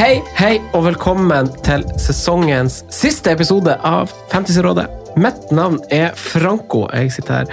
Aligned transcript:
Hei, 0.00 0.22
hei, 0.38 0.54
og 0.72 0.86
velkommen 0.86 1.50
til 1.60 1.82
sesongens 2.00 2.78
siste 2.94 3.34
episode 3.34 3.74
av 3.84 4.08
Fantasyrådet. 4.32 4.86
Mitt 5.20 5.50
navn 5.52 5.76
er 5.92 6.14
Franco. 6.16 6.86
Jeg 6.94 7.10
sitter 7.12 7.42
her 7.42 7.50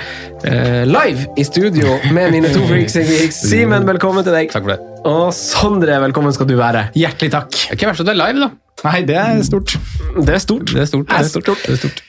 eh, 0.47 0.83
live 0.87 1.25
i 1.35 1.43
studio 1.43 1.97
med 2.15 2.31
mine 2.31 2.51
to 2.53 2.61
freaks. 2.69 2.95
Simen, 3.41 3.83
velkommen 3.89 4.23
til 4.23 4.31
deg. 4.37 4.53
Takk 4.53 4.63
for 4.63 4.77
det. 4.77 4.79
Og 5.11 5.33
Sondre, 5.35 5.97
velkommen 6.05 6.31
skal 6.35 6.47
du 6.47 6.55
være. 6.59 6.85
Hjertelig 6.95 7.33
takk. 7.35 7.51
Det 7.51 7.73
er 7.73 7.79
ikke 7.81 7.89
verst 7.91 8.05
at 8.05 8.07
du 8.07 8.13
er 8.15 8.21
live, 8.21 8.45
da. 8.45 8.49
Nei, 8.87 9.01
det 9.09 9.17
er 9.25 9.41
stort. 9.47 9.75
Det 10.15 10.37
er 10.37 10.43
stort. 10.45 10.71
Det 10.71 10.85
er 10.85 10.91
stort. 10.93 11.09
Det 11.11 11.19
er 11.19 11.31
stort. 11.33 11.51
Det 11.65 11.75
er 11.75 11.81
stort. 11.81 12.03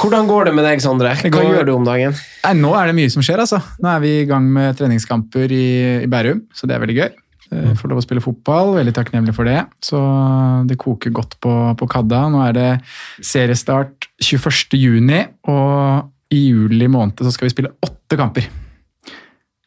Hvordan 0.00 0.30
går 0.32 0.48
det 0.48 0.54
med 0.56 0.66
deg, 0.66 0.80
Sondre? 0.84 1.12
Hva 1.20 1.30
går- 1.32 1.50
gjør 1.58 1.68
du 1.68 1.74
om 1.76 1.84
dagen? 1.84 2.16
Nei, 2.46 2.54
nå 2.56 2.72
er 2.80 2.88
det 2.88 2.96
mye 2.96 3.12
som 3.12 3.24
skjer, 3.24 3.44
altså. 3.44 3.60
Nå 3.84 3.92
er 3.92 4.00
vi 4.00 4.14
i 4.22 4.24
gang 4.32 4.48
med 4.56 4.80
treningskamper 4.80 5.52
i, 5.52 5.66
i 6.04 6.08
Bærum, 6.10 6.46
så 6.56 6.68
det 6.68 6.78
er 6.78 6.82
veldig 6.86 6.96
gøy. 7.02 7.12
Eh, 7.54 7.70
Får 7.78 7.92
lov 7.92 8.00
å 8.00 8.04
spille 8.04 8.22
fotball, 8.24 8.74
veldig 8.78 8.94
takknemlig 8.96 9.34
for 9.36 9.48
det. 9.48 9.60
Så 9.84 10.00
det 10.68 10.78
koker 10.80 11.14
godt 11.14 11.38
på, 11.44 11.54
på 11.78 11.88
Kadda. 11.90 12.24
Nå 12.32 12.42
er 12.48 12.56
det 12.56 12.68
seriestart 13.22 14.08
21. 14.22 14.76
juni, 14.80 15.22
og 15.50 16.10
i 16.34 16.46
juli 16.48 16.88
måned 16.90 17.22
så 17.22 17.32
skal 17.34 17.48
vi 17.48 17.54
spille 17.54 17.74
åtte 17.84 18.18
kamper. 18.18 18.48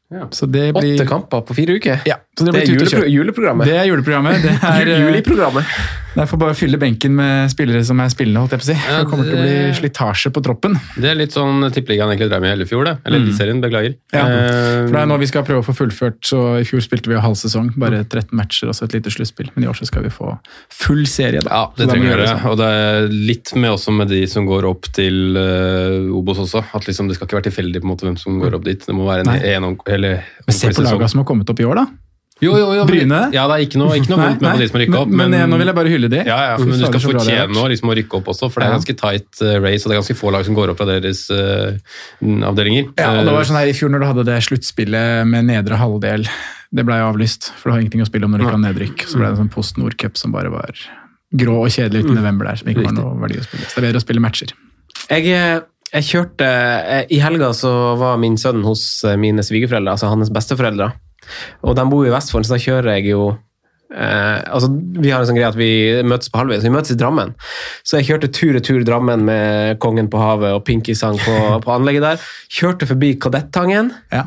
Ja. 0.07 0.27
Så 0.31 0.47
det 0.47 0.69
blir 0.71 0.95
Åtte 0.95 1.07
kamper 1.07 1.41
på 1.43 1.55
fire 1.57 1.75
uker? 1.75 2.03
Ja, 2.07 2.15
så 2.37 2.45
det 2.45 2.53
Det 2.53 2.59
blir 2.61 2.63
er 2.63 2.77
julepro 2.77 3.07
juleprogrammet. 3.11 3.67
Det 3.67 3.75
er 3.75 3.87
juleprogrammet. 3.89 4.43
Det 4.45 4.53
er, 4.55 4.91
eh, 4.93 5.01
Juleprogrammet. 5.03 5.73
Det 6.17 6.27
får 6.31 6.39
bare 6.41 6.55
fylle 6.57 6.77
benken 6.81 7.13
med 7.17 7.51
spillere 7.53 7.83
som 7.85 7.99
er 8.03 8.09
spillende, 8.13 8.41
holdt 8.43 8.55
jeg 8.55 8.61
på 8.61 8.65
å 8.65 8.69
si. 8.71 8.77
Ja, 8.77 8.97
det 9.01 9.09
kommer 9.11 9.27
til 9.27 9.37
å 9.37 9.43
bli 9.43 9.57
slitasje 9.77 10.31
på 10.33 10.41
troppen. 10.45 10.77
Det 10.97 11.11
er 11.11 11.17
litt 11.19 11.35
sånn 11.35 11.67
tippeligaen 11.73 12.09
egentlig 12.13 12.29
drev 12.31 12.41
med 12.43 12.49
i 12.49 12.53
hele 12.55 12.67
fjor, 12.69 12.87
det. 12.87 12.95
Eller 13.05 13.21
Eliteserien, 13.21 13.61
beklager. 13.63 13.97
Ja, 14.15 14.23
Eh, 14.27 14.87
For 14.87 14.93
det 14.93 15.01
er 15.01 15.09
nå 15.09 15.17
vi 15.21 15.27
skal 15.29 15.43
prøve 15.47 15.61
å 15.61 15.65
få 15.65 15.73
fullført, 15.77 16.19
så 16.25 16.39
I 16.61 16.65
fjor 16.67 16.81
spilte 16.83 17.09
vi 17.11 17.15
jo 17.15 17.21
halv 17.23 17.37
sesong, 17.39 17.69
bare 17.79 18.03
13 18.03 18.33
matcher 18.37 18.69
og 18.71 18.75
så 18.77 18.85
et 18.87 18.97
lite 18.97 19.13
sluttspill. 19.13 19.49
Men 19.55 19.65
i 19.65 19.69
år 19.71 19.77
så 19.79 19.87
skal 19.89 20.03
vi 20.05 20.11
få 20.13 20.33
full 20.73 21.05
serie. 21.09 21.41
da. 21.45 21.49
ja, 21.53 21.63
det 21.77 21.87
trenger 21.89 22.07
vi 22.07 22.11
gjøre 22.13 22.27
sånn. 22.31 22.47
Og 22.51 22.57
det 22.61 22.69
er 22.81 23.07
litt 23.31 23.53
med 23.55 23.75
også 23.75 23.93
med 23.95 24.11
de 24.13 24.21
som 24.31 24.47
går 24.49 24.67
opp 24.69 24.89
til 24.97 25.37
uh, 25.37 26.17
Obos 26.17 26.41
også. 26.43 26.63
At 26.77 26.87
liksom, 26.89 27.07
det 27.09 27.17
skal 27.17 27.29
ikke 27.29 27.39
være 27.39 27.49
tilfeldig 27.49 27.81
på 27.83 27.87
en 27.89 27.93
måte 27.93 28.07
hvem 28.07 28.17
som 28.19 28.39
går 28.41 28.57
opp 28.59 28.67
dit. 28.67 28.83
Det 28.87 28.95
må 28.95 29.07
være 29.07 29.25
en, 29.27 29.33
en, 29.37 29.69
en, 29.71 29.79
eller, 29.97 30.21
Men 30.47 30.59
se 30.59 30.73
på 30.73 30.85
laga 30.85 31.07
som 31.11 31.23
har 31.23 31.29
kommet 31.29 31.49
opp 31.53 31.59
i 31.63 31.67
år, 31.67 31.83
da. 31.83 31.87
Jo, 32.43 32.51
jo, 32.53 32.65
jo. 32.77 32.83
Bryne? 32.85 33.19
Ja, 33.33 33.47
det 33.49 33.55
er 33.55 33.63
ikke 33.65 33.79
noe, 33.81 33.95
ikke 33.97 34.11
noe 34.11 34.19
vondt 34.21 34.43
med 34.45 34.59
de 34.61 34.67
som 34.69 34.77
rykker 34.81 34.97
opp. 34.99 35.09
men, 35.09 35.31
men, 35.33 35.49
nå 35.49 35.57
vil 35.57 35.71
jeg 35.71 35.77
bare 35.79 35.93
hylle 35.93 36.09
de. 36.11 36.19
Ja, 36.27 36.37
ja, 36.51 36.57
men 36.61 36.69
du 36.75 36.83
skal 36.83 37.01
fortjene 37.01 37.63
å 37.63 37.69
liksom, 37.71 37.89
å 37.89 37.95
rykke 37.97 38.19
opp 38.19 38.29
også, 38.33 38.49
for 38.53 38.61
det 38.61 38.67
er 38.67 38.75
ganske 38.75 38.95
tight 38.99 39.41
eh, 39.41 39.55
race, 39.63 39.81
og 39.83 39.89
det 39.89 39.95
er 39.95 40.01
ganske 40.03 40.17
få 40.19 40.33
lag 40.35 40.45
som 40.45 40.57
går 40.57 40.73
opp 40.73 40.77
fra 40.81 40.87
deres 40.89 41.23
uh, 41.33 41.73
avdelinger. 42.51 42.91
Ja, 42.99 43.09
og 43.15 43.23
det 43.25 43.33
var 43.33 43.41
Eh, 43.41 43.49
sånn 43.49 43.59
her 43.59 43.71
I 43.71 43.75
fjor 43.77 43.93
når 43.93 44.03
du 44.03 44.07
hadde 44.09 44.27
det 44.27 44.37
sluttspillet 44.45 45.29
med 45.29 45.47
nedre 45.49 45.79
halvdel, 45.81 46.27
det 46.77 46.85
ble 46.85 46.99
jo 46.99 47.07
avlyst. 47.13 47.49
For 47.55 47.69
det 47.69 47.75
har 47.75 47.85
ingenting 47.85 48.05
å 48.05 48.09
spille 48.09 48.27
om 48.27 48.35
når 48.35 48.43
du 48.43 48.45
ikke 48.45 48.57
har 48.57 48.65
nedrykk. 48.67 49.07
Så 49.07 49.17
ble 49.17 49.25
det 49.25 49.33
en 49.33 49.41
sånn 49.45 49.53
Post 49.53 49.81
Nord 49.81 49.97
Cup 50.01 50.19
som 50.19 50.35
bare 50.35 50.51
var 50.53 50.83
grå 51.37 51.57
og 51.63 51.73
kjedelig 51.73 52.05
uten 52.05 52.19
november 52.19 52.51
der, 52.51 52.61
som 52.61 52.69
ikke 52.69 52.85
var 52.85 52.95
noe 52.97 53.15
verdi 53.23 53.41
å 53.41 53.47
spille. 53.47 53.65
Så 53.65 53.79
det 53.79 53.81
er 53.81 53.87
bedre 53.89 54.03
å 54.03 54.05
spille 54.05 54.23
matcher. 54.23 54.53
Jeg, 55.07 55.33
jeg 55.93 56.07
kjørte 56.07 56.47
I 57.13 57.19
helga 57.23 57.49
så 57.55 57.73
var 57.99 58.21
min 58.21 58.37
sønn 58.39 58.61
hos 58.67 58.83
mine 59.19 59.45
svigerforeldre, 59.45 59.95
altså 59.97 60.11
hans 60.11 60.31
besteforeldre. 60.33 60.91
Og 61.63 61.75
de 61.77 61.85
bor 61.91 62.05
i 62.07 62.13
Vestfold, 62.13 62.45
så 62.47 62.55
da 62.55 62.61
kjører 62.63 62.97
jeg 62.97 63.11
jo 63.11 63.25
eh, 63.93 64.39
altså 64.51 64.69
Vi 65.01 65.11
har 65.13 65.21
en 65.23 65.29
sånn 65.29 65.37
greie 65.39 65.47
at 65.49 65.57
vi 65.59 65.69
møtes 66.07 66.29
på 66.33 66.41
halvveis. 66.41 66.63
Vi 66.65 66.71
møtes 66.73 66.91
i 66.95 66.99
Drammen. 66.99 67.33
Så 67.87 67.99
jeg 67.99 68.09
kjørte 68.11 68.31
tur-retur 68.35 68.83
Drammen 68.87 69.23
med 69.27 69.79
Kongen 69.83 70.09
på 70.11 70.19
havet 70.21 70.53
og 70.57 70.65
Pinky-sang 70.67 71.19
på, 71.23 71.37
på 71.65 71.75
anlegget 71.75 72.03
der. 72.09 72.25
Kjørte 72.59 72.89
forbi 72.89 73.13
Kadettangen, 73.21 73.93
Ja, 74.13 74.25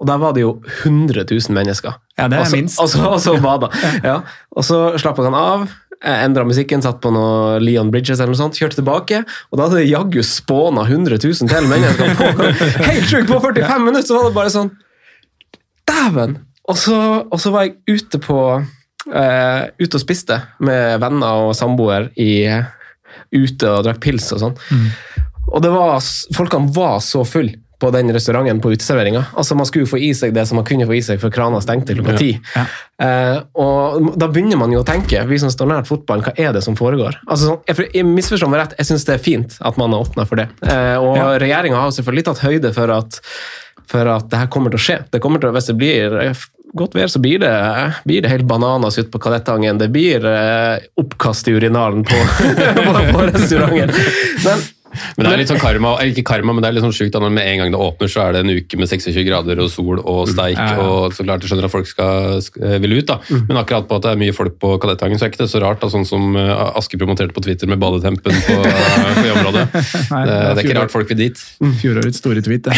og 0.00 0.06
der 0.08 0.16
var 0.22 0.32
det 0.32 0.40
jo 0.46 0.54
100 0.86 1.26
000 1.28 1.52
mennesker. 1.52 1.92
ja 2.16 2.28
det 2.32 2.38
er 2.38 2.40
Og 2.40 2.46
så- 2.48 2.56
minst. 2.56 2.78
Og 2.80 2.88
så, 2.88 3.02
og 3.04 3.20
så 3.20 3.34
bada. 3.42 3.68
Ja. 4.04 4.20
Og 4.56 4.64
så 4.64 4.78
slapp 4.98 5.18
han 5.20 5.34
av. 5.36 5.66
Endra 6.00 6.46
musikken, 6.48 6.80
satt 6.80 7.02
på 7.04 7.10
noe 7.12 7.58
Leon 7.60 7.90
Bridges 7.92 8.16
eller 8.22 8.32
noe 8.32 8.38
sånt, 8.38 8.56
kjørte 8.56 8.78
tilbake, 8.78 9.18
og 9.52 9.58
da 9.60 9.66
hadde 9.66 9.82
det 9.82 9.90
jaggu 9.90 10.22
spåna 10.24 10.86
100 10.88 11.18
000 11.20 11.50
til 11.50 11.66
mennesker. 11.68 12.14
På, 12.16 12.30
helt 12.88 13.04
sjukt! 13.10 13.28
På 13.28 13.36
45 13.44 13.84
minutter 13.84 14.06
så 14.08 14.16
var 14.16 14.30
det 14.30 14.36
bare 14.38 14.54
sånn 14.54 14.70
Dæven! 15.90 16.36
Og 16.70 16.76
og 17.30 17.40
så 17.42 17.50
var 17.50 17.66
jeg 17.66 17.78
ute 17.90 18.20
på 18.22 18.38
uh, 18.60 19.62
Ute 19.80 19.96
og 19.96 20.02
spiste 20.02 20.36
med 20.62 21.00
venner 21.02 21.46
og 21.48 21.56
samboer 21.58 22.10
i 22.20 22.46
ute 23.34 23.66
og 23.70 23.82
drakk 23.86 23.98
pils 24.04 24.28
og 24.36 24.38
sånn. 24.44 24.54
Og 25.50 25.58
det 25.64 25.70
var, 25.74 25.98
folkene 26.36 26.70
var 26.74 27.00
så 27.02 27.24
fulle 27.26 27.56
på 27.80 27.88
den 27.94 28.12
restauranten 28.12 28.60
på 28.60 28.74
uteserveringa. 28.74 29.22
Altså, 29.40 29.56
man 29.56 29.64
skulle 29.66 29.86
jo 29.86 29.90
få 29.94 29.98
i 30.04 30.10
seg 30.14 30.34
det 30.36 30.42
som 30.46 30.58
man 30.60 30.66
kunne 30.68 30.84
få 30.86 30.98
i 30.98 31.00
seg 31.02 31.20
før 31.22 31.32
krana 31.32 31.62
stengte 31.64 31.94
klokka 31.96 32.12
ti. 32.20 32.34
Ja. 32.54 32.64
Eh, 33.00 33.38
og 33.56 34.10
da 34.20 34.28
begynner 34.28 34.60
man 34.60 34.74
jo 34.74 34.82
å 34.82 34.86
tenke, 34.86 35.22
vi 35.30 35.38
som 35.40 35.50
står 35.52 35.70
nært 35.72 35.88
fotballen, 35.88 36.26
hva 36.26 36.34
er 36.36 36.52
det 36.52 36.60
som 36.66 36.76
foregår? 36.78 37.16
Altså, 37.24 37.54
sånn, 37.54 37.62
jeg, 37.70 37.88
jeg 37.96 38.06
misforstår 38.10 38.52
meg 38.52 38.60
rett, 38.66 38.76
jeg 38.82 38.90
syns 38.90 39.08
det 39.08 39.16
er 39.16 39.24
fint 39.24 39.56
at 39.64 39.80
man 39.80 39.96
har 39.96 40.04
åpna 40.04 40.28
for 40.28 40.42
det. 40.42 40.50
Eh, 40.60 40.96
og 41.00 41.16
Ja. 41.16 41.30
regjeringa 41.40 41.80
har 41.80 41.96
selvfølgelig 41.96 42.26
tatt 42.28 42.44
høyde 42.44 42.74
for 42.76 42.92
at, 42.98 43.20
for 43.90 44.06
at 44.16 44.30
det 44.30 44.38
her 44.44 44.50
kommer 44.54 44.70
til 44.72 44.80
å 44.80 44.84
skje. 44.86 44.98
Det 45.10 45.20
kommer 45.24 45.42
til, 45.42 45.50
å- 45.50 45.56
hvis 45.58 45.68
det 45.72 45.76
blir 45.80 46.16
eh, 46.22 46.42
godt 46.78 46.94
vær, 46.94 47.10
så 47.10 47.18
blir 47.22 47.40
det, 47.42 47.52
blir 48.06 48.22
det 48.22 48.30
helt 48.30 48.46
bananas 48.50 48.98
ute 49.00 49.10
på 49.10 49.18
Kadettangen. 49.24 49.80
Det 49.80 49.88
blir 49.90 50.22
eh, 50.30 50.84
oppkast 51.02 51.48
i 51.50 51.56
urinalen 51.58 52.04
på, 52.06 52.20
på, 53.14 53.24
restauranten. 53.32 53.90
Men 54.46 54.62
Men 55.16 55.26
det 55.26 55.32
er 55.32 55.40
litt 55.42 55.50
sånn 55.52 55.60
karma, 55.62 55.92
eller 56.00 56.12
ikke 56.14 56.26
karma, 56.32 56.54
men 56.56 56.64
det 56.64 56.70
er 56.70 56.74
litt 56.78 56.84
sånn 56.86 56.94
sjukt 56.96 57.14
at 57.18 57.22
med 57.26 57.44
en 57.46 57.60
gang 57.62 57.70
det 57.74 57.78
åpner, 57.80 58.10
så 58.10 58.24
er 58.24 58.34
det 58.36 58.40
en 58.44 58.52
uke 58.56 58.78
med 58.80 58.90
26 58.90 59.26
grader 59.28 59.60
og 59.62 59.70
sol 59.70 60.00
og 60.00 60.24
steik, 60.30 60.58
Ja, 60.58 60.74
ja. 60.76 60.86
og 60.86 61.14
så 61.14 61.26
klart 61.26 61.44
jeg 61.44 61.52
skjønner 61.52 61.68
at 61.68 61.74
folk 61.74 61.86
skal, 61.90 62.40
skal 62.42 62.80
vil 62.82 62.96
ut, 62.98 63.06
da. 63.10 63.18
Men 63.48 63.60
akkurat 63.60 63.86
på 63.90 63.98
at 64.00 64.06
det 64.08 64.14
er 64.14 64.20
mye 64.24 64.34
folk 64.36 64.56
på 64.62 64.72
Kadettangen, 64.82 65.20
så 65.20 65.26
er 65.28 65.32
ikke 65.32 65.42
det 65.44 65.50
så 65.52 65.62
rart, 65.62 65.80
da, 65.82 65.90
sånn 65.92 66.06
som 66.08 66.34
uh, 66.38 66.72
Aske 66.80 66.98
promoterte 67.00 67.34
på 67.36 67.42
Twitter 67.44 67.70
med 67.70 67.78
badetempen 67.82 68.34
på, 68.46 68.56
på 69.20 69.26
området. 69.36 69.66
Nei, 70.10 70.22
Det, 70.26 70.38
det 70.40 70.56
er 70.56 70.64
ikke 70.64 70.78
rart 70.80 70.94
folk 70.94 71.12
vil 71.12 71.20
dit. 71.22 71.44
Fjorårets 71.80 72.18
store 72.22 72.42
tweet. 72.46 72.66
det. 72.66 72.74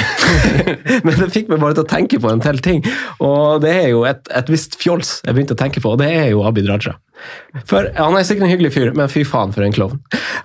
Men 1.07 1.17
det 1.19 1.31
fikk 1.35 1.49
meg 1.53 1.63
bare 1.63 1.79
til 1.79 1.87
å 1.87 1.91
tenke 1.91 2.21
på 2.23 2.33
en 2.33 2.43
til 2.45 2.61
ting. 2.65 2.83
Og 3.25 3.63
det 3.65 3.73
er 3.85 3.89
jo 3.95 4.05
et, 4.09 4.27
et 4.37 4.53
visst 4.53 4.77
fjols 4.81 5.21
jeg 5.25 5.35
begynte 5.37 5.57
å 5.57 5.61
tenke 5.63 5.81
på, 5.83 5.95
og 5.95 6.03
det 6.03 6.11
er 6.13 6.29
jo 6.35 6.45
Abid 6.49 6.69
Raja. 6.71 6.97
For 7.69 7.87
Han 7.95 8.17
er 8.19 8.25
sikkert 8.27 8.49
en 8.49 8.51
hyggelig 8.51 8.73
fyr, 8.75 8.89
men 8.99 9.11
fy 9.13 9.23
faen 9.29 9.53
for 9.55 9.63
en 9.63 9.75
klovn. 9.75 10.01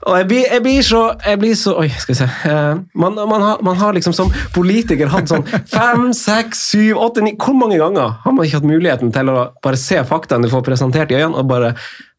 Og 0.06 0.14
jeg 0.20 0.28
blir, 0.30 0.44
jeg 0.52 0.62
blir 0.66 0.84
så, 0.86 1.02
jeg 1.26 1.40
blir 1.42 1.56
så 1.58 1.76
Oi, 1.82 1.90
skal 1.90 2.14
vi 2.14 2.20
se. 2.20 2.28
Eh, 2.50 2.80
man, 2.94 3.18
man, 3.18 3.42
har, 3.42 3.62
man 3.66 3.78
har 3.78 3.96
liksom 3.98 4.16
som 4.16 4.32
politiker 4.56 5.12
hatt 5.12 5.32
sånn 5.32 5.46
fem, 5.70 6.10
seks, 6.16 6.64
syv, 6.72 6.98
åtte, 7.04 7.24
ni 7.26 7.36
Hvor 7.36 7.58
mange 7.58 7.80
ganger 7.82 8.18
har 8.24 8.36
man 8.36 8.46
ikke 8.46 8.62
hatt 8.62 8.70
muligheten 8.70 9.14
til 9.16 9.34
å 9.34 9.48
bare 9.64 9.80
se 9.82 10.02
faktaene 10.08 10.48
du 10.48 10.54
får 10.54 10.66
presentert 10.68 11.14
i 11.14 11.20
øynene, 11.20 11.42
og 11.42 11.50
bare 11.50 11.74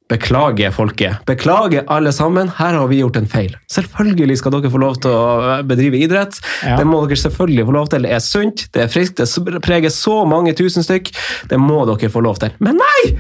Beklager, 0.09 0.71
folket. 0.73 1.17
Beklager, 1.27 1.85
alle 1.87 2.13
sammen. 2.17 2.49
Her 2.57 2.79
har 2.79 2.87
vi 2.89 3.03
gjort 3.03 3.19
en 3.21 3.27
feil. 3.29 3.53
Selvfølgelig 3.69 4.39
skal 4.41 4.55
dere 4.55 4.71
få 4.73 4.81
lov 4.81 4.97
til 5.05 5.13
å 5.13 5.59
bedrive 5.69 6.01
idrett. 6.01 6.39
Ja. 6.65 6.79
Det 6.81 6.87
må 6.89 7.03
dere 7.05 7.21
selvfølgelig 7.21 7.67
få 7.69 7.75
lov 7.77 7.91
til. 7.93 8.07
Det 8.07 8.15
er 8.17 8.23
sunt, 8.25 8.65
det 8.73 8.87
er 8.87 8.89
friskt, 8.93 9.21
det 9.21 9.61
preger 9.65 9.93
så 9.93 10.23
mange 10.29 10.55
tusen 10.57 10.87
stykk. 10.87 11.13
Det 11.51 11.59
må 11.61 11.83
dere 11.91 12.09
få 12.13 12.23
lov 12.25 12.41
til. 12.41 12.55
Men 12.65 12.81
nei! 12.81 13.19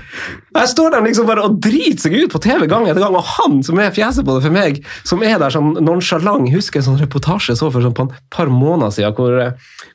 Der 0.56 0.64
står 0.70 0.96
de 0.96 1.02
liksom 1.04 1.28
bare 1.28 1.44
og 1.44 1.58
driter 1.62 2.06
seg 2.06 2.16
ut 2.16 2.32
på 2.32 2.40
TV 2.42 2.64
gang 2.70 2.88
etter 2.88 3.04
gang, 3.04 3.14
og 3.14 3.26
han 3.36 3.60
som 3.66 3.78
er 3.78 3.92
fjeset 3.94 4.24
på 4.24 4.38
det 4.38 4.46
for 4.46 4.56
meg, 4.56 4.80
som 5.06 5.20
er 5.22 5.36
der 5.40 5.52
sånn 5.54 5.76
nonsjalant 5.84 6.48
Husker 6.48 6.80
en 6.80 6.86
sånn 6.86 7.00
reportasje 7.00 7.54
så 7.58 7.68
for 7.72 7.84
sånn 7.84 7.94
på 7.96 8.06
et 8.08 8.16
par 8.32 8.48
måneder 8.52 8.92
siden, 8.94 9.14
hvor, 9.16 9.34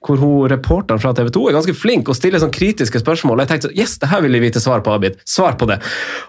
hvor 0.06 0.20
hun, 0.22 0.46
reporteren 0.52 1.02
fra 1.02 1.14
TV 1.18 1.32
2 1.34 1.44
er 1.50 1.56
ganske 1.58 1.76
flink 1.78 2.12
og 2.12 2.18
stiller 2.18 2.42
sånn 2.42 2.54
kritiske 2.54 3.02
spørsmål. 3.02 3.42
Jeg 3.44 3.52
tenkte 3.52 3.72
yes, 3.74 3.96
det 4.02 4.12
her 4.12 4.22
vil 4.26 4.38
jeg 4.38 4.46
vite 4.46 4.62
svar 4.64 4.84
på, 4.86 4.94
Abid. 4.94 5.18
Svar 5.30 5.58
på 5.60 5.68
det. 5.70 5.80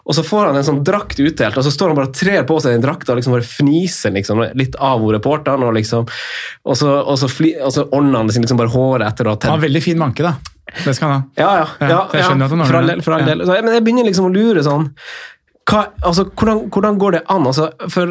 Og 0.07 0.17
så 0.17 0.25
får 0.27 0.49
han 0.49 0.54
en 0.61 0.67
sånn 0.67 0.81
drakt 0.87 1.21
utdelt, 1.21 1.59
og 1.59 1.67
så 1.67 1.73
står 1.75 1.93
han 1.93 1.99
bare 1.99 2.11
og 2.11 2.17
trer 2.17 2.47
på 2.49 2.59
seg 2.62 2.77
den 2.77 2.85
drakta 2.85 3.12
og 3.12 3.21
liksom 3.21 3.37
bare 3.37 3.47
fniser 3.49 4.15
liksom, 4.15 4.43
litt 4.59 4.79
av 4.79 5.03
hun 5.03 5.15
reporteren, 5.17 5.67
og 5.67 5.77
liksom, 5.77 6.09
og 6.65 6.81
så, 6.81 6.97
og 7.03 7.19
så, 7.21 7.31
fli, 7.31 7.55
og 7.61 7.75
så 7.75 7.87
ordner 7.91 8.23
han 8.23 8.33
liksom 8.33 8.61
bare 8.61 8.73
håret 8.75 9.06
etter 9.09 9.31
ha 9.31 9.37
Han 9.43 9.56
har 9.59 9.67
veldig 9.67 9.85
fin 9.85 10.01
manke, 10.01 10.27
da. 10.27 10.37
Det 10.75 10.95
skal 10.97 11.11
han 11.11 11.21
ha. 11.21 11.29
ja, 11.39 11.53
ja. 11.61 11.69
Ja, 11.85 11.89
ja, 11.93 12.25
ja, 12.25 12.33
han 12.33 12.49
for 12.65 12.81
all 12.81 12.91
del. 12.91 13.05
For 13.05 13.17
all 13.17 13.29
del. 13.29 13.45
Så, 13.45 13.56
men 13.61 13.77
jeg 13.77 13.85
begynner 13.87 14.09
liksom 14.09 14.31
å 14.31 14.35
lure 14.35 14.65
sånn 14.65 14.91
hva, 15.71 15.87
altså, 16.05 16.27
hvordan, 16.29 16.67
hvordan 16.73 16.99
går 17.01 17.15
det 17.17 17.21
an? 17.33 17.47
Altså, 17.49 17.71
for 17.93 18.11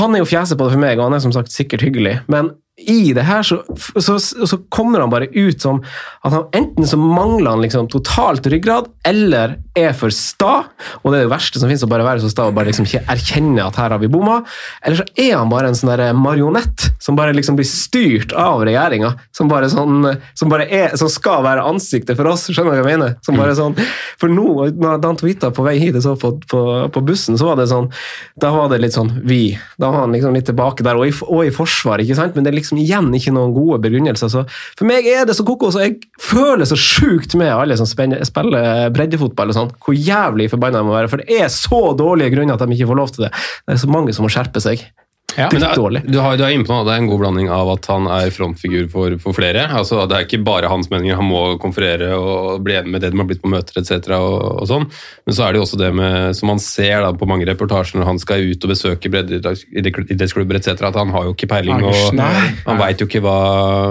Han 0.00 0.12
er 0.12 0.20
jo 0.20 0.28
fjeset 0.28 0.58
på 0.60 0.66
det 0.66 0.74
for 0.74 0.82
meg, 0.82 0.98
og 0.98 1.08
han 1.08 1.16
er 1.16 1.22
som 1.24 1.32
sagt 1.32 1.54
sikkert 1.54 1.84
hyggelig, 1.86 2.18
men 2.32 2.52
i 2.80 3.12
det 3.12 3.22
her 3.28 3.42
så, 3.44 3.58
så, 4.00 4.14
så 4.18 4.58
kommer 4.72 5.00
han 5.00 5.10
bare 5.12 5.28
ut 5.28 5.60
som 5.60 5.82
at 6.24 6.32
han 6.32 6.46
enten 6.56 6.86
så 6.88 6.96
mangler 6.96 7.50
han 7.50 7.60
liksom 7.60 7.88
totalt 7.92 8.46
ryggrad, 8.48 8.88
eller 9.04 9.58
er 9.76 9.92
for 9.96 10.12
sta, 10.14 10.52
og 11.02 11.12
det 11.12 11.18
er 11.18 11.26
det 11.26 11.32
verste 11.32 11.60
som 11.60 11.68
finnes, 11.68 11.84
å 11.84 11.90
bare 11.90 12.06
være 12.06 12.22
så 12.22 12.30
sta 12.32 12.46
og 12.48 12.56
bare 12.56 12.70
liksom 12.70 12.86
ikke 12.88 13.02
erkjenne 13.12 13.66
at 13.66 13.76
her 13.80 13.92
har 13.92 14.00
vi 14.00 14.08
bomma, 14.12 14.38
eller 14.80 15.02
så 15.02 15.06
er 15.20 15.34
han 15.36 15.52
bare 15.52 15.68
en 15.68 15.76
sånn 15.76 15.92
der 15.92 16.16
marionett 16.16 16.88
som 17.02 17.18
bare 17.18 17.34
liksom 17.36 17.58
blir 17.58 17.68
styrt 17.68 18.32
av 18.38 18.64
regjeringa, 18.64 19.12
som 19.36 19.52
bare 19.52 19.68
sånn, 19.72 20.08
som 20.38 20.52
bare 20.52 20.68
er, 20.72 20.96
som 21.00 21.10
skal 21.12 21.44
være 21.44 21.66
ansiktet 21.68 22.16
for 22.16 22.30
oss, 22.32 22.46
skjønner 22.48 22.78
du 22.78 22.80
hva 22.80 22.92
jeg 22.94 23.00
mener? 23.02 23.16
Som 23.26 23.40
bare 23.40 23.56
sånn, 23.58 23.76
for 24.20 24.32
nå, 24.32 24.70
da 24.80 24.96
han 24.96 25.20
tweetet 25.20 25.52
på 25.56 25.66
vei 25.66 25.76
hit, 25.82 25.96
jeg 25.98 26.06
så 26.06 26.16
på, 26.20 26.34
på, 26.48 26.62
på 26.94 27.04
bussen, 27.04 27.36
så 27.36 27.50
var 27.50 27.60
det 27.60 27.68
sånn, 27.72 27.90
da 28.40 28.52
var 28.54 28.72
det 28.72 28.80
litt 28.80 28.96
sånn 28.96 29.12
vi, 29.28 29.42
da 29.76 29.92
var 29.92 30.06
han 30.06 30.16
liksom 30.16 30.36
litt 30.36 30.48
tilbake 30.48 30.86
der, 30.86 31.00
og 31.00 31.10
i, 31.10 31.14
og 31.28 31.44
i 31.44 31.52
forsvar, 31.52 32.00
ikke 32.00 32.16
sant? 32.16 32.36
Men 32.36 32.46
det 32.46 32.52
er 32.54 32.61
liksom 32.62 32.80
igjen 32.80 33.10
ikke 33.18 33.34
noen 33.34 33.54
gode 33.56 33.80
begrunnelser, 33.84 34.32
så 34.32 34.44
for 34.78 34.88
meg 34.88 35.06
er 35.10 35.26
det 35.28 35.36
så 35.38 35.46
kokos, 35.46 35.76
og 35.78 35.84
jeg 35.84 35.98
føler 36.22 36.68
så 36.68 36.78
sjukt 36.78 37.36
med 37.38 37.52
alle 37.52 37.76
som 37.78 37.88
spiller 37.88 38.88
breddefotball 38.94 39.52
og 39.52 39.58
sånn, 39.58 39.76
hvor 39.82 39.98
jævlig 39.98 40.48
forbanna 40.52 40.80
de 40.80 40.88
må 40.88 40.96
være, 40.96 41.12
for 41.12 41.22
det 41.22 41.42
er 41.42 41.52
så 41.52 41.84
dårlige 41.98 42.32
grunner 42.36 42.56
at 42.56 42.64
de 42.64 42.76
ikke 42.76 42.90
får 42.90 43.00
lov 43.02 43.14
til 43.14 43.26
det. 43.26 43.32
Det 43.66 43.76
er 43.76 43.82
så 43.84 43.92
mange 43.92 44.14
som 44.16 44.26
må 44.26 44.32
skjerpe 44.32 44.62
seg. 44.62 44.84
Ja. 45.38 45.48
Men 45.52 45.62
er, 45.64 46.02
du, 46.06 46.18
har, 46.20 46.36
du 46.36 46.44
er 46.44 46.52
inne 46.54 46.66
på 46.68 46.74
noe, 46.74 46.84
det 46.86 46.92
er 46.96 47.02
en 47.02 47.08
god 47.10 47.20
blanding 47.22 47.48
av 47.52 47.70
at 47.74 47.86
han 47.90 48.06
er 48.12 48.30
frontfigur 48.34 48.88
for, 48.92 49.14
for 49.22 49.36
flere. 49.36 49.64
Altså, 49.72 50.02
det 50.10 50.16
er 50.18 50.26
ikke 50.26 50.42
bare 50.44 50.68
hans 50.72 50.90
meninger, 50.92 51.16
han 51.18 51.28
må 51.28 51.42
konferere 51.62 52.12
og 52.18 52.60
bli 52.66 52.76
enig 52.80 52.92
med 52.96 53.04
det 53.04 53.12
de 53.14 53.20
har 53.20 53.28
blitt 53.30 53.42
på 53.42 53.50
møter 53.52 53.80
etc. 53.80 54.10
Og, 54.18 54.36
og 54.62 54.68
sånn. 54.70 54.86
Men 55.26 55.36
så 55.36 55.46
er 55.46 55.54
det 55.54 55.62
jo 55.62 55.66
også 55.66 55.78
det 55.80 55.92
med, 55.96 56.36
som 56.38 56.50
man 56.52 56.60
ser 56.62 57.00
da, 57.04 57.12
på 57.16 57.28
mange 57.30 57.46
reportasjer 57.48 58.00
når 58.00 58.10
han 58.12 58.20
skal 58.22 58.44
ut 58.52 58.66
og 58.66 58.72
besøke 58.74 59.10
breddeidrettsklubber 59.12 60.58
etc., 60.60 60.74
at 60.90 60.98
han 60.98 61.12
har 61.14 61.28
jo 61.28 61.34
ikke 61.36 61.48
peiling. 61.50 61.78
Han 61.78 61.88
har 61.88 61.96
ikke 61.96 62.26
og. 62.26 62.68
Han 62.68 62.80
veit 62.82 63.02
jo 63.02 63.08
ikke 63.08 63.22
hva 63.24 63.36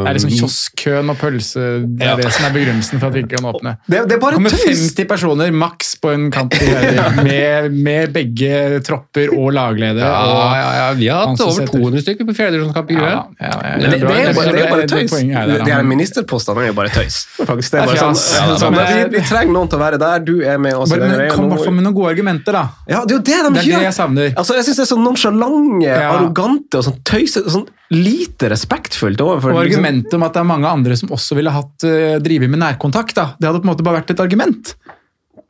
Det 0.05 0.11
er 0.11 0.17
liksom 0.19 0.33
kioskkøen 0.37 1.11
og 1.13 1.19
pølse 1.21 1.65
Det 1.85 2.05
er 2.05 2.11
Ja. 2.11 2.15
det 2.19 2.31
som 2.35 2.47
er 2.49 2.53
begrunnelsen 2.55 2.99
for 3.01 3.07
at 3.09 3.15
vi 3.15 3.23
ikke 3.25 3.37
kan 3.39 3.47
åpne. 3.51 3.75
Det, 3.87 4.01
det 4.09 4.17
er 4.17 4.21
bare 4.21 4.37
kommer 4.37 4.55
50 4.55 5.07
personer 5.09 5.51
maks 5.55 5.93
på 6.01 6.11
en 6.13 6.27
kamp 6.33 6.55
med, 7.27 7.71
med 7.71 8.11
begge 8.15 8.81
tropper 8.85 9.31
og 9.37 9.51
lagledere. 9.55 10.05
ja, 10.05 10.47
ja, 10.59 10.69
ja, 10.81 10.87
Vi 10.99 11.07
har 11.11 11.30
han 11.31 11.41
over 11.47 11.67
200 11.71 12.03
stykker 12.05 12.27
på 12.29 12.35
fjerdedivisjonskamp 12.37 12.91
i 12.91 12.97
ja, 12.99 13.15
Men 13.39 13.85
det, 13.85 13.99
det, 14.03 14.11
er 14.11 14.29
jo 14.31 14.67
bare 14.69 14.87
tøys. 14.91 15.15
De 15.15 15.31
da. 15.31 15.69
her 15.71 15.87
ministerpostene 15.87 16.65
er 16.65 16.71
jo 16.71 16.77
bare 16.77 16.93
tøys. 16.93 17.19
Faktisk, 17.39 17.73
det 17.73 17.81
er 17.81 17.91
bare 17.91 18.03
sånn, 18.03 18.57
sånn, 18.61 18.75
men- 18.75 18.91
vi, 18.91 19.17
vi 19.17 19.25
trenger 19.27 19.53
noen 19.55 19.71
til 19.71 19.79
å 19.79 19.83
være 19.83 20.01
der, 20.01 20.23
du 20.27 20.35
er 20.45 20.61
med 20.61 20.77
oss. 20.77 20.91
Kom 20.91 21.01
i 21.01 21.53
hvert 21.55 21.65
fall 21.65 21.77
med 21.77 21.87
noen 21.87 21.97
gode 21.97 22.13
argumenter, 22.15 22.57
da. 22.59 22.65
Ja, 22.91 23.03
det 23.05 23.15
er 23.15 23.19
jo 23.19 23.25
det 23.31 23.39
de 23.41 23.53
Det 23.59 23.67
gjør! 23.67 23.83
det 23.83 23.89
jeg 23.89 23.97
savner. 23.97 24.33
Altså, 24.35 24.57
jeg 24.59 24.67
syns 24.69 24.81
det 24.81 24.87
er 24.87 24.91
så 24.93 24.99
nonsjalante, 25.01 25.85
Ja. 25.87 25.99
arrogante 26.15 26.79
og 26.79 26.83
sånn 26.87 26.99
tøysete. 27.07 27.49
sånn 27.51 27.67
lite 27.91 28.47
respektfullt 28.47 29.19
overfor 29.19 29.51
Og 29.51 29.65
liksom- 29.65 29.83
argumentet 29.83 30.13
om 30.15 30.23
at 30.23 30.33
det 30.33 30.39
er 30.39 30.47
mange 30.47 30.67
andre 30.67 30.95
som 30.95 31.09
også 31.09 31.35
ville 31.35 31.51
hatt 31.51 31.83
uh, 31.83 32.19
drevet 32.23 32.49
med 32.49 32.59
nærkontakt. 32.59 33.13
da. 33.15 33.33
Det 33.39 33.49
hadde 33.49 33.59
på 33.59 33.67
en 33.67 33.75
måte 33.75 33.83
bare 33.83 34.01
vært 34.01 34.11
et 34.11 34.19
argument. 34.23 34.75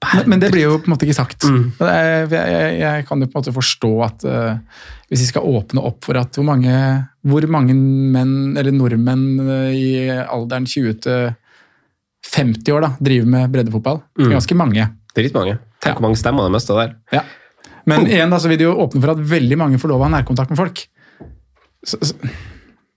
Men, 0.01 0.29
men 0.33 0.41
det 0.41 0.49
blir 0.53 0.65
jo 0.65 0.77
på 0.81 0.89
en 0.89 0.95
måte 0.95 1.05
ikke 1.05 1.19
sagt. 1.19 1.45
Mm. 1.45 1.65
Det 1.77 1.91
jeg, 1.93 2.31
jeg, 2.33 2.77
jeg 2.81 3.05
kan 3.05 3.21
jo 3.21 3.27
på 3.29 3.37
en 3.37 3.43
måte 3.43 3.53
forstå 3.53 3.91
at 4.05 4.25
uh, 4.25 4.79
hvis 5.11 5.25
vi 5.25 5.27
skal 5.29 5.45
åpne 5.45 5.83
opp 5.85 6.07
for 6.07 6.17
at 6.17 6.39
hvor 6.39 6.47
mange, 6.47 6.73
hvor 7.27 7.45
mange 7.51 7.75
menn, 7.75 8.55
eller 8.57 8.71
nordmenn 8.73 9.25
eh, 9.43 9.73
i 9.75 9.89
alderen 10.23 10.65
20 10.71 11.01
til 11.03 11.27
50 12.31 12.71
år 12.71 12.85
da, 12.85 12.89
driver 13.03 13.27
med 13.33 13.51
breddefotball. 13.51 13.99
Mm. 14.21 14.31
Ganske 14.37 14.57
mange. 14.57 14.87
Dritmange. 15.17 15.57
Tenk 15.83 15.99
hvor 15.99 16.07
mange 16.07 16.21
stemmer 16.21 16.47
de 16.47 16.55
mista 16.55 16.77
der. 16.77 16.95
Ja. 17.11 17.25
Men 17.89 18.07
igjen 18.07 18.31
da, 18.31 18.39
så 18.39 18.47
vil 18.47 18.61
det 18.61 18.69
jo 18.69 18.77
åpne 18.85 19.03
for 19.03 19.13
at 19.13 19.21
veldig 19.33 19.59
mange 19.59 19.81
får 19.81 19.91
lov 19.91 20.03
å 20.03 20.07
ha 20.07 20.15
nærkontakt 20.15 20.53
med 20.53 20.61
folk. 20.61 20.83
Så, 21.83 21.99
så, 21.99 22.15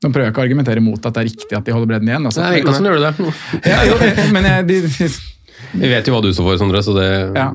nå 0.04 0.12
prøver 0.12 0.28
jeg 0.28 0.34
ikke 0.34 0.42
å 0.42 0.46
argumentere 0.46 0.84
mot 0.84 1.00
at 1.00 1.16
det 1.16 1.22
er 1.22 1.30
riktig 1.32 1.56
at 1.56 1.66
de 1.66 1.74
holder 1.74 1.90
bredden 1.94 2.10
igjen. 2.12 2.30
Altså. 2.30 2.44
Nei, 2.44 2.62
sånn 2.68 2.86
gjør 2.86 3.00
du 3.00 3.06
det. 3.08 3.34
Ja, 3.72 3.82
jo, 3.88 3.98
eh, 4.04 4.26
men 4.36 4.46
jeg, 4.52 4.66
de, 4.70 5.08
Vi 5.72 5.88
vet 5.90 6.06
jo 6.06 6.14
hva 6.14 6.22
du 6.24 6.30
står 6.34 6.48
for, 6.50 6.60
Sondre, 6.60 6.82
så 6.86 6.94
det 6.96 7.08
ja. 7.36 7.48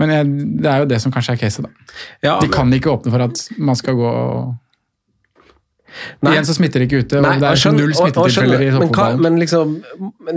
Men 0.00 0.12
jeg, 0.14 0.28
det 0.64 0.70
er 0.70 0.78
jo 0.80 0.88
det 0.88 0.98
som 1.02 1.12
kanskje 1.12 1.34
er 1.36 1.40
caset. 1.42 1.66
da. 1.66 1.96
Ja, 2.24 2.34
De 2.40 2.48
kan 2.48 2.70
ikke 2.72 2.88
åpne 2.94 3.12
for 3.12 3.20
at 3.26 3.42
man 3.60 3.76
skal 3.76 3.98
gå 3.98 4.08
og 4.08 4.54
Nei. 6.22 6.32
Igjen 6.34 6.46
så 6.48 6.54
smitter 6.56 6.80
det 6.82 6.88
ikke 6.88 7.00
ute, 7.04 7.20
Nei, 7.24 7.36
det 7.40 7.48
er 7.50 7.58
skjønner- 7.60 7.80
null 7.86 7.94
smittetilfeller 7.98 8.62
i 8.62 8.70
toppfotballen. 8.74 9.20
men, 9.20 9.32
men 9.34 9.40
liksom, 9.42 9.72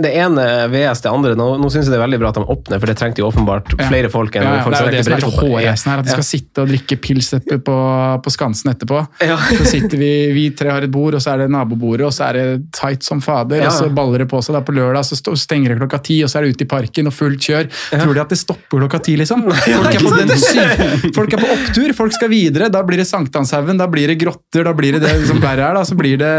det 0.02 0.10
ene 0.18 0.44
VS 0.72 1.00
det 1.04 1.10
andre. 1.12 1.34
Nå, 1.38 1.46
nå 1.60 1.70
syns 1.72 1.86
jeg 1.86 1.92
det 1.94 1.98
er 2.00 2.04
veldig 2.06 2.20
bra 2.22 2.28
at 2.34 2.38
de 2.40 2.44
åpner, 2.54 2.80
for 2.82 2.86
det 2.90 2.96
trengte 3.00 3.22
jo 3.22 3.28
åpenbart 3.30 3.74
Ja. 3.78 3.88
flere 3.88 4.10
folk 4.12 4.34
enn 4.36 4.42
Ja, 4.44 4.54
ja, 4.58 4.62
folk 4.64 4.74
det 4.74 4.80
er 4.80 4.90
jo 4.90 4.96
det 4.96 5.04
som 5.04 5.14
er 5.14 5.24
så 5.24 5.32
hårreisende 5.38 5.92
her, 5.94 5.98
at 5.98 6.04
de 6.08 6.14
skal 6.16 6.26
sitte 6.28 6.62
og 6.64 6.68
drikke 6.72 6.98
pils 7.00 7.30
på, 7.64 7.76
på 8.24 8.30
Skansen 8.34 8.72
etterpå. 8.74 9.00
Ja. 9.24 9.36
Så 9.36 9.64
sitter 9.70 9.96
vi, 10.00 10.10
vi 10.34 10.44
tre 10.56 10.70
har 10.74 10.82
et 10.82 10.90
bord, 10.90 11.14
og 11.14 11.22
så 11.22 11.34
er 11.34 11.44
det 11.44 11.50
nabobordet, 11.54 12.06
og 12.08 12.12
så 12.16 12.28
er 12.30 12.32
det 12.40 12.46
tight 12.74 13.02
som 13.06 13.20
fader, 13.24 13.62
Ja. 13.62 13.68
og 13.70 13.72
så 13.78 13.88
baller 13.94 14.18
det 14.24 14.28
på 14.30 14.42
seg. 14.42 14.54
Da 14.58 14.60
på 14.66 14.74
lørdag 14.74 15.04
så 15.06 15.16
stenger 15.38 15.74
det 15.74 15.78
klokka 15.82 16.02
ti, 16.02 16.22
og 16.24 16.28
så 16.30 16.38
er 16.40 16.46
det 16.48 16.56
ute 16.56 16.64
i 16.66 16.70
parken 16.70 17.06
og 17.10 17.14
fullt 17.14 17.40
kjør. 17.40 17.70
Tror 17.94 18.14
de 18.14 18.20
at 18.20 18.28
det 18.34 18.38
stopper 18.38 18.82
klokka 18.84 19.00
ti, 19.04 19.16
liksom? 19.20 19.44
Folk 19.44 19.94
er, 19.94 20.00
på 20.02 20.12
den 20.18 21.12
folk 21.14 21.32
er 21.36 21.40
på 21.42 21.48
opptur, 21.54 21.92
folk 21.96 22.12
skal 22.16 22.28
videre. 22.32 22.68
Da 22.72 22.82
blir 22.86 23.00
det 23.02 23.06
Sankthanshaugen, 23.08 23.78
da 23.80 23.86
blir 23.90 24.08
det 24.10 24.18
grotter, 24.20 24.64
da 24.66 24.72
blir 24.76 24.96
det 24.98 25.02
det 25.04 25.14
som 25.28 25.40
verre 25.44 25.68
er. 25.70 25.78
Da 25.78 25.84
så 25.86 25.96
blir 25.98 26.20
det, 26.20 26.34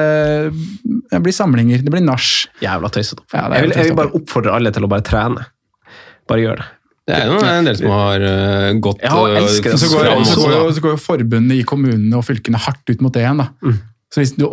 det 1.11 1.21
blir 1.23 1.35
samlinger, 1.35 1.83
det 1.85 1.93
blir 1.93 2.03
nach. 2.05 2.31
Jævla 2.63 2.91
tøysete. 2.93 3.25
Ja, 3.33 3.47
jeg, 3.55 3.67
vil, 3.67 3.75
jeg 3.77 3.91
vil 3.91 3.99
bare 4.01 4.15
oppfordre 4.17 4.55
alle 4.57 4.73
til 4.75 4.87
å 4.87 4.91
bare 4.91 5.05
trene. 5.05 5.45
Bare 6.29 6.43
gjør 6.43 6.61
det. 6.61 6.69
Det 7.05 7.17
er 7.19 7.27
jo 7.29 7.41
en 7.45 7.67
del 7.67 7.75
som 7.77 7.91
har 7.93 8.23
uh, 8.25 8.69
gått 8.81 9.03
Ja, 9.05 9.17
eh, 9.29 9.35
elsker 9.43 9.75
det. 9.75 9.81
Så 9.81 9.91
går, 9.91 10.07
så, 10.25 10.39
går, 10.41 10.71
så 10.73 10.81
går 10.81 10.95
jo 10.95 11.01
forbundene 11.03 11.59
i 11.59 11.65
kommunene 11.67 12.17
og 12.17 12.25
fylkene 12.25 12.57
hardt 12.57 12.89
ut 12.89 13.03
mot 13.05 13.13
det 13.13 13.21
igjen. 13.21 13.43
da. 13.43 13.51
Mm. 13.61 13.75
Så 14.15 14.21
hvis 14.21 14.31
du, 14.37 14.45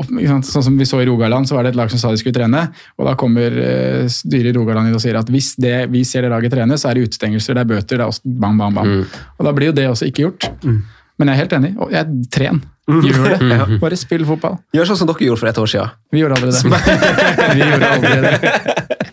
sånn 0.45 0.65
som 0.67 0.76
vi 0.76 0.87
så 0.88 0.99
i 1.00 1.07
Rogaland, 1.07 1.47
så 1.49 1.55
var 1.57 1.65
det 1.65 1.73
et 1.73 1.79
lag 1.79 1.91
som 1.93 2.00
sa 2.00 2.11
de 2.12 2.21
skulle 2.21 2.37
trene. 2.37 2.67
Og 2.99 3.09
da 3.09 3.15
kommer 3.17 3.57
uh, 3.57 4.05
styret 4.12 4.53
i 4.53 4.57
Rogaland 4.59 4.91
inn 4.91 4.99
og 4.99 5.05
sier 5.05 5.17
at 5.21 5.33
hvis 5.33 5.55
det, 5.65 5.79
vi 5.93 6.05
ser 6.09 6.26
det 6.26 6.33
laget 6.35 6.53
trene, 6.53 6.76
så 6.76 6.91
er 6.91 6.99
det 6.99 7.09
utestengelser, 7.09 7.57
det 7.57 7.65
er 7.65 7.71
bøter, 7.73 7.95
det 7.95 8.05
er 8.05 8.12
også 8.12 8.35
bang, 8.43 8.61
bang, 8.61 8.76
bang. 8.76 8.97
Mm. 8.99 9.23
Og 9.38 9.49
da 9.49 9.55
blir 9.57 9.73
jo 9.73 9.79
det 9.81 9.88
også 9.95 10.11
ikke 10.11 10.26
gjort. 10.26 10.50
Men 11.23 11.31
jeg 11.31 11.38
er 11.38 11.43
helt 11.45 11.57
enig. 11.61 11.73
Og 11.79 11.93
jeg 11.95 12.21
Tren. 12.35 12.59
Mm. 12.91 13.00
Gjør 13.07 13.29
det. 13.38 13.79
Bare 13.85 13.97
spill 14.00 14.26
fotball. 14.26 14.59
Gjør 14.75 14.91
sånn 14.91 14.99
som 15.05 15.07
dere 15.12 15.29
gjorde 15.29 15.45
for 15.45 15.52
et 15.52 15.62
år 15.62 15.71
siden. 15.71 15.95
Vi 16.11 16.25
gjorde 16.25 16.41
aldri 16.41 16.50
det. 16.50 16.62
vi 17.55 17.62
gjorde 17.62 17.93
aldri 17.95 18.19
det. 18.26 19.12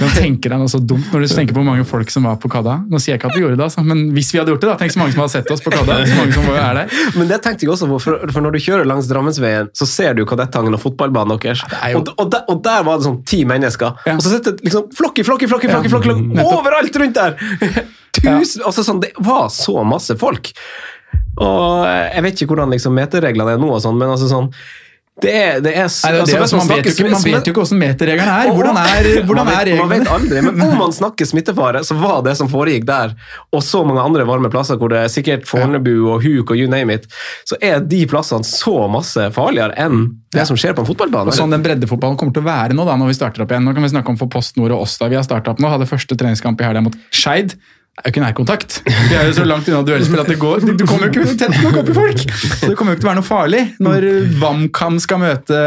Nå 0.00 0.06
tenker 0.14 0.52
deg 0.52 0.60
noe 0.60 0.70
så 0.70 0.78
dumt 0.82 1.08
når 1.12 1.24
du 1.24 1.30
tenker 1.32 1.54
på 1.54 1.60
hvor 1.60 1.66
mange 1.68 1.84
folk 1.88 2.10
som 2.12 2.24
var 2.28 2.36
på 2.40 2.48
Kadda. 2.52 2.78
Nå 2.90 2.98
sier 3.00 3.14
jeg 3.14 3.20
ikke 3.20 3.28
at 3.30 3.36
vi 3.36 3.42
gjorde 3.44 3.58
det, 3.58 3.64
altså, 3.66 3.82
men 3.86 4.00
hvis 4.16 4.30
vi 4.32 4.40
hadde 4.40 4.52
gjort 4.54 4.62
det, 4.64 4.68
da, 4.70 4.76
tenk 4.80 4.94
så 4.94 5.00
mange 5.02 5.14
som 5.14 5.22
hadde 5.24 5.34
sett 5.34 5.52
oss 5.54 5.62
på 5.64 5.72
Kadda. 5.74 5.98
Så 6.08 6.16
mange 6.18 6.34
som 6.36 6.48
er 6.52 6.80
der. 6.80 6.96
Men 7.18 7.30
det 7.30 7.38
tenkte 7.44 7.66
jeg 7.66 7.72
også 7.74 7.88
på, 7.90 7.98
for, 8.06 8.24
for 8.32 8.44
når 8.44 8.56
du 8.56 8.60
kjører 8.64 8.88
langs 8.88 9.08
Drammensveien, 9.10 9.70
så 9.76 9.88
ser 9.88 10.16
du 10.18 10.24
Kadettangen 10.28 10.76
og 10.76 10.82
fotballbanen 10.82 11.40
deres. 11.42 11.62
er 11.80 11.94
jo- 11.94 12.02
Og, 12.02 12.12
og, 12.16 12.32
der, 12.34 12.44
og 12.52 12.60
der 12.66 12.84
var 12.88 13.00
det 13.00 13.08
sånn 13.08 13.20
ti 13.28 13.42
mennesker. 13.48 14.00
Ja. 14.08 14.16
Og 14.18 14.24
så 14.26 14.34
sitter 14.34 14.56
det 14.58 14.68
liksom 14.68 14.88
flokk 14.96 15.20
i 15.22 15.26
flokk 15.28 15.46
i 15.46 15.50
flokk 15.52 15.68
flokk, 15.70 15.88
flokk, 15.92 16.08
flokk 16.10 16.52
overalt 16.58 17.00
rundt 17.04 17.20
der! 17.20 17.32
Tusen, 18.20 18.64
altså 18.66 18.84
sånn, 18.86 19.00
Det 19.02 19.12
var 19.18 19.48
så 19.54 19.80
masse 19.86 20.16
folk. 20.20 20.52
Og 21.40 21.88
jeg 21.88 22.22
vet 22.26 22.44
ikke 22.44 22.54
hvordan 22.54 22.72
liksom 22.74 22.94
meterreglene 22.96 23.56
er 23.56 23.60
nå, 23.60 23.72
og 23.72 23.82
sånn, 23.84 23.98
men 24.00 24.12
altså 24.12 24.28
sånn 24.30 24.50
det 25.20 25.32
er, 25.36 25.58
det 25.60 25.72
er, 25.76 25.88
Nei, 25.90 26.10
det 26.24 26.32
er 26.32 26.42
altså, 26.42 26.56
man, 26.56 26.68
vet 26.70 26.86
ikke, 26.88 27.08
man 27.10 27.20
vet 27.20 27.48
jo 27.48 27.52
ikke 27.52 27.60
hvordan 27.60 27.80
meterreglene 27.80 28.36
er. 28.40 28.50
Hvordan 28.56 28.78
er, 28.80 29.08
hvordan 29.28 29.48
man 29.48 29.56
er 29.58 29.68
vet, 29.68 29.80
man 29.80 29.90
vet 29.92 30.10
aldri, 30.14 30.42
men 30.46 30.62
om 30.64 30.78
man 30.80 30.94
snakker 30.96 31.28
smittefare, 31.28 31.82
så 31.84 31.96
var 32.00 32.22
det 32.24 32.36
som 32.38 32.48
foregikk 32.48 32.86
der, 32.88 33.12
og 33.52 33.64
så 33.66 33.82
mange 33.84 34.04
andre 34.04 34.24
varme 34.28 34.48
plasser 34.52 34.78
hvor 34.80 34.92
det 34.92 35.02
er 35.04 35.12
sikkert 35.12 35.44
Fornebu 35.50 35.92
og 36.14 36.24
Huk 36.24 36.54
og 36.54 36.56
you 36.56 36.70
name 36.72 36.96
it, 36.96 37.08
så 37.48 37.58
er 37.60 37.82
de 37.84 38.00
plassene 38.08 38.46
så 38.48 38.86
masse 38.92 39.26
farligere 39.36 39.76
enn 39.80 40.06
det 40.32 40.46
som 40.48 40.58
skjer 40.58 40.76
på 40.78 40.86
en 40.86 40.88
fotballbane. 40.88 41.34
Og 41.34 41.36
sånn 41.36 41.52
den 41.52 41.66
breddefotballen 41.66 42.16
kommer 42.20 42.36
til 42.36 42.46
å 42.46 42.48
være 42.48 42.78
nå 42.78 42.86
da, 42.88 42.96
når 42.96 43.12
vi 43.12 43.18
starter 43.18 43.44
opp 43.44 43.52
igjen. 43.52 43.66
Nå 43.66 43.74
kan 43.76 43.84
vi 43.84 43.92
snakke 43.92 44.14
om 44.14 44.20
for 44.20 44.30
Post 44.32 44.56
Nord 44.60 44.72
og 44.76 44.86
oss 44.86 44.96
da. 45.02 45.10
Vi 45.10 45.18
har 45.18 45.26
startet 45.26 45.52
opp 45.52 45.60
nå, 45.60 45.68
hadde 45.74 45.90
første 45.90 46.16
treningskamp 46.16 46.62
i 46.62 46.70
helga 46.70 46.86
mot 46.86 46.96
Skeid. 47.12 47.58
Er 48.00 48.06
jo 48.06 48.10
ikke 48.14 48.22
nærkontakt. 48.22 48.76
Vi 48.86 49.16
er 49.18 49.26
jo 49.28 49.32
så 49.36 49.44
langt 49.44 49.66
unna 49.68 49.80
duellspill 49.84 50.20
at 50.22 50.28
det 50.30 50.36
går. 50.40 50.62
Du 50.78 50.84
kommer 50.88 51.10
jo 51.10 51.20
ikke 51.24 51.34
tett 51.36 51.56
nok 51.60 51.80
opp 51.82 51.90
i 51.90 51.96
folk! 51.96 52.22
Så 52.32 52.70
det 52.70 52.76
kommer 52.78 52.94
jo 52.94 52.96
ikke 52.96 53.02
til 53.02 53.08
å 53.08 53.10
være 53.10 53.18
noe 53.20 53.26
farlig 53.28 53.60
når 53.82 54.06
WamKam 54.40 54.96
skal 55.04 55.20
møte 55.20 55.58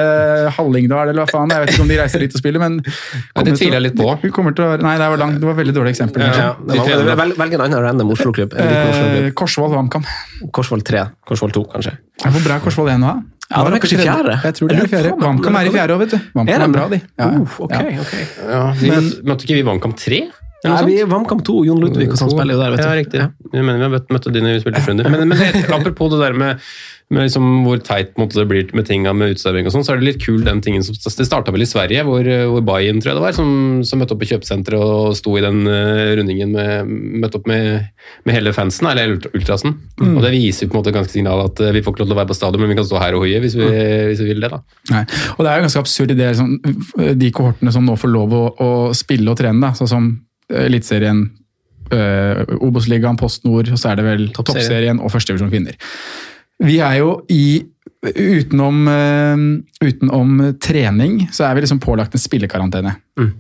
Hallingdal, 0.56 1.12
eller 1.12 1.22
hva 1.25 1.27
faen. 1.30 1.53
Jeg 1.53 1.62
vet 1.65 1.74
ikke 1.75 1.84
om 1.86 1.92
de 1.92 2.00
reiser 2.00 2.24
dit 2.25 2.34
og 2.34 2.42
spiller, 2.42 2.63
men 2.63 2.80
Ja, 2.82 3.44
det 3.46 3.53
tviler 3.60 3.77
jeg 3.77 3.86
litt 3.89 4.00
på. 4.00 4.08
Vi 4.24 4.32
kommer 4.34 4.56
til 4.58 4.65
å, 4.65 4.72
nei, 4.82 4.96
det 4.98 5.10
var, 5.13 5.22
langt, 5.22 5.38
det 5.44 5.50
var 5.50 5.53
et 5.53 5.62
veldig 5.62 5.75
dårlig 5.77 5.94
eksempel. 5.94 6.25
Ja, 6.25 6.34
ja. 6.39 6.56
Det 6.74 7.18
velg, 7.22 7.38
velg 7.44 7.58
en 7.60 7.65
annen 7.68 7.86
random 7.86 8.15
Oslo-klubb. 8.15 8.58
Eh. 8.58 9.30
Korsvoll 9.38 9.70
WamKam. 9.75 10.08
Korsvoll 10.56 10.82
3, 10.89 11.06
Korsvoll 11.30 11.53
2, 11.53 11.65
kanskje. 11.75 11.94
Ja, 12.24 12.32
Hvor 12.34 12.48
bra 12.48 12.58
er 12.58 12.65
Korsvoll 12.65 12.89
1 12.96 13.03
nå, 13.03 13.13
da? 13.13 13.30
Ja, 13.53 13.60
det 13.60 13.68
er 13.68 13.74
Var 13.75 13.82
kanskje 13.84 13.98
tredje? 14.00 14.13
fjerde. 14.13 14.36
Jeg 14.48 14.56
tror 14.58 14.70
det 14.72 14.75
Jeg 14.80 14.84
er 14.84 14.89
fjerde. 14.96 15.10
lurer 15.12 15.27
WamKam 15.27 15.58
er 15.60 15.68
i 15.68 15.74
fjerde 15.75 15.94
òg, 15.94 16.00
vet 16.01 16.13
du. 16.15 16.18
Er 16.42 16.46
de 16.48 16.53
er 16.56 16.72
bra, 16.74 16.86
de. 16.89 17.00
Ja, 17.20 17.27
ja. 17.27 17.42
Uh, 17.44 17.58
okay, 17.68 17.98
okay. 18.01 18.24
Ja, 18.50 18.62
de 18.80 18.89
Men- 18.89 19.12
møtte, 19.30 19.46
ikke 19.46 19.58
vi 19.60 19.65
Vannkamp 19.68 20.00
3? 20.00 20.22
Nei, 20.63 20.79
vi 20.88 21.03
Vamkamp 21.03 21.43
2, 21.43 21.53
Jon 21.67 21.82
Ludvig 21.84 22.08
og 22.13 22.20
sånn 22.20 22.32
spiller 22.32 22.55
jo 22.55 22.62
der, 22.62 22.72
vet 22.72 22.79
du. 22.79 22.88
Ja, 22.88 22.96
riktig. 22.96 23.24
Jeg 23.51 23.65
mener 23.67 23.82
vi 23.82 23.84
har 23.84 23.91
møtt, 24.15 24.27
dine 24.29 24.34
de 24.38 24.43
når 24.46 24.53
vi 24.55 24.62
spilte 24.63 24.84
Frønder. 24.86 25.10
Men, 25.12 25.25
men 25.27 25.39
det, 25.41 25.63
apropos 25.75 26.12
det 26.13 26.20
der 26.22 26.38
med, 26.39 26.62
med 27.12 27.25
liksom 27.27 27.50
hvor 27.65 27.82
teit 27.84 28.13
måte, 28.22 28.38
det 28.39 28.46
blir 28.48 28.72
med 28.77 28.88
tinga 28.88 29.12
med 29.17 29.36
uteservering 29.36 29.67
og 29.67 29.75
sånn, 29.75 29.84
så 29.84 29.93
er 29.93 30.00
det 30.00 30.08
litt 30.08 30.22
kul 30.24 30.39
den 30.46 30.62
tingen 30.63 30.86
som 30.88 30.96
Det 30.96 31.27
starta 31.27 31.51
vel 31.51 31.65
i 31.65 31.67
Sverige, 31.67 32.05
hvor, 32.08 32.29
hvor 32.53 32.63
Bayern, 32.70 33.03
tror 33.03 33.12
jeg 33.12 33.20
det 33.20 33.25
var, 33.25 33.36
som, 33.36 33.51
som 33.88 34.00
møtte 34.00 34.15
opp 34.15 34.24
i 34.24 34.32
kjøpesenteret 34.32 34.79
og 34.79 35.17
sto 35.20 35.36
i 35.36 35.43
den 35.43 35.67
uh, 35.67 36.13
rundingen 36.20 36.55
med 36.55 36.96
Møtte 37.24 37.41
opp 37.41 37.48
med, 37.50 37.91
med 38.24 38.39
hele 38.39 38.55
fansen, 38.55 38.88
eller 38.88 39.17
ultrasen. 39.36 39.75
Mm. 40.00 40.15
Og 40.15 40.24
det 40.24 40.34
viser 40.38 40.72
på 40.72 40.77
en 40.77 40.82
måte 40.82 40.96
ganske 40.96 41.12
signal 41.12 41.43
at 41.43 41.60
eh, 41.63 41.74
vi 41.75 41.84
får 41.84 41.93
ikke 41.93 42.03
lov 42.03 42.10
til 42.10 42.15
å 42.15 42.22
være 42.22 42.32
på 42.32 42.38
stadion, 42.39 42.63
men 42.63 42.72
vi 42.72 42.79
kan 42.79 42.88
stå 42.88 43.00
her 43.03 43.17
og 43.17 43.25
hoie 43.25 43.39
hvis 43.43 43.55
vi, 43.60 43.67
hvis 44.10 44.24
vi 44.24 44.32
vil 44.32 44.43
det, 44.43 44.51
da. 44.53 44.62
Nei. 44.93 45.03
Og 45.36 45.43
det 45.43 45.51
er 45.51 45.60
jo 45.60 45.67
ganske 45.67 45.84
absurd 45.84 46.13
i 46.13 46.17
det, 46.17 46.34
liksom, 46.34 47.15
de 47.20 47.32
kohortene 47.36 47.74
som 47.75 47.88
nå 47.88 47.98
får 48.00 48.13
lov 48.15 48.36
å, 48.38 48.43
å 48.63 48.70
spille 48.98 49.32
og 49.32 49.39
trene, 49.39 49.60
da, 49.63 49.75
sånn 49.77 49.91
som 49.91 50.13
Eliteserien, 50.53 51.25
øh, 51.93 52.43
Obos-ligaen, 52.62 53.19
Post 53.19 53.45
Nord, 53.45 53.72
og 53.72 53.79
så 53.79 53.91
er 53.91 54.01
det 54.01 54.07
vel 54.07 54.25
Toppserien. 54.36 55.00
Og 55.00 55.12
Førstedivisjon 55.12 55.51
kvinner. 55.53 55.77
Vi 56.63 56.79
er 56.79 57.00
jo 57.01 57.22
i 57.33 57.63
Utenom, 58.03 58.88
øh, 58.91 59.43
utenom 59.79 60.39
trening, 60.60 61.22
så 61.31 61.45
er 61.48 61.53
vi 61.55 61.62
liksom 61.63 61.79
pålagt 61.79 62.13
en 62.13 62.19
spillekarantene. 62.19 62.91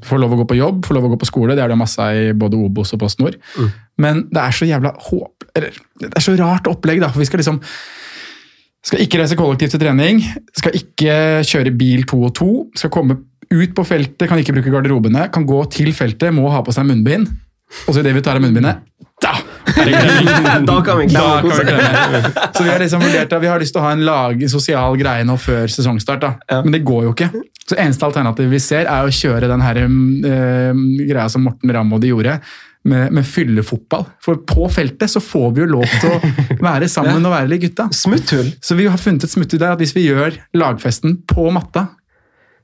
Får 0.07 0.21
lov 0.23 0.31
å 0.31 0.37
gå 0.39 0.45
på 0.47 0.55
jobb, 0.55 0.85
får 0.87 0.95
lov 0.95 1.07
å 1.07 1.09
gå 1.11 1.17
på 1.19 1.27
skole, 1.27 1.57
det 1.57 1.65
er 1.65 1.73
det 1.73 1.77
masse 1.79 1.99
av 1.99 2.15
i 2.15 2.29
både 2.31 2.55
Obos 2.55 2.93
og 2.95 3.01
Post 3.01 3.19
Nord. 3.19 3.35
Men 3.99 4.23
det 4.31 4.39
er 4.39 4.55
så 4.55 4.67
jævla 4.69 4.93
håp... 5.09 5.49
Eller, 5.53 5.75
det 5.99 6.13
er 6.15 6.23
så 6.23 6.37
rart 6.39 6.69
opplegg, 6.71 7.03
da. 7.03 7.11
for 7.11 7.19
vi 7.19 7.27
skal 7.27 7.43
liksom 7.43 7.59
skal 8.83 9.03
ikke 9.03 9.19
reise 9.21 9.37
kollektivt 9.39 9.75
til 9.75 9.83
trening, 9.83 10.19
skal 10.55 10.75
ikke 10.75 11.13
kjøre 11.47 11.71
bil 11.79 12.03
to 12.07 12.19
og 12.27 12.33
to, 12.35 12.49
skal 12.75 12.91
komme 12.91 13.15
ut 13.49 13.73
på 13.75 13.85
feltet, 13.87 14.27
kan 14.29 14.39
ikke 14.39 14.55
bruke 14.57 14.73
garderobene, 14.73 15.27
kan 15.33 15.47
gå 15.47 15.63
til 15.73 15.93
feltet, 15.95 16.33
må 16.35 16.51
ha 16.53 16.63
på 16.65 16.75
seg 16.75 16.87
munnbind. 16.89 17.31
Og 17.87 17.95
så 17.95 18.03
idet 18.03 18.13
vi 18.15 18.21
tar 18.23 18.37
av 18.37 18.43
munnbindet, 18.43 18.83
da! 19.23 19.33
Da 20.67 20.75
kan 20.83 20.99
vi 20.99 21.07
klemme. 21.07 22.31
Så 22.53 22.63
vi 22.63 22.69
har 22.69 22.79
liksom 22.79 23.01
vurdert 23.03 23.33
at 23.33 23.41
vi 23.41 23.49
har 23.49 23.61
lyst 23.61 23.73
til 23.75 23.81
å 23.81 23.85
ha 23.85 23.93
en 23.95 24.03
lag, 24.05 24.43
sosial 24.51 24.97
greie 24.99 25.23
nå 25.27 25.37
før 25.41 25.71
sesongstart, 25.71 26.23
da. 26.23 26.59
men 26.65 26.75
det 26.75 26.83
går 26.85 27.07
jo 27.07 27.15
ikke. 27.15 27.29
Så 27.63 27.79
eneste 27.79 28.05
alternativ 28.07 28.51
vi 28.51 28.59
ser, 28.61 28.89
er 28.91 29.07
å 29.07 29.13
kjøre 29.13 29.49
den 29.51 29.63
her, 29.63 29.79
eh, 29.79 30.83
greia 31.07 31.27
som 31.31 31.45
Morten 31.47 31.71
Ramm 31.73 31.95
og 31.95 32.03
de 32.03 32.13
gjorde. 32.13 32.37
Med, 32.83 33.13
med 33.15 33.23
fyllefotball. 33.23 34.01
For 34.19 34.41
på 34.43 34.65
feltet 34.67 35.07
så 35.07 35.21
får 35.23 35.53
vi 35.55 35.61
jo 35.61 35.69
lov 35.77 35.85
til 36.01 36.17
å 36.17 36.17
være 36.67 36.89
sammen 36.91 37.23
og 37.23 37.31
være 37.31 37.47
litt 37.53 37.61
gutta. 37.63 37.85
Smutthull. 37.95 38.49
Så 38.59 38.75
vi 38.75 38.89
har 38.91 38.99
funnet 38.99 39.23
et 39.23 39.31
smutthull 39.31 39.61
der 39.61 39.77
at 39.77 39.79
hvis 39.79 39.95
vi 39.95 40.03
gjør 40.09 40.35
lagfesten 40.59 41.21
på 41.31 41.47
matta, 41.55 41.85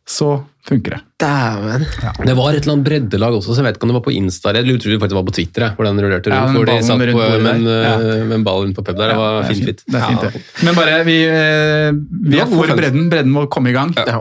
så 0.10 0.40
funker 0.70 0.92
det. 0.94 0.98
Dæven. 1.20 1.84
Det 2.28 2.34
var 2.38 2.54
et 2.54 2.62
eller 2.62 2.74
annet 2.76 2.86
breddelag 2.86 3.34
også, 3.40 3.56
så 3.56 3.60
jeg 3.62 3.66
vet 3.66 3.78
ikke 3.80 3.88
om 3.88 3.92
det 3.92 3.96
var 3.98 4.04
på 4.06 4.12
Insta 4.14 4.52
eller 4.52 4.68
jeg 4.76 4.82
tror 4.84 4.92
det 4.94 4.98
faktisk 5.02 5.18
var 5.18 5.26
på 5.30 5.34
Twitter, 5.36 5.64
jeg, 5.66 5.74
hvor 5.80 5.88
den 5.88 6.02
rullerte 6.04 6.30
rundt. 6.30 6.46
ja, 6.46 6.54
hvor 6.54 6.68
de 6.70 6.76
satt 6.86 7.02
rundt 7.02 7.16
på, 7.16 7.22
bordet 7.24 7.42
med, 7.46 7.56
en, 7.56 7.66
der. 7.66 8.04
eh, 8.20 8.22
med 8.30 8.36
en 8.38 8.44
ball 8.46 8.60
rundt 8.66 8.78
på 8.78 8.84
pub 8.86 9.00
der. 9.00 9.10
Det 9.12 9.18
var 9.18 9.34
det 9.34 9.40
er 9.40 9.50
fint, 9.50 9.66
fint. 9.70 9.82
Det 9.88 9.98
er 10.00 10.06
fint, 10.12 10.24
Ja. 10.28 10.30
det. 10.36 10.42
Men 10.68 10.78
bare, 10.78 10.94
vi, 11.08 11.16
eh, 11.26 11.90
vi 12.34 12.42
er 12.44 12.52
for 12.52 12.76
bredden. 12.78 13.08
Bredden 13.12 13.34
må 13.34 13.46
komme 13.52 13.72
i 13.72 13.76
gang. 13.76 13.96
Ja. 13.98 14.20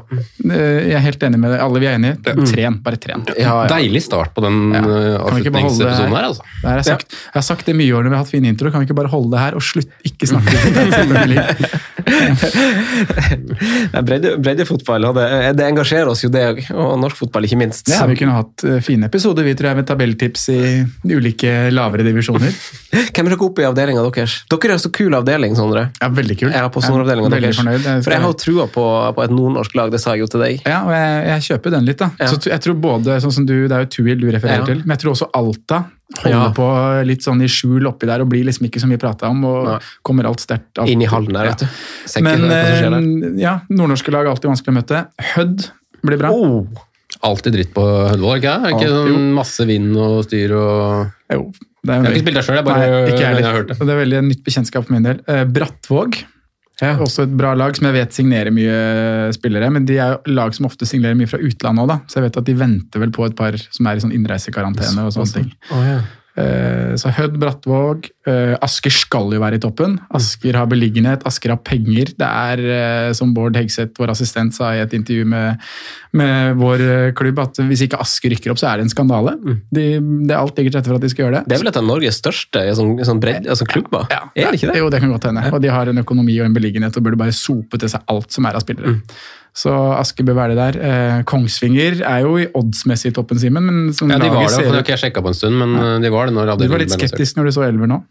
Eh, 0.49 0.88
Jeg 0.88 0.97
er 0.97 1.04
helt 1.04 1.26
enig 1.28 1.38
med 1.42 1.52
det. 1.52 1.61
Alle 1.66 1.83
vi 1.85 1.90
er 1.90 1.99
enige. 1.99 2.16
Tren. 2.52 2.80
Bare 2.87 2.97
tren. 3.02 3.26
Ja, 3.37 3.45
ja. 3.45 3.68
Deilig 3.75 4.02
start 4.07 4.33
på 4.35 4.40
den 4.47 4.73
Ja. 4.73 4.80
det 4.80 5.21
avslutningsepisoden 5.21 6.09
her? 6.09 6.16
her, 6.16 6.28
altså. 6.33 6.42
Det 6.62 6.68
har 6.71 6.76
jeg, 6.80 6.85
sagt, 6.95 7.12
jeg 7.12 7.35
har 7.42 7.47
sagt 7.50 7.66
det 7.66 7.76
mye 7.76 7.92
år 7.99 8.02
når 8.07 8.11
vi 8.11 8.16
har 8.16 8.25
hatt 8.25 8.33
fin 8.33 8.45
intro. 8.49 8.71
Kan 8.71 8.80
vi 8.80 8.87
ikke 8.88 8.97
bare 9.02 9.12
holde 9.12 9.30
det 9.37 9.40
her 9.45 9.54
og 9.54 9.62
slutt 9.62 9.90
ikke 10.09 10.26
snakke. 10.33 10.57
Nei, 11.12 11.45
Bredde, 14.09 14.35
breddefotball, 14.43 15.09
det, 15.17 15.27
det 15.59 15.67
engasjerer 15.67 16.11
oss 16.12 16.23
jo 16.25 16.31
det, 16.33 16.45
og 16.75 16.95
norsk 17.03 17.19
fotball 17.25 17.47
ikke 17.49 17.59
minst. 17.61 17.88
Ja, 17.93 18.05
vi 18.09 18.17
kunne 18.19 18.37
hatt 18.37 18.65
eh, 18.67 18.79
fine 18.85 19.09
episoder 19.11 19.47
vi 19.47 19.55
tror 19.59 19.71
jeg, 19.73 19.81
med 19.81 19.88
tabelltips 19.88 20.49
i 20.55 20.61
ulike 21.12 21.53
lavere 21.75 22.07
divisjoner. 22.07 22.53
Hvem 23.15 23.29
er 23.29 23.35
dere 23.35 23.47
oppe 23.49 23.65
i 23.65 23.69
avdelinga 23.69 24.05
deres? 24.09 24.38
Dere 24.53 24.77
er 24.77 24.83
så 24.83 24.93
kul 24.95 25.17
avdeling, 25.19 25.57
Sondre. 25.59 25.88
Ja, 26.00 26.11
Veldig 26.19 26.38
kul. 26.41 26.50
Jeg 26.55 26.62
er 26.65 26.71
på 26.75 26.83
Nordavdelinga 26.85 27.31
Veldig 27.35 27.49
deres. 27.50 27.61
fornøyd. 27.62 27.88
For 28.07 28.15
jeg 28.17 28.25
har 28.25 28.33
jo 28.33 28.38
trua 28.45 28.69
på, 28.73 28.87
på 29.19 29.27
et 29.27 29.35
nordnorsk 29.35 29.77
lag, 29.79 29.93
det 29.95 30.00
sa 30.03 30.15
jeg 30.17 30.25
jo 30.25 30.31
til 30.33 30.45
deg. 30.47 30.62
Ja, 30.69 30.81
og 30.87 30.93
jeg, 30.95 31.21
jeg 31.33 31.47
kjøper 31.50 31.77
den 31.79 31.87
litt. 31.88 32.00
da. 32.03 32.11
Ja. 32.21 32.31
Så 32.33 32.41
jeg 32.50 32.65
tror 32.65 32.79
både, 32.88 33.19
sånn 33.25 33.35
som 33.41 33.47
du, 33.49 33.55
Det 33.69 33.75
er 33.77 33.85
jo 33.87 33.93
Tuil 33.99 34.19
du 34.21 34.29
refererer 34.33 34.65
Ja. 34.65 34.69
til, 34.73 34.83
men 34.85 34.95
jeg 34.97 35.05
tror 35.05 35.15
også 35.17 35.31
Alta 35.38 35.85
holder 36.17 36.31
Ja. 36.33 36.50
på 36.57 36.67
litt 37.07 37.23
sånn 37.23 37.43
i 37.45 37.49
skjul 37.53 37.87
oppi 37.87 38.07
der 38.09 38.21
og 38.25 38.29
blir 38.33 38.45
liksom 38.49 38.67
ikke 38.67 38.81
så 38.81 38.88
mye 38.88 38.99
prata 38.99 39.29
om. 39.29 39.45
og 39.45 39.65
Nei. 39.67 39.79
kommer 40.03 40.25
alt 40.27 40.41
sterkt. 40.41 40.79
Inn 40.88 41.03
i 41.03 41.07
hallen 41.07 41.33
der, 41.37 41.50
vet 41.53 41.59
du. 41.59 41.67
Sekken 42.09 42.49
Men 42.49 42.50
eh, 42.50 43.43
ja, 43.43 43.61
nordnorske 43.69 44.11
lag 44.15 44.25
er 44.27 44.31
alltid 44.33 44.50
vanskelig 44.50 44.73
å 44.73 44.79
møte. 44.81 45.03
Hødd 45.35 45.71
blir 46.03 46.19
bra. 46.19 46.31
Oh, 46.33 46.67
Alltid 47.25 47.53
dritt 47.57 47.71
på 47.75 47.83
Hødvold, 47.83 48.38
ikke 48.45 48.53
det? 48.62 48.73
Ikke 48.77 48.88
sånn 48.93 49.33
masse 49.35 49.65
vind 49.67 49.97
og 49.97 50.21
styr 50.27 50.53
og 50.55 51.09
Jo, 51.33 51.53
det 51.83 51.95
Jeg 51.95 52.03
har 52.05 52.12
ikke 52.12 52.21
spilt 52.23 52.37
der 52.37 52.45
sjøl, 52.47 52.57
jeg 52.61 52.65
bare 52.69 52.79
Nei, 52.79 53.09
jeg 53.09 53.19
jeg 53.19 53.45
har 53.45 53.57
hørt 53.57 53.69
det. 53.73 53.79
Det 53.81 53.88
er 53.95 54.00
veldig 54.05 54.21
nytt 54.29 54.43
bekjentskap 54.45 54.85
for 54.87 54.93
min 54.93 55.03
del. 55.09 55.21
Eh, 55.27 55.45
Brattvåg. 56.78 57.06
Også 57.08 57.25
et 57.26 57.35
bra 57.38 57.54
lag 57.58 57.75
som 57.75 57.88
jeg 57.88 57.97
vet 57.97 58.14
signerer 58.14 58.54
mye 58.54 59.32
spillere. 59.35 59.70
Men 59.75 59.87
de 59.88 59.99
er 59.99 60.14
jo 60.14 60.37
lag 60.37 60.54
som 60.54 60.68
ofte 60.68 60.87
signerer 60.87 61.18
mye 61.18 61.30
fra 61.30 61.40
utlandet 61.42 61.85
òg. 61.85 62.06
Så 62.06 62.20
jeg 62.20 62.28
vet 62.28 62.38
at 62.42 62.47
de 62.47 62.54
venter 62.58 63.02
vel 63.02 63.14
på 63.14 63.26
et 63.26 63.37
par 63.38 63.58
som 63.58 63.90
er 63.90 63.99
i 63.99 64.04
sånn 64.04 64.14
innreisekarantene 64.14 65.08
og 65.08 65.14
sånne 65.16 65.40
ting. 65.40 65.50
Oh, 65.75 65.82
ja. 65.82 65.99
Eh, 66.38 66.95
Så 66.99 67.11
Hødd, 67.14 67.37
Brattvåg. 67.40 68.09
eh, 68.28 68.54
Asker 68.62 68.92
skal 68.95 69.33
jo 69.35 69.40
være 69.40 69.57
i 69.59 69.62
toppen. 69.62 69.97
Asker 70.14 70.54
har 70.54 70.66
beliggenhet, 70.71 71.25
Asker 71.26 71.50
har 71.50 71.59
penger. 71.64 72.12
Det 72.18 72.28
er, 72.28 72.59
eh, 73.09 73.12
som 73.12 73.33
Bård 73.35 73.57
Hegseth, 73.57 73.95
vår 73.99 74.12
assistent, 74.14 74.54
sa 74.54 74.71
i 74.75 74.83
et 74.83 74.92
intervju 74.95 75.25
med, 75.26 75.59
med 76.12 76.57
vår 76.61 77.12
klubb, 77.18 77.38
at 77.42 77.54
hvis 77.68 77.83
ikke 77.87 77.99
Asker 78.00 78.30
rykker 78.30 78.52
opp, 78.52 78.61
så 78.61 78.71
er 78.73 78.78
det 78.78 78.87
en 78.87 78.95
skandale. 78.95 79.35
De, 79.73 79.87
det 79.99 80.30
er 80.30 80.38
alt 80.38 80.57
ligger 80.57 80.71
til 80.76 80.78
rette 80.80 80.92
for 80.92 81.00
at 81.00 81.07
de 81.07 81.11
skal 81.12 81.25
gjøre 81.26 81.40
det. 81.40 81.49
Det 81.49 81.57
er 81.59 81.64
vel 81.64 81.73
et 81.73 81.80
av 81.80 81.88
Norges 81.88 82.21
største 82.23 82.64
sånn, 82.78 82.95
sånn 83.09 83.21
bredd, 83.23 83.49
altså 83.49 83.66
klubber? 83.68 84.07
Er 84.37 84.52
det 84.52 84.61
ikke 84.61 84.73
det? 84.73 84.78
Jo, 84.78 84.90
det 84.90 85.00
kan 85.02 85.11
godt 85.11 85.28
hende. 85.30 85.47
Og 85.52 85.61
de 85.64 85.68
har 85.75 85.88
en 85.90 85.99
økonomi 86.04 86.38
og 86.40 86.47
en 86.47 86.54
beliggenhet 86.54 86.97
og 86.97 87.02
burde 87.09 87.18
bare 87.18 87.35
sope 87.35 87.78
til 87.80 87.88
seg 87.88 88.04
alt 88.09 88.30
som 88.35 88.47
er 88.47 88.54
av 88.59 88.62
spillere. 88.62 88.95
Mm. 88.95 89.02
Så 89.57 89.73
Aske 89.97 90.25
bør 90.26 90.37
være 90.38 90.59
der. 90.59 90.78
Eh, 90.78 91.17
Kongsvinger 91.28 92.02
er 92.07 92.26
jo 92.26 92.37
i 92.38 92.47
oddsmessig 92.59 93.12
i 93.12 93.17
toppen, 93.17 93.40
Simen, 93.40 93.64
men 93.64 93.97
som 93.97 94.11
Ja, 94.11 94.21
de 94.21 94.31
var 94.31 94.47
det, 94.47 94.55
for 94.55 94.69
det 94.69 94.76
har 94.76 94.87
ikke 94.87 94.97
jeg 94.97 95.05
sjekka 95.07 95.25
på 95.25 95.33
en 95.33 95.38
stund, 95.40 95.59
men 95.59 95.75
ja. 95.75 95.97
de 96.05 96.12
var 96.14 96.31
det 96.31 96.37
når 96.37 96.55
Du 96.61 96.69
var 96.71 96.85
litt 96.85 96.95
skeptisk 96.95 97.40
når 97.40 97.50
du 97.50 97.57
så 97.59 97.67
Elver 97.67 97.90
nå? 97.90 98.02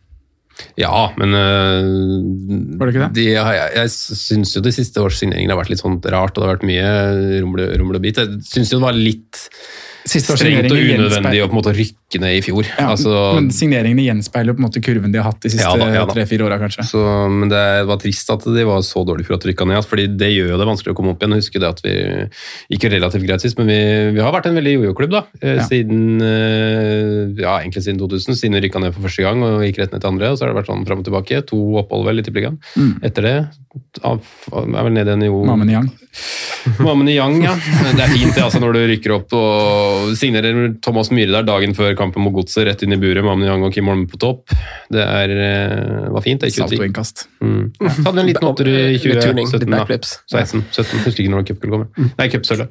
Ja, 0.77 1.11
men 1.17 1.33
øh, 1.37 2.77
Var 2.79 2.89
det 2.89 2.93
ikke 2.93 3.03
det? 3.05 3.11
De, 3.17 3.25
jeg, 3.33 3.67
jeg 3.77 3.91
syns 3.93 4.55
jo 4.55 4.63
de 4.65 4.73
siste 4.73 5.01
års 5.01 5.19
signeringer 5.21 5.53
har 5.53 5.61
vært 5.61 5.73
litt 5.73 5.83
sånn 5.83 5.99
rart, 6.01 6.33
og 6.33 6.41
det 6.41 6.47
har 6.47 6.55
vært 6.55 6.67
mye 6.69 6.87
rumle, 7.43 7.67
rumle 7.77 8.01
og 8.01 8.05
bit. 8.05 8.21
Jeg 8.21 8.41
syns 8.45 8.73
jo 8.73 8.79
det 8.79 8.87
var 8.87 8.97
litt 8.97 9.43
strengt 10.07 10.71
og 10.71 10.77
unødvendig 10.79 11.41
å 11.43 11.47
på 11.49 11.55
en 11.55 11.59
måte 11.59 11.73
rykke 11.75 12.21
ned 12.23 12.37
i 12.37 12.41
fjor. 12.45 12.65
Ja, 12.77 12.87
altså, 12.93 13.11
men 13.37 13.49
signeringene 13.53 14.05
gjenspeiler 14.07 14.55
på 14.55 14.61
en 14.63 14.67
måte 14.69 14.81
kurven 14.83 15.11
de 15.13 15.19
har 15.21 15.27
hatt 15.29 15.41
de 15.43 15.51
siste 15.53 15.67
Ja 15.93 16.05
tre-fire 16.07 16.45
åra, 16.47 16.57
kanskje. 16.61 16.85
så, 16.87 17.01
men 17.31 17.51
det 17.51 17.61
var 17.89 17.99
trist 18.01 18.29
at 18.33 18.45
de 18.47 18.63
var 18.67 18.81
så 18.87 19.03
dårlige 19.07 19.27
for 19.27 19.37
at 19.37 19.43
de 19.45 19.51
rykka 19.51 19.67
ned. 19.67 19.83
fordi 19.87 20.07
det 20.17 20.31
gjør 20.33 20.53
jo 20.55 20.59
det 20.61 20.67
vanskelig 20.69 20.93
å 20.95 20.97
komme 20.97 21.13
opp 21.13 21.21
igjen. 21.23 21.35
Jeg 21.37 21.43
husker 21.45 21.63
det 21.65 21.69
at 21.75 21.83
vi 21.83 21.95
gikk 22.75 22.87
relativt 22.95 23.27
greit 23.27 23.43
sist, 23.43 23.57
men 23.59 23.67
vi, 23.71 23.79
vi 24.15 24.23
har 24.23 24.31
vært 24.35 24.47
en 24.49 24.57
veldig 24.57 24.75
jojo-klubb 24.77 25.11
da. 25.17 25.23
eh, 25.41 25.55
Ja. 25.57 25.65
Siden 25.67 26.21
eh, 26.21 27.43
ja, 27.43 27.57
egentlig 27.61 27.83
siden 27.85 27.99
2000, 27.99 28.37
siden 28.39 28.57
vi 28.57 28.63
rykka 28.67 28.79
ned 28.83 28.95
for 28.95 29.03
første 29.07 29.25
gang 29.25 29.43
og 29.43 29.61
gikk 29.67 29.81
rett 29.83 29.93
ned 29.95 30.01
til 30.03 30.11
andre. 30.13 30.31
og 30.31 30.37
Så 30.39 30.45
har 30.45 30.53
det 30.53 30.59
vært 30.61 30.71
sånn 30.71 30.85
fram 30.87 31.03
og 31.03 31.07
tilbake. 31.09 31.41
To 31.51 31.59
opphold 31.83 32.07
vel 32.07 32.21
i 32.21 32.25
Tippeligaen. 32.25 32.59
Mm. 32.77 32.93
Etter 33.07 33.27
det 33.27 33.35
av, 34.07 34.21
er 34.55 34.83
vel 34.87 34.93
ned 34.95 35.09
igjen 35.11 35.25
i 35.27 35.29
jo 35.29 35.43
Mamen 35.45 35.69
Yang. 35.69 35.89
Mammen 36.81 37.09
i 37.11 37.17
Yang, 37.17 37.35
ja. 37.45 37.53
Det 37.93 38.01
er 38.03 38.09
fint 38.13 38.33
det, 38.33 38.41
altså, 38.43 38.61
når 38.63 38.73
du 38.73 38.79
rykker 38.93 39.13
opp 39.19 39.35
og 39.37 39.96
signerer 40.19 40.75
Thomas 40.83 41.11
Myhre 41.13 41.39
der 41.39 41.47
dagen 41.47 41.75
før 41.77 41.95
kampen 41.97 42.23
mot 42.25 42.33
Godset, 42.35 42.65
rett 42.67 42.83
inn 42.85 42.95
i 42.95 42.99
buret. 43.01 43.23
med 43.23 43.33
Amniang 43.33 43.63
og 43.67 43.73
Kim 43.75 43.89
Holm 43.89 44.05
på 44.09 44.19
topp. 44.21 44.53
Det 44.93 45.03
er, 45.03 45.29
eh, 45.29 46.09
var 46.13 46.21
fint. 46.25 46.41
det, 46.41 46.51
23. 46.53 46.77
Saltoinnkast. 46.77 47.27
Mm. 47.41 47.71
Så 47.79 48.03
hadde 48.05 48.15
vi 48.15 48.21
en 48.21 48.29
liten 48.31 48.47
opptur 48.47 48.67
i 48.67 48.97
2017. 48.97 49.69
da. 49.69 49.85
16, 50.27 50.63
17, 50.71 51.03
husker 51.05 51.23
ikke 51.23 51.33
når 51.33 51.47
cupgull 51.49 51.71
kom. 51.75 51.87
Nei, 52.17 52.29
cupsølvet. 52.33 52.69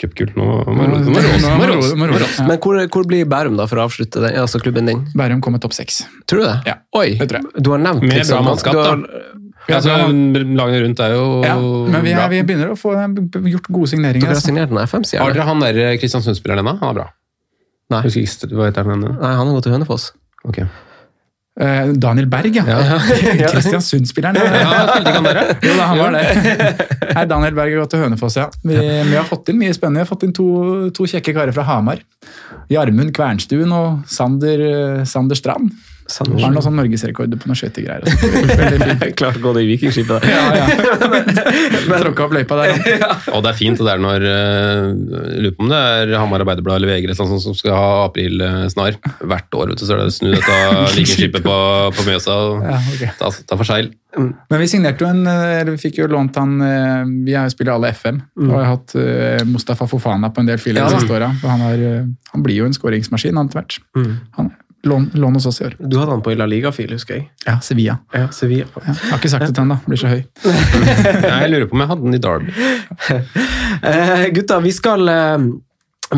Cupgull. 0.00 0.32
Nå. 0.36 0.46
Ja. 0.64 2.46
Men 2.46 2.58
hvor, 2.58 2.80
hvor 2.88 3.08
blir 3.08 3.26
Bærum 3.30 3.58
da, 3.58 3.66
for 3.70 3.80
å 3.80 3.88
avslutte 3.88 4.22
den, 4.22 4.36
altså 4.40 4.60
klubben 4.62 4.88
din? 4.88 5.04
Bærum 5.16 5.42
kommer 5.44 5.62
topp 5.62 5.76
seks. 5.76 6.04
Tror 6.30 6.42
du 6.42 6.46
det? 6.48 6.56
Ja, 6.70 6.78
Oi, 6.96 7.14
det 7.18 7.28
tror 7.30 7.42
jeg. 7.42 7.62
du 7.64 7.70
har 7.74 7.82
nevnt 7.82 8.02
Med 8.06 8.20
liksom, 8.20 8.40
bra 8.40 8.50
mannskap, 8.50 8.74
du 8.74 9.30
har- 9.68 9.80
da. 9.80 9.92
Altså, 9.94 10.54
lagene 10.56 10.82
rundt 10.84 11.00
er 11.00 11.14
jo 11.14 11.24
Ja, 11.44 11.54
men 11.60 12.02
vi, 12.04 12.12
er, 12.12 12.28
vi 12.28 12.42
begynner 12.42 12.70
å 12.72 12.76
få 12.80 12.94
gjort 13.50 13.68
gode 13.70 13.88
signeringer. 13.88 14.20
Dere 14.20 14.30
har 14.32 14.36
Altså. 14.36 14.48
signert 14.50 14.70
en 14.70 14.78
FM-stjerne? 14.86 15.32
dere 15.34 15.44
han 15.46 15.60
der 15.60 15.96
Kristiansund-spilleren 15.98 16.64
ennå? 16.64 16.78
Han 16.80 16.88
er 16.90 16.94
bra. 17.02 17.08
Nei. 17.90 18.02
Husker 18.02 18.46
ikke, 18.48 18.54
hva 18.56 18.70
heter 18.70 18.84
han? 18.84 18.96
ennå? 19.02 19.20
Nei, 19.20 19.34
han 19.34 19.46
har 19.46 19.54
gått 19.54 19.64
til 19.68 19.72
Hønefoss. 19.72 20.12
Okay. 20.46 20.64
Eh, 21.60 21.90
Daniel 21.92 22.26
Berg, 22.30 22.54
ja. 22.54 22.62
Kristiansund-spilleren. 23.50 24.36
Ja, 24.38 24.42
der, 25.26 25.36
ja? 25.36 25.56
Jo 25.60 25.74
da, 25.76 25.86
han 25.90 25.98
var 25.98 26.14
det. 26.14 26.24
Nei, 27.14 27.24
Daniel 27.28 27.54
Berg 27.58 27.74
har 27.74 27.82
gått 27.82 27.90
til 27.96 28.00
Hønefoss, 28.04 28.36
ja. 28.38 28.46
Vi, 28.64 28.76
vi 29.10 29.16
har 29.18 29.26
fått 29.28 29.50
inn 29.52 29.58
mye 29.60 29.74
spennende. 29.76 30.00
Vi 30.00 30.06
har 30.06 30.10
fått 30.10 30.24
inn 30.28 30.32
to, 30.36 30.46
to 30.96 31.08
kjekke 31.10 31.34
karer 31.36 31.52
fra 31.56 31.66
Hamar. 31.68 32.00
Gjermund 32.70 33.12
Kvernstuen 33.16 33.72
og 33.76 34.06
Sander, 34.08 34.62
eh, 34.70 35.04
Sander 35.10 35.36
Strand. 35.38 35.74
Sander 36.10 36.42
Har 36.42 36.50
noen 36.54 36.64
sånn 36.64 36.76
norgesrekorder 36.78 37.38
på 37.40 37.48
noen 37.50 37.58
skøytegreier. 37.60 38.02
og 38.02 38.10
sånt. 38.10 38.50
Veldig 38.60 38.78
fint. 38.82 39.04
Klart 39.20 39.38
å 39.38 39.42
gå 39.44 39.52
det 39.56 39.62
i 39.64 39.68
vikingskipet. 39.70 40.24
da. 40.24 40.30
Ja, 40.30 40.42
ja. 40.58 40.66
Tråkka 42.02 42.26
opp 42.26 42.34
løypa 42.34 42.58
der. 42.60 42.80
ja. 42.98 43.10
Og 43.36 43.44
det 43.44 43.52
er 43.52 43.58
fint, 43.58 43.80
og 43.80 43.86
det 43.88 43.94
er 43.94 44.02
når 44.02 44.26
eh, 44.30 44.82
lurer 45.44 45.54
på 45.56 45.64
om 45.66 45.70
det 45.72 45.80
er 45.94 46.14
Hamar 46.18 46.42
Arbeiderblad 46.44 46.80
eller 46.80 46.90
VG 46.94 47.06
eller 47.08 47.18
sånn 47.18 47.40
som 47.42 47.56
skal 47.56 47.76
ha 47.76 47.88
april 48.08 48.42
snar. 48.72 48.98
Hvert 49.20 49.58
år, 49.60 49.72
vet 49.72 49.82
du, 49.82 49.86
så 49.86 49.96
er 49.96 50.02
det 50.04 50.14
snu 50.16 50.30
dette 50.34 50.58
vikingskipet 50.96 51.44
på, 51.46 51.56
på 51.96 52.06
Mjøsa 52.08 52.38
og 52.50 52.64
Ja, 52.66 52.78
okay. 52.94 53.12
ta, 53.20 53.30
ta 53.30 53.58
for 53.60 53.68
seil. 53.68 53.92
Men 54.18 54.58
vi 54.58 54.66
signerte 54.66 55.04
jo 55.04 55.10
en 55.12 55.22
eh, 55.30 55.60
eller 55.60 55.76
Vi 55.76 55.84
fikk 55.84 56.00
jo 56.00 56.08
lånt 56.10 56.34
han 56.34 56.56
eh, 56.66 57.04
Vi 57.28 57.36
har 57.38 57.46
jo 57.46 57.52
spiller 57.54 57.76
alle 57.76 57.92
FM. 57.94 58.18
Og 58.42 58.56
har 58.56 58.72
hatt 58.72 58.96
Mustafa 59.46 59.86
Fofana 59.90 60.32
på 60.34 60.42
en 60.42 60.50
del 60.50 60.58
filer 60.58 60.82
Ja 60.82 60.90
de 60.90 60.98
siste 60.98 61.14
åra. 61.14 61.30
Han, 61.44 61.62
han 62.32 62.42
blir 62.42 62.64
jo 62.64 62.66
en 62.66 62.74
skåringsmaskin 62.74 63.38
han 63.38 63.50
etter 63.50 63.60
hvert. 63.62 63.78
Han 64.38 64.50
lån, 64.86 65.10
lån 65.14 65.34
hos 65.34 65.46
oss 65.46 65.60
i 65.60 65.64
år. 65.68 65.74
Du 65.78 65.98
hadde 65.98 66.10
han 66.14 66.22
på 66.24 66.32
i 66.32 66.36
La 66.38 66.46
Liga-fil, 66.48 66.90
husker 66.94 67.18
jeg. 67.18 67.26
Ja, 67.46 67.58
Sevilla. 67.64 67.98
Ja, 68.16 68.28
Sevilla. 68.32 68.66
Ja, 68.76 68.94
jeg 68.94 69.10
har 69.10 69.18
ikke 69.20 69.32
sagt 69.32 69.46
det 69.46 69.54
til 69.54 69.64
han 69.64 69.74
da, 69.74 69.80
blir 69.86 70.00
så 70.00 70.12
høy. 70.12 70.22
Jeg 71.40 71.50
lurer 71.52 71.66
på 71.70 71.76
om 71.76 71.82
jeg 71.84 71.90
hadde 71.90 72.06
den 72.06 72.16
i 72.16 72.22
Derby. 72.22 72.54
uh, 73.84 74.28
gutta, 74.36 74.60
vi 74.64 74.72
skal 74.74 75.08
eh, 75.08 75.50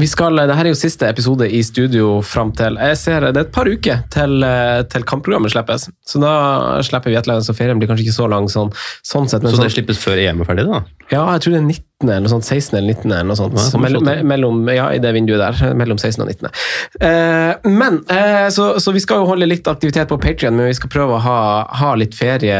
vi 0.00 0.06
skal, 0.08 0.38
det 0.48 0.54
her 0.56 0.64
er 0.64 0.72
jo 0.72 0.78
siste 0.78 1.04
episode 1.04 1.44
i 1.52 1.58
studio 1.66 2.14
fram 2.24 2.48
til 2.56 2.78
jeg 2.80 2.96
ser 2.96 3.26
det 3.26 3.36
er 3.36 3.44
et 3.44 3.50
par 3.52 3.68
uker 3.68 3.98
til, 4.12 4.38
eh, 4.46 4.80
til 4.88 5.04
kampprogrammet 5.04 5.52
slippes. 5.52 5.84
Så 6.08 6.20
da 6.22 6.32
slipper 6.86 7.12
vi 7.12 7.18
et 7.18 7.26
eller 7.26 7.36
annet, 7.40 7.48
så 7.48 7.52
ferien 7.56 7.80
blir 7.80 7.90
kanskje 7.90 8.06
ikke 8.06 8.16
så 8.16 8.28
lang 8.32 8.48
sånn, 8.48 8.72
sånn 9.04 9.28
sett. 9.28 9.44
Men 9.44 9.52
Så 9.52 9.60
sånn, 9.60 9.68
det 9.68 9.74
slippes 9.76 10.00
før 10.00 10.22
EM 10.22 10.40
er 10.40 10.48
ferdig, 10.48 10.64
da? 10.70 10.80
ja, 11.12 11.26
jeg 11.34 11.44
tror 11.44 11.52
det 11.52 11.60
er 11.60 11.66
19. 11.68 11.84
eller 12.08 12.24
noe 12.26 12.32
sånt, 12.32 12.46
16. 12.48 12.76
eller 12.78 12.94
19. 12.94 13.12
eller 13.12 13.28
noe 13.30 13.36
sånt. 13.38 13.58
Ja, 13.60 13.80
mellom, 13.82 14.04
me- 14.06 14.22
mellom, 14.26 14.62
ja, 14.74 14.88
i 14.94 14.98
det 15.02 15.12
vinduet 15.14 15.40
der. 15.42 15.74
Mellom 15.82 15.98
16. 15.98 16.22
og 16.24 16.28
19. 16.30 16.50
Eh, 17.00 17.70
men, 17.70 18.00
eh, 18.10 18.48
så, 18.54 18.68
så 18.82 18.92
vi 18.94 19.00
skal 19.04 19.22
jo 19.22 19.28
holde 19.30 19.46
litt 19.48 19.68
aktivitet 19.70 20.08
på 20.10 20.18
Patreon, 20.22 20.56
men 20.58 20.68
vi 20.70 20.76
skal 20.78 20.90
prøve 20.92 21.16
å 21.16 21.22
ha, 21.24 21.38
ha 21.82 21.92
litt 21.98 22.14
ferie, 22.18 22.58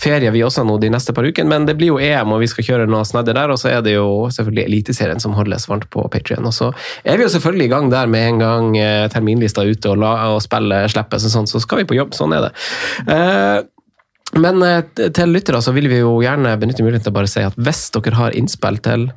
ferie 0.00 0.30
vi 0.34 0.42
også 0.46 0.64
nå 0.66 0.78
de 0.82 0.90
neste 0.92 1.14
par 1.16 1.26
ukene. 1.28 1.48
Men 1.50 1.66
det 1.68 1.76
blir 1.80 1.92
jo 1.94 1.98
EM, 2.02 2.32
og 2.36 2.42
vi 2.44 2.50
skal 2.50 2.66
kjøre 2.66 2.88
noe 2.90 3.04
snadder 3.08 3.36
der. 3.38 3.52
Og 3.54 3.60
så 3.62 3.72
er 3.74 3.84
det 3.86 3.96
jo 3.96 4.28
selvfølgelig 4.32 4.66
Eliteserien 4.70 5.20
som 5.22 5.34
holdes 5.38 5.68
varmt 5.70 5.88
på 5.92 6.06
Patreon. 6.12 6.46
Og 6.48 6.54
så 6.56 6.70
er 7.04 7.18
vi 7.20 7.26
jo 7.26 7.32
selvfølgelig 7.34 7.68
i 7.68 7.74
gang 7.74 7.90
der 7.92 8.10
med 8.10 8.28
en 8.34 8.40
gang 8.44 8.70
eh, 8.80 9.08
terminlista 9.12 9.64
er 9.64 9.74
ute 9.74 9.92
og, 9.94 10.00
la, 10.02 10.14
og 10.34 10.40
spillet 10.44 10.92
slippes, 10.94 11.26
og 11.28 11.34
sånn, 11.36 11.50
så 11.50 11.60
skal 11.62 11.82
vi 11.82 11.88
på 11.90 11.98
jobb. 11.98 12.14
Sånn 12.16 12.34
er 12.36 12.48
det. 12.48 12.54
Eh, 13.10 13.58
men 14.38 14.62
eh, 14.62 15.10
til 15.16 15.32
lyttere 15.34 15.58
så 15.64 15.72
vil 15.74 15.88
vi 15.90 16.00
jo 16.00 16.12
gjerne 16.22 16.52
benytte 16.60 16.84
muligheten 16.84 17.08
til 17.08 17.12
å 17.12 17.16
bare 17.16 17.30
si 17.30 17.42
at 17.42 17.56
hvis 17.58 17.82
dere 17.96 18.14
har 18.14 18.36
innspill 18.38 18.78
til 18.84 19.08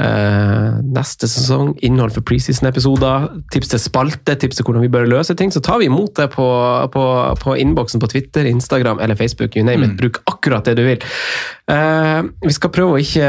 eh, 0.00 0.78
neste 0.96 1.28
sesong, 1.28 1.74
innhold 1.84 2.14
for 2.16 2.24
preseason-episoder, 2.28 3.28
tips 3.52 3.74
til 3.74 3.82
spalte, 3.82 4.36
tips 4.40 4.58
til 4.58 4.68
hvordan 4.68 4.86
vi 4.86 4.92
bør 4.92 5.10
løse 5.10 5.36
ting, 5.36 5.52
så 5.52 5.60
tar 5.64 5.82
vi 5.82 5.90
imot 5.90 6.16
det 6.16 6.30
på, 6.32 6.48
på, 6.94 7.06
på 7.42 7.56
innboksen 7.60 8.00
på 8.00 8.12
Twitter, 8.14 8.48
Instagram 8.48 9.02
eller 9.02 9.18
Facebook. 9.18 9.56
You 9.56 9.66
name 9.68 9.84
it. 9.84 9.98
Bruk 10.00 10.22
akkurat 10.30 10.64
det 10.64 10.78
du 10.80 10.86
vil. 10.86 11.04
Eh, 11.68 12.20
vi 12.40 12.56
skal 12.56 12.72
prøve 12.72 12.96
å 12.96 13.02
ikke 13.02 13.28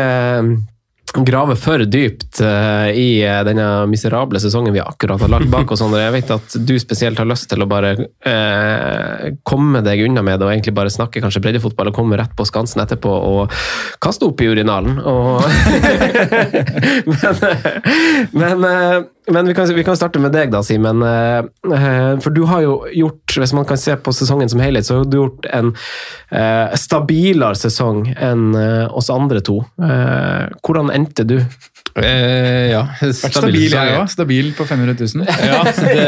grave 1.14 1.56
for 1.56 1.78
dypt 1.86 2.42
eh, 2.42 2.90
i 2.98 3.26
eh, 3.26 3.44
denne 3.46 3.86
miserable 3.90 4.40
sesongen 4.42 4.74
vi 4.74 4.80
akkurat 4.82 5.22
har 5.22 5.30
lagt 5.30 5.48
bak 5.52 5.72
oss. 5.72 5.82
Jeg 5.84 6.14
vet 6.16 6.32
at 6.34 6.56
du 6.58 6.80
spesielt 6.82 7.20
har 7.22 7.28
lyst 7.30 7.50
til 7.52 7.62
å 7.62 7.68
bare 7.70 7.92
eh, 8.26 9.34
komme 9.46 9.82
deg 9.86 10.02
unna 10.08 10.22
med 10.26 10.40
det, 10.40 10.46
og 10.48 10.52
egentlig 10.54 10.74
bare 10.78 10.94
snakke 10.94 11.22
kanskje 11.22 11.42
breddefotball 11.44 11.88
og 11.92 11.98
komme 11.98 12.18
rett 12.20 12.34
på 12.38 12.46
skansen 12.50 12.82
etterpå 12.84 13.12
og 13.14 13.52
kaste 14.04 14.26
opp 14.30 14.42
i 14.42 14.50
urinalen. 14.50 14.96
Og 15.00 15.44
men 18.34 18.34
men, 18.34 18.64
eh, 18.66 19.02
men 19.34 19.48
vi, 19.48 19.54
kan, 19.56 19.68
vi 19.70 19.84
kan 19.86 19.98
starte 19.98 20.20
med 20.20 20.34
deg, 20.36 20.52
da, 20.52 20.64
Simen. 20.66 21.00
For 21.64 22.30
du 22.34 22.44
har 22.50 22.62
jo 22.66 22.74
gjort, 22.92 23.38
hvis 23.40 23.54
man 23.56 23.66
kan 23.70 23.78
se 23.80 23.96
på 23.96 24.12
sesongen 24.16 24.50
som 24.52 24.60
helhet, 24.64 24.86
så 24.88 24.94
har 25.00 25.06
du 25.08 25.18
gjort 25.22 25.46
en 25.48 25.72
eh, 26.34 26.74
stabilere 26.80 27.56
sesong 27.56 28.16
enn 28.18 28.56
oss 28.92 29.10
andre 29.14 29.40
to. 29.46 29.62
Eh, 29.80 30.52
hvordan 30.64 30.92
endte 30.94 31.03
du? 31.28 31.38
Eh, 31.94 32.72
ja. 32.72 32.82
Stabil, 32.98 33.34
stabil, 33.36 33.66
jeg 33.70 33.98
òg. 34.00 34.08
Stabil 34.10 34.50
på 34.58 34.66
500 34.66 34.96
000. 35.14 35.28
Ja, 35.46 35.60
det, 35.78 36.06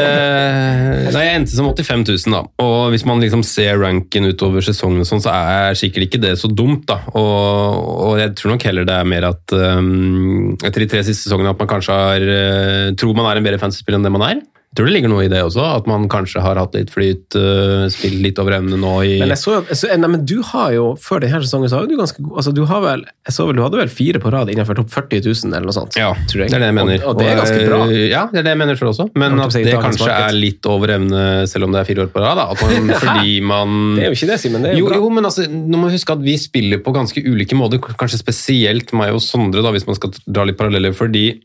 nei, 1.14 1.22
jeg 1.28 1.36
endte 1.38 1.54
som 1.54 1.68
85 1.70 2.02
000, 2.08 2.34
da. 2.34 2.42
Og 2.64 2.90
hvis 2.94 3.06
man 3.06 3.22
liksom 3.22 3.44
ser 3.46 3.78
ranken 3.82 4.26
utover 4.26 4.64
sesongen, 4.66 5.04
og 5.04 5.08
sånn, 5.08 5.22
så 5.22 5.34
er 5.36 5.78
sikkert 5.78 6.08
ikke 6.08 6.22
det 6.24 6.34
så 6.40 6.50
dumt. 6.50 6.88
da. 6.90 6.98
Og, 7.14 7.78
og 8.08 8.18
jeg 8.18 8.34
tror 8.38 8.56
nok 8.56 8.66
heller 8.66 8.88
det 8.88 8.98
er 8.98 9.12
mer 9.14 9.28
at 9.30 9.54
um, 9.54 10.56
etter 10.58 10.82
de 10.82 10.90
tre 10.90 11.04
siste 11.06 11.28
sesongene 11.28 11.54
at 11.54 11.62
man 11.62 11.70
kanskje 11.70 12.00
har 12.00 12.26
uh, 12.26 12.90
tror 12.98 13.14
man 13.14 13.30
er 13.30 13.40
en 13.40 13.46
bedre 13.46 13.62
fantasy-spiller 13.62 14.00
enn 14.00 14.08
det 14.08 14.14
man 14.16 14.26
er. 14.26 14.42
Tror 14.76 14.90
det 14.90 14.92
ligger 14.92 15.08
noe 15.08 15.24
i 15.24 15.30
det 15.32 15.40
også, 15.40 15.62
at 15.78 15.86
man 15.88 16.04
kanskje 16.12 16.42
har 16.44 16.58
hatt 16.60 16.74
litt 16.76 16.90
flyt, 16.92 17.32
uh, 17.38 17.86
spilt 17.92 18.18
litt 18.20 18.40
over 18.42 18.58
evne 18.58 18.76
nå 18.76 18.92
i 19.06 19.14
Men, 19.22 19.32
jeg 19.32 19.40
så, 19.40 19.54
jeg 19.70 19.78
så, 19.80 19.88
nei, 19.96 20.10
men 20.12 20.26
du 20.28 20.34
har 20.50 20.74
jo, 20.74 20.90
før 21.00 21.22
denne 21.24 21.40
sesongen, 21.40 21.70
så 21.72 21.80
har 21.80 21.88
du 21.88 21.94
ganske 21.96 22.20
altså, 22.28 22.52
du 22.52 22.62
har 22.68 22.82
vel, 22.84 23.06
Jeg 23.24 23.36
så 23.36 23.46
vel, 23.48 23.56
du 23.56 23.64
hadde 23.64 23.80
vel 23.80 23.92
fire 23.92 24.20
på 24.20 24.32
rad 24.34 24.52
innenfor 24.52 24.76
topp 24.76 24.92
40 24.92 25.24
000, 25.24 25.54
eller 25.54 25.70
noe 25.70 25.76
sånt? 25.78 25.96
Ja, 25.96 26.12
det 26.28 26.44
er 26.50 26.60
det 26.60 26.68
jeg 26.68 26.76
mener. 26.76 27.00
Og, 27.00 27.14
og 27.14 27.22
det 27.22 27.30
er 27.30 27.40
ganske 27.40 27.62
bra. 27.64 27.80
Og, 27.86 27.94
eh, 27.96 28.04
Ja, 28.12 28.26
det 28.32 28.42
er 28.42 28.48
det 28.50 28.54
jeg 28.54 28.60
mener 28.62 28.80
selv 28.82 28.92
også. 28.92 29.08
Men 29.16 29.40
at 29.40 29.56
det 29.56 29.74
kanskje 29.80 30.06
market. 30.10 30.28
er 30.28 30.38
litt 30.44 30.70
over 30.70 30.94
evne, 30.98 31.24
selv 31.48 31.68
om 31.68 31.74
det 31.74 31.82
er 31.82 31.90
fire 31.90 32.04
år 32.04 32.12
på 32.12 32.22
rad. 32.26 32.42
da. 32.42 32.46
Man, 32.60 32.94
fordi 33.06 33.34
man 33.40 33.74
Det 33.96 34.06
er 34.06 34.12
jo 34.12 34.20
ikke 34.20 34.30
det, 34.34 34.40
Simen. 34.44 34.68
Det 34.68 34.76
jo, 34.76 34.92
jo, 34.92 35.10
men 35.16 35.28
altså, 35.30 35.48
nå 35.48 35.80
må 35.80 35.88
vi 35.88 35.96
huske 35.96 36.16
at 36.16 36.24
vi 36.24 36.36
spiller 36.40 36.84
på 36.84 36.94
ganske 36.96 37.24
ulike 37.24 37.56
måter. 37.58 37.80
Kanskje 37.96 38.20
spesielt 38.20 38.92
meg 38.96 39.16
og 39.16 39.24
Sondre, 39.24 39.64
da, 39.64 39.72
hvis 39.74 39.88
man 39.88 39.96
skal 39.98 40.12
dra 40.26 40.44
litt 40.46 40.60
paralleller. 40.60 40.92
fordi 40.96 41.26
eh, 41.32 41.44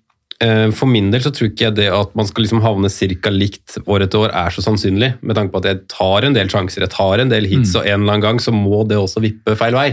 for 0.74 0.90
min 0.90 1.12
del 1.14 1.22
så 1.24 1.32
tror 1.34 1.52
ikke 1.52 1.68
jeg 1.68 1.76
det 1.78 1.88
at 1.94 2.16
man 2.18 2.28
skal 2.28 2.46
liksom 2.46 2.64
havne 2.64 2.90
cirka 2.92 3.30
likt 3.34 3.78
år 3.86 4.06
etter 4.06 4.24
år 4.24 4.34
er 4.34 4.54
så 4.54 4.64
sannsynlig, 4.66 5.12
med 5.22 5.38
tanke 5.38 5.54
på 5.54 5.62
at 5.62 5.68
jeg 5.70 5.82
tar 5.92 6.26
en 6.28 6.36
del 6.38 6.50
sjanser, 6.52 6.86
jeg 6.86 6.94
tar 6.94 7.22
en 7.22 7.32
del 7.32 7.46
hits, 7.50 7.76
og 7.78 7.86
en 7.86 8.02
eller 8.02 8.16
annen 8.16 8.24
gang 8.26 8.42
så 8.42 8.54
må 8.56 8.82
det 8.90 8.98
også 8.98 9.22
vippe 9.24 9.56
feil 9.60 9.76
vei. 9.78 9.88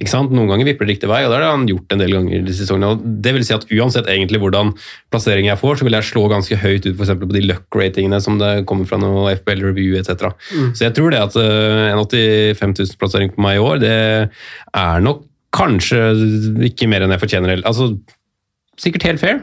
Ikke 0.00 0.12
sant? 0.12 0.34
Noen 0.34 0.50
ganger 0.52 0.68
vipper 0.68 0.86
det 0.86 0.96
riktig 0.96 1.10
vei, 1.10 1.22
og 1.24 1.32
det 1.32 1.40
har 1.40 1.54
han 1.54 1.68
gjort 1.70 1.94
en 1.94 2.02
del 2.02 2.16
ganger 2.16 2.44
de 2.46 2.56
sesongene. 2.56 2.92
og 2.92 3.06
Det 3.24 3.34
vil 3.36 3.46
si 3.48 3.54
at 3.56 3.68
uansett 3.72 4.10
egentlig 4.12 4.40
hvordan 4.42 4.74
plassering 5.14 5.48
jeg 5.48 5.60
får, 5.62 5.80
så 5.80 5.88
vil 5.88 5.98
jeg 5.98 6.10
slå 6.10 6.26
ganske 6.32 6.60
høyt 6.60 6.84
ut 6.86 6.92
for 6.96 7.06
eksempel 7.06 7.30
på 7.30 7.38
de 7.38 7.46
luck-ratingene 7.46 8.20
som 8.22 8.40
det 8.42 8.52
kommer 8.68 8.88
fra 8.88 9.00
noe 9.00 9.32
FBL 9.38 9.64
Review 9.64 9.96
etc. 10.00 10.28
Så 10.76 10.86
jeg 10.86 10.96
tror 10.96 11.14
det 11.14 11.22
at 11.22 11.38
eh, 11.40 11.86
en 11.92 12.02
85 12.02 12.76
000-plassering 12.82 13.32
på 13.34 13.44
meg 13.44 13.56
i 13.56 13.64
år, 13.64 13.80
det 13.82 13.96
er 14.76 15.04
nok 15.04 15.24
kanskje 15.56 16.00
ikke 16.68 16.88
mer 16.90 17.04
enn 17.04 17.14
jeg 17.14 17.22
fortjener. 17.22 17.62
Altså, 17.64 17.94
sikkert 18.80 19.06
helt 19.08 19.20
fair. 19.22 19.38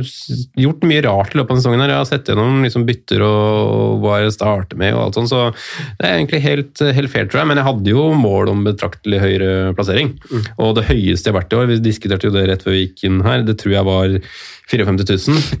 S- 0.00 0.46
gjort 0.56 0.84
mye 0.88 1.02
rart 1.04 1.34
i 1.34 1.38
løpet 1.40 1.50
av 1.54 1.60
sesongen. 1.60 1.80
her. 1.84 1.92
Jeg 1.92 2.00
har 2.00 2.08
sett 2.08 2.30
gjennom 2.30 2.62
liksom, 2.64 2.86
bytter 2.88 3.24
og 3.26 4.00
hva 4.04 4.20
jeg 4.22 4.32
starter 4.36 4.76
med, 4.80 4.94
og 4.96 5.02
alt 5.06 5.18
sånt, 5.18 5.28
så 5.32 5.42
det 5.98 6.06
er 6.08 6.16
egentlig 6.18 6.42
helt, 6.44 6.84
helt 6.96 7.12
fair, 7.12 7.26
tror 7.28 7.42
jeg. 7.42 7.50
Men 7.52 7.60
jeg 7.60 7.68
hadde 7.68 7.92
jo 7.92 8.06
mål 8.16 8.52
om 8.54 8.64
betraktelig 8.66 9.20
høyere 9.22 9.74
plassering. 9.76 10.14
Og 10.58 10.74
det 10.78 10.86
høyeste 10.88 11.28
jeg 11.28 11.34
har 11.34 11.40
vært 11.42 11.52
i 11.52 11.60
år, 11.60 11.68
vi 11.74 11.80
diskuterte 11.84 12.28
jo 12.30 12.34
det 12.36 12.46
rett 12.48 12.64
før 12.64 12.76
vi 12.76 12.86
gikk 12.86 13.04
inn 13.10 13.20
her, 13.26 13.44
det 13.46 13.58
tror 13.60 13.76
jeg 13.76 13.84
var 13.90 14.16
54 14.72 15.04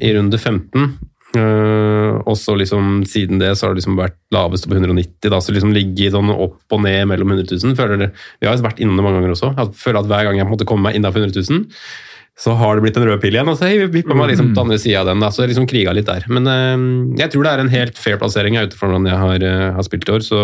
i 0.00 0.14
runde 0.16 0.38
15. 0.40 0.96
Uh, 1.36 2.22
og 2.24 2.36
så 2.38 2.54
liksom 2.56 3.02
siden 3.04 3.40
det 3.42 3.50
så 3.58 3.66
har 3.66 3.74
det 3.74 3.82
liksom 3.82 3.96
vært 3.98 4.14
laveste 4.32 4.70
på 4.70 4.76
190, 4.78 5.28
da, 5.28 5.40
så 5.42 5.52
liksom 5.52 5.72
ligge 5.74 6.08
sånn 6.14 6.30
opp 6.32 6.72
og 6.72 6.80
ned 6.84 7.02
mellom 7.10 7.34
100 7.34 7.58
000. 7.60 7.74
Føler 7.76 8.00
det, 8.00 8.08
vi 8.40 8.48
har 8.48 8.56
vært 8.64 8.80
innom 8.80 8.96
det 8.96 9.04
mange 9.04 9.18
ganger 9.20 9.34
også. 9.34 9.50
Jeg 9.58 9.74
føler 9.82 10.00
at 10.00 10.08
hver 10.08 10.24
gang 10.30 10.38
jeg 10.38 10.46
på 10.46 10.52
en 10.52 10.54
måte 10.56 10.68
kommer 10.70 10.88
meg 10.88 10.96
innafor 11.00 11.26
100 11.26 11.44
000, 11.50 11.66
så 12.36 12.52
har 12.52 12.76
det 12.76 12.84
blitt 12.84 12.98
en 13.00 13.06
rød 13.08 13.20
pill 13.22 13.38
igjen, 13.38 13.48
og 13.48 13.56
så 13.56 13.70
vippa 13.88 14.14
man 14.16 14.28
liksom 14.28 14.52
til 14.52 14.66
andre 14.66 14.76
sida 14.80 15.00
av 15.00 15.08
den. 15.08 15.24
da, 15.24 15.32
Så 15.32 15.44
jeg 15.44 15.54
liksom 15.54 15.68
kriga 15.70 15.94
litt 15.96 16.08
der. 16.08 16.26
Men 16.28 16.52
eh, 16.52 16.86
jeg 17.22 17.32
tror 17.32 17.46
det 17.46 17.52
er 17.52 17.64
en 17.64 17.72
helt 17.72 18.00
fair 18.00 18.20
plassering 18.20 18.58
jeg, 18.58 18.68
ut 18.68 18.76
fra 18.76 18.90
hvordan 18.90 19.08
jeg 19.08 19.20
har, 19.22 19.44
uh, 19.44 19.68
har 19.78 19.86
spilt 19.86 20.10
i 20.10 20.12
år. 20.18 20.24
Så 20.26 20.40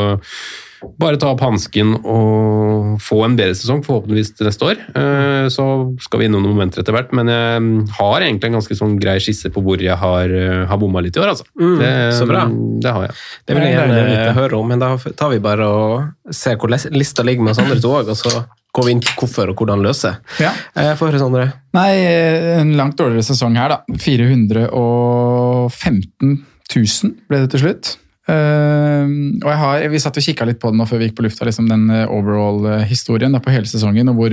bare 0.98 1.18
ta 1.20 1.28
opp 1.31 1.42
hansken 1.44 1.92
og 2.00 2.96
få 3.05 3.20
en 3.26 3.37
bedre 3.38 3.55
sesong, 3.55 3.85
forhåpentligvis 3.85 4.33
til 4.38 4.48
neste 4.48 4.66
år. 4.70 4.81
Eh, 4.98 5.44
så 5.52 5.66
skal 6.02 6.22
vi 6.22 6.31
innom 6.31 6.42
noen 6.42 6.57
momenter 6.57 6.83
etter 6.83 6.96
hvert, 6.96 7.12
men 7.14 7.28
jeg 7.31 7.85
har 7.98 8.24
egentlig 8.24 8.50
en 8.50 8.57
ganske 8.57 8.78
sånn 8.81 8.96
grei 9.02 9.18
skisse 9.22 9.52
på 9.52 9.62
hvor 9.62 9.85
jeg 9.85 9.94
har, 10.00 10.33
uh, 10.33 10.64
har 10.72 10.81
bomma 10.81 11.05
litt 11.05 11.20
i 11.20 11.22
år, 11.22 11.35
altså. 11.37 11.46
det, 11.61 11.92
så 12.16 12.26
bra. 12.26 12.46
Det 12.83 12.96
har 12.96 13.07
jeg. 13.11 13.20
Det 13.44 13.59
vil 13.59 13.68
jeg 13.68 13.76
er 13.76 13.92
gjerne 13.92 14.35
høre 14.40 14.59
om, 14.59 14.72
men 14.72 14.83
da 14.83 14.94
tar 14.96 15.37
vi 15.37 15.44
bare 15.44 15.68
og 15.68 16.35
ser 16.35 16.57
hvor 16.57 16.72
lista 16.72 17.26
ligger 17.26 17.44
med 17.44 17.55
oss 17.55 17.62
andre 17.62 17.78
to 17.85 17.94
òg, 18.00 18.11
og 18.16 18.18
så 18.18 18.42
går 18.72 18.85
vi 18.88 18.92
inn 18.94 19.02
på 19.04 19.12
hvorfor 19.22 19.50
og 19.52 19.56
hvordan 19.61 19.82
løse. 19.85 20.11
Ja. 20.40 20.52
Eh, 20.76 20.94
Få 20.96 21.08
høre, 21.11 21.20
Sondre. 21.20 21.46
Nei, 21.76 21.92
en 22.61 22.72
langt 22.78 22.96
dårligere 23.00 23.26
sesong 23.32 23.54
her, 23.61 23.68
da. 23.74 23.78
415 24.00 26.38
000 26.72 27.12
ble 27.28 27.37
det 27.44 27.50
til 27.52 27.62
slutt. 27.66 27.85
Eh, 28.30 29.02
og 29.42 29.48
jeg 29.50 29.58
har, 29.58 29.82
Vi 29.90 29.98
satt 30.00 30.16
og 30.20 30.24
kikka 30.24 30.46
litt 30.46 30.61
på 30.62 30.70
den 30.70 30.78
nå 30.78 30.85
før 30.87 31.00
vi 31.02 31.06
gikk 31.08 31.16
på 31.18 31.24
lufta, 31.26 31.44
liksom 31.48 31.66
den 31.70 31.85
eh, 31.90 32.06
overall-historien 32.06 33.35
på 33.42 33.50
hele 33.54 33.66
sesongen. 33.68 34.08
og 34.12 34.16
hvor, 34.20 34.32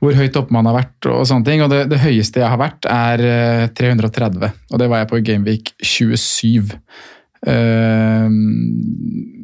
hvor 0.00 0.12
høyt 0.16 0.36
oppe 0.40 0.52
man 0.56 0.66
har 0.70 0.76
vært. 0.80 1.00
og 1.12 1.26
sånne 1.28 1.44
ting, 1.46 1.60
og 1.62 1.68
Det, 1.70 1.80
det 1.92 2.00
høyeste 2.02 2.40
jeg 2.42 2.48
har 2.50 2.58
vært, 2.60 2.82
er 2.88 3.16
eh, 3.20 3.68
330. 3.76 4.50
og 4.72 4.78
Det 4.80 4.88
var 4.90 4.98
jeg 5.04 5.08
på 5.12 5.22
Gameweek 5.30 5.64
27. 5.82 6.72
Eh, 7.48 8.28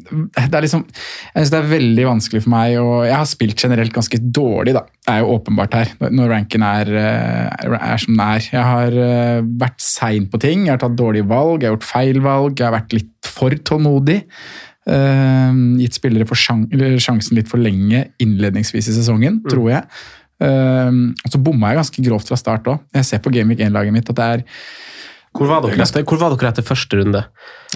det 0.06 0.54
er 0.54 0.64
liksom 0.64 0.82
Jeg 0.86 1.34
synes 1.34 1.52
det 1.52 1.58
er 1.58 1.70
veldig 1.70 2.04
vanskelig 2.06 2.42
for 2.44 2.52
meg, 2.52 2.76
og 2.80 3.06
jeg 3.08 3.16
har 3.16 3.28
spilt 3.28 3.62
generelt 3.64 3.94
ganske 3.94 4.20
dårlig, 4.20 4.74
da. 4.76 4.84
Det 4.86 5.14
er 5.14 5.22
jo 5.22 5.32
åpenbart 5.36 5.74
her, 5.78 5.92
når 6.10 6.30
ranken 6.32 6.66
er, 6.66 6.92
eh, 6.92 7.74
er 7.76 8.02
som 8.02 8.14
den 8.14 8.22
er. 8.26 8.44
Jeg 8.52 8.62
har 8.62 8.98
eh, 9.06 9.40
vært 9.42 9.80
sein 9.82 10.28
på 10.30 10.40
ting, 10.42 10.66
jeg 10.66 10.76
har 10.76 10.82
tatt 10.82 10.98
dårlige 10.98 11.28
valg, 11.28 11.62
jeg 11.62 11.70
har 11.70 11.76
gjort 11.76 11.90
feil 11.90 12.20
valg, 12.24 12.54
jeg 12.58 12.68
har 12.68 12.76
vært 12.78 12.96
litt 12.96 13.12
for 13.26 13.50
tålmodig. 13.50 14.22
Eh, 14.86 15.52
gitt 15.82 15.98
spillere 15.98 16.28
for 16.28 16.38
sjan 16.38 16.68
eller 16.70 17.00
sjansen 17.02 17.34
litt 17.34 17.50
for 17.50 17.58
lenge 17.58 18.06
innledningsvis 18.22 18.92
i 18.92 18.98
sesongen, 19.00 19.42
tror 19.50 19.72
jeg. 19.72 19.84
Eh, 20.44 20.92
og 20.92 21.32
så 21.32 21.42
bomma 21.42 21.72
jeg 21.72 21.82
ganske 21.82 22.08
grovt 22.10 22.30
fra 22.30 22.38
start 22.38 22.68
òg. 22.70 22.84
Jeg 22.94 23.08
ser 23.08 23.24
på 23.24 23.32
Gameweek 23.34 23.64
1-laget 23.66 23.96
mitt 23.96 24.12
at 24.12 24.20
det 24.20 24.28
er 24.36 24.44
Hvor 25.36 25.50
var 25.50 25.62
dere 25.64 25.84
etter, 25.84 26.04
hvor 26.06 26.20
var 26.20 26.34
dere 26.34 26.50
etter 26.50 26.64
første 26.66 26.98
runde? 26.98 27.22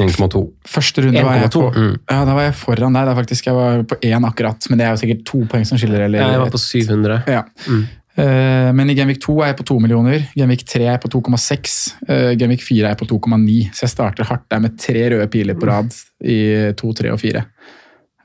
1,2. 0.01 0.43
Første 0.69 1.05
runde 1.05 1.23
var 1.27 1.39
jeg 1.39 1.53
på 1.53 1.63
Mm. 1.71 1.95
Ja, 2.11 2.25
da 2.25 2.35
var 2.35 2.47
jeg 2.49 2.55
foran 2.59 2.97
deg. 2.97 3.07
Da 3.07 3.15
faktisk 3.15 3.47
jeg 3.47 3.55
var 3.55 3.83
på 3.85 3.99
én 4.03 4.27
akkurat, 4.27 4.69
men 4.71 4.79
det 4.79 4.87
er 4.87 4.95
jo 4.95 5.01
sikkert 5.03 5.25
to 5.29 5.41
poeng 5.51 5.67
som 5.67 5.79
skiller. 5.79 6.07
Eller, 6.07 6.19
Jeg 6.19 6.41
var 6.41 6.51
på 6.51 6.59
700. 6.59 7.23
Ja. 7.29 7.43
Mm. 7.69 7.87
Eh, 8.21 8.71
men 8.75 8.91
i 8.91 8.97
Genvik 8.99 9.21
2 9.23 9.37
er 9.43 9.53
jeg 9.53 9.59
på 9.61 9.67
2 9.71 9.79
millioner, 9.81 10.25
Genvik 10.37 10.65
3 10.67 10.83
er 10.83 10.97
jeg 10.97 11.03
på 11.05 11.11
2,6, 11.15 11.77
uh, 12.09 12.33
Genvik 12.37 12.65
4 12.67 12.85
er 12.85 12.95
jeg 12.95 13.01
på 13.01 13.09
2,9. 13.13 13.71
Så 13.77 13.87
jeg 13.87 13.95
starter 13.95 14.29
hardt 14.29 14.49
der 14.51 14.65
med 14.65 14.79
tre 14.81 15.07
røde 15.13 15.29
piler 15.31 15.55
på 15.55 15.69
rad 15.71 15.95
i 16.25 16.41
2, 16.77 16.93
3 17.03 17.13
og 17.15 17.21
4. 17.21 17.45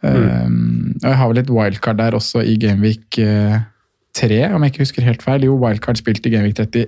Mm. 0.06 1.00
og 1.02 1.06
jeg 1.08 1.17
har 1.17 1.30
vel 1.32 1.39
et 1.41 1.50
wildcard 1.50 1.98
der 1.98 2.13
også 2.13 2.43
i 2.45 2.60
Genvik 2.62 3.17
3, 3.17 4.54
om 4.54 4.62
jeg 4.62 4.71
ikke 4.71 4.84
husker 4.84 5.02
helt 5.02 5.24
feil. 5.26 5.48
Jo, 5.48 5.56
wildcard 5.58 5.98
spilt 5.98 6.28
i 6.28 6.30
Genvik 6.30 6.60
30 6.60 6.86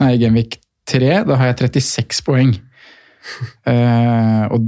Nei, 0.00 0.12
Genvik 0.20 0.54
3, 0.54 0.69
da 0.98 1.36
har 1.36 1.46
jeg 1.52 1.56
36 1.80 2.22
poeng. 2.26 2.54
Uh, 3.68 4.46
og 4.54 4.64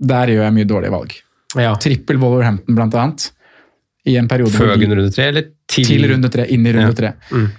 der 0.00 0.26
gjør 0.32 0.44
jeg 0.46 0.54
mye 0.56 0.64
dårlige 0.68 0.90
valg. 0.94 1.12
Ja. 1.58 1.74
Trippel 1.76 2.16
Wolverhampton, 2.22 2.74
blant 2.74 2.94
annet. 2.94 3.30
I 4.08 4.14
en 4.16 4.28
periode 4.28 4.52
Før 4.56 4.76
de- 4.80 4.86
runde 4.88 5.10
tre, 5.12 5.26
eller 5.28 5.42
til? 5.68 5.84
til 5.84 6.06
runde 6.10 6.30
tre, 6.32 6.46
inn 6.48 6.64
i 6.66 6.72
runde 6.72 6.88
Ja. 6.88 6.92
tre. 6.96 7.12
Mm. 7.30 7.50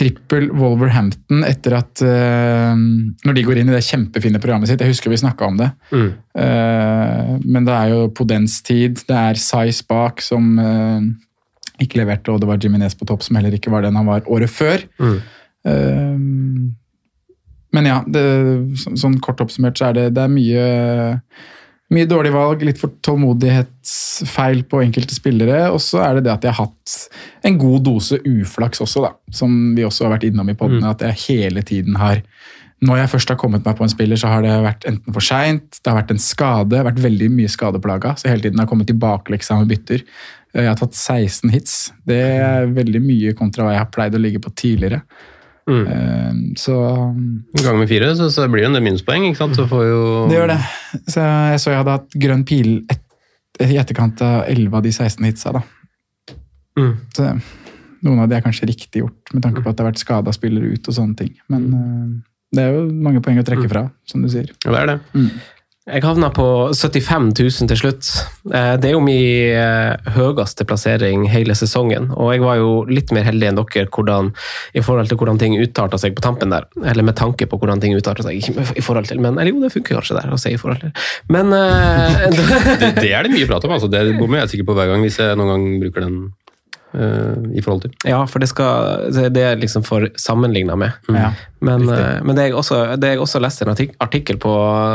Trippel 0.00 0.50
Wolverhampton 0.56 1.44
etter 1.44 1.74
at 1.76 2.00
uh, 2.02 2.74
Når 2.74 3.34
de 3.34 3.42
går 3.44 3.58
inn 3.60 3.68
i 3.68 3.72
det 3.76 3.84
kjempefine 3.84 4.40
programmet 4.40 4.68
sitt, 4.68 4.80
jeg 4.80 4.88
husker 4.88 5.10
vi 5.10 5.16
snakka 5.16 5.46
om 5.46 5.56
det, 5.58 5.70
Mm. 5.92 6.12
Uh, 6.34 7.38
men 7.44 7.64
det 7.64 7.74
er 7.74 7.88
jo 7.90 8.08
Podens-tid, 8.08 9.04
det 9.06 9.16
er 9.16 9.34
Size 9.34 9.84
bak 9.86 10.20
som 10.22 10.58
ikke 11.80 11.96
leverte, 12.02 12.28
og 12.32 12.40
det 12.40 12.48
var 12.48 12.58
Jiminez 12.58 12.94
på 12.94 13.06
topp 13.06 13.22
som 13.22 13.36
heller 13.36 13.52
ikke 13.56 13.70
var 13.70 13.82
den 13.82 13.94
han 13.96 14.06
var 14.06 14.20
året 14.28 14.50
før. 14.50 14.82
Mm. 15.00 16.74
Men 17.76 17.86
ja, 17.86 18.02
det, 18.06 18.26
så, 18.82 18.92
sånn 18.98 19.20
kort 19.22 19.40
oppsummert 19.44 19.78
så 19.78 19.90
er 19.90 19.98
det, 19.98 20.06
det 20.16 20.26
er 20.26 20.32
mye 20.32 20.68
mye 21.90 22.06
dårlige 22.06 22.34
valg, 22.34 22.62
litt 22.62 22.78
for 22.78 22.94
tålmodighetsfeil 23.02 24.62
på 24.70 24.82
enkelte 24.84 25.16
spillere. 25.16 25.64
Og 25.74 25.80
så 25.82 26.02
er 26.04 26.18
det 26.18 26.28
det 26.28 26.34
at 26.36 26.46
jeg 26.46 26.54
har 26.54 26.68
hatt 26.68 26.96
en 27.48 27.58
god 27.58 27.84
dose 27.88 28.20
uflaks 28.22 28.82
også, 28.84 29.02
da. 29.08 29.12
Som 29.34 29.74
vi 29.74 29.86
også 29.86 30.06
har 30.06 30.14
vært 30.14 30.28
innom 30.28 30.52
i 30.52 30.56
podene. 30.58 30.92
At 30.92 31.02
jeg 31.02 31.24
hele 31.26 31.66
tiden 31.66 31.98
har 32.00 32.22
Når 32.80 32.96
jeg 32.96 33.10
først 33.12 33.28
har 33.28 33.36
kommet 33.36 33.66
meg 33.66 33.74
på 33.76 33.84
en 33.84 33.90
spiller, 33.92 34.16
så 34.16 34.30
har 34.30 34.40
det 34.40 34.54
vært 34.64 34.86
enten 34.88 35.12
for 35.12 35.20
seint, 35.20 35.66
det 35.84 35.90
har 35.90 35.98
vært 35.98 36.14
en 36.14 36.22
skade, 36.24 36.70
det 36.70 36.78
har 36.78 36.86
vært 36.86 37.02
veldig 37.04 37.26
mye 37.34 37.50
skadeplaga. 37.52 38.14
Så 38.16 38.30
hele 38.30 38.40
tiden 38.40 38.56
har 38.56 38.64
jeg 38.64 38.70
kommet 38.70 38.88
tilbake 38.88 39.34
liksom, 39.34 39.60
med 39.60 39.68
bytter. 39.74 40.06
Jeg 40.56 40.64
har 40.70 40.78
tatt 40.80 40.96
16 40.96 41.52
hits. 41.52 41.74
Det 42.08 42.22
er 42.38 42.72
veldig 42.72 43.02
mye 43.04 43.34
kontra 43.36 43.66
hva 43.66 43.74
jeg 43.74 43.82
har 43.82 43.92
pleid 43.92 44.16
å 44.16 44.22
ligge 44.22 44.40
på 44.40 44.54
tidligere. 44.56 45.02
Mm. 45.70 45.84
Eh, 45.94 46.38
Så 46.58 46.74
Ganger 47.60 47.78
med 47.84 47.88
fire, 47.92 48.10
så, 48.18 48.26
så 48.34 48.48
blir 48.50 48.64
det 48.64 48.70
en 48.72 48.78
del 48.78 48.84
minuspoeng. 48.88 49.28
ikke 49.28 49.38
sant? 49.44 49.54
Så 49.58 49.68
får 49.70 49.84
jo 49.86 50.00
Det 50.30 50.38
gjør 50.40 50.50
det. 50.54 50.58
Så 51.06 51.22
jeg 51.22 51.60
så 51.62 51.70
jeg 51.74 51.80
hadde 51.84 51.94
hatt 51.98 52.16
grønn 52.26 52.44
pil 52.48 52.72
et, 52.90 53.02
i 53.70 53.76
etterkant 53.78 54.22
av 54.26 54.48
11 54.50 54.74
av 54.80 54.82
de 54.86 54.92
16 54.96 55.28
hitsa. 55.28 55.52
da. 55.60 55.62
Mm. 56.80 56.92
Så 57.14 57.28
noen 58.06 58.22
av 58.24 58.28
de 58.30 58.36
er 58.38 58.42
kanskje 58.44 58.66
riktig 58.70 59.02
gjort, 59.02 59.32
med 59.34 59.42
tanke 59.44 59.60
på 59.62 59.68
at 59.70 59.76
det 59.76 59.84
har 59.84 59.90
vært 59.92 60.00
skada 60.02 60.32
spillere 60.32 60.72
ut 60.74 60.88
og 60.88 60.96
sånne 60.96 61.16
ting. 61.18 61.32
Men 61.52 61.66
eh, 61.76 62.12
det 62.56 62.64
er 62.66 62.74
jo 62.74 62.84
mange 62.90 63.20
poeng 63.22 63.38
å 63.38 63.46
trekke 63.46 63.68
fra, 63.70 63.84
som 64.08 64.22
du 64.24 64.28
sier. 64.32 64.48
Ja, 64.64 64.72
det 64.72 64.80
er 64.80 64.88
det. 64.94 65.26
Jeg 65.90 66.04
havna 66.06 66.28
på 66.30 66.44
75 66.76 67.32
000 67.34 67.68
til 67.70 67.78
slutt. 67.78 68.08
Eh, 68.54 68.74
Det 68.78 68.90
er 68.90 68.94
jo 68.94 69.00
min 69.02 69.56
eh, 69.58 70.12
høyeste 70.14 70.66
plassering 70.68 71.24
hele 71.32 71.56
sesongen. 71.58 72.10
Og 72.14 72.32
jeg 72.34 72.44
var 72.44 72.60
jo 72.60 72.70
litt 72.86 73.10
mer 73.14 73.26
heldig 73.26 73.48
enn 73.50 73.58
dere 73.58 73.88
hvordan, 73.90 74.30
i 74.74 74.84
forhold 74.86 75.10
til 75.10 75.18
hvordan 75.18 75.40
ting 75.40 75.56
utarta 75.58 75.98
seg 75.98 76.14
på 76.14 76.22
tampen 76.24 76.54
der. 76.54 76.68
Eller 76.84 77.06
med 77.06 77.18
tanke 77.18 77.48
på 77.50 77.58
hvordan 77.58 77.82
ting 77.82 77.96
utarta 77.98 78.26
seg. 78.26 78.38
Ikke 78.38 78.78
i 78.78 78.84
forhold 78.84 79.10
til, 79.10 79.20
men 79.22 79.38
eller 79.38 79.50
jo, 79.50 79.62
det 79.64 79.72
funker 79.74 79.98
kanskje 79.98 80.20
der 80.20 80.30
å 80.30 80.38
si 80.40 80.54
i 80.54 80.60
forhold 80.60 80.84
til. 80.84 80.94
Men 81.28 81.50
uh, 81.54 82.28
det. 82.80 82.94
Det 83.00 83.10
er 83.10 83.26
det 83.26 83.34
mye 83.34 83.48
prat 83.50 83.66
om. 83.66 83.74
altså. 83.76 83.90
Det 83.90 84.04
bommer 84.18 84.44
jeg 84.44 84.54
sikkert 84.54 84.70
på 84.70 84.78
hver 84.78 84.92
gang, 84.92 85.02
hvis 85.06 85.18
jeg 85.18 85.38
noen 85.40 85.54
gang 85.54 85.66
bruker 85.82 86.06
den 86.06 86.20
i 86.90 87.62
forhold 87.62 87.84
til. 87.84 87.92
Ja, 88.08 88.24
for 88.26 88.42
det, 88.42 88.48
skal, 88.50 89.10
det 89.30 89.44
er 89.46 89.60
liksom 89.60 89.84
for 89.86 90.08
sammenligna 90.18 90.76
med. 90.80 90.96
Ja. 91.14 91.30
Men, 91.60 91.88
eh, 91.88 92.22
men 92.24 92.36
det 92.36 92.48
jeg, 92.48 92.54
også, 92.56 92.78
det 92.96 93.12
jeg 93.12 93.20
også 93.20 93.40
leste 93.42 93.66
en 93.66 93.72
artikkel 94.00 94.38
på 94.40 94.52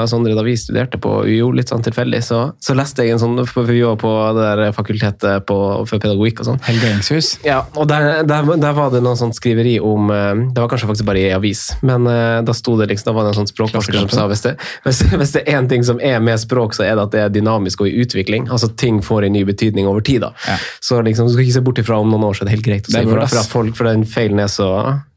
Sondre 0.10 0.34
da 0.38 0.44
vi 0.46 0.56
studerte 0.58 0.98
på 1.02 1.20
UiO, 1.28 1.52
litt 1.54 1.70
sånn 1.70 1.86
tilfeldig, 1.86 2.22
så, 2.26 2.40
så 2.64 2.76
leste 2.78 3.06
jeg 3.06 3.16
en 3.16 3.22
sånn 3.22 3.44
for 3.46 3.70
vi 3.70 3.84
var 3.86 4.00
på 4.02 4.12
det 4.36 4.48
der 4.48 4.74
fakultetet 4.76 5.46
på, 5.46 5.58
for 5.86 6.02
pedagogikk 6.02 6.42
og 6.42 6.50
sånn. 6.50 6.62
Engshus. 6.90 7.36
Ja, 7.46 7.62
og 7.78 7.90
der, 7.92 8.24
der, 8.28 8.50
der 8.62 8.78
var 8.78 8.90
det 8.94 9.04
noe 9.06 9.18
sånt 9.20 9.38
skriveri 9.38 9.78
om 9.84 10.10
eh, 10.14 10.32
Det 10.56 10.64
var 10.64 10.72
kanskje 10.72 10.90
faktisk 10.90 11.10
bare 11.10 11.22
i 11.22 11.30
avis, 11.36 11.68
men 11.86 12.10
eh, 12.10 12.40
da 12.46 12.56
sto 12.58 12.76
det 12.80 12.90
liksom, 12.90 13.12
da 13.12 13.16
var 13.20 13.28
det 13.28 13.36
en 13.36 13.40
sånn 13.44 13.52
språkforsker 13.54 14.02
som 14.02 14.14
sa 14.16 14.28
hvis 14.32 14.46
det, 14.48 14.56
hvis, 14.88 15.04
hvis 15.14 15.36
det 15.38 15.46
er 15.46 15.60
én 15.60 15.70
ting 15.70 15.86
som 15.86 16.02
er 16.02 16.18
med 16.24 16.42
språk, 16.42 16.74
så 16.78 16.88
er 16.88 16.98
det 16.98 17.06
at 17.06 17.14
det 17.14 17.24
er 17.28 17.36
dynamisk 17.36 17.86
og 17.86 17.92
i 17.92 17.96
utvikling. 18.02 18.50
Altså 18.50 18.72
ting 18.74 19.04
får 19.06 19.28
en 19.28 19.38
ny 19.38 19.46
betydning 19.46 19.86
over 19.90 20.02
tid. 20.06 20.24
da. 20.26 20.34
Ja. 20.50 20.58
Så 20.82 20.98
liksom, 21.06 21.30
du 21.30 21.36
skal 21.36 21.46
ikke 21.46 21.60
se 21.60 21.66
bort 21.66 21.85
ifra 21.86 22.02
om 22.02 22.10
noen 22.12 22.26
år, 22.28 22.36
så 22.36 22.44
er 22.44 22.50
det 22.50 22.58
helt 22.58 22.68
greit 22.68 22.90
å 22.90 22.96
si. 22.96 23.04
ifra 23.06 23.28
at 23.30 23.52
folk, 23.54 23.76
for 23.78 23.88
den 23.88 24.04
feilen 24.10 24.42
er 24.44 24.50
så, 24.52 24.70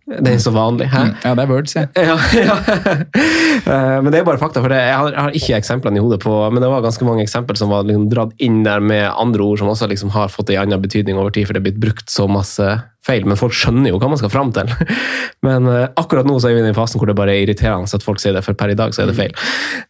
den 0.09 0.31
er 0.31 0.38
så 0.40 0.52
vanlig. 0.54 0.87
Hæ? 0.88 1.02
Mm, 1.04 1.16
Ja, 1.24 1.33
det 1.37 1.42
er 1.44 1.50
words, 1.50 1.74
jeg. 1.76 1.88
Ja, 1.96 2.14
ja. 2.46 2.54
Eh, 3.68 3.96
men 4.00 4.09
det 4.12 4.20
er 4.22 4.28
bare 4.28 4.40
fakta, 4.40 4.62
for 4.64 4.72
det, 4.72 4.78
jeg, 4.81 4.96
har, 4.96 5.11
jeg 5.12 5.20
har 5.26 5.37
ikke 5.40 5.59
eksemplene 5.59 6.00
i 6.00 6.04
hodet 6.04 6.20
på, 6.22 6.33
men 6.52 6.64
det 6.64 6.70
var 6.72 6.85
ganske 6.85 7.04
mange 7.09 7.24
eksempler 7.26 7.59
som 7.61 7.72
var 7.72 7.85
liksom 7.88 8.07
dratt 8.12 8.33
inn 8.44 8.62
der 8.64 8.81
med 8.81 9.09
andre 9.11 9.44
ord 9.44 9.61
som 9.61 9.68
også 9.72 9.90
liksom 9.90 10.12
har 10.14 10.31
fått 10.33 10.52
en 10.54 10.62
annen 10.62 10.81
betydning 10.85 11.18
over 11.20 11.35
tid, 11.35 11.48
for 11.48 11.57
det 11.57 11.61
er 11.61 11.68
blitt 11.68 11.83
brukt 11.83 12.12
så 12.12 12.28
masse 12.31 12.70
feil. 13.08 13.26
Men 13.28 13.40
folk 13.40 13.56
skjønner 13.56 13.92
jo 13.92 14.00
hva 14.00 14.10
man 14.12 14.20
skal 14.20 14.32
fram 14.32 14.52
til. 14.56 14.70
Men 15.46 15.68
uh, 15.70 15.86
akkurat 16.00 16.28
nå 16.28 16.38
så 16.38 16.50
er 16.50 16.58
vi 16.58 16.66
i 16.68 16.76
fasen 16.76 17.00
hvor 17.00 17.10
det 17.10 17.16
bare 17.18 17.34
er 17.34 17.46
irriterende 17.46 17.88
at 17.98 18.04
folk 18.04 18.20
sier 18.22 18.36
det, 18.36 18.44
for 18.46 18.58
per 18.58 18.74
i 18.74 18.78
dag 18.78 18.94
så 18.94 19.04
er 19.04 19.12
det 19.12 19.18
feil. 19.18 19.34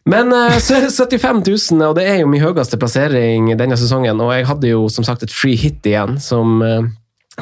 Men 0.09 0.33
uh, 0.33 0.55
75 0.57 1.43
000, 1.45 1.83
og 1.89 1.97
det 1.99 2.07
er 2.09 2.23
jo 2.23 2.31
min 2.31 2.43
høyeste 2.43 2.79
plassering 2.79 3.51
denne 3.59 3.77
sesongen, 3.79 4.23
og 4.23 4.33
jeg 4.35 4.47
hadde 4.49 4.73
jo 4.73 4.87
som 4.93 5.07
sagt 5.07 5.25
et 5.25 5.35
free 5.35 5.59
hit 5.59 5.85
igjen 5.89 6.17
som 6.23 6.63
uh, 6.63 6.87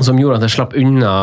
som 0.05 0.19
gjorde 0.19 0.39
at 0.39 0.47
jeg 0.47 0.55
slapp 0.57 0.75
unna 0.77 1.13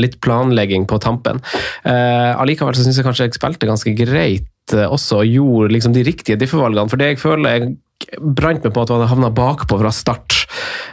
litt 0.00 0.18
planlegging 0.24 0.86
på 0.88 0.98
tampen. 1.02 1.40
Eh, 1.84 2.30
allikevel 2.32 2.76
så 2.76 2.84
syns 2.84 3.00
jeg 3.00 3.06
kanskje 3.06 3.28
jeg 3.28 3.36
spilte 3.36 3.68
ganske 3.68 3.94
greit 3.98 4.76
eh, 4.76 4.86
også, 4.86 5.22
og 5.22 5.32
gjorde 5.32 5.72
liksom 5.74 5.96
de 5.96 6.04
riktige 6.06 6.38
diffevalgene. 6.40 6.88
For 6.90 7.00
det 7.00 7.12
jeg 7.12 7.22
føler 7.22 7.56
jeg 7.56 7.74
brant 8.20 8.64
meg 8.64 8.72
på 8.74 8.84
at 8.84 8.92
hadde 8.94 9.10
havna 9.10 9.32
bakpå 9.34 9.78
fra 9.80 9.92
start. 9.94 10.42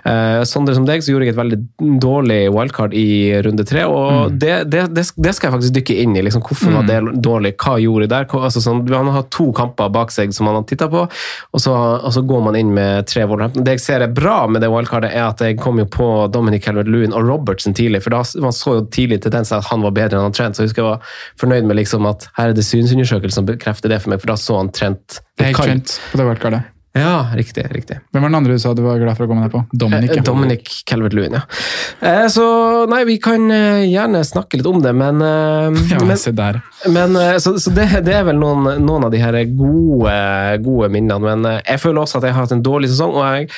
Eh, 0.08 0.42
Sondre 0.48 0.76
som 0.78 0.86
deg, 0.88 1.04
så 1.04 1.12
gjorde 1.14 1.28
jeg 1.28 1.36
et 1.36 1.40
veldig 1.40 1.60
dårlig 2.02 2.40
wildcard 2.56 2.96
i 2.98 3.36
runde 3.46 3.66
tre, 3.68 3.86
og 3.90 4.36
det, 4.40 4.54
det, 4.72 4.86
det, 4.96 5.06
det 5.16 5.34
skal 5.36 5.50
jeg 5.50 5.56
faktisk 5.58 5.76
dykke 5.80 5.98
inn 6.04 6.16
i. 6.16 6.24
Liksom, 6.26 6.44
hvorfor 6.46 6.76
var 6.78 6.88
det 6.88 7.00
dårlig? 7.24 7.56
Hva 7.60 7.76
gjorde 7.82 8.08
jeg 8.08 8.14
der? 8.14 8.30
Altså, 8.40 8.64
sånn, 8.64 8.86
han 8.94 9.12
har 9.14 9.28
to 9.34 9.50
kamper 9.56 9.92
bak 9.94 10.14
seg 10.16 10.34
som 10.36 10.50
han 10.50 10.60
har 10.62 10.68
titta 10.70 10.90
på, 10.92 11.06
og 11.10 11.64
så, 11.64 11.76
og 11.76 12.14
så 12.16 12.24
går 12.28 12.46
man 12.48 12.60
inn 12.60 12.74
med 12.76 13.10
tre 13.10 13.26
Wolverhampton. 13.26 13.66
Det 13.68 13.78
jeg 13.78 13.86
ser 13.86 14.06
er 14.06 14.16
bra 14.16 14.42
med 14.52 14.64
det 14.64 14.72
wildcardet, 14.72 15.12
er 15.12 15.28
at 15.28 15.44
jeg 15.44 15.60
kom 15.62 15.82
jo 15.82 15.88
på 15.90 16.10
Dominic 16.34 16.66
Calvert-Lewin 16.68 17.16
og 17.18 17.28
Robertson 17.28 17.76
tidlig, 17.78 18.04
for 18.06 18.16
da 18.16 18.24
man 18.44 18.56
så 18.56 18.80
jo 18.80 18.88
tidlig 18.94 19.22
tendenser 19.26 19.60
at 19.60 19.70
han 19.72 19.84
var 19.86 19.96
bedre 19.96 20.20
enn 20.20 20.30
han 20.30 20.36
Trent, 20.36 20.56
så 20.56 20.64
jeg 20.64 20.72
husker 20.72 20.86
jeg 20.86 20.92
var 20.92 21.14
fornøyd 21.42 21.68
med 21.68 21.82
liksom 21.82 22.08
at 22.10 22.30
her 22.38 22.52
er 22.52 22.58
det 22.58 22.68
synsundersøkelser 22.68 23.42
som 23.42 23.48
bekrefter 23.50 23.92
det 23.92 24.02
for 24.04 24.14
meg, 24.14 24.22
for 24.24 24.32
da 24.32 24.40
så 24.40 24.60
han 24.62 24.72
Trent. 24.74 25.22
Det 25.36 25.48
er 25.48 25.54
helt 25.54 25.66
Trent 25.66 25.98
på 26.12 26.22
det 26.22 26.28
wildcardet. 26.30 26.79
Ja, 26.98 27.30
riktig. 27.38 27.64
riktig. 27.72 28.00
Hvem 28.12 28.24
var 28.24 28.30
den 28.32 28.36
andre 28.40 28.56
du 28.58 28.60
sa 28.60 28.72
du 28.74 28.82
var 28.82 28.98
glad 28.98 29.16
for 29.18 29.28
å 29.28 29.30
komme 29.30 29.44
deg 29.46 29.52
på? 29.54 29.62
Dominic. 29.78 30.10
Eh, 30.10 30.16
ja. 30.18 30.24
Dominic 30.26 30.72
Calvert-Lewin, 30.90 31.36
ja. 31.38 31.42
Eh, 32.02 32.26
Så 32.34 32.46
nei, 32.90 33.04
vi 33.06 33.20
kan 33.22 33.46
eh, 33.54 33.84
gjerne 33.92 34.24
snakke 34.26 34.58
litt 34.58 34.66
om 34.72 34.82
det, 34.82 34.96
men, 34.98 35.22
eh, 35.22 35.78
Ja, 35.94 36.02
men, 36.04 36.18
se 36.18 36.34
der. 36.34 36.62
men 36.90 37.16
eh, 37.16 37.38
Så, 37.38 37.54
så 37.62 37.70
det, 37.76 37.86
det 38.08 38.16
er 38.18 38.26
vel 38.32 38.42
noen, 38.42 38.66
noen 38.82 39.06
av 39.06 39.14
de 39.14 39.22
her 39.22 39.38
gode, 39.54 40.18
gode 40.66 40.90
minnene. 40.90 41.22
Men 41.30 41.46
eh, 41.46 41.62
jeg 41.70 41.84
føler 41.86 42.02
også 42.02 42.18
at 42.24 42.30
jeg 42.30 42.34
har 42.36 42.48
hatt 42.48 42.58
en 42.58 42.66
dårlig 42.66 42.90
sesong, 42.90 43.14
og 43.22 43.26
jeg 43.38 43.52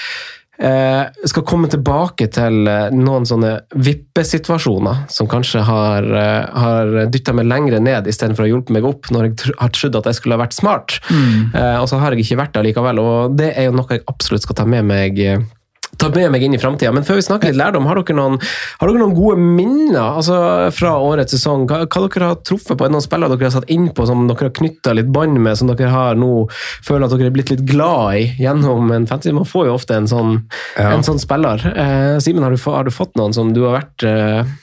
eh, 0.62 1.28
skal 1.28 1.46
komme 1.48 1.70
tilbake 1.72 2.28
til 2.34 2.68
eh, 2.70 2.94
noen 2.96 3.26
sånne 3.28 3.54
vippesituasjoner 3.76 5.06
som 5.12 5.30
kanskje 5.32 5.64
har, 5.68 6.06
eh, 6.06 6.62
har 6.66 6.94
dytta 7.12 7.36
meg 7.38 7.50
lengre 7.50 7.82
ned 7.84 8.10
istedenfor 8.12 8.46
å 8.46 8.48
ha 8.48 8.54
hjulpet 8.54 8.76
meg 8.78 8.88
opp 8.88 9.12
når 9.14 9.30
jeg 9.30 9.56
har 9.60 9.74
trodd 9.76 10.00
at 10.00 10.12
jeg 10.12 10.20
skulle 10.20 10.38
ha 10.38 10.44
vært 10.44 10.58
smart. 10.58 11.00
Mm. 11.12 11.54
og 11.82 11.88
så 11.90 11.98
har 12.02 12.14
jeg 12.14 12.26
ikke 12.26 12.40
vært 12.40 12.54
det 12.56 12.64
likevel, 12.70 13.00
og 13.02 13.36
det 13.38 13.52
er 13.58 13.68
jo 13.68 13.76
noe 13.76 13.98
jeg 13.98 14.04
absolutt 14.10 14.46
skal 14.46 14.58
ta 14.62 14.66
med 14.70 14.88
meg. 14.88 15.20
Ta 16.02 16.10
med 16.14 16.32
meg 16.34 16.46
inn 16.46 16.56
i 16.58 16.62
framtida. 16.62 16.92
Men 16.96 17.06
før 17.08 17.20
vi 17.20 17.26
snakker 17.26 17.52
litt 17.52 17.60
lærdom, 17.60 17.88
har 17.90 18.00
dere 18.00 18.18
noen, 18.18 18.38
har 18.82 18.90
dere 18.90 19.02
noen 19.02 19.16
gode 19.18 19.38
minner 19.42 20.18
altså, 20.18 20.38
fra 20.76 20.96
årets 21.02 21.36
sesong? 21.36 21.68
Hva, 21.70 21.84
hva 21.86 22.04
dere 22.08 22.32
har 22.32 22.42
truffet 22.48 22.76
på? 22.76 22.86
Er 22.86 22.92
det 22.92 22.98
noen 22.98 23.06
spillere 23.06 23.36
dere 23.36 23.50
har 23.50 23.56
satt 23.58 23.72
innpå 23.74 24.08
som 24.10 24.26
dere 24.30 24.50
har 24.50 24.56
knytta 24.58 24.96
litt 24.98 25.12
bånd 25.14 25.40
med, 25.42 25.58
som 25.60 25.70
dere 25.72 25.92
har 25.94 26.20
nå 26.20 26.32
føler 26.88 27.08
at 27.08 27.16
dere 27.16 27.32
er 27.32 27.38
blitt 27.38 27.54
litt 27.54 27.66
glad 27.70 28.22
i 28.22 28.26
gjennom 28.42 28.92
en 28.96 29.08
fantasy? 29.10 29.36
Man 29.36 29.50
får 29.50 29.70
jo 29.70 29.78
ofte 29.78 30.00
en 30.00 30.10
sånn, 30.12 30.42
en 30.82 31.08
sånn 31.08 31.22
spiller. 31.22 31.64
Eh, 31.72 32.18
Simen, 32.24 32.46
har, 32.46 32.56
du 32.56 32.68
har 32.68 32.88
du 32.88 32.94
fått 32.94 33.16
noen 33.20 33.36
som 33.36 33.54
du 33.56 33.64
har 33.68 33.80
vært 33.82 34.08
eh, 34.08 34.58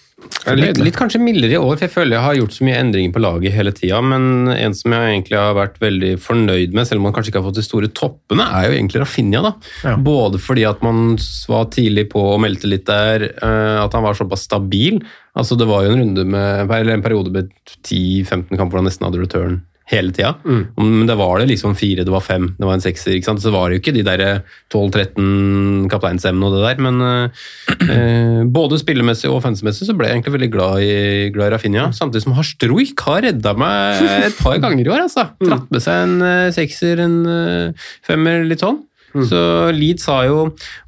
Litt, 0.58 0.78
litt 0.80 0.96
kanskje 0.96 1.20
mildere 1.20 1.54
i 1.54 1.60
år, 1.60 1.76
for 1.76 1.84
jeg 1.84 1.92
føler 1.92 2.16
jeg 2.16 2.24
har 2.24 2.36
gjort 2.38 2.54
så 2.56 2.64
mye 2.66 2.78
endringer 2.80 3.12
på 3.14 3.20
laget 3.22 3.54
hele 3.54 3.72
tida. 3.76 4.00
Men 4.02 4.48
en 4.50 4.74
som 4.74 4.94
jeg 4.94 5.12
egentlig 5.12 5.38
har 5.38 5.54
vært 5.58 5.78
veldig 5.82 6.12
fornøyd 6.24 6.74
med, 6.74 6.88
selv 6.88 7.02
om 7.02 7.08
man 7.08 7.14
kanskje 7.16 7.32
ikke 7.32 7.42
har 7.42 7.46
fått 7.50 7.60
de 7.60 7.66
store 7.66 7.90
toppene, 7.94 8.46
er 8.58 8.66
jo 8.66 8.76
egentlig 8.78 9.02
Rafinha. 9.02 9.42
da. 9.44 9.52
Ja. 9.84 9.94
Både 10.08 10.40
fordi 10.42 10.64
at 10.68 10.82
man 10.84 11.18
var 11.50 11.68
tidlig 11.74 12.08
på 12.14 12.24
og 12.32 12.42
meldte 12.44 12.70
litt 12.70 12.86
der, 12.88 13.28
eh, 13.30 13.78
at 13.84 13.94
han 13.94 14.06
var 14.06 14.18
såpass 14.18 14.48
stabil. 14.48 15.02
Altså 15.38 15.58
Det 15.58 15.68
var 15.68 15.84
jo 15.84 15.94
en 15.94 16.02
runde 16.02 16.24
med, 16.24 16.70
eller 16.70 16.96
en 16.96 17.04
periode 17.04 17.30
med 17.34 17.52
10-15 17.84 18.56
kamper 18.56 18.72
hvor 18.74 18.82
han 18.82 18.90
nesten 18.90 19.06
hadde 19.06 19.22
return 19.22 19.60
hele 19.88 20.12
tida. 20.12 20.34
Men 20.44 21.06
det 21.08 21.16
var 21.18 21.40
det 21.40 21.48
liksom 21.50 21.76
fire, 21.78 22.04
det 22.04 22.12
var 22.12 22.24
fem, 22.24 22.50
det 22.58 22.66
var 22.66 22.76
en 22.76 22.84
sekser. 22.84 23.14
ikke 23.16 23.30
sant? 23.30 23.42
Så 23.42 23.52
var 23.54 23.68
det 23.68 23.78
jo 23.78 23.82
ikke 23.82 23.94
de 23.96 24.04
der 24.06 24.24
12-13 24.72 25.88
kapteinsemnene 25.92 26.48
og 26.48 26.56
det 26.56 26.64
der. 26.66 26.82
Men 26.84 27.00
eh, 27.06 27.44
eh, 27.94 28.42
både 28.58 28.80
spillemessig 28.80 29.30
og 29.32 29.42
fansmessig 29.46 29.88
så 29.88 29.96
ble 29.96 30.10
jeg 30.10 30.18
egentlig 30.18 30.36
veldig 30.36 30.50
glad 30.54 30.84
i, 30.84 30.98
glad 31.34 31.50
i 31.50 31.54
Rafinha. 31.56 31.88
Samtidig 31.96 32.26
som 32.26 32.36
Harstruik 32.38 33.06
har 33.08 33.24
redda 33.28 33.54
meg 33.58 34.04
et 34.28 34.42
par 34.42 34.60
ganger 34.62 34.84
i 34.84 34.92
år. 34.92 35.06
altså. 35.06 35.28
Tratt 35.44 35.72
med 35.72 35.84
seg 35.84 36.04
en 36.04 36.28
eh, 36.28 36.50
sekser, 36.56 37.04
en 37.04 37.18
eh, 37.32 37.88
femmer, 38.06 38.44
litt 38.48 38.64
sånn. 38.64 38.82
Så 39.14 39.38
Leeds 39.72 40.04
har 40.06 40.26
jo, 40.28 40.38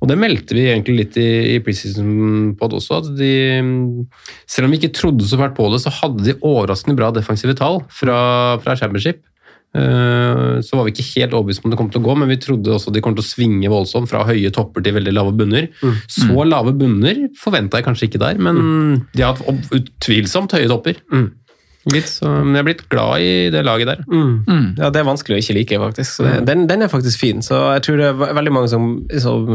og 0.00 0.08
det 0.10 0.18
meldte 0.20 0.52
vi 0.54 0.66
egentlig 0.68 0.96
litt 0.98 1.16
i, 1.16 1.54
i 1.54 1.58
preseason 1.64 2.54
pod 2.60 2.74
også, 2.76 2.98
at 3.00 3.08
de 3.16 3.32
Selv 4.46 4.66
om 4.66 4.70
vi 4.74 4.78
ikke 4.82 4.92
trodde 4.94 5.24
så 5.26 5.38
fælt 5.40 5.56
på 5.56 5.70
det, 5.72 5.80
så 5.80 5.90
hadde 6.02 6.24
de 6.26 6.36
overraskende 6.42 6.96
bra 6.98 7.10
defensive 7.16 7.54
tall 7.56 7.80
fra, 7.88 8.58
fra 8.60 8.76
Championship. 8.76 9.22
Eh, 9.70 10.58
Så 10.66 10.74
var 10.76 10.84
vi 10.84 10.90
ikke 10.92 11.06
helt 11.14 11.32
overbevist 11.36 11.62
om 11.64 11.70
det 11.70 11.78
kom 11.78 11.88
til 11.92 12.00
å 12.02 12.06
gå, 12.08 12.16
men 12.18 12.28
vi 12.28 12.36
trodde 12.42 12.72
også 12.74 12.90
de 12.92 13.00
kom 13.04 13.14
til 13.14 13.22
å 13.22 13.28
svinge 13.28 13.70
voldsomt 13.70 14.10
fra 14.10 14.24
høye 14.26 14.50
topper 14.52 14.82
til 14.82 14.96
veldig 14.98 15.12
lave 15.14 15.32
bunner. 15.38 15.68
Så 16.10 16.44
lave 16.44 16.72
bunner 16.76 17.28
forventa 17.38 17.78
jeg 17.78 17.86
kanskje 17.86 18.08
ikke 18.10 18.18
der, 18.22 18.38
men 18.42 18.58
de 19.14 19.22
har 19.22 19.36
hatt 19.38 19.70
utvilsomt 19.72 20.52
høye 20.58 20.68
topper. 20.68 20.98
Litt, 21.88 22.10
så, 22.12 22.28
men 22.44 22.52
jeg 22.58 22.60
er 22.60 22.66
blitt 22.66 22.82
glad 22.92 23.22
i 23.24 23.48
det 23.54 23.62
laget 23.64 23.88
der. 23.88 24.02
Ja, 24.76 24.90
det 24.92 25.00
er 25.00 25.06
vanskelig 25.08 25.38
å 25.38 25.40
ikke 25.40 25.54
like, 25.56 25.78
faktisk. 25.80 26.18
Så 26.18 26.26
det, 26.26 26.34
den, 26.50 26.66
den 26.68 26.84
er 26.84 26.92
faktisk 26.92 27.22
fin. 27.22 27.40
Så 27.40 27.56
jeg 27.72 27.86
tror 27.86 27.96
det 27.96 28.10
er 28.10 28.36
veldig 28.36 28.52
mange 28.52 28.68
som, 28.68 28.90
som 29.16 29.46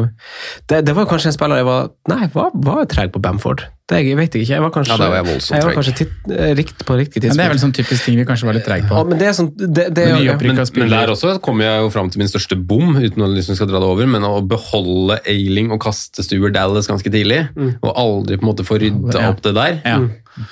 det, 0.65 0.81
det 0.87 0.95
var 0.97 1.05
kanskje 1.05 1.29
en 1.29 1.37
spiller 1.37 1.61
jeg 1.61 1.67
var 1.69 1.91
Nei, 2.09 2.25
var, 2.33 2.49
var 2.65 2.81
jeg 2.81 2.89
treg 2.95 3.13
på 3.13 3.21
Bamford? 3.21 3.67
Det 3.85 3.99
jeg 4.01 4.17
vet 4.17 4.33
jeg 4.33 4.47
ikke. 4.47 4.53
Jeg 4.55 4.63
var 4.63 4.71
kanskje, 4.73 4.95
Ja, 4.95 4.97
der 4.97 5.11
var 5.13 5.19
jeg 5.19 5.27
voldsomt 5.27 5.55
jeg 5.59 5.65
var 5.67 5.75
kanskje 5.77 5.93
titt, 5.99 6.13
eh, 6.33 6.53
rikt, 6.57 6.79
på 6.87 6.95
riktig 6.97 7.21
Men 7.27 7.37
det 7.37 7.43
er 7.45 7.51
vel 7.53 7.59
sånn 7.61 7.73
typisk 7.77 8.07
ting 8.07 8.17
vi 8.17 8.25
kanskje 8.25 8.47
var 8.49 8.57
litt 8.57 8.65
treige 8.65 8.87
på. 8.89 8.97
Ja, 8.97 9.03
men 9.05 9.21
det 9.21 9.27
er 9.29 9.35
sånn 9.37 9.51
det, 9.53 9.67
det, 9.75 9.93
Det 9.93 10.05
ja. 10.25 10.33
Men, 10.41 10.57
men 10.81 10.89
der 10.95 11.13
også 11.13 11.35
kommer 11.45 11.67
jeg 11.67 11.83
jo 11.85 11.91
fram 11.93 12.09
til 12.09 12.23
min 12.23 12.31
største 12.31 12.57
bom, 12.57 12.95
uten 12.97 13.21
å 13.21 13.29
liksom 13.29 13.59
skal 13.59 13.69
dra 13.69 13.83
det 13.83 13.91
over, 13.93 14.09
men 14.09 14.25
å 14.25 14.39
beholde 14.41 15.19
Ailing 15.29 15.69
og 15.75 15.83
kaste 15.85 16.25
Stuart 16.25 16.57
Dallas 16.57 16.89
ganske 16.89 17.13
tidlig, 17.13 17.43
og 17.77 17.91
aldri 17.93 18.39
på 18.41 18.47
en 18.47 18.49
måte 18.55 18.65
få 18.65 18.81
rydda 18.81 19.21
Ja. 19.21 19.29
opp 19.29 19.45
det 19.45 19.53
der, 19.53 19.77
Ja. 19.85 19.99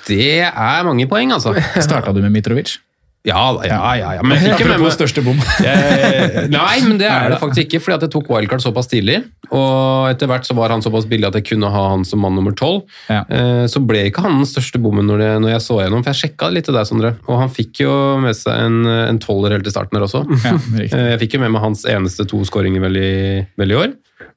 Det 0.08 0.42
er 0.48 0.86
mange 0.88 1.06
poeng, 1.10 1.32
altså. 1.36 1.54
Starta 1.84 2.12
du 2.16 2.20
med 2.24 2.32
Mitrovic? 2.34 2.78
Ja, 3.24 3.40
ja, 3.64 3.78
ja. 3.96 4.08
ja. 4.18 4.22
Men 4.26 4.36
jo 4.44 4.66
med 4.68 4.82
meg 4.82 4.92
største 4.92 5.22
bom. 5.24 5.38
Nei, 6.52 6.74
men 6.84 6.98
det 7.00 7.06
er 7.08 7.30
det 7.32 7.38
faktisk 7.40 7.62
ikke, 7.70 7.80
fordi 7.80 7.94
at 7.96 8.02
jeg 8.04 8.12
tok 8.12 8.26
wildcard 8.28 8.60
såpass 8.60 8.90
tidlig. 8.90 9.22
Og 9.48 10.10
etter 10.10 10.28
hvert 10.28 10.44
så 10.44 10.52
var 10.58 10.74
han 10.74 10.84
såpass 10.84 11.06
billig 11.08 11.30
at 11.30 11.38
jeg 11.38 11.46
kunne 11.54 11.70
ha 11.72 11.84
han 11.94 12.04
som 12.04 12.20
mann 12.20 12.36
nummer 12.36 12.52
tolv. 12.58 12.82
Ja. 13.08 13.22
Eh, 13.32 13.64
Så 13.72 13.80
ble 13.80 14.02
ikke 14.10 14.26
han 14.26 14.42
den 14.42 14.48
største 14.50 14.76
bommen 14.82 15.08
når, 15.08 15.22
det, 15.24 15.30
når 15.40 15.54
jeg 15.54 15.64
så 15.64 15.78
gjennom, 15.80 16.04
for 16.04 16.12
jeg 16.12 16.20
sjekka 16.20 16.50
litt 16.52 16.68
til 16.68 16.76
deg, 16.76 16.84
Sondre. 16.90 17.14
Og 17.24 17.40
han 17.40 17.52
fikk 17.52 17.80
jo 17.86 17.94
med 18.20 18.36
seg 18.36 18.60
en, 18.66 18.80
en 19.08 19.22
tolver 19.24 19.56
helt 19.56 19.68
i 19.68 19.72
starten 19.72 19.96
der 19.96 20.04
også. 20.08 20.24
Ja. 20.44 20.56
Eh, 20.84 21.14
Jeg 21.14 21.20
fikk 21.24 21.38
jo 21.38 21.44
med 21.46 21.54
meg 21.56 21.64
hans 21.64 21.86
eneste 21.88 22.26
to 22.28 22.44
skåringer 22.44 22.82
vel 22.84 23.00
i, 23.00 23.12
vel 23.56 23.72
i 23.72 23.78
år. 23.86 23.94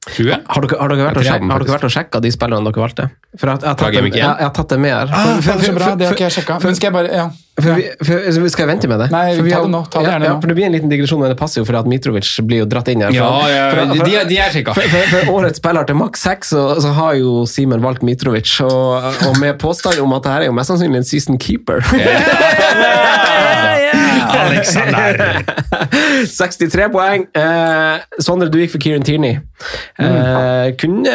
Tror 0.08 0.26
jeg. 0.32 0.40
Har 0.48 0.64
dere, 0.64 0.76
har, 0.80 0.90
dere 0.90 1.04
vært 1.06 1.18
og 1.20 1.26
hadde 1.28 1.48
har 1.52 1.62
dere 1.62 1.74
vært 1.76 1.84
og 1.86 1.92
sjekka 1.94 2.20
de 2.24 2.30
spillerne 2.34 2.66
dere 2.66 2.82
valgte? 2.82 3.04
For 3.38 3.50
jeg, 3.50 3.60
jeg, 3.62 3.68
har 3.68 3.76
tatt 3.78 3.92
dem, 3.94 4.06
jeg, 4.08 4.16
jeg 4.18 4.46
har 4.48 4.54
tatt 4.56 4.72
dem 4.72 4.80
med 4.82 4.90
her. 4.94 5.12
Ah, 5.12 5.26
For- 5.38 5.42
for, 5.42 5.60
for, 5.62 5.78
for- 5.84 5.98
det 6.00 6.06
har 6.08 6.16
ikke 6.16 6.24
jeg 6.26 6.34
sjekka. 6.38 6.56
Men 6.64 6.78
skal 6.78 6.88
jeg 6.88 6.94
bare 6.96 7.10
ja. 7.14 7.26
For 7.58 7.74
vi, 7.74 7.84
for, 8.06 8.48
skal 8.54 8.62
jeg 8.64 8.70
vente 8.70 8.88
med 8.90 9.00
det? 9.02 9.08
Nei, 9.10 9.22
vi 9.34 9.50
ta 9.50 9.60
det 9.64 9.70
nå, 9.72 9.80
ta 9.90 9.98
det 9.98 10.06
ja, 10.06 10.12
gjerne 10.14 10.26
ja, 10.28 10.32
nå. 10.34 10.40
For 10.42 10.50
Det 10.50 10.56
blir 10.58 10.66
en 10.68 10.74
liten 10.76 10.92
digresjon, 10.92 11.20
men 11.22 11.32
det 11.32 11.38
passer 11.40 11.60
jo 11.62 11.66
for 11.66 11.78
at 11.78 11.88
Mitrovic 11.90 12.28
blir 12.46 12.62
jo 12.62 12.66
dratt 12.70 12.90
inn 12.92 13.02
her. 13.02 13.10
For, 13.10 13.18
Ja, 13.18 13.48
ja, 13.50 13.64
for, 13.70 13.78
de, 13.82 13.98
for, 13.98 14.06
de, 14.10 14.12
de 14.30 14.38
er 14.44 14.54
sjekka. 14.54 14.74
for, 14.78 14.92
for, 14.94 15.02
for 15.14 15.32
årets 15.38 15.58
spiller 15.62 15.88
til 15.90 15.98
maks 15.98 16.22
6, 16.26 16.52
så, 16.54 16.62
så 16.86 16.94
har 16.98 17.18
jo 17.18 17.42
Simen 17.50 17.82
valgt 17.84 18.02
Mitrovic, 18.06 18.54
og, 18.66 19.10
og 19.30 19.38
med 19.42 19.58
påstand 19.62 19.98
om 20.02 20.14
at 20.18 20.26
det 20.26 20.34
her 20.36 20.46
er 20.46 20.50
jo 20.52 20.56
mest 20.58 20.70
sannsynlig 20.74 21.02
en 21.02 21.08
season 21.10 21.38
keeper. 21.42 21.82
Alexander! 24.34 25.44
63 26.28 26.88
poeng. 26.92 27.24
Eh, 27.34 28.00
Sondre, 28.24 28.48
du 28.52 28.58
gikk 28.60 28.74
for 28.74 28.82
Kieran 28.82 29.04
Tierney. 29.06 29.38
Eh, 29.98 30.68
kunne, 30.78 31.14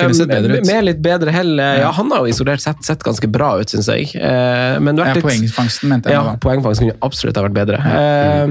Kunne 0.00 0.16
sett 0.16 0.30
bedre 0.32 0.58
ut. 0.60 0.66
Med 0.68 0.84
litt 0.88 1.02
bedre 1.04 1.34
hell. 1.34 1.54
eh, 1.60 1.80
Ja, 1.84 1.90
han 1.96 2.10
har 2.14 2.24
jo 2.24 2.32
isolert 2.32 2.62
sett 2.64 2.82
sett 2.86 3.04
ganske 3.06 3.28
bra 3.30 3.54
ut, 3.60 3.70
syns 3.74 3.88
jeg. 3.92 4.10
Eh, 4.16 4.78
men 4.80 4.96
ja, 4.96 5.04
vært 5.10 5.20
litt, 5.20 5.26
Poengfangsten, 5.28 5.88
mente 5.92 6.10
jeg. 6.10 6.18
ja, 6.18 6.36
poengfangsten 6.42 6.88
kunne 6.90 6.98
absolutt 7.06 7.36
ha 7.40 7.46
vært 7.48 7.58
bedre. 7.60 7.78
Eh, 7.84 8.46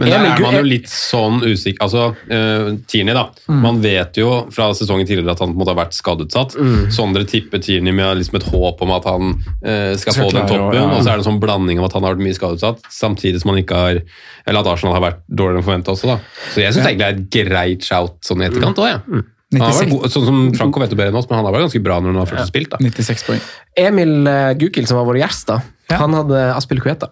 Men 0.00 0.08
der 0.10 0.24
er 0.24 0.40
man 0.42 0.54
jo 0.54 0.62
litt 0.64 0.88
sånn 0.90 1.40
usikker 1.44 1.84
Altså, 1.84 2.02
uh, 2.30 2.68
Tierney, 2.90 3.14
da. 3.16 3.24
Man 3.52 3.80
vet 3.82 4.18
jo 4.20 4.28
fra 4.52 4.70
sesongen 4.76 5.08
tidligere 5.08 5.34
at 5.34 5.42
han 5.42 5.52
på 5.52 5.56
en 5.56 5.60
måte 5.62 5.72
har 5.74 5.78
vært 5.80 5.96
skadeutsatt. 5.96 6.56
Sondre 6.94 7.24
tipper 7.28 7.62
Tierney 7.62 7.94
med 7.96 8.20
liksom 8.20 8.38
et 8.40 8.46
håp 8.50 8.82
om 8.84 8.92
at 8.96 9.08
han 9.08 9.34
uh, 9.36 9.96
skal 9.98 10.14
Skal 10.14 10.18
få 10.22 10.28
den 10.36 10.48
toppen, 10.50 10.78
ja. 10.78 10.86
og 10.88 11.02
så 11.02 11.12
er 11.12 11.20
det 11.20 11.24
en 11.24 11.28
sånn 11.32 11.42
blanding 11.42 11.82
av 11.82 11.88
at 11.90 11.98
han 11.98 12.06
har 12.06 12.16
vært 12.16 12.24
mye 12.28 12.38
skadeutsatt, 12.38 12.88
samtidig 12.92 13.42
som 13.42 13.52
han 13.54 13.60
ikke 13.62 13.82
har 13.82 14.00
Eller 14.46 14.62
at 14.62 14.70
Arsenal 14.74 14.96
har 14.96 15.04
vært 15.06 15.20
dårligere 15.28 15.62
enn 15.62 15.68
forventa 15.68 15.94
også, 15.94 16.10
da. 16.14 16.18
Så 16.54 16.64
jeg 16.64 16.76
syns 16.76 16.86
egentlig 16.86 17.04
det 17.04 17.10
er 17.10 17.20
et 17.20 17.50
greit 17.50 17.86
shout 17.86 18.18
sånn 18.26 18.42
i 18.44 18.48
etterkant 18.48 18.80
òg, 18.80 18.90
jeg. 18.90 19.04
Ja. 19.04 19.20
Mm. 19.20 19.28
god, 19.90 20.10
sånn 20.14 20.28
som 20.28 20.42
Franco 20.54 20.80
vet 20.82 20.92
bedre 20.94 21.10
enn 21.10 21.18
oss, 21.18 21.26
men 21.30 21.40
han 21.40 21.48
har 21.48 21.56
vært 21.56 21.68
ganske 21.68 21.82
bra 21.82 21.98
når 22.00 22.14
han 22.14 22.22
har 22.22 22.30
først 22.30 22.52
spilt. 22.52 22.70
da. 22.70 22.78
96 22.82 23.26
poeng. 23.26 23.40
Emil 23.82 24.12
eh, 24.30 24.52
Gukild, 24.60 24.86
som 24.90 25.00
var 25.00 25.08
vår 25.10 25.18
gjest, 25.24 25.48
da, 25.50 25.60
Ja. 25.90 25.98
han 26.04 26.14
hadde 26.14 26.44
Aspil 26.54 26.78
Kueta. 26.82 27.10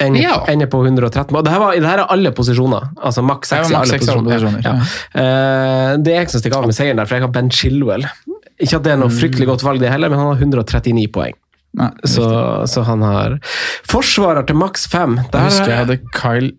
Ender, 0.00 0.20
Ja. 0.20 0.44
ender 0.52 0.66
på 0.68 0.82
113. 0.84 1.36
Og 1.36 1.44
det 1.44 1.52
her, 1.52 1.58
var, 1.62 1.72
det 1.74 1.88
her 1.88 2.02
er 2.02 2.10
alle 2.12 2.32
posisjoner. 2.36 2.90
Altså 3.00 3.22
maks 3.24 3.52
er 3.52 3.64
6 3.64 3.70
i 3.72 4.10
alle 4.12 4.24
posisjoner. 4.28 4.62
Ja. 4.66 4.74
Uh, 5.16 5.96
det 6.02 6.12
er 6.12 6.20
jeg 6.20 6.30
som 6.34 6.42
stikker 6.42 6.58
av 6.60 6.66
med 6.68 6.76
seieren 6.76 7.00
der, 7.00 7.08
for 7.08 7.16
jeg 7.16 7.24
har 7.26 7.32
Ben 7.32 7.50
Chilwell. 7.50 8.04
Ikke 8.60 8.76
at 8.78 8.84
det 8.86 8.92
er 8.92 9.00
noe 9.00 9.12
fryktelig 9.12 9.46
godt 9.48 9.64
valg, 9.66 9.80
det 9.80 9.90
heller, 9.92 10.08
men 10.12 10.18
han 10.20 10.30
har 10.34 10.40
139 10.40 11.08
poeng. 11.12 11.34
Nei, 11.76 11.90
Så, 12.08 12.24
så 12.72 12.82
han 12.88 13.02
har 13.04 13.34
Forsvarer 13.84 14.46
til 14.48 14.56
maks 14.56 14.86
5. 14.88 15.18
Jeg 15.32 15.42
husker 15.44 15.72
jeg 15.74 15.82
hadde 15.82 15.98
Kyle 16.16 16.52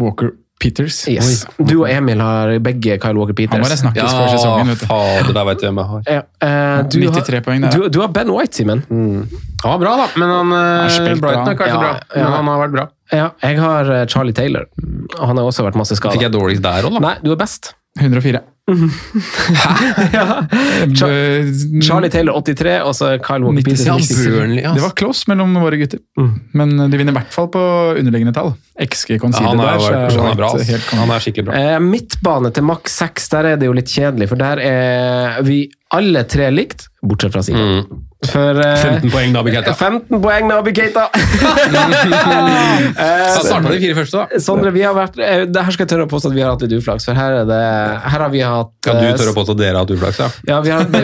Walker 0.00 0.30
Peters. 0.60 1.02
Yes. 1.10 1.42
Du 1.58 1.82
og 1.82 1.88
Emil 1.90 2.20
har 2.24 2.54
begge 2.64 2.96
Kyle 3.02 3.18
Walker 3.18 3.36
Peters. 3.36 3.58
Han 3.58 3.64
var 3.66 3.74
det 3.74 3.80
snakkes 3.82 4.14
før 4.16 4.30
sesongen. 4.32 4.70
vet 4.72 4.80
du. 4.80 4.86
fader, 4.88 5.32
der 5.36 5.48
vet 5.50 5.64
jeg 5.64 5.70
hvem 5.70 5.80
jeg 5.82 5.90
har. 5.92 6.06
Ja, 6.14 6.22
uh, 6.22 6.88
du, 6.88 6.98
93 7.04 7.36
har, 7.36 7.44
poeng 7.44 7.66
der, 7.66 7.76
du, 7.76 7.88
du 7.92 8.00
har 8.00 8.12
Ben 8.16 8.32
White, 8.32 8.56
Simen. 8.56 8.82
Mm. 8.88 9.26
Ja, 9.62 9.76
bra, 9.82 9.94
da, 10.00 10.08
men 10.16 10.32
han, 10.32 10.56
eh, 10.56 10.96
bra. 10.96 11.14
Brighton 11.20 11.52
er 11.52 11.58
kanskje 11.60 11.74
Ja, 11.74 11.80
bra. 11.82 11.92
ja. 12.08 12.22
Men 12.22 12.36
han 12.38 12.50
har 12.52 12.62
vært 12.64 12.76
bra. 12.76 12.86
Ja, 13.12 13.28
jeg 13.44 13.60
har 13.60 13.92
eh, 13.98 14.04
Charlie 14.10 14.36
Taylor. 14.36 14.68
Han 15.20 15.36
har 15.36 15.44
også 15.44 15.66
vært 15.66 15.78
masse 15.78 15.98
Fikk 16.00 16.24
jeg 16.24 16.32
dårligst 16.34 16.64
der 16.64 16.88
òg, 16.88 16.96
da? 16.96 17.04
Nei, 17.10 17.16
du 17.24 17.32
er 17.36 17.40
best. 17.40 17.74
104. 18.00 18.42
Eh, 21.06 21.44
Charlie 21.82 22.10
Taylor 22.10 22.34
83, 22.42 22.80
og 22.82 22.94
så 22.98 23.12
Kyle 23.22 23.44
Walker 23.46 23.62
96. 23.62 23.76
Peters 23.78 24.08
96. 24.08 24.26
Burnley. 24.34 24.62
Det 24.64 24.82
var 24.82 24.94
close 24.98 25.28
mellom 25.30 25.54
våre 25.62 25.78
gutter. 25.80 26.00
Men 26.56 26.74
de 26.90 26.98
vinner 26.98 27.14
i 27.14 27.18
hvert 27.18 27.32
fall 27.34 27.48
på 27.54 27.62
underliggende 28.00 28.34
tall. 28.36 28.54
XG 28.82 29.14
Ja, 29.16 29.20
Concealer 29.22 29.48
han, 29.48 29.60
er, 29.60 29.66
der, 29.66 29.78
så 29.78 30.18
vært- 30.20 30.32
er 30.32 30.40
bra. 30.42 30.50
Helt. 30.72 30.90
Han 31.00 31.10
er 31.14 31.24
skikkelig 31.24 31.46
bra. 31.48 31.54
Eh, 31.60 31.78
midtbane 31.80 32.52
til 32.52 32.66
maks 32.68 32.98
6, 33.02 33.28
der 33.36 33.44
er 33.52 33.56
det 33.60 33.66
jo 33.70 33.76
litt 33.76 33.92
kjedelig, 33.92 34.28
for 34.32 34.36
der 34.40 34.58
er 34.66 35.42
vi 35.46 35.62
alle 35.94 36.24
tre 36.28 36.50
likt, 36.50 36.88
bortsett 37.06 37.32
fra 37.32 37.42
Simen. 37.46 37.84
Mm. 37.86 38.02
For 38.30 38.58
uh, 38.60 38.76
15 38.80 39.10
poeng, 39.12 39.32
Nabi 39.34 39.52
Keita. 39.54 39.72
15 39.76 40.20
poeng, 40.22 40.46
Nabi 40.50 40.72
Keita! 40.76 41.04
Så 43.34 43.40
starta 43.46 43.70
de 43.72 43.78
fire 43.82 43.94
første, 43.98 44.16
da. 44.22 44.40
Sondre, 44.42 44.70
vi 44.74 44.82
har 44.86 44.94
vært 44.96 45.18
eh, 45.22 45.44
det 45.50 45.62
her 45.66 45.74
skal 45.74 45.86
jeg 45.86 45.90
tørre 45.92 46.06
å 46.06 46.10
påstå 46.10 46.30
at 46.32 46.36
vi 46.36 46.42
har 46.44 46.52
hatt 46.54 46.64
litt 46.66 46.74
uflaks, 46.78 47.06
for 47.08 47.18
her, 47.18 47.36
er 47.42 47.48
det, 47.48 47.60
her 48.06 48.24
har 48.26 48.32
vi 48.32 48.42
hatt 48.44 48.72
Ja, 48.88 48.94
du 48.96 49.04
tørre 49.04 49.18
tør 49.22 49.32
å 49.32 49.36
påstå 49.40 49.56
at 49.56 49.60
dere 49.62 49.74
har 49.76 49.84
hatt 49.86 49.94
uflaks, 49.96 50.20
ja? 50.22 50.28
Ja, 50.50 50.60
vi 50.66 50.74
har, 50.74 50.84
vi, 50.90 51.02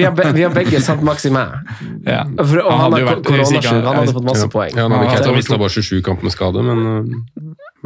vi, 0.00 0.04
har, 0.08 0.32
vi 0.40 0.46
har 0.46 0.54
begge 0.56 0.82
satt 0.84 1.02
maks 1.06 1.26
i 1.30 1.34
meg. 1.34 1.56
Ja. 2.08 2.22
For, 2.40 2.62
og 2.64 2.70
Han 2.70 2.80
han, 2.80 2.86
hadde 2.92 3.08
vært- 3.10 3.24
koronasjuk, 3.30 3.70
han- 3.70 4.00
hadde 4.00 4.16
fått 4.18 4.28
masse 4.30 4.50
poeng. 4.52 4.76
Ja, 4.76 4.88
Nabi 4.92 5.10
Keita 5.12 5.34
mista 5.36 5.60
bare 5.60 5.74
27 5.76 6.02
kamper 6.06 6.28
med 6.30 6.36
skade, 6.36 6.64
men 6.66 6.78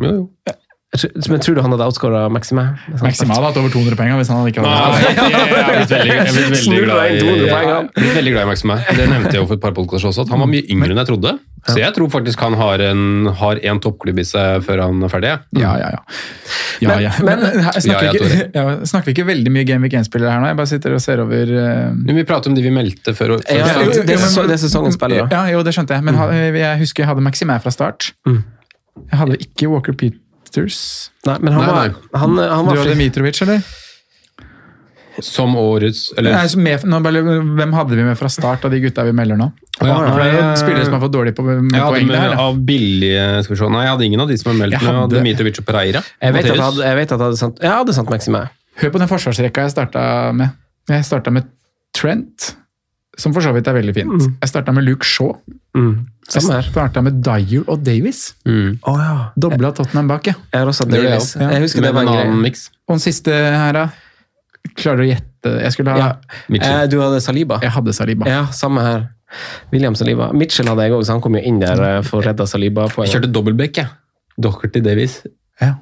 ja, 0.02 0.10
jo, 0.10 0.28
Men 1.28 1.40
tror 1.42 1.56
du 1.56 1.60
han 1.64 1.72
hadde 1.74 1.86
outscora 1.88 2.28
Maxime? 2.30 2.62
Maxime 3.02 3.34
hadde 3.34 3.48
hatt 3.48 3.56
over 3.58 3.72
200 3.74 3.96
poeng 3.98 4.12
hvis 4.20 4.28
han 4.30 4.38
hadde 4.38 4.52
ikke 4.52 4.62
Nei, 4.62 4.74
hadde 4.78 5.00
jeg, 5.02 5.16
jeg, 5.16 5.32
jeg, 5.34 5.64
er 5.64 5.72
blitt 5.74 5.90
veldig, 5.94 6.14
jeg 6.14 6.34
blitt 6.34 6.52
veldig 6.54 6.84
glad 6.84 7.00
i 7.02 7.16
jeg 7.18 7.88
blitt 7.96 8.14
veldig 8.18 8.34
glad 8.36 8.44
i 8.46 8.50
Maxime. 8.52 8.76
Det 9.00 9.08
nevnte 9.10 9.32
jeg 9.34 9.40
jo 9.42 9.48
for 9.50 9.58
et 9.58 9.64
par 9.64 9.74
podkaster 9.74 10.10
også, 10.12 10.24
at 10.28 10.30
han 10.34 10.42
var 10.44 10.50
mye 10.52 10.66
yngre 10.70 10.92
enn 10.94 11.00
jeg 11.02 11.10
trodde. 11.10 11.32
Så 11.64 11.78
jeg 11.80 11.94
tror 11.96 12.10
faktisk 12.12 12.42
han 12.44 12.54
har 12.60 12.82
en, 12.84 13.02
har 13.40 13.60
en 13.72 13.78
toppklubb 13.80 14.18
i 14.20 14.26
seg 14.28 14.62
før 14.66 14.82
han 14.84 15.02
er 15.06 15.12
ferdig. 15.12 15.32
Ja, 15.58 15.72
ja, 15.80 15.90
ja. 15.96 16.00
ja, 16.84 16.88
Men- 16.90 17.02
ja. 17.06 17.12
men- 17.24 17.42
Men, 17.44 17.64
her 17.64 17.80
snakker, 17.80 17.90
Ja, 17.90 18.02
ja, 18.04 18.12
vi 18.12 18.18
ikke, 18.18 18.50
ja, 18.58 18.64
snakker 18.86 19.06
vi 19.10 19.14
ikke 19.16 19.26
veldig 19.32 19.52
mye 19.56 19.64
Game 19.66 19.82
Week 19.88 19.96
1-spillere 19.98 20.30
her 20.30 20.42
nå? 20.44 20.50
Jeg 20.52 20.58
bare 20.60 20.70
sitter 20.70 20.94
og 20.94 21.00
ser 21.02 21.22
over 21.24 21.54
uh... 21.56 21.94
Men 21.96 22.20
vi 22.20 22.24
prater 22.28 22.52
om 22.52 22.58
de 22.58 22.62
vi 22.62 22.70
meldte 22.74 23.14
før. 23.16 23.38
før 23.42 23.56
Ja, 23.56 23.80
jo, 23.82 23.90
det 24.04 24.14
er 24.18 24.52
er 24.54 24.60
sesongens 24.62 24.98
spillere. 25.00 25.26
Ja, 25.32 25.46
jo, 25.56 25.62
det 25.66 25.74
skjønte 25.74 25.96
jeg. 25.96 26.04
Men 26.06 26.20
ha- 26.20 26.30
jeg 26.34 26.78
husker 26.84 27.02
jeg 27.02 27.08
hadde 27.10 27.24
Maxime 27.24 27.56
fra 27.64 27.72
start. 27.74 28.12
Jeg 28.28 29.18
hadde 29.18 29.40
ikke 29.42 29.72
Walker 29.72 29.96
Peters. 30.54 31.10
Nei, 31.26 31.38
men 31.40 31.52
han 31.56 31.64
Nei, 31.64 31.72
var, 31.72 31.88
nei. 31.88 32.20
han, 32.20 32.36
han 32.38 32.68
Du 32.68 32.70
var 32.74 32.84
hadde. 32.84 32.94
Mitrovic, 33.00 33.40
eller? 33.42 33.62
Som 35.22 35.52
årets 35.56 36.08
Nei, 36.16 36.24
Eller 36.24 36.48
så 36.50 36.58
med, 36.58 36.82
nå, 36.90 36.98
hvem 37.54 37.74
hadde 37.76 37.94
vi 37.94 38.02
med 38.02 38.16
fra 38.18 38.26
start 38.34 38.64
av 38.66 38.72
de 38.74 38.80
gutta 38.82 39.04
vi 39.06 39.12
melder 39.14 39.38
nå? 39.38 39.46
ja, 39.78 39.94
For 39.94 40.18
det 40.18 40.24
er 40.26 40.34
jo 40.40 40.48
spillere 40.58 40.86
som 40.88 40.96
har 40.96 41.02
fått 41.04 41.12
dårlig 41.14 41.34
på, 41.38 41.44
med 41.46 41.76
jeg 41.78 41.84
poeng 41.86 42.08
med, 42.08 42.16
der. 42.18 42.34
av 42.42 42.58
billige 42.66 43.22
skal 43.46 43.54
vi 43.54 43.60
se. 43.60 43.68
Nei, 43.76 43.84
jeg 43.86 43.92
hadde 43.94 44.08
ingen 44.08 44.24
av 44.24 44.32
de 44.32 44.38
som 44.40 44.50
er 44.50 44.58
meldt. 44.58 44.74
med. 44.82 44.98
Hadde 45.04 45.22
Mitrovic 45.28 45.60
og 45.62 45.66
Pereira. 45.68 46.02
Jeg 46.18 46.34
vet 46.34 46.48
at 46.48 46.50
jeg 46.56 46.64
hadde, 46.64 46.82
jeg 46.88 46.98
vet 46.98 47.14
at 47.14 47.14
jeg 47.18 47.24
hadde 47.28 47.38
sant, 47.44 47.62
jeg 47.62 47.74
hadde 47.76 47.94
sant 47.94 48.10
Maxime. 48.10 48.42
Hør 48.82 48.90
på 48.96 49.02
den 49.04 49.10
forsvarsrekka 49.14 49.66
jeg 49.68 49.74
starta 49.76 50.04
med. 50.34 50.54
Jeg 50.90 51.06
starta 51.06 51.30
med 51.34 51.46
Trent, 51.94 52.50
som 53.20 53.34
for 53.34 53.44
så 53.44 53.52
vidt 53.54 53.68
er 53.70 53.76
veldig 53.76 53.94
fint. 53.94 54.24
Jeg 54.42 54.50
starta 54.50 54.72
med 54.74 54.84
Luke 54.86 55.06
Shaw. 55.06 55.34
Mm. 55.76 56.06
Samme. 56.28 56.56
Jeg 56.60 56.70
starta 56.72 57.02
med 57.04 57.20
Dyer 57.24 57.64
og 57.68 57.82
Davies. 57.84 58.34
Mm. 58.48 58.78
Oh, 58.88 58.98
ja. 58.98 59.30
Dobla 59.38 59.70
Tottenham 59.76 60.08
bak, 60.08 60.26
ja. 60.30 60.34
Jeg 60.54 60.66
også 60.70 60.86
jeg 60.90 61.18
også. 61.18 61.40
Ja. 61.40 61.50
Jeg 61.54 61.66
husker 61.66 61.82
det 61.82 61.94
var 61.94 62.02
en 62.06 62.08
en 62.08 62.20
annen 62.22 62.42
miks. 62.42 62.70
Og 62.88 62.96
den 62.96 63.04
siste 63.04 63.30
her, 63.34 63.72
da? 63.76 63.88
Klarer 64.74 65.02
du 65.02 65.04
å 65.04 65.10
gjette? 65.10 65.52
Jeg 65.62 65.72
skulle 65.76 65.92
ha 65.94 65.98
Ja. 65.98 66.10
Eh, 66.48 66.86
du 66.88 66.98
hadde 67.02 67.20
Saliba? 67.20 67.58
Jeg 67.62 67.70
hadde 67.70 67.92
Saliba. 67.92 68.26
Ja, 68.30 68.46
samme 68.52 68.80
her. 68.80 69.08
William 69.72 69.94
Saliba. 69.94 70.32
Mitchell 70.32 70.66
hadde 70.70 70.86
jeg 70.86 70.92
òg, 70.96 71.04
så 71.04 71.12
han 71.16 71.20
kom 71.20 71.34
jo 71.36 71.42
inn 71.44 71.60
der 71.60 71.82
eh, 71.82 72.02
for 72.02 72.22
å 72.22 72.24
redde 72.24 72.46
Jeg 72.46 72.54
Saliba-poenget. 72.54 73.12
kjørte 73.14 73.32
dobbeltbekk, 73.34 73.82
jeg. 73.82 73.88
Docherty 74.40 74.80
Davies. 74.80 75.20
Ja. 75.62 75.74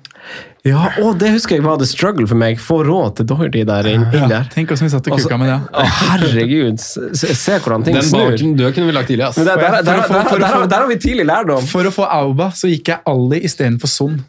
Ja, 0.63 0.83
og 1.03 1.17
det 1.19 1.33
husker 1.35 1.57
jeg 1.57 1.65
var 1.65 1.79
the 1.81 1.87
struggle 1.89 2.27
for 2.31 2.39
meg. 2.39 2.61
Få 2.63 2.83
råd 2.87 3.17
til 3.19 3.27
Doherty 3.27 3.65
der 3.67 3.89
inn, 3.91 4.05
inn 4.15 4.29
der. 4.31 4.45
Tenk 4.53 4.71
hvordan 4.71 4.87
vi 4.87 4.91
satt 4.93 5.09
og 5.11 5.19
kuka 5.19 5.39
med 5.41 5.51
det. 5.51 5.57
Å, 5.75 5.87
herregud, 5.99 6.79
se, 6.79 7.33
se 7.35 7.57
hvordan 7.59 7.87
ting 7.89 7.99
Den 7.99 8.07
snur. 8.07 8.31
baken 8.31 8.53
død 8.61 8.77
kunne 8.77 8.91
vi 8.93 8.95
lagt 8.95 9.11
tidlig, 9.11 9.27
ass. 9.27 9.41
Men 9.41 10.71
der 10.71 10.77
har 10.77 10.87
vi 10.93 10.99
tidlig 11.03 11.27
lærdom. 11.27 11.67
For 11.67 11.91
å 11.91 11.95
få 11.95 12.07
Auba 12.07 12.53
så 12.55 12.71
gikk 12.71 12.93
jeg 12.95 13.03
Ali 13.11 13.43
istedenfor 13.49 13.91
Son. 13.91 14.21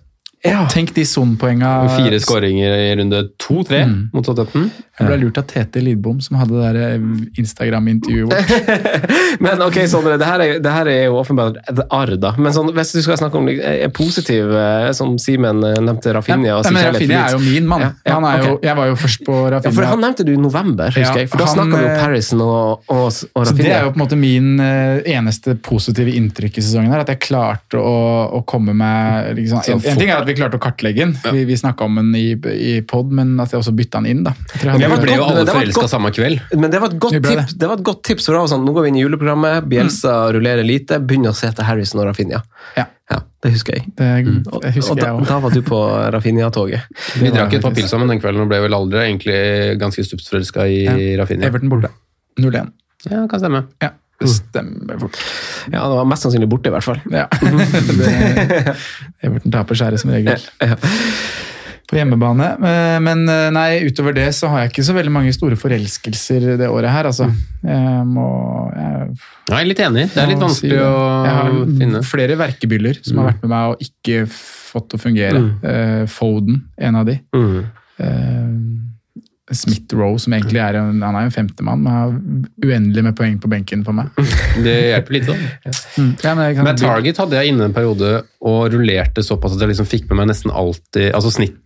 Ja. 0.43 0.65
Tenk 0.71 0.91
de 0.95 1.06
Son-poenga. 1.08 1.69
Fire 1.95 2.19
skåringer 2.19 2.73
i 2.75 2.95
runde 2.99 3.21
to-tre 3.39 3.86
mot 4.12 4.25
Southampton. 4.27 4.65
Jeg 4.99 5.08
ble 5.08 5.15
lurt 5.23 5.38
av 5.39 5.45
Tete 5.49 5.82
Lidbom, 5.82 6.19
som 6.21 6.36
hadde 6.38 6.53
det 6.53 6.65
der 6.67 6.97
eh, 6.99 7.06
Instagram-intervjuet 7.41 8.27
vårt. 8.29 8.84
Men 9.45 9.62
ok, 9.65 9.79
Sondre, 9.89 10.17
det 10.21 10.27
her 10.27 10.43
er, 10.43 10.51
det 10.62 10.73
her 10.73 10.89
er 10.91 10.99
jo 11.08 11.15
åpenbart 11.21 11.58
et 11.63 11.79
arr, 11.88 12.12
da. 12.21 12.34
Men 12.38 12.53
sånn, 12.53 12.69
hvis 12.75 12.91
du 12.93 12.99
skal 13.06 13.17
snakke 13.21 13.39
om 13.39 13.47
er 13.49 13.88
positiv, 13.95 14.51
eh, 14.53 14.89
som 14.93 15.15
Simen 15.21 15.63
eh, 15.65 15.79
nevnte, 15.82 16.13
Rafinha 16.13 16.51
ja, 16.51 16.60
men 16.69 16.86
Rafinha 16.91 17.23
er 17.29 17.38
jo 17.38 17.41
min 17.41 17.65
mann. 17.71 17.88
Ja, 17.88 17.89
ja, 18.12 18.19
han 18.19 18.43
jo, 18.45 18.58
jeg 18.67 18.77
var 18.82 18.91
jo 18.91 18.99
først 18.99 19.23
på 19.25 19.38
Ja, 19.39 19.47
Rafinha. 19.56 19.73
for 19.79 19.89
han 19.93 20.03
nevnte 20.06 20.27
du 20.27 20.34
i 20.36 20.38
november, 20.43 20.91
husker 20.93 21.08
Ja, 21.08 21.23
jeg. 21.23 21.32
For 21.32 21.41
da 21.41 21.49
snakka 21.56 21.79
vi 21.79 21.88
eh, 21.88 21.95
om 21.95 22.03
Parison 22.03 22.43
og, 22.45 22.86
og, 22.91 23.08
og 23.34 23.47
Så 23.49 23.56
det 23.58 23.71
er 23.71 23.88
jo 23.88 23.95
på 23.95 23.99
en 24.01 24.03
måte 24.06 24.19
min 24.19 24.51
eh, 24.62 25.01
eneste 25.15 25.56
positive 25.65 26.13
inntrykk 26.19 26.60
i 26.62 26.65
sesongen. 26.67 26.93
her, 26.93 27.01
At 27.08 27.13
jeg 27.15 27.23
klarte 27.29 27.82
å, 27.82 27.95
å 28.38 28.43
komme 28.45 28.75
meg 28.77 29.34
liksom, 29.41 29.63
en, 29.63 29.82
en 29.82 30.03
ting 30.03 30.12
er 30.13 30.19
at 30.21 30.29
vi 30.29 30.32
klarte 30.37 30.57
å 30.59 30.61
kartlegge 30.63 31.05
den. 31.05 31.13
Vi, 31.35 31.43
vi 31.49 31.57
snakka 31.59 31.85
om 31.87 31.95
den 32.01 32.11
i, 32.19 32.25
i 32.53 32.73
pod, 32.87 33.11
men 33.15 33.35
at 33.43 33.51
jeg 33.53 33.61
også 33.61 33.73
bytta 33.77 34.01
den 34.03 34.09
inn. 34.11 34.23
da. 34.27 34.33
Vi 34.61 34.89
ble 35.03 35.17
jo 35.17 35.27
alle 35.27 35.45
forelska 35.49 35.87
samme 35.91 36.11
kveld. 36.15 36.41
Men 36.57 36.71
det 36.73 36.81
var 36.83 36.93
et 36.93 36.99
godt 37.01 37.17
det. 37.19 37.23
tips. 37.29 37.55
Det 37.59 37.69
var 37.71 37.79
et 37.79 37.85
godt 37.87 38.03
tips, 38.09 38.27
for 38.29 38.37
da 38.39 38.43
sånn, 38.51 38.65
Nå 38.67 38.73
går 38.75 38.87
vi 38.87 38.91
inn 38.93 38.99
i 39.01 39.05
juleprogrammet, 39.05 39.67
Bielsa 39.71 40.17
rullerer 40.35 40.65
lite, 40.67 40.99
begynner 41.03 41.33
å 41.33 41.37
se 41.37 41.47
etter 41.51 41.67
Harrison 41.67 42.01
og 42.03 42.09
Rafinha. 42.11 42.43
Ja. 42.77 42.87
Ja, 43.11 43.17
Det 43.43 43.51
husker 43.51 43.75
jeg. 43.75 43.89
Det, 43.99 44.05
Og, 44.47 44.61
det 44.63 44.71
husker 44.77 44.95
og 44.95 44.99
da, 45.01 45.07
jeg 45.09 45.17
òg. 45.19 45.25
da 45.27 45.39
var 45.43 45.51
du 45.53 45.59
på 45.67 45.79
Rafinha-toget. 46.15 46.85
Vi 47.19 47.29
drakk 47.35 47.53
et 47.57 47.65
par 47.65 47.73
pils 47.75 47.91
sammen 47.91 48.07
den 48.09 48.21
kvelden 48.23 48.45
og 48.45 48.49
ble 48.49 48.61
vel 48.63 48.73
aldri 48.77 49.03
egentlig 49.09 49.39
ganske 49.81 50.05
stupsforelska 50.07 50.65
i 50.71 50.79
i 50.87 51.09
Rafinha. 51.19 51.45
Everton 51.51 51.69
borte. 51.69 51.91
0-1. 52.39 52.71
Ja, 53.11 53.25
kan 53.29 53.41
stemme. 53.43 53.65
Ja, 53.83 53.91
det 54.23 54.33
stemmer 54.33 54.99
fort. 55.03 55.17
Ja, 55.69 55.86
det 55.86 55.95
var 55.99 56.07
mest 56.09 56.25
sannsynlig 56.25 56.49
borte, 56.51 56.71
i 56.71 56.75
hvert 56.75 56.86
fall. 56.86 57.01
Ja. 57.13 57.27
det, 57.99 58.75
Everton 59.23 59.53
taper 59.53 59.79
skjæret 59.79 60.01
som 60.03 60.13
regel. 60.13 60.45
Ja. 60.63 60.77
På 61.89 61.97
hjemmebane. 61.99 62.47
Eh, 62.57 62.99
Men 63.03 63.25
eh, 63.29 63.49
nei, 63.53 63.67
utover 63.86 64.15
det 64.15 64.29
så 64.38 64.49
har 64.51 64.63
jeg 64.63 64.71
ikke 64.71 64.86
så 64.88 64.95
veldig 64.95 65.13
mange 65.13 65.33
store 65.36 65.57
forelskelser 65.59 66.53
det 66.62 66.69
året 66.71 66.93
her, 66.93 67.09
altså. 67.12 67.27
Jeg 67.63 68.07
må 68.09 68.27
jeg, 68.73 69.12
Jeg 69.51 69.59
er 69.59 69.69
litt 69.69 69.83
enig. 69.83 70.07
Det 70.13 70.23
er 70.23 70.31
litt 70.31 70.41
vanskelig 70.41 70.79
å 70.79 70.95
Jeg 71.27 71.38
har 71.38 72.07
flere 72.07 72.39
verkebyller 72.39 73.03
som 73.03 73.21
har 73.21 73.33
vært 73.33 73.45
med 73.45 73.53
meg 73.53 73.75
og 73.75 73.86
ikke 73.86 74.25
fått 74.31 74.89
til 74.89 74.99
å 74.99 75.03
fungere. 75.03 75.43
Mm. 75.43 76.09
Foden, 76.09 76.63
en 76.81 76.99
av 77.03 77.05
de. 77.12 77.19
Mm. 77.36 78.92
Eh, 79.51 79.56
Smith 79.56 79.95
Rowe, 79.95 80.19
som 80.19 80.34
egentlig 80.36 80.62
er 80.63 80.77
en, 80.79 81.01
han 81.03 81.17
er 81.19 81.27
en 81.27 81.34
femtemann, 81.36 81.82
men 81.84 81.91
har 81.93 82.13
uendelig 82.63 83.03
med 83.10 83.17
poeng 83.17 83.36
på 83.43 83.51
benken 83.51 83.84
for 83.84 83.95
meg. 83.97 84.13
Det 84.65 84.77
hjelper 84.93 85.17
litt, 85.17 85.27
da. 85.27 85.36
Ja, 86.23 86.36
men 86.38 86.63
Men 86.63 86.79
Target 86.79 87.19
hadde 87.19 87.39
jeg 87.41 87.53
inne 87.53 87.67
en 87.69 87.75
periode 87.75 88.23
og 88.43 88.63
rullerte 88.73 89.25
såpass 89.25 89.56
at 89.56 89.63
jeg 89.63 89.73
liksom 89.73 89.89
fikk 89.89 90.10
med 90.12 90.21
meg 90.21 90.34
nesten 90.34 90.51
alltid 90.51 91.13
Altså 91.15 91.32
snitt, 91.32 91.60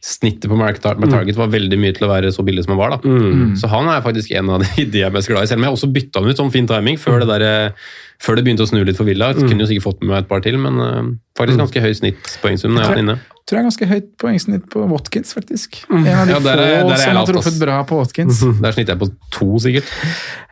snittet 0.00 0.48
på 0.48 0.56
Mark 0.56 0.80
Tar 0.80 0.96
med 1.00 1.12
Target 1.12 1.36
var 1.36 1.50
veldig 1.52 1.76
mye 1.80 1.92
til 1.96 2.06
å 2.06 2.10
være 2.12 2.30
så 2.32 2.44
billig 2.46 2.64
som 2.64 2.72
han 2.72 2.80
var. 2.80 2.96
da. 2.96 3.16
Så 3.60 3.68
han 3.68 3.88
er 3.92 4.04
faktisk 4.04 4.32
en 4.32 4.48
av 4.56 4.62
de, 4.64 4.86
de 4.88 5.02
jeg 5.02 5.08
er 5.10 5.12
mest 5.12 5.28
glad 5.28 5.44
i. 5.44 5.50
Selv 5.50 5.60
om 5.60 5.66
jeg 5.68 5.76
også 5.76 5.90
bytta 5.92 6.22
han 6.22 6.32
ut 6.32 6.40
sånn 6.40 6.52
fin 6.54 6.68
timing 6.70 6.96
før 7.00 7.20
det, 7.20 7.28
der, 7.34 7.74
før 8.20 8.36
det 8.38 8.44
begynte 8.46 8.66
å 8.66 8.70
snu 8.70 8.82
litt 8.84 8.98
for 9.00 9.08
Villa. 9.08 9.32
Jeg 9.32 9.48
kunne 9.48 9.64
jo 9.64 9.70
sikkert 9.70 9.88
fått 9.88 10.00
med 10.04 10.12
meg 10.14 10.22
et 10.24 10.30
par 10.30 10.42
til, 10.44 10.58
men 10.60 10.80
uh, 10.80 11.02
faktisk 11.40 11.58
ganske 11.62 11.80
høy 11.86 11.92
snittpoengsum 11.96 12.76
Jeg, 12.76 12.90
jeg 12.94 13.04
inne. 13.06 13.14
tror 13.48 13.56
jeg 13.56 13.62
er 13.64 13.66
ganske 13.70 13.86
høyt 13.90 14.10
poengsnitt 14.20 14.66
på 14.70 14.82
Watkins, 14.90 15.32
faktisk. 15.34 15.80
En 15.90 16.04
av 16.06 16.26
de 16.28 16.34
Ja, 16.36 16.38
der 16.44 16.60
er- 16.60 16.82
få 16.84 16.90
der 16.92 17.00
som 17.00 17.16
har 17.16 17.26
truffet 17.32 17.56
bra 17.58 17.78
på 17.88 17.96
Watkins. 17.98 18.42
Der 18.62 18.72
snitter 18.76 18.94
jeg 18.94 19.00
på 19.00 19.08
to, 19.34 19.48
sikkert. 19.58 19.88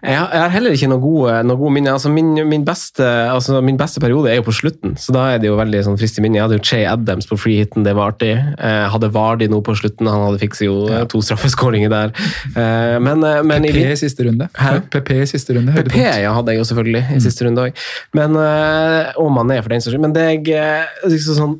Jeg 0.02 0.14
har, 0.14 0.28
jeg 0.32 0.40
har 0.44 0.52
heller 0.54 0.74
ikke 0.78 0.88
noe 0.90 1.02
gode, 1.02 1.34
noe 1.46 1.58
gode 1.58 1.72
minner. 1.74 1.92
Altså 1.98 2.10
min, 2.10 2.32
min, 2.48 2.64
beste, 2.66 3.02
altså 3.04 3.60
min 3.66 3.76
beste 3.78 4.00
periode 4.02 4.30
er 4.30 4.38
jo 4.38 4.44
på 4.46 4.54
slutten, 4.54 4.94
så 4.98 5.12
da 5.14 5.24
er 5.34 5.40
det 5.42 5.48
jo 5.50 5.56
veldig 5.58 5.80
sånn 5.86 5.98
frist 5.98 6.18
minne. 6.22 6.38
Jeg 6.38 6.46
hadde 6.46 6.58
jo 6.58 6.64
Che 6.70 6.80
Adams 6.90 7.26
på 7.30 7.38
freehiten, 7.38 7.84
det 7.86 7.94
var 7.98 8.12
artig. 8.14 8.30
Jeg 8.38 8.90
hadde 8.94 9.10
Vardi 9.14 9.48
nå 9.50 9.58
på 9.66 9.74
slutten, 9.78 10.06
han 10.10 10.24
hadde 10.28 10.40
fikset 10.42 10.66
jo 10.68 10.76
eh, 10.88 11.04
to 11.10 11.20
straffeskåringer 11.26 11.90
der. 11.92 12.14
Eh, 12.54 12.98
Men, 13.02 13.22
eh, 13.26 13.42
men 13.46 13.66
PP 13.66 13.80
i 13.92 13.96
siste 13.98 14.26
runde. 14.26 14.48
Hæ? 14.58 14.72
PP 14.94 15.10
i 15.22 15.26
siste 15.30 15.54
runde. 15.58 15.74
PP 15.76 15.98
ja, 15.98 16.32
hadde 16.34 16.54
jeg 16.54 16.62
jo 16.62 16.68
selvfølgelig 16.72 17.04
i 17.18 17.20
siste 17.26 17.46
runde 17.46 17.57
òg. 17.66 17.86
Men 18.16 18.36
eh, 18.40 19.12
Og 19.18 19.32
er 19.54 19.64
for 19.64 19.74
den 19.74 19.84
saks 19.84 19.94
skyld. 19.94 20.04
Men 20.06 20.14
det 20.16 20.26
jeg 20.28 20.48
eh, 20.58 21.00
liksom 21.10 21.38
sånn 21.38 21.56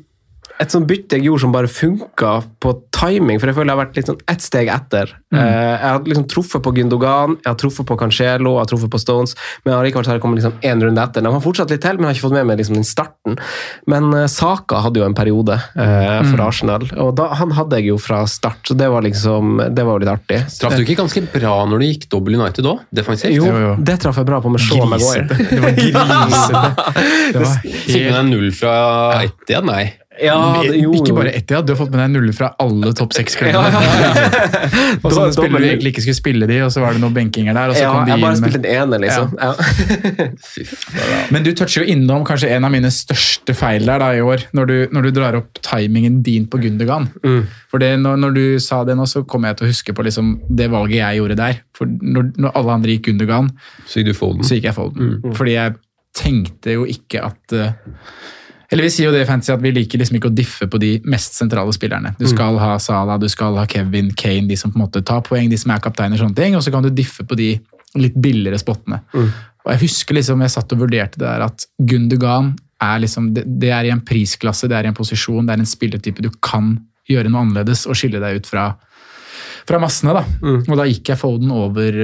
et 0.59 0.73
sånt 0.73 0.87
bytte 0.89 1.15
jeg 1.15 1.23
gjorde 1.29 1.43
som 1.45 1.53
bare 1.55 1.69
funka 1.71 2.31
på 2.59 2.73
timing, 2.95 3.39
for 3.39 3.47
jeg 3.47 3.55
føler 3.55 3.71
jeg 3.71 3.77
har 3.77 3.81
vært 3.85 3.99
litt 3.99 4.09
sånn 4.11 4.19
ett 4.27 4.43
steg 4.43 4.67
etter. 4.73 5.13
Mm. 5.29 5.37
jeg 5.39 5.79
har 5.83 6.07
liksom 6.09 6.25
truffet 6.25 6.63
på 6.65 6.71
Gündogan, 6.73 7.35
jeg 7.43 7.47
har 7.51 7.57
truffet 7.61 7.85
på 7.85 7.95
Cancelo, 8.01 8.55
jeg 8.57 8.63
har 8.63 8.69
truffet 8.71 8.91
på 8.91 8.99
Stones, 8.99 9.35
men 9.63 9.75
allikevel 9.77 10.03
så 10.03 10.11
har 10.11 10.17
jeg 10.17 10.23
kommet 10.23 10.41
liksom 10.41 10.55
én 10.65 10.81
runde 10.83 11.03
etter. 11.03 11.23
De 11.23 11.31
har 11.31 11.43
fortsatt 11.43 11.71
litt 11.71 11.83
til, 11.85 11.99
men 11.99 12.07
jeg 12.07 12.09
har 12.09 12.17
ikke 12.17 12.25
fått 12.25 12.35
med 12.39 12.49
meg 12.49 12.59
liksom 12.59 12.79
den 12.79 12.87
starten. 12.87 13.37
Men 13.93 14.09
eh, 14.17 14.25
Saka 14.31 14.81
hadde 14.83 14.99
jo 14.99 15.05
en 15.05 15.15
periode 15.17 15.55
eh, 15.55 16.19
for 16.27 16.43
Arsenal, 16.47 16.87
og 16.97 17.13
da, 17.21 17.29
han 17.39 17.53
hadde 17.55 17.79
jeg 17.79 17.91
jo 17.91 17.99
fra 18.01 18.23
start, 18.27 18.63
så 18.67 18.75
det 18.79 18.89
var 18.91 19.05
liksom 19.05 19.61
det 19.69 19.85
var 19.85 19.95
jo 19.95 20.03
litt 20.03 20.11
artig. 20.11 20.41
Traff 20.59 20.75
du 20.75 20.83
ikke 20.83 20.97
ganske 20.99 21.23
bra 21.31 21.55
når 21.69 21.79
du 21.83 21.87
gikk 21.87 22.09
dobbel 22.11 22.39
United 22.41 22.67
òg? 22.67 22.83
Defensivt? 22.99 23.35
Jo, 23.37 23.47
Jo, 23.47 23.63
jo. 23.67 23.71
det 23.85 23.99
traff 24.03 24.19
jeg 24.19 24.27
bra 24.27 24.41
på 24.43 24.51
med 24.51 24.65
Shaw 24.65 24.89
Maguire. 24.89 25.29
Det 25.29 25.61
var 25.63 25.77
grisete. 25.77 26.67
Det 27.33 27.41
var 27.43 27.57
Fikk 27.61 27.87
du 27.87 27.93
helt... 27.93 28.15
deg 28.15 28.29
null 28.33 28.51
fra 28.55 28.73
ett 29.23 29.51
igjen? 29.51 29.69
Nei. 29.69 29.83
Ja, 30.19 30.37
det, 30.63 30.77
jo, 30.81 30.91
ikke 30.97 31.15
bare 31.15 31.31
ett, 31.35 31.51
ja. 31.51 31.61
du 31.63 31.73
har 31.73 31.79
fått 31.79 31.91
med 31.93 32.01
deg 32.01 32.11
nuller 32.13 32.35
fra 32.35 32.51
alle 32.61 32.91
topp 32.97 33.15
seks-klubbene. 33.15 33.57
Ja, 33.99 34.95
og 35.03 35.07
så 35.11 35.15
sånne 35.15 35.33
spillere 35.33 35.61
vi 35.63 35.69
egentlig 35.71 35.91
ikke 35.93 36.03
skulle 36.03 36.17
spille 36.17 36.47
de, 36.49 36.57
og 36.65 36.71
så 36.73 36.81
var 36.83 36.95
det 36.95 37.01
noen 37.03 37.15
benkinger 37.15 37.55
der. 37.55 37.71
og 37.71 37.77
så 37.77 37.83
Ja, 37.83 37.91
kom 37.93 38.07
de 38.07 38.13
jeg 38.13 38.23
bare 38.23 38.39
spilte 38.39 38.61
den 38.63 38.83
ene, 38.83 38.99
liksom. 39.03 39.33
Ja. 39.39 39.51
Men 41.33 41.45
du 41.45 41.51
toucher 41.57 41.83
jo 41.83 41.95
innom 41.95 42.25
kanskje 42.27 42.51
en 42.55 42.67
av 42.67 42.73
mine 42.73 42.91
største 42.93 43.55
feil 43.57 43.87
der 43.87 44.03
da 44.03 44.09
i 44.17 44.23
år, 44.23 44.45
når 44.57 44.69
du, 44.69 44.75
når 44.95 45.07
du 45.07 45.11
drar 45.15 45.39
opp 45.39 45.61
timingen 45.65 46.21
din 46.25 46.47
på 46.51 46.61
Gundogan. 46.61 47.09
Mm. 47.23 47.43
For 47.71 47.81
det, 47.83 47.93
når, 48.03 48.19
når 48.25 48.35
du 48.37 48.43
sa 48.63 48.81
det 48.87 48.97
nå, 48.99 49.07
så 49.09 49.23
kom 49.29 49.47
jeg 49.47 49.59
til 49.59 49.67
å 49.67 49.71
huske 49.73 49.95
på 49.95 50.07
liksom 50.07 50.35
det 50.49 50.69
valget 50.73 50.99
jeg 51.01 51.21
gjorde 51.21 51.39
der. 51.39 51.61
For 51.77 51.89
når, 51.89 52.33
når 52.39 52.57
alle 52.59 52.79
andre 52.79 52.97
gikk 52.97 53.09
Gundogan, 53.11 53.53
Så 53.85 54.01
gikk 54.01 54.11
du 54.11 54.43
så 54.43 54.57
gikk 54.57 54.69
jeg 54.69 54.77
Folden. 54.77 55.19
Fordi 55.37 55.55
jeg 55.55 55.77
tenkte 56.17 56.75
jo 56.75 56.85
ikke 56.89 57.23
at 57.29 57.55
eh, 57.55 57.95
Eller 58.69 58.85
vi 58.85 58.91
sier 58.93 59.09
jo 59.09 59.13
det 59.15 59.23
i 59.23 59.27
Fantasy 59.27 59.51
at 59.53 59.63
vi 59.63 59.71
liker 59.73 60.01
liksom 60.01 60.19
ikke 60.19 60.29
å 60.29 60.35
diffe 60.35 60.67
på 60.69 60.77
de 60.81 60.91
mest 61.09 61.37
sentrale 61.39 61.73
spillerne. 61.73 62.13
Du 62.19 62.27
skal 62.29 62.59
ha 62.61 62.75
Salah, 62.81 63.17
du 63.21 63.25
skal 63.31 63.57
ha 63.57 63.65
Kevin, 63.69 64.11
Kane, 64.13 64.45
de 64.49 64.57
som 64.59 64.69
på 64.69 64.77
en 64.77 64.85
måte 64.85 65.01
tar 65.05 65.23
poeng, 65.25 65.49
de 65.49 65.57
som 65.57 65.73
er 65.73 65.81
kapteiner 65.81 66.21
sånne 66.21 66.37
ting, 66.37 66.57
og 66.57 66.61
så 66.65 66.73
kan 66.73 66.85
du 66.85 66.91
diffe 66.93 67.25
på 67.25 67.37
de 67.39 67.55
litt 67.97 68.17
billigere 68.21 68.59
spottene. 68.61 69.01
Og 69.65 69.73
jeg 69.73 69.81
husker 69.87 70.19
liksom, 70.19 70.43
jeg 70.45 70.53
satt 70.53 70.75
og 70.75 70.83
vurderte 70.83 71.17
det 71.17 71.25
der 71.25 71.47
at 71.47 71.65
Gundogan 71.81 72.53
er 72.79 73.01
liksom, 73.03 73.33
det, 73.35 73.43
det 73.59 73.73
er 73.75 73.89
i 73.89 73.93
en 73.93 74.05
prisklasse, 74.05 74.69
det 74.69 74.77
er 74.77 74.87
i 74.87 74.91
en 74.91 74.97
posisjon, 74.97 75.45
det 75.47 75.55
er 75.55 75.63
en 75.63 75.73
spilletype 75.73 76.23
du 76.23 76.29
kan 76.37 76.75
gjøre 77.09 77.31
noe 77.31 77.41
annerledes 77.43 77.87
og 77.89 77.97
skille 77.97 78.21
deg 78.21 78.39
ut 78.39 78.47
fra, 78.47 78.69
fra 79.67 79.81
massene. 79.81 80.13
da. 80.15 80.23
Mm. 80.45 80.61
Og 80.69 80.77
da 80.77 80.87
gikk 80.87 81.09
jeg 81.11 81.19
Foden 81.19 81.51
over 81.57 81.99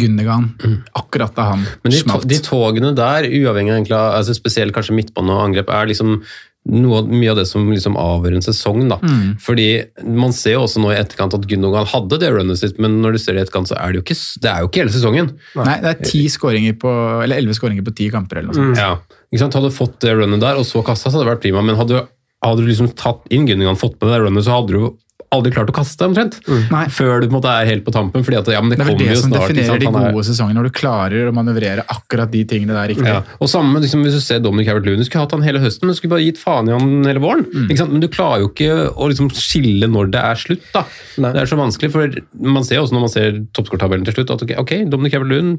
Gundogan 0.00 0.50
akkurat 0.96 1.34
da 1.36 1.50
han 1.52 1.66
Men 1.84 1.92
de, 1.94 2.00
smalt. 2.02 2.26
de 2.30 2.38
togene 2.44 2.94
der, 2.96 3.28
uavhengig 3.28 3.70
av 3.74 3.78
egentlig, 3.80 4.00
altså 4.00 4.34
spesielt 4.36 4.74
kanskje 4.76 4.96
midtbane 4.96 5.30
og 5.34 5.46
angrep, 5.48 5.68
er 5.70 5.86
liksom 5.92 6.20
noe, 6.64 7.02
mye 7.04 7.28
av 7.28 7.36
det 7.36 7.44
som 7.46 7.66
liksom 7.68 7.92
avgjør 8.00 8.38
en 8.38 8.44
sesong. 8.46 8.86
da. 8.88 8.96
Mm. 9.04 9.34
Fordi 9.44 9.66
Man 10.08 10.32
ser 10.32 10.54
jo 10.56 10.62
også 10.64 10.80
nå 10.80 10.94
i 10.94 10.96
etterkant 10.96 11.34
at 11.36 11.44
Gundogan 11.50 11.84
hadde 11.90 12.16
det 12.22 12.30
runnet 12.32 12.56
sitt, 12.56 12.78
men 12.80 13.02
når 13.02 13.12
du 13.12 13.18
ser 13.20 13.34
det 13.36 13.42
i 13.42 13.44
etterkant, 13.44 13.68
så 13.68 13.76
er 13.76 13.92
det 13.92 14.00
jo 14.00 14.04
ikke, 14.06 14.16
det 14.40 14.50
er 14.50 14.60
jo 14.64 14.70
ikke 14.70 14.80
hele 14.80 14.94
sesongen. 14.94 15.28
Nei, 15.60 15.76
det 15.84 15.90
er 15.92 16.00
ti 16.08 16.22
skåringer 16.32 16.78
på, 16.80 16.94
eller 17.26 17.36
elleve 17.36 17.52
skåringer 17.58 17.84
på 17.84 17.92
ti 18.00 18.08
kamper 18.14 18.40
eller 18.40 18.48
noe 18.54 18.56
sånt. 18.56 18.80
Ja, 18.80 18.94
ikke 19.28 19.42
sant? 19.44 19.58
Hadde 19.60 19.68
du 19.68 19.76
fått 19.76 19.98
det 20.00 20.16
runnet 20.16 20.40
der, 20.40 20.56
og 20.56 20.64
så 20.64 20.80
kasta, 20.86 21.10
så 21.12 21.18
hadde 21.20 21.28
det 21.28 21.34
vært 21.36 21.44
prima. 21.44 21.60
Men 21.68 21.76
hadde, 21.76 22.00
du- 22.00 22.08
hadde 22.48 22.64
du 22.64 22.68
liksom 22.72 22.88
tatt 22.96 23.28
inn 23.30 23.44
Gundogan, 23.46 23.76
fått 23.76 24.00
med 24.00 24.08
det 24.14 24.22
runnet, 24.24 24.44
så 24.48 24.56
hadde 24.56 24.72
du 24.72 24.96
aldri 25.34 25.52
klart 25.54 25.70
å 25.72 25.74
kaste, 25.76 26.06
omtrent. 26.06 26.38
Mm. 26.46 26.88
Før 26.94 27.20
du 27.20 27.26
på 27.28 27.32
en 27.32 27.36
måte 27.38 27.52
er 27.52 27.66
helt 27.70 27.84
på 27.86 27.92
tampen. 27.94 28.24
fordi 28.24 28.38
at 28.40 28.50
ja, 28.54 28.60
men 28.62 28.70
det, 28.72 28.78
Det 28.78 28.84
er 28.86 28.90
vel 28.92 28.98
det 29.02 29.08
jo 29.10 29.20
som 29.20 29.30
snart. 29.32 29.48
definerer 29.52 29.80
de 29.82 29.86
gode 29.86 30.22
er- 30.22 30.28
sesongene, 30.30 30.54
når 30.60 30.68
du 30.70 30.74
klarer 30.78 31.28
å 31.30 31.34
manøvrere 31.36 31.84
akkurat 31.90 32.30
de 32.30 32.44
tingene 32.44 32.74
der 32.78 32.88
riktig. 32.94 33.06
Ja. 33.10 33.22
Og 33.40 33.48
samme 33.50 33.80
liksom, 33.82 34.02
hvis 34.06 34.16
du 34.18 34.20
ser 34.24 34.40
Dominic 34.40 34.68
Havert-Lewin, 34.68 34.98
du 35.02 35.04
skulle 35.04 35.24
hatt 35.26 35.32
han 35.36 35.42
hele 35.42 35.58
høsten, 35.62 35.82
men 35.86 35.94
du 35.94 35.98
skulle 36.00 36.14
bare 36.16 36.24
gitt 36.26 36.38
faen 36.38 36.68
i 36.68 36.72
han 36.76 37.04
hele 37.04 37.20
våren. 37.20 37.44
Mm. 37.52 37.68
Ikke 37.68 37.78
sant? 37.84 37.92
Men 37.92 38.00
du 38.00 38.08
klarer 38.08 38.40
jo 38.44 38.48
ikke 38.52 38.94
å 38.94 39.08
liksom 39.10 39.30
skille 39.34 39.86
når 39.90 40.10
det 40.14 40.20
er 40.24 40.34
slutt. 40.34 40.64
da. 40.72 40.84
Nei. 41.18 41.32
Det 41.32 41.42
er 41.42 41.50
så 41.50 41.58
vanskelig, 41.58 41.90
for 41.92 42.08
man 42.40 42.64
ser 42.64 42.78
også 42.82 42.92
når 42.96 43.00
man 43.08 43.12
ser 43.12 43.40
toppskårtabellen 43.56 44.04
til 44.04 44.14
slutt, 44.14 44.30
at 44.30 44.42
ok, 44.46 44.54
okay 44.58 44.84
Dominic 44.84 45.12
Havert-Lewin 45.14 45.58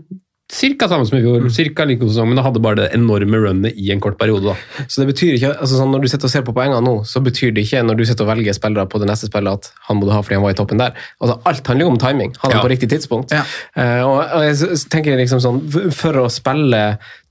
Cirka 0.53 0.85
samme 0.87 1.07
som 1.09 1.17
i 1.17 1.21
fjor, 1.23 1.47
cirka 1.49 1.85
like 1.89 1.97
god 2.03 2.11
sesong, 2.13 2.27
men 2.29 2.37
da 2.37 2.43
hadde 2.45 2.61
bare 2.61 2.77
det 2.77 2.89
enorme 2.93 3.39
runnet 3.41 3.73
i 3.81 3.87
en 3.91 3.99
kort 4.03 4.17
periode. 4.19 4.45
da. 4.53 4.83
Så 4.85 5.01
det 5.01 5.07
betyr 5.09 5.33
ikke, 5.39 5.49
altså 5.57 5.79
sånn, 5.79 5.89
Når 5.95 6.03
du 6.03 6.07
sitter 6.11 6.29
og 6.29 6.33
ser 6.35 6.43
på 6.45 6.53
poengene 6.53 6.83
nå, 6.85 6.93
så 7.09 7.21
betyr 7.25 7.49
det 7.55 7.63
ikke 7.65 7.81
når 7.81 7.97
du 7.97 8.03
sitter 8.05 8.27
og 8.27 8.29
velger 8.29 8.53
spillere 8.53 8.85
på 8.91 9.01
det 9.01 9.07
neste 9.09 9.25
spillet 9.31 9.57
at 9.57 9.71
han 9.87 9.97
må 9.97 10.05
du 10.05 10.11
ha 10.13 10.19
fordi 10.21 10.37
han 10.37 10.43
var 10.45 10.53
i 10.53 10.59
toppen 10.59 10.77
der. 10.83 10.93
Altså 11.19 11.39
Alt 11.49 11.67
handler 11.71 11.87
jo 11.87 11.91
om 11.95 11.97
timing. 11.97 12.35
Han 12.43 12.51
er 12.51 12.55
Ja. 12.59 12.61
på 12.61 12.69
riktig 12.69 12.89
tidspunkt. 12.93 13.33
Ja. 13.33 13.41
Uh, 13.73 14.05
og, 14.05 14.19
og 14.37 14.45
jeg 14.45 14.77
tenker 14.93 15.17
liksom 15.17 15.41
sånn, 15.41 15.59
For 15.97 16.13
å 16.21 16.29
spille 16.29 16.83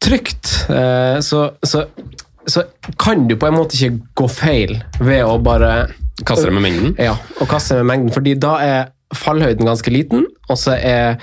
trygt, 0.03 0.51
uh, 0.75 1.23
så, 1.23 1.53
så, 1.63 1.85
så 2.51 2.67
kan 2.99 3.29
du 3.31 3.37
på 3.39 3.47
en 3.47 3.55
måte 3.55 3.79
ikke 3.79 4.03
gå 4.19 4.29
feil 4.29 4.81
ved 5.01 5.23
å 5.23 5.39
bare 5.39 5.93
Kaste 6.25 6.47
det 6.47 6.55
med 6.55 6.63
mengden. 6.67 6.93
Ja, 6.99 7.15
og 7.43 7.49
kaste 7.51 7.75
med 7.83 7.87
mengden. 7.91 8.13
fordi 8.15 8.35
da 8.39 8.53
er 8.63 8.85
fallhøyden 9.15 9.67
ganske 9.67 9.91
liten, 9.91 10.27
og 10.49 10.59
så 10.59 10.77
er 10.79 11.17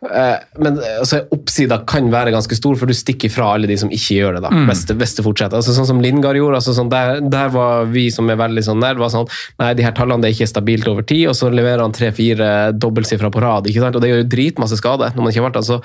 men 0.00 0.78
altså, 0.80 1.22
oppsida 1.34 1.82
kan 1.88 2.06
være 2.12 2.32
ganske 2.32 2.56
stor, 2.56 2.76
for 2.80 2.88
du 2.88 2.96
stikker 2.96 3.32
fra 3.32 3.50
alle 3.54 3.68
de 3.68 3.76
som 3.80 3.90
ikke 3.92 4.16
gjør 4.16 4.38
det. 4.38 4.42
da, 4.46 4.52
hvis, 4.70 4.86
det, 4.88 4.96
hvis 5.00 5.12
det 5.18 5.24
fortsetter. 5.26 5.60
Altså, 5.60 5.74
sånn 5.76 5.88
som 5.90 6.00
Lindgard 6.00 6.38
gjorde, 6.38 6.60
altså, 6.62 6.72
sånn, 6.76 6.88
der, 6.92 7.20
der 7.20 7.52
var 7.52 7.90
vi 7.92 8.06
som 8.12 8.30
er 8.32 8.38
veldig 8.40 8.64
sånn 8.64 8.80
der, 8.80 8.96
var 9.00 9.12
sånn 9.12 9.28
Nei, 9.60 9.72
de 9.76 9.84
her 9.84 9.92
tallene 9.96 10.24
det 10.24 10.30
er 10.30 10.36
ikke 10.38 10.48
stabilt 10.48 10.88
over 10.88 11.04
tid, 11.04 11.26
og 11.30 11.36
så 11.36 11.50
leverer 11.52 11.82
han 11.84 11.92
tre-fire 11.94 12.48
dobbeltsifra 12.80 13.28
på 13.32 13.42
rad. 13.44 13.68
ikke 13.68 13.82
sant, 13.84 13.98
Og 13.98 14.02
det 14.02 14.10
gjør 14.12 14.22
jo 14.22 14.28
dritmasse 14.32 14.78
skade 14.80 15.10
når 15.12 15.20
man 15.20 15.34
ikke 15.34 15.42
har 15.42 15.48
vært 15.50 15.58
der. 15.58 15.66
Så, 15.68 15.78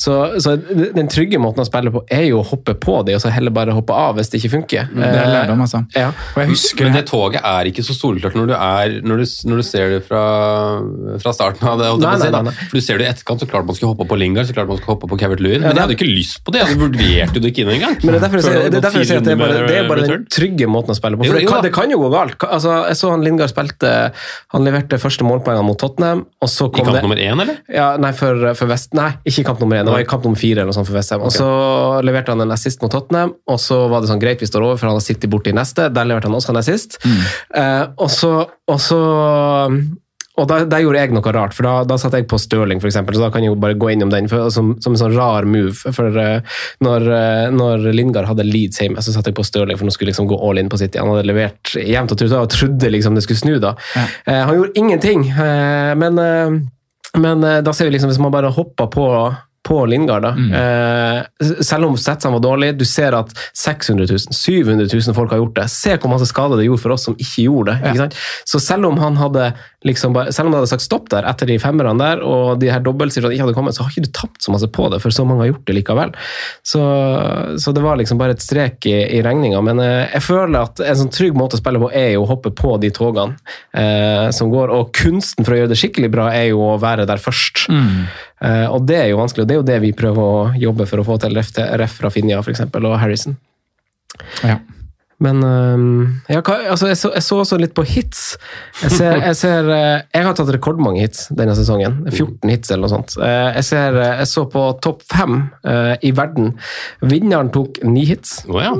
så, 0.00 0.16
så 0.42 0.56
den 0.98 1.10
trygge 1.12 1.38
måten 1.42 1.62
å 1.62 1.68
spille 1.68 1.94
på 1.94 2.02
er 2.10 2.26
jo 2.30 2.40
å 2.42 2.46
hoppe 2.50 2.74
på 2.74 2.98
det, 3.06 3.16
og 3.18 3.22
så 3.22 3.32
heller 3.32 3.54
bare 3.54 3.76
hoppe 3.76 3.94
av 3.94 4.18
hvis 4.18 4.32
det 4.32 4.42
ikke 4.42 4.52
funker. 4.56 4.90
Det 4.90 5.10
er 5.10 5.30
lærdom, 5.30 5.62
altså. 5.62 5.84
Ja. 5.94 6.10
Og 6.34 6.42
jeg 6.42 6.52
husker 6.56 6.88
Men 6.88 6.98
det 6.98 7.04
toget 7.10 7.46
er 7.46 7.70
ikke 7.70 7.84
så 7.86 7.94
soleklart 7.96 8.36
når 8.38 8.50
du, 8.50 8.56
er, 8.56 8.98
når 9.06 9.22
du, 9.22 9.30
når 9.50 9.62
du 9.62 9.66
ser 9.70 9.94
det 9.94 10.02
fra, 10.08 10.24
fra 11.22 11.34
starten 11.36 11.70
av 11.70 11.80
det. 11.80 11.90
Nei, 12.02 12.16
nei, 12.24 12.42
nei. 12.50 12.56
For 12.66 12.80
du 12.80 12.84
ser 12.84 13.00
det 13.00 13.06
i 13.06 13.12
etterkant, 13.12 13.44
så 13.44 13.48
klart 13.50 13.59
man 13.68 13.76
skulle 13.76 13.90
hoppe 13.92 14.06
på 14.10 14.16
Lingard, 14.20 14.46
så 14.48 14.54
klart 14.56 14.68
man 14.70 14.78
skulle 14.80 14.94
hoppe 14.96 15.08
på 15.10 15.18
Cavert 15.20 15.40
Lewin. 15.44 15.62
Men 15.64 15.74
jeg 15.76 15.82
hadde 15.84 15.96
ikke 15.96 16.08
lyst 16.08 16.40
på 16.46 16.54
det, 16.54 16.62
jeg 16.64 16.78
vurdert 16.80 17.36
jo 17.36 17.42
det 17.44 17.50
ikke 17.52 17.64
inn 17.64 17.72
engang. 17.76 17.96
Men 18.02 18.14
det 18.14 18.18
er 18.18 18.24
derfor 18.24 18.40
jeg 18.40 18.46
sier, 18.46 18.56
det 18.70 18.82
det 18.82 18.92
jeg 19.10 19.24
det 19.26 19.32
er, 19.34 19.40
bare, 19.40 19.60
det 19.68 19.76
er 19.80 19.88
bare 19.90 20.06
den 20.08 20.24
trygge 20.32 20.68
måten 20.70 20.94
å 20.94 20.96
spille 20.98 21.18
på. 21.20 21.26
Jo, 21.28 21.32
For 21.34 21.40
det 21.40 21.48
kan, 21.50 21.62
det 21.66 21.72
kan 21.76 21.92
jo 21.94 22.00
gå 22.02 22.10
galt. 22.14 22.46
Altså, 22.48 22.76
jeg 22.90 22.98
så 23.00 23.10
han 23.14 23.24
Lingard 23.26 23.52
spilte 23.52 23.92
Han 24.56 24.64
leverte 24.66 24.98
første 25.02 25.26
målpoengene 25.26 25.66
mot 25.66 25.78
Tottenham, 25.80 26.24
og 26.40 26.48
så 26.50 26.68
I 26.70 26.76
kamp 26.80 26.92
det 26.94 27.02
nummer 27.04 27.20
én, 27.20 27.40
eller? 27.44 27.60
ja, 27.72 27.90
Nei, 28.00 28.12
for, 28.16 28.50
for 28.58 28.70
Vest, 28.70 28.94
nei, 28.96 29.10
ikke 29.28 29.44
kamp 29.50 29.60
nummer 29.62 29.80
én. 29.80 29.84
Det 29.88 29.92
var 29.94 30.04
i 30.04 30.08
kamp 30.08 30.24
nummer 30.26 30.38
fire. 30.40 30.60
eller 30.62 30.70
noe 30.72 30.78
sånt 30.78 30.88
for 30.88 30.96
Vestheim. 30.98 31.22
Og 31.26 31.32
så 31.34 31.48
leverte 32.06 32.32
han 32.34 32.40
en 32.46 32.54
assist 32.54 32.82
mot 32.82 32.92
Tottenham, 32.92 33.34
og 33.50 33.58
så 33.62 33.82
var 33.92 34.02
det 34.04 34.10
sånn 34.12 34.22
greit, 34.22 34.40
vi 34.42 34.48
står 34.48 34.64
over, 34.66 34.78
for 34.80 34.88
han 34.90 34.96
har 34.98 35.04
sittet 35.04 35.30
borte 35.32 35.52
i 35.52 35.56
neste. 35.56 35.88
Der 35.92 36.08
leverte 36.08 36.30
han 36.30 36.36
også 36.38 36.54
en 36.54 36.60
assist. 36.62 36.98
Eh, 37.04 37.84
og 38.00 38.10
så, 38.14 38.32
og 38.70 38.80
så 38.82 39.00
og 40.38 40.46
da, 40.48 40.60
der 40.68 40.84
gjorde 40.84 41.00
jeg 41.02 41.12
noe 41.12 41.32
rart, 41.34 41.54
for 41.56 41.66
da, 41.66 41.72
da 41.88 41.96
satte 42.00 42.20
jeg 42.20 42.28
på 42.30 42.38
Stirling, 42.40 42.80
eksempel, 42.86 43.16
så 43.16 43.26
da 43.26 43.30
kan 43.34 43.44
jeg 43.44 43.50
jo 43.50 43.58
bare 43.60 43.76
gå 43.78 43.90
innom 43.92 44.12
den 44.12 44.28
for, 44.30 44.46
som, 44.54 44.72
som 44.82 44.94
en 44.94 45.00
sånn 45.00 45.16
rar 45.16 45.48
move. 45.48 45.74
For 45.96 46.16
uh, 46.16 46.62
når, 46.86 47.06
uh, 47.10 47.46
når 47.52 47.90
Lingard 47.96 48.30
hadde 48.30 48.46
Leeds 48.46 48.80
hjemme, 48.80 49.02
så 49.02 49.12
satte 49.14 49.32
jeg 49.32 49.38
på 49.40 49.44
Stirling, 49.46 49.78
for 49.80 49.88
nå 49.88 49.94
skulle 49.94 50.14
liksom 50.14 50.30
gå 50.30 50.38
all 50.38 50.62
in 50.62 50.70
på 50.70 50.78
City. 50.80 51.00
Han 51.02 51.12
hadde 51.12 51.28
levert 51.28 51.74
jevnt 51.74 52.14
og 52.14 52.22
trutt, 52.22 52.36
og 52.38 52.54
trodde 52.54 52.94
liksom 52.94 53.18
det 53.18 53.26
skulle 53.26 53.42
snu 53.42 53.58
da. 53.62 53.74
Eh, 53.98 54.40
han 54.40 54.56
gjorde 54.56 54.80
ingenting, 54.80 55.26
men, 56.00 56.22
men 57.20 57.46
da 57.66 57.74
ser 57.74 57.90
vi 57.90 57.96
liksom, 57.96 58.12
hvis 58.12 58.22
man 58.22 58.32
bare 58.34 58.52
hopper 58.54 58.88
på 58.94 59.06
på 59.62 59.86
Lingard, 59.86 60.22
da. 60.22 60.30
Eh, 60.58 61.22
selv 61.62 61.86
om 61.86 61.96
statsene 61.96 62.32
var 62.32 62.42
dårlige, 62.42 62.72
du 62.80 62.84
ser 62.88 63.14
at 63.16 63.32
600 63.54 64.06
000, 64.10 64.34
700 64.34 64.88
000 64.92 65.14
folk 65.14 65.34
har 65.34 65.42
gjort 65.42 65.56
det. 65.60 65.66
Se 65.72 65.96
hvor 65.96 66.12
masse 66.14 66.30
skade 66.30 66.56
det 66.58 66.66
gjorde 66.66 66.82
for 66.82 66.96
oss 66.96 67.04
som 67.08 67.16
ikke 67.18 67.44
gjorde 67.44 67.74
det. 67.74 67.90
Ikke 67.90 68.02
sant? 68.06 68.16
Så 68.48 68.60
selv 68.64 68.88
om 68.88 68.98
han 69.02 69.20
hadde 69.20 69.52
liksom 69.86 70.12
bare, 70.12 70.32
selv 70.32 70.48
om 70.48 70.52
det 70.52 70.60
hadde 70.60 70.70
sagt 70.74 70.84
stopp 70.84 71.08
der 71.12 71.26
etter 71.28 71.48
de 71.48 71.56
femmerne 71.60 71.96
der, 72.00 72.20
og 72.24 72.60
de 72.60 72.68
her 72.72 72.82
dobbeltsifrene 72.84 73.32
ikke 73.32 73.46
hadde 73.46 73.56
kommet, 73.56 73.76
så 73.76 73.84
har 73.84 73.94
ikke 73.94 74.08
du 74.08 74.12
tapt 74.16 74.42
så 74.44 74.52
masse 74.52 74.68
på 74.68 74.88
det, 74.92 75.00
for 75.00 75.14
så 75.14 75.24
mange 75.24 75.44
har 75.44 75.52
gjort 75.52 75.66
det 75.70 75.76
likevel. 75.78 76.12
Så, 76.66 76.82
så 77.62 77.72
det 77.76 77.84
var 77.84 77.96
liksom 78.00 78.20
bare 78.20 78.36
et 78.36 78.44
strek 78.44 78.88
i, 78.90 78.96
i 79.16 79.22
regninga. 79.24 79.62
Men 79.64 79.80
eh, 79.84 80.10
jeg 80.12 80.24
føler 80.26 80.58
at 80.60 80.82
en 80.84 81.00
sånn 81.00 81.12
trygg 81.14 81.38
måte 81.38 81.56
å 81.56 81.62
spille 81.62 81.80
på 81.80 81.92
er 81.96 82.12
jo 82.14 82.26
å 82.26 82.30
hoppe 82.30 82.52
på 82.56 82.74
de 82.82 82.92
togene 82.94 83.38
eh, 83.72 84.28
som 84.36 84.52
går, 84.52 84.74
og 84.76 84.92
kunsten 84.96 85.46
for 85.46 85.56
å 85.56 85.62
gjøre 85.62 85.72
det 85.72 85.80
skikkelig 85.80 86.12
bra 86.12 86.28
er 86.34 86.50
jo 86.50 86.64
å 86.74 86.80
være 86.80 87.08
der 87.08 87.22
først. 87.22 87.64
Eh, 87.70 88.66
og 88.68 88.84
det 88.88 88.98
er 89.02 89.08
jo 89.12 89.22
vanskelig, 89.22 89.46
og 89.46 89.48
det 89.48 89.56
er 89.56 89.62
jo 89.62 89.68
det 89.70 89.78
vi 89.86 89.94
prøver 89.96 90.20
å 90.20 90.44
jobbe 90.60 90.88
for 90.90 91.00
å 91.00 91.06
få 91.08 91.16
til, 91.24 91.40
ref, 91.40 91.96
fra 91.96 92.12
for 92.12 92.52
eksempel, 92.52 92.88
og 92.90 93.00
Harrison. 93.00 93.38
Ja. 94.44 94.58
Men 95.20 95.42
øhm, 95.44 96.20
ja, 96.32 96.40
altså, 96.40 96.88
jeg, 96.88 96.96
så, 96.96 97.10
jeg 97.12 97.24
så 97.26 97.38
også 97.42 97.58
litt 97.60 97.74
på 97.76 97.84
hits. 97.84 98.22
Jeg, 98.80 98.92
ser, 98.94 99.18
jeg, 99.20 99.36
ser, 99.36 99.68
eh, 99.74 99.98
jeg 100.16 100.24
har 100.26 100.36
tatt 100.38 100.52
rekordmange 100.54 101.02
hits 101.02 101.26
denne 101.36 101.52
sesongen. 101.58 101.98
14 102.08 102.52
hits 102.52 102.72
eller 102.72 102.86
noe 102.86 102.92
sånt. 102.94 103.16
Eh, 103.20 103.50
Jeg, 103.58 103.66
ser, 103.68 103.98
eh, 104.00 104.14
jeg 104.22 104.30
så 104.30 104.46
på 104.50 104.62
topp 104.84 105.04
fem 105.10 105.42
i 106.00 106.10
verden. 106.16 106.54
Vinneren 107.04 107.50
tok 107.52 107.82
ni 107.84 108.06
hits. 108.08 108.40
Oh, 108.48 108.60
ja. 108.62 108.72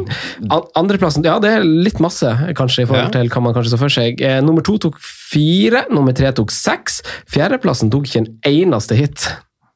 Andreplassen 0.78 1.26
Ja, 1.26 1.36
det 1.43 1.53
er 1.59 1.66
litt 1.66 2.01
masse, 2.03 2.30
kanskje, 2.57 2.86
i 2.86 2.88
forhold 2.88 3.12
til 3.14 3.28
hva 3.32 3.45
man 3.45 3.57
kanskje 3.57 3.74
så 3.74 3.80
for 3.80 3.93
seg. 3.93 4.24
Nummer 4.47 4.64
to 4.64 4.78
tok 4.80 4.97
fire, 5.03 5.84
nummer 5.93 6.16
tre 6.16 6.32
tok 6.36 6.53
seks. 6.55 7.03
Fjerdeplassen 7.30 7.93
tok 7.93 8.09
ikke 8.09 8.24
en 8.24 8.32
eneste 8.49 8.97
hit. 8.99 9.28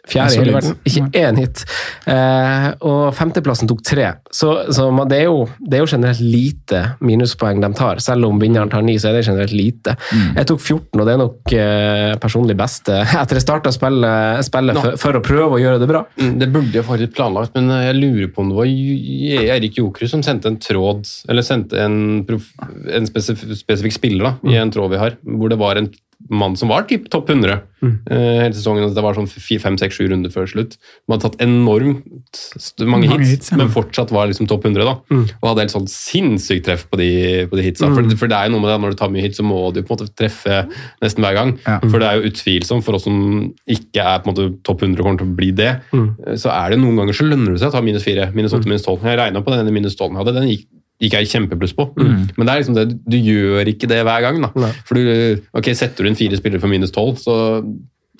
Fjerde 0.08 0.36
i 0.36 0.40
hele 0.42 0.54
verden. 0.56 0.76
Ikke 0.84 1.06
én 1.16 1.38
hit. 1.40 1.64
Eh, 2.10 2.68
og 2.84 3.14
femteplassen 3.16 3.70
tok 3.70 3.82
tre. 3.86 4.10
Så, 4.34 4.50
så 4.74 4.88
det, 5.10 5.22
er 5.22 5.28
jo, 5.30 5.46
det 5.64 5.78
er 5.78 5.84
jo 5.84 5.90
generelt 5.94 6.20
lite 6.22 6.82
minuspoeng 7.04 7.62
de 7.64 7.70
tar. 7.76 8.02
Selv 8.04 8.28
om 8.28 8.40
vinneren 8.42 8.72
tar 8.72 8.84
ni, 8.84 8.98
så 9.00 9.10
er 9.10 9.18
det 9.18 9.24
generelt 9.28 9.54
lite. 9.56 9.96
Jeg 10.36 10.48
tok 10.50 10.60
14, 10.60 11.00
og 11.00 11.08
det 11.08 11.14
er 11.14 11.22
nok 11.22 11.54
eh, 11.56 12.12
personlig 12.22 12.56
beste 12.58 13.00
etter 13.22 13.40
jeg 13.40 13.46
starta 13.46 13.72
å 13.72 13.76
spille, 13.76 14.76
for, 14.78 14.98
for 15.00 15.18
å 15.18 15.24
prøve 15.24 15.58
å 15.58 15.62
gjøre 15.62 15.82
det 15.82 15.90
bra. 15.90 16.04
Mm, 16.20 16.34
Det 16.42 16.50
burde 16.52 16.80
jeg 16.80 16.86
faktisk 16.86 17.16
planlagt, 17.16 17.56
men 17.56 17.72
jeg 17.88 17.98
lurer 17.98 18.32
på 18.32 18.44
om 18.44 18.52
det 18.52 18.60
var 18.60 18.70
Eirik 18.70 19.64
Erik 19.74 19.78
Jokerud 19.80 20.10
som 20.10 20.22
sendte 20.22 20.50
en 20.50 20.60
tråd, 20.60 21.08
eller 21.28 21.44
sendte 21.46 21.80
en, 21.80 21.96
prof, 22.28 22.50
en 22.92 23.08
spesif, 23.08 23.42
spesifikk 23.58 23.96
spiller 23.96 24.28
da, 24.28 24.34
i 24.52 24.58
en 24.60 24.72
tråd 24.74 24.92
vi 24.92 25.00
har, 25.00 25.16
hvor 25.24 25.52
det 25.52 25.58
var 25.60 25.80
en 25.80 25.90
mann 26.30 26.54
som 26.56 26.70
var 26.72 26.86
typ 26.88 27.08
topp 27.12 27.28
100 27.30 27.52
eh, 27.52 28.40
hele 28.40 28.54
sesongen. 28.56 28.84
altså 28.86 28.96
Det 28.96 29.04
var 29.04 29.16
sånn 29.18 29.28
4-5-6-7 29.28 30.08
runder 30.08 30.32
før 30.32 30.48
slutt. 30.48 30.76
Man 31.04 31.18
hadde 31.18 31.26
tatt 31.28 31.42
enormt 31.44 32.40
mange, 32.80 32.90
Mange 32.94 33.10
hits, 33.12 33.32
hits, 33.34 33.50
ja. 33.52 33.58
men 33.60 33.72
fortsatt 33.72 34.12
var 34.14 34.30
liksom 34.30 34.48
topp 34.48 34.64
100. 34.70 34.86
da, 34.88 34.94
Og 35.10 35.48
hadde 35.50 35.66
helt 35.66 35.74
sånn 35.74 35.88
sinnssykt 35.90 36.64
treff 36.68 36.86
på 36.88 37.00
de, 37.00 37.10
på 37.50 37.58
de 37.60 37.66
hitsa. 37.66 37.90
For, 37.92 38.16
for 38.20 38.30
det 38.32 38.38
er 38.38 38.48
jo 38.48 38.54
noe 38.56 38.64
med 38.64 38.72
det, 38.72 38.78
når 38.84 38.94
du 38.94 39.00
tar 39.02 39.12
mye 39.12 39.26
hits, 39.26 39.40
så 39.40 39.46
må 39.46 39.60
du 39.74 39.82
på 39.82 39.92
en 39.92 39.98
måte 39.98 40.10
treffe 40.16 40.62
nesten 41.04 41.26
hver 41.26 41.36
gang. 41.38 41.54
Ja. 41.66 41.78
For 41.84 42.00
det 42.00 42.08
er 42.08 42.20
jo 42.20 42.30
utvilsomt 42.32 42.86
for 42.86 42.96
oss 42.98 43.04
som 43.08 43.18
ikke 43.68 44.04
er 44.04 44.22
på 44.24 44.30
en 44.30 44.32
måte 44.32 44.48
topp 44.64 44.86
100 44.86 45.00
og 45.00 45.10
kommer 45.10 45.20
til 45.20 45.28
å 45.28 45.36
bli 45.42 45.50
det, 45.56 45.72
eh, 45.92 46.38
så 46.40 46.54
er 46.54 46.72
det 46.72 46.80
noen 46.80 47.02
ganger 47.02 47.20
så 47.20 47.28
lønner 47.28 47.52
det 47.52 47.60
seg 47.60 47.72
å 47.72 47.76
ta 47.76 47.84
minus 47.84 48.06
4, 48.06 48.30
minus 48.36 48.56
8, 48.56 48.64
minus 48.70 48.86
12. 48.88 49.04
Jeg 49.10 49.20
regna 49.20 49.44
på 49.44 49.52
den 49.52 49.74
minus 49.74 49.98
12 49.98 50.08
jeg 50.08 50.20
hadde, 50.22 50.36
den 50.40 50.50
gikk, 50.54 50.66
gikk 51.02 51.16
jeg 51.18 51.26
kjempepluss 51.32 51.74
på. 51.74 51.88
Men 52.36 52.46
det 52.46 52.52
er 52.52 52.60
liksom 52.62 52.74
det, 52.78 52.84
du 53.10 53.16
gjør 53.18 53.66
ikke 53.72 53.88
det 53.90 54.02
hver 54.06 54.20
gang. 54.22 54.40
da. 54.42 54.50
For 54.86 54.94
du, 54.94 55.40
ok, 55.52 55.72
Setter 55.74 56.04
du 56.04 56.08
inn 56.12 56.16
fire 56.16 56.36
spillere 56.38 56.60
for 56.62 56.68
minus 56.70 56.92
12, 56.94 57.16
så 57.24 57.34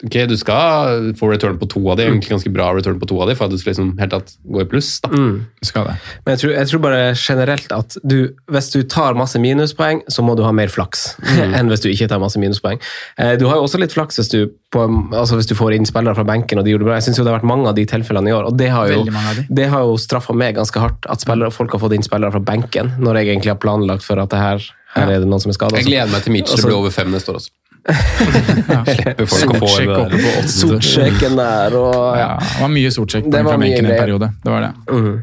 ok, 0.04 0.16
du 0.28 0.36
skal 0.40 1.10
få 1.18 1.28
return 1.32 1.56
på 1.60 1.68
to 1.72 1.80
av 1.90 1.96
de, 1.98 2.06
egentlig 2.10 2.34
ganske 2.34 2.52
bra 2.52 2.70
return 2.76 2.98
på 3.00 3.08
to 3.10 3.18
av 3.24 3.30
de, 3.30 3.34
for 3.38 3.46
at 3.48 3.54
du 3.54 3.58
skal 3.60 3.72
liksom 3.72 3.92
helt 4.00 4.12
tatt 4.14 4.34
gå 4.44 4.60
i 4.62 4.66
pluss. 4.68 4.90
da. 5.04 5.10
Mm. 5.12 5.38
skal 5.64 5.86
det. 5.88 5.94
Men 6.26 6.34
jeg 6.36 6.42
tror, 6.42 6.52
jeg 6.58 6.70
tror 6.70 6.82
bare 6.84 7.00
generelt 7.16 7.72
at 7.72 7.96
du, 8.04 8.18
hvis 8.52 8.70
du 8.74 8.82
tar 8.84 9.16
masse 9.18 9.40
minuspoeng, 9.40 10.02
så 10.12 10.22
må 10.26 10.36
du 10.36 10.44
ha 10.44 10.52
mer 10.52 10.68
flaks 10.72 11.14
enn 11.56 11.72
hvis 11.72 11.82
du 11.84 11.88
ikke 11.92 12.08
tar 12.12 12.20
masse 12.22 12.38
minuspoeng. 12.40 12.80
Eh, 13.18 13.34
Du 13.40 13.46
har 13.48 13.56
jo 13.60 13.64
også 13.66 13.80
litt 13.80 13.92
flaks 13.96 14.20
hvis 14.20 14.30
du, 14.32 14.40
på, 14.74 14.84
altså 15.14 15.36
hvis 15.40 15.48
du 15.50 15.54
får 15.58 15.74
inn 15.78 15.86
spillere 15.88 16.14
fra 16.18 16.24
benken 16.28 16.58
og 16.60 16.64
de 16.66 16.74
gjorde 16.74 16.84
det 16.84 16.90
bra. 16.92 17.00
Jeg 17.00 17.08
synes 17.08 17.22
det 17.22 17.26
har 17.32 17.38
vært 17.40 17.48
mange 17.50 17.68
av 17.70 17.74
de 17.78 17.84
tilfellene 17.88 18.30
i 18.30 18.36
år, 18.36 18.48
og 18.52 18.56
det 18.60 18.68
har 18.74 18.92
jo, 18.92 19.02
det 19.48 19.68
har 19.72 19.84
jo 19.88 19.96
straffa 20.00 20.34
meg 20.36 20.56
ganske 20.60 20.80
hardt 20.82 21.08
at 21.10 21.24
spillere, 21.24 21.50
folk 21.54 21.72
har 21.72 21.80
fått 21.82 21.94
inn 21.96 22.04
spillere 22.06 22.34
fra 22.34 22.42
benken, 22.44 22.92
når 23.00 23.20
jeg 23.22 23.32
egentlig 23.34 23.54
har 23.54 23.60
planlagt 23.62 24.04
for 24.06 24.20
at 24.20 24.30
det 24.34 24.40
her, 24.42 24.64
her 24.94 25.10
er 25.16 25.22
det 25.24 25.28
noen 25.30 25.42
som 25.42 25.50
er 25.50 25.56
skada. 25.58 25.80
Jeg 25.80 25.88
gleder 25.88 26.10
meg 26.12 26.22
til 26.26 26.34
Mitchell 26.36 26.60
det 26.60 26.68
blir 26.68 26.76
over 26.78 26.92
fem 26.94 27.10
neste 27.14 27.32
år 27.32 27.40
også. 27.40 27.50
Slipper 28.94 29.26
folk 29.28 29.50
å 29.52 29.58
få 29.60 29.68
Sortsjekk 29.68 29.92
der. 29.92 30.48
Sortsjekken 30.54 31.36
der 31.36 31.76
og 31.76 32.16
Ja, 32.16 32.30
det 32.40 32.62
var 32.62 32.72
mye 32.72 32.92
sortsjekk 32.94 33.28
på 33.28 33.60
i 33.68 33.76
en 33.76 33.92
periode. 33.92 34.32
Det 34.40 34.52
var 34.54 34.66
det. 34.68 34.72
Mm. 34.88 35.14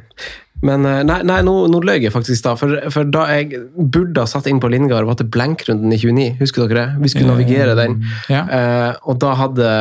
Men 0.61 0.85
eh, 0.85 0.99
nei, 1.07 1.17
nei 1.25 1.39
nå, 1.45 1.55
nå 1.73 1.81
løy 1.81 2.03
jeg 2.03 2.13
faktisk 2.13 2.45
da, 2.45 2.53
for, 2.59 2.77
for 2.93 3.09
da 3.09 3.25
jeg 3.33 3.63
burde 3.73 4.21
ha 4.21 4.29
satt 4.29 4.49
inn 4.49 4.61
på 4.61 4.69
Lindgard, 4.69 5.07
var 5.09 5.17
til 5.17 5.29
blenkrunden 5.33 5.93
i 5.93 5.97
29. 5.97 6.27
Husker 6.41 6.67
dere 6.69 6.83
det? 6.83 7.01
Vi 7.01 7.13
skulle 7.13 7.33
navigere 7.33 7.73
den. 7.79 7.97
Ja. 8.29 8.43
Eh, 8.45 8.89
og 9.09 9.17
da, 9.23 9.33
hadde, 9.39 9.71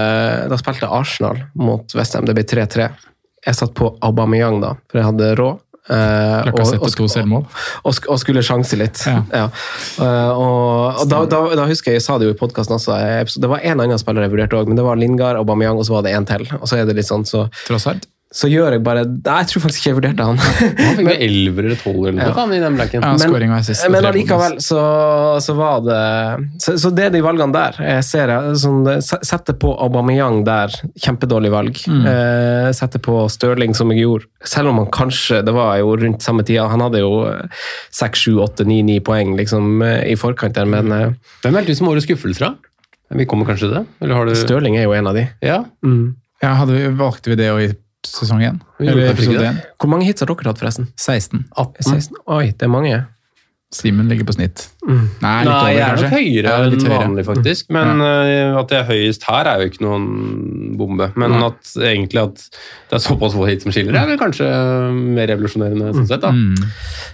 da 0.50 0.60
spilte 0.60 0.88
Arsenal 0.88 1.44
mot 1.60 1.96
Westham. 1.96 2.24
Det 2.28 2.36
ble 2.38 2.46
3-3. 2.48 2.88
Jeg 3.44 3.56
satt 3.56 3.76
på 3.76 3.92
Aubameyang 4.04 4.60
da, 4.64 4.74
for 4.88 5.00
jeg 5.00 5.10
hadde 5.12 5.34
råd. 5.40 5.60
Klokka 5.88 6.62
og- 6.62 6.66
og- 6.82 6.90
og, 7.84 7.94
og 8.08 8.18
skulle 8.20 8.42
sjanse 8.46 8.76
litt. 8.78 9.00
Ja. 9.06 9.22
Ja. 9.32 9.44
Uh, 9.98 10.30
og 10.38 11.08
da, 11.08 11.24
da, 11.26 11.40
da 11.56 11.66
husker 11.66 11.92
jeg 11.92 12.00
jeg 12.00 12.02
sa 12.06 12.18
det 12.18 12.28
jo 12.28 12.34
i 12.34 12.38
podkasten 12.38 12.76
også, 12.76 12.94
det 13.40 13.48
var 13.50 13.60
en 13.64 13.80
annen 13.80 13.98
spiller 13.98 14.22
jeg 14.22 14.30
vurderte 14.36 14.56
òg, 14.60 14.66
men 14.68 14.76
det 14.76 14.84
var 14.84 14.96
Lingard, 14.96 15.36
og 15.40 15.46
Bamiyang, 15.46 15.78
og 15.78 15.84
så 15.88 15.96
var 15.98 16.02
det 16.06 16.14
en 16.14 16.24
til. 16.26 16.46
Og 16.60 16.68
så 16.68 16.78
er 16.78 16.84
det 16.86 16.96
litt 16.96 17.06
sånn, 17.08 17.24
så, 17.26 17.48
Trossard. 17.66 18.06
Så 18.30 18.46
gjør 18.46 18.76
jeg 18.76 18.82
bare 18.86 19.00
Nei, 19.10 19.38
jeg 19.42 19.48
tror 19.50 19.62
faktisk 19.64 19.80
ikke 19.82 19.88
jeg 19.90 19.96
vurderte 19.96 20.26
han. 20.28 20.36
Han 20.38 20.92
fikk 20.98 21.08
vel 21.10 21.22
11 21.26 21.56
eller 21.64 21.80
12 21.80 21.94
eller 21.96 22.12
noe 22.20 22.28
Ja. 22.30 22.44
i 22.54 22.60
den 22.62 22.76
blanken. 22.78 23.02
Ja, 23.02 23.10
scoring 23.18 23.54
assist 23.56 23.88
men 23.90 24.04
tre 24.04 24.12
allikevel 24.12 24.54
så, 24.62 24.82
så 25.42 25.56
var 25.58 25.80
det 25.82 25.98
så, 26.62 26.76
så 26.78 26.92
det 26.94 27.08
er 27.08 27.14
de 27.16 27.22
valgene 27.26 27.56
der. 27.56 27.80
Jeg 27.82 28.06
ser 28.06 28.32
sånn, 28.62 28.86
se- 29.02 29.18
Sette 29.26 29.56
på 29.58 29.72
Aubameyang 29.82 30.44
der, 30.46 30.70
kjempedårlig 31.02 31.50
valg. 31.56 31.82
Mm. 31.90 32.06
Eh, 32.12 32.68
sette 32.78 33.02
på 33.02 33.18
Stirling, 33.34 33.74
som 33.74 33.90
jeg 33.90 34.04
gjorde. 34.04 34.30
Selv 34.46 34.70
om 34.70 34.78
han 34.80 34.88
kanskje 34.94 35.42
Det 35.44 35.52
var 35.52 35.74
jo 35.82 35.90
rundt 35.98 36.22
samme 36.24 36.46
tida. 36.46 36.68
Han 36.70 36.80
hadde 36.86 37.02
jo 37.02 37.12
6, 37.98 38.24
7, 38.30 38.38
8, 38.46 38.64
9, 38.70 38.80
9 38.94 39.00
poeng 39.10 39.34
liksom, 39.42 39.82
eh, 39.82 40.06
i 40.12 40.16
forkant 40.18 40.54
der, 40.54 40.70
men 40.70 40.86
mm. 40.94 41.18
Hvem 41.42 41.58
er 41.58 41.66
du 41.66 41.74
som 41.74 41.90
årets 41.90 42.06
skuffelse, 42.06 42.46
da? 42.46 42.54
Vi 43.10 43.26
kommer 43.26 43.48
kanskje 43.48 43.66
til 43.66 43.78
det? 43.80 43.86
Eller 44.04 44.14
har 44.20 44.28
du 44.30 44.36
Stirling 44.38 44.78
er 44.78 44.86
jo 44.86 44.94
en 44.94 45.10
av 45.10 45.18
de. 45.18 45.26
Ja. 45.42 45.64
Ja, 46.40 46.54
hadde 46.62 46.76
vi, 46.78 46.86
valgte 46.94 47.32
vi 47.34 47.36
det 47.40 47.50
å 47.50 47.58
i 47.60 47.72
sesong 48.06 48.42
én? 48.46 48.60
Eller 48.80 49.10
episode 49.12 49.38
det. 49.38 49.48
én? 49.52 49.62
Hvor 49.80 49.88
mange 49.92 50.06
hits 50.08 50.20
har 50.24 50.30
dere 50.30 50.50
hatt, 50.52 50.58
forresten? 50.60 50.88
16. 50.96 51.44
16? 51.84 52.16
Oi, 52.26 52.46
det 52.52 52.62
er 52.68 52.72
mange. 52.72 53.00
Simen 53.70 54.08
ligger 54.10 54.26
på 54.26 54.34
snitt. 54.34 54.64
Nei, 54.82 54.96
litt 54.98 55.20
Nei, 55.22 55.42
over, 55.46 55.68
jeg 55.70 55.82
er 55.84 56.00
nok 56.00 56.10
høyere 56.10 56.42
Ja, 56.50 56.62
enn 56.66 56.72
høyere. 56.80 56.96
vanlig, 57.04 57.24
faktisk. 57.28 57.68
Men 57.70 58.00
ja. 58.02 58.48
at 58.58 58.72
jeg 58.74 58.80
er 58.80 58.88
høyest 58.88 59.26
her, 59.28 59.46
er 59.46 59.60
jo 59.62 59.68
ikke 59.70 59.84
noen 59.84 60.08
bombe. 60.80 61.06
Men 61.14 61.36
Nei. 61.36 61.44
at 61.46 61.70
egentlig 61.92 62.22
at 62.24 62.42
det 62.90 62.98
er 62.98 63.04
såpass 63.04 63.36
få 63.38 63.46
hit 63.46 63.62
som 63.62 63.70
skiller, 63.70 63.94
er 63.94 64.10
vel 64.10 64.18
kanskje 64.18 64.48
mer 64.90 65.30
revolusjonerende 65.30 65.92
sånn 65.94 66.08
sett. 66.10 66.24
da. 66.24 66.32
Mm. 66.34 66.56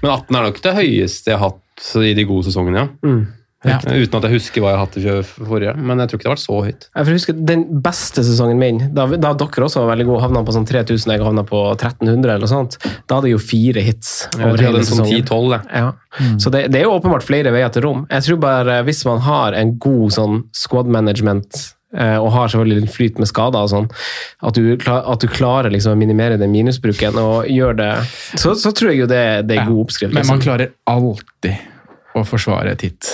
Men 0.00 0.10
18 0.14 0.38
er 0.40 0.46
nok 0.48 0.62
det 0.64 0.74
høyeste 0.78 1.34
jeg 1.34 1.36
har 1.42 1.50
hatt 1.50 1.90
i 2.00 2.14
de 2.16 2.24
gode 2.24 2.48
sesongene, 2.48 2.86
ja. 2.86 2.88
Mm. 3.04 3.26
Ja. 3.66 3.78
Uten 3.82 4.18
at 4.18 4.26
jeg 4.28 4.36
husker 4.36 4.62
hva 4.62 4.72
jeg 4.72 4.80
hadde 4.80 5.14
hatt 5.16 5.32
forrige. 5.48 5.74
Men 5.76 6.02
jeg 6.02 6.10
tror 6.10 6.20
ikke 6.20 6.26
det 6.26 6.30
har 6.30 6.36
vært 6.36 6.44
så 6.44 6.58
høyt. 6.66 6.88
Jeg 6.88 7.08
får 7.08 7.18
huske 7.18 7.36
Den 7.50 7.64
beste 7.84 8.24
sesongen 8.26 8.60
min, 8.60 8.80
da, 8.96 9.06
da 9.10 9.32
dere 9.36 9.66
også 9.66 9.82
var 9.82 9.92
veldig 9.94 10.08
gode, 10.08 10.22
havna 10.24 10.42
på 10.46 10.56
sånn 10.56 10.68
3000, 10.68 11.14
jeg 11.16 11.24
havna 11.26 11.46
på 11.46 11.62
1300 11.74 12.34
eller 12.36 12.44
noe 12.44 12.52
sånt. 12.52 12.78
Da 13.06 13.18
hadde 13.18 13.30
jeg 13.30 13.36
jo 13.36 13.44
fire 13.44 13.86
hits. 13.86 14.16
over 14.36 14.56
tror 14.56 14.64
jeg 14.64 14.72
hadde 14.72 14.88
sånn 14.90 15.06
10-12, 15.06 15.56
jeg. 15.56 15.84
Ja. 15.84 16.34
Så 16.42 16.52
det, 16.52 16.66
det 16.72 16.80
er 16.80 16.86
jo 16.88 16.96
åpenbart 16.96 17.26
flere 17.26 17.52
veier 17.54 17.72
til 17.74 17.84
rom. 17.86 18.04
Jeg 18.12 18.28
tror 18.28 18.42
bare 18.46 18.82
hvis 18.86 19.04
man 19.08 19.22
har 19.26 19.56
en 19.58 19.74
god 19.82 20.14
sånn 20.16 20.44
squad 20.56 20.88
management 20.92 21.58
eh, 21.96 22.16
og 22.16 22.30
har 22.34 22.50
selvfølgelig 22.52 22.86
litt 22.86 22.94
flyt 22.94 23.20
med 23.22 23.30
skader 23.30 23.66
og 23.66 23.72
sånn, 23.72 23.88
at 24.46 24.58
du, 24.58 24.74
at 24.96 25.22
du 25.22 25.28
klarer 25.30 25.72
liksom 25.74 25.96
å 25.96 26.00
minimere 26.00 26.40
den 26.40 26.52
minusbruken 26.54 27.18
og 27.20 27.50
gjør 27.52 27.78
det, 27.80 27.92
så, 28.34 28.54
så 28.58 28.72
tror 28.76 28.94
jeg 28.94 29.04
jo 29.04 29.10
det, 29.10 29.24
det 29.48 29.58
er 29.60 29.70
god 29.70 29.86
oppskrift. 29.86 30.14
Men 30.14 30.24
man 30.24 30.38
liksom. 30.38 30.44
klarer 30.46 30.76
alltid 30.90 31.72
å 32.22 32.26
forsvare 32.26 32.72
et 32.76 32.82
hit, 32.86 33.08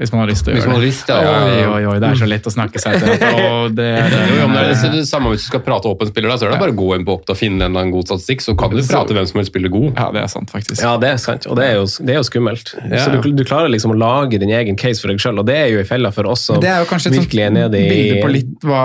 hvis 0.00 0.12
man 0.14 0.22
har 0.22 0.30
lyst 0.30 0.46
til 0.46 0.52
å 0.52 0.56
Hvis 0.56 0.64
gjøre 0.64 0.72
man 0.72 0.78
har 0.78 0.84
det. 0.84 0.88
lyst, 0.90 1.10
ja, 1.10 1.16
ja, 1.22 1.32
ja. 1.32 1.46
Oi, 1.46 1.66
oi, 1.66 1.82
oi, 1.92 1.96
det 2.02 2.08
er 2.08 2.20
så 2.20 2.28
lett 2.30 2.46
å 2.48 2.52
snakke 2.54 2.82
seg 2.82 2.98
til. 3.02 3.12
Og 3.16 3.74
det, 3.76 3.88
det, 4.12 4.20
Jo, 4.38 4.46
det 4.52 4.62
er 4.62 4.94
det 4.96 5.02
samme 5.08 5.32
hvis 5.32 5.46
du 5.46 5.50
skal 5.50 5.62
prate 5.66 5.90
opp 5.90 6.04
en 6.04 6.10
spiller, 6.10 6.32
da, 6.32 6.38
så 6.40 6.48
er 6.48 6.54
det 6.54 6.60
bare 6.62 6.74
å 6.74 6.78
gå 6.78 6.88
inn 6.96 7.06
på 7.08 7.16
Oppda 7.18 7.34
og 7.36 7.40
finne 7.40 7.60
en 7.64 7.70
eller 7.70 7.84
annen 7.84 7.94
god 7.94 8.10
statistikk, 8.10 8.44
så 8.44 8.56
kan 8.58 8.72
du 8.74 8.80
prate 8.82 9.16
hvem 9.16 9.28
som 9.30 9.40
helst 9.40 9.52
spiller 9.52 9.72
god. 9.72 9.88
Ja, 9.96 10.08
det 10.14 10.22
er 10.24 10.30
sant, 10.32 10.52
faktisk. 10.54 10.82
Ja, 10.82 10.94
det 11.02 11.12
er 11.14 11.20
sant, 11.22 11.48
og 11.50 11.58
det 11.60 11.68
er 11.70 11.78
jo, 11.80 11.86
det 12.06 12.16
er 12.16 12.20
jo 12.20 12.26
skummelt. 12.28 12.74
Ja. 12.86 13.02
Så 13.04 13.16
du, 13.16 13.30
du 13.36 13.44
klarer 13.48 13.72
liksom 13.72 13.94
å 13.94 13.98
lage 13.98 14.40
din 14.42 14.52
egen 14.54 14.78
case 14.80 15.02
for 15.02 15.12
deg 15.12 15.22
sjøl, 15.22 15.42
og 15.42 15.48
det 15.48 15.58
er 15.64 15.72
jo 15.74 15.82
i 15.82 15.88
felle 15.88 16.12
for 16.14 16.28
oss 16.32 16.46
som 16.48 16.58
Men 16.58 16.66
det 16.66 16.72
er 16.74 16.84
jo 16.84 16.90
kanskje 16.92 17.12
et 17.12 17.18
virkelig 17.20 17.46
er 17.46 17.50
sånt 17.52 17.60
nede 17.60 17.82
i 17.82 17.90
bilde 17.90 18.20
på 18.22 18.32
litt 18.32 18.66
hva, 18.66 18.84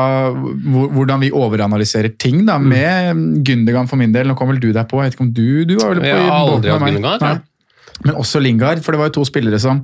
hvordan 0.97 1.23
vi 1.23 1.31
overanalyserer 1.35 2.15
ting, 2.21 2.43
da, 2.49 2.57
med 2.61 3.43
Gundogan 3.45 3.89
for 3.91 4.01
min 4.01 4.13
del. 4.15 4.31
Nå 4.31 4.37
kom 4.39 4.51
vel 4.53 4.61
du 4.61 4.71
der 4.75 4.87
på, 4.89 5.01
jeg 5.01 5.11
vet 5.11 5.19
ikke 5.19 5.27
om 5.27 5.33
du, 5.35 5.47
du 5.69 5.77
var 5.79 5.95
vel 5.95 6.03
på 6.03 6.11
Jeg 6.11 6.27
har 6.27 6.35
aldri 6.41 6.75
hatt 6.75 7.25
meg? 7.25 7.47
Men 8.05 8.15
også 8.17 8.41
Lingard, 8.41 8.81
for 8.85 8.91
det 8.93 9.01
var 9.01 9.11
jo 9.11 9.19
to 9.19 9.27
spillere 9.29 9.59
som 9.61 9.83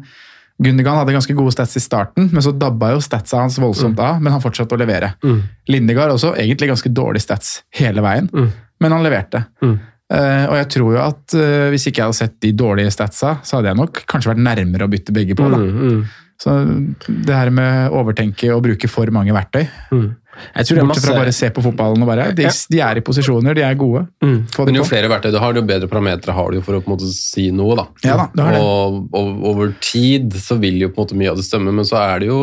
Gundergan 0.57 0.97
hadde 0.97 1.13
ganske 1.13 1.33
gode 1.37 1.51
stats 1.53 1.77
i 1.77 1.81
starten, 1.83 2.31
men 2.33 2.41
så 2.41 2.49
dabba 2.49 2.95
jo 2.95 3.01
statsa 3.05 3.43
hans 3.43 3.59
voldsomt 3.61 3.99
av, 4.01 4.17
men 4.21 4.33
han 4.33 4.41
fortsatte 4.41 4.73
å 4.73 4.79
levere. 4.81 5.11
Lindegard 5.69 6.15
også, 6.15 6.31
egentlig 6.33 6.71
ganske 6.71 6.89
dårlig 6.89 7.21
stats 7.21 7.59
hele 7.77 8.01
veien, 8.01 8.25
men 8.81 8.95
han 8.95 9.05
leverte. 9.05 9.43
Eh, 10.07 10.45
og 10.47 10.55
jeg 10.55 10.67
tror 10.71 10.93
jo 10.95 10.99
at 11.03 11.35
uh, 11.35 11.67
hvis 11.73 11.89
ikke 11.89 11.99
jeg 11.99 12.07
hadde 12.07 12.17
sett 12.17 12.35
de 12.41 12.53
dårlige 12.55 12.93
statsa, 12.95 13.35
så 13.43 13.57
hadde 13.57 13.73
jeg 13.73 13.77
nok 13.81 14.01
kanskje 14.07 14.31
vært 14.31 14.45
nærmere 14.45 14.87
å 14.87 14.89
bytte 14.89 15.13
begge 15.13 15.35
på. 15.35 15.49
da. 15.51 15.59
Så 16.41 16.53
det 17.05 17.33
her 17.33 17.49
med 17.53 17.93
overtenke 17.97 18.49
og 18.53 18.63
bruke 18.63 18.87
for 18.89 19.09
mange 19.11 19.33
verktøy, 19.35 19.67
Jeg 19.91 20.13
tror 20.67 20.79
det 20.79 20.83
er 20.83 20.89
bortsett 20.89 21.07
fra 21.07 21.13
masse 21.13 21.23
bare 21.23 21.35
se 21.35 21.51
på 21.53 21.63
fotballen 21.65 22.03
og 22.05 22.09
bare 22.09 22.29
de, 22.37 22.47
de 22.73 22.81
er 22.83 22.99
i 22.99 23.05
posisjoner, 23.05 23.57
de 23.57 23.65
er 23.67 23.77
gode. 23.79 24.05
Mm. 24.23 24.39
Men 24.69 24.79
jo 24.79 24.87
flere 24.87 25.11
verktøy 25.11 25.31
du 25.33 25.39
har, 25.43 25.57
jo 25.57 25.65
bedre 25.67 25.91
parametere 25.91 26.35
har 26.37 26.51
du 26.53 26.59
for 26.65 26.77
å 26.77 26.81
på 26.83 26.91
en 26.91 26.95
måte 26.97 27.11
si 27.13 27.49
noe. 27.55 27.77
da. 27.79 27.87
Ja 28.05 28.17
da, 28.21 28.27
det 28.33 28.49
det. 28.57 28.65
Og, 28.65 28.99
og 29.17 29.47
over 29.53 29.71
tid 29.83 30.35
så 30.41 30.59
vil 30.61 30.81
jo 30.83 30.91
på 30.91 31.01
en 31.01 31.07
måte 31.07 31.21
mye 31.21 31.31
av 31.33 31.39
det 31.39 31.47
stemme, 31.47 31.73
men 31.75 31.87
så 31.87 31.99
er 32.03 32.23
det 32.23 32.29
jo 32.31 32.41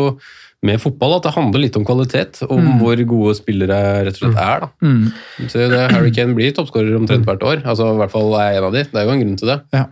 med 0.64 0.80
fotball 0.80 1.18
at 1.18 1.26
det 1.26 1.34
handler 1.34 1.60
litt 1.60 1.76
om 1.76 1.84
kvalitet, 1.84 2.40
om 2.48 2.78
hvor 2.80 3.00
gode 3.08 3.34
spillere 3.36 3.78
rett 4.06 4.16
og 4.16 4.22
slett 4.22 4.38
er. 4.40 4.64
da. 4.64 4.68
Mm. 4.80 5.48
Så 5.52 5.66
det, 5.68 5.80
Harry 5.92 6.12
Kane 6.14 6.36
blir 6.36 6.54
toppskårer 6.56 6.96
omtrent 6.96 7.26
hvert 7.28 7.44
år, 7.44 7.64
altså 7.68 7.90
i 7.92 7.98
hvert 8.00 8.14
fall 8.14 8.32
er 8.40 8.54
jeg 8.54 8.62
en 8.62 8.68
av 8.70 8.76
de. 8.76 8.84
Det 8.88 9.00
er 9.00 9.08
jo 9.08 9.16
en 9.16 9.24
grunn 9.24 9.40
til 9.42 9.52
det. 9.52 9.58
Ja. 9.76 9.84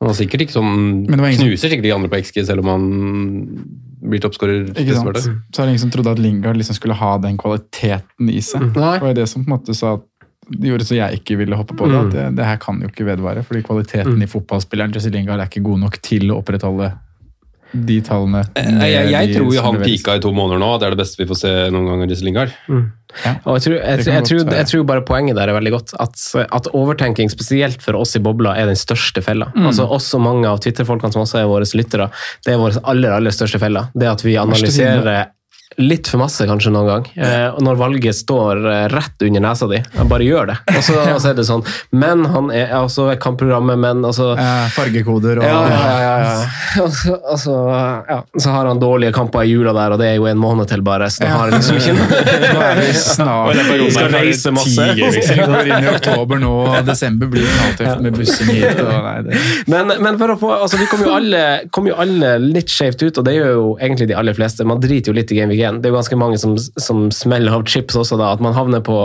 Han 0.00 0.08
har 0.08 0.16
sikkert 0.16 0.44
ikke 0.44 0.56
sånn, 0.56 1.06
knuser 1.08 1.68
sikkert 1.68 1.88
de 1.88 1.94
andre 1.96 2.12
på 2.12 2.20
XG, 2.24 2.42
selv 2.48 2.64
om 2.64 2.70
han 2.72 2.84
blir 4.00 4.22
toppskårer. 4.22 4.70
Ikke 4.72 4.96
sant? 4.96 5.10
neste. 5.12 5.34
Så 5.52 5.62
er 5.62 5.68
det 5.68 5.74
ingen 5.74 5.84
som 5.84 5.92
trodde 5.94 6.14
at 6.14 6.22
Lingard 6.22 6.58
liksom 6.58 6.78
skulle 6.78 6.96
ha 6.96 7.10
den 7.22 7.36
kvaliteten 7.40 8.30
i 8.32 8.40
seg. 8.44 8.70
Det 8.74 8.94
var 9.04 9.12
det 9.16 9.26
som 9.30 9.44
på 9.44 9.50
en 9.50 9.56
måte 9.58 9.76
sa 9.76 9.98
at 9.98 10.06
det 10.50 10.66
gjorde 10.66 10.86
så 10.88 10.96
jeg 10.96 11.20
ikke 11.20 11.36
ville 11.38 11.54
hoppe 11.58 11.76
på 11.78 11.86
det. 11.90 11.98
At 11.98 12.14
det, 12.14 12.24
det 12.40 12.46
her 12.48 12.58
kan 12.62 12.80
jo 12.82 12.90
ikke 12.90 13.06
vedvare, 13.06 13.44
fordi 13.46 13.62
kvaliteten 13.66 14.22
i 14.24 14.30
fotballspilleren 14.30 14.94
Jesse 14.96 15.12
Lingard 15.14 15.42
er 15.42 15.50
ikke 15.50 15.62
god 15.66 15.84
nok 15.84 16.00
til 16.02 16.32
å 16.32 16.40
opprettholde 16.40 16.90
de 17.72 17.98
tallene. 18.04 18.42
Jeg, 18.56 18.72
jeg, 18.90 19.10
jeg 19.12 19.28
de 19.30 19.36
tror 19.36 19.52
jo 19.54 19.64
han 19.64 19.78
pika 19.82 20.16
i 20.18 20.22
to 20.22 20.32
måneder 20.34 20.60
nå. 20.62 20.70
Det 20.80 20.88
er 20.88 20.96
det 20.96 21.02
beste 21.02 21.22
vi 21.22 21.28
får 21.30 21.38
se 21.42 21.52
noen 21.74 21.86
gang 21.90 22.04
av 22.04 22.12
Jesse 22.12 22.26
Lingard. 22.26 22.54
Og 22.70 23.56
jeg 23.58 23.64
tror, 23.64 23.76
jeg, 23.76 24.04
jeg, 24.06 24.26
tror, 24.28 24.52
jeg 24.54 24.68
tror 24.70 24.84
bare 24.86 25.04
poenget 25.06 25.38
der 25.38 25.50
er 25.50 25.56
veldig 25.56 25.74
godt. 25.74 25.94
At, 26.02 26.18
at 26.46 26.70
overtenking, 26.76 27.32
spesielt 27.32 27.82
for 27.84 27.98
oss 27.98 28.16
i 28.18 28.22
bobla, 28.22 28.54
er 28.58 28.70
den 28.70 28.78
største 28.78 29.22
fella. 29.24 29.50
Mm. 29.56 29.68
Altså 29.70 29.86
Oss 29.90 30.10
og 30.18 30.24
mange 30.26 30.46
av 30.50 30.62
Twitter-folkene 30.64 31.14
som 31.14 31.24
også 31.24 31.42
er 31.42 31.50
våre 31.50 31.68
lyttere, 31.78 32.10
det 32.46 32.54
er 32.54 32.62
vår 32.62 32.80
aller 32.90 33.18
aller 33.18 33.34
største 33.34 33.60
fella. 33.62 33.88
Det 33.94 34.10
at 34.10 34.24
vi 34.26 34.38
analyserer 34.40 35.30
litt 35.78 36.08
for 36.10 36.22
masse 36.22 36.44
kanskje 36.48 36.72
noen 36.74 36.88
gang. 36.88 37.08
Eh, 37.14 37.46
og 37.54 37.62
når 37.64 37.78
valget 37.80 38.18
står 38.18 38.64
eh, 38.66 38.86
rett 38.92 39.26
under 39.26 39.44
nesa 39.44 39.68
di, 39.70 39.78
bare 40.10 40.26
gjør 40.26 40.50
det. 40.50 40.58
Og 40.74 40.82
så, 40.84 40.98
ja. 41.12 41.18
så 41.22 41.30
er 41.30 41.38
det 41.38 41.46
sånn 41.48 41.62
Men 41.94 42.24
han 42.32 42.50
er 42.54 42.74
altså 42.76 43.08
kampprogrammet, 43.20 43.78
men 43.80 44.04
altså 44.06 44.30
Eh, 44.40 44.66
fargekoder 44.74 45.40
og 45.40 45.44
ja, 45.44 45.60
ja, 45.68 45.94
ja, 46.00 46.12
ja. 46.24 46.84
Altså, 46.84 47.16
så, 47.44 47.56
ja. 48.08 48.18
så 48.38 48.54
har 48.54 48.68
han 48.70 48.80
dårlige 48.80 49.12
kamper 49.12 49.44
i 49.46 49.52
jula 49.52 49.74
der, 49.76 49.94
og 49.94 50.00
det 50.00 50.10
er 50.10 50.16
jo 50.18 50.26
en 50.30 50.40
måned 50.40 50.68
til 50.70 50.82
bare, 50.86 51.10
så 51.12 51.24
da 51.24 51.32
har 51.34 51.50
han 51.50 51.58
liksom 51.58 51.80
ikke 51.80 51.94
Nå 52.54 52.62
er 52.68 52.80
vi 52.80 52.92
snart 52.96 53.60
Vi 53.70 53.90
skal 53.94 54.12
reise 54.14 54.52
masse. 54.54 54.86
Vi 54.94 55.38
går 55.40 55.70
inn 55.70 55.86
i 55.86 55.90
oktober 55.92 56.40
nå, 56.40 56.52
og 56.70 56.78
desember 56.88 57.30
blir 57.32 57.46
knalltøft 57.46 58.04
med 58.04 58.16
bussing 58.16 58.52
hit. 58.54 58.80
Og 58.80 58.90
nei, 58.90 59.16
det. 59.26 59.42
Men, 59.70 59.94
men 60.02 60.18
for 60.20 60.34
å 60.34 60.38
få, 60.40 60.52
altså, 60.66 60.80
vi 60.80 60.88
kommer 60.90 61.10
jo, 61.10 61.16
alle, 61.18 61.42
kom 61.74 61.88
jo 61.90 61.96
alle 62.00 62.34
litt 62.42 62.72
skjevt 62.72 63.04
ut, 63.06 63.20
og 63.20 63.26
det 63.26 63.36
gjør 63.36 63.52
jo 63.56 63.66
egentlig 63.80 64.10
de 64.10 64.16
aller 64.18 64.36
fleste. 64.36 64.66
Man 64.68 64.82
driter 64.82 65.12
jo 65.12 65.18
litt 65.18 65.32
i 65.34 65.40
Game 65.40 65.56
1. 65.62 65.80
Det 65.80 65.88
er 65.88 65.94
jo 65.94 66.00
ganske 66.00 66.20
mange 66.20 66.38
som, 66.42 66.56
som 66.58 67.08
smeller 67.14 67.56
av 67.56 67.66
chips 67.68 67.98
også, 67.98 68.18
da. 68.20 68.32
At 68.34 68.44
man 68.44 68.56
havner 68.56 68.84
på 68.84 69.00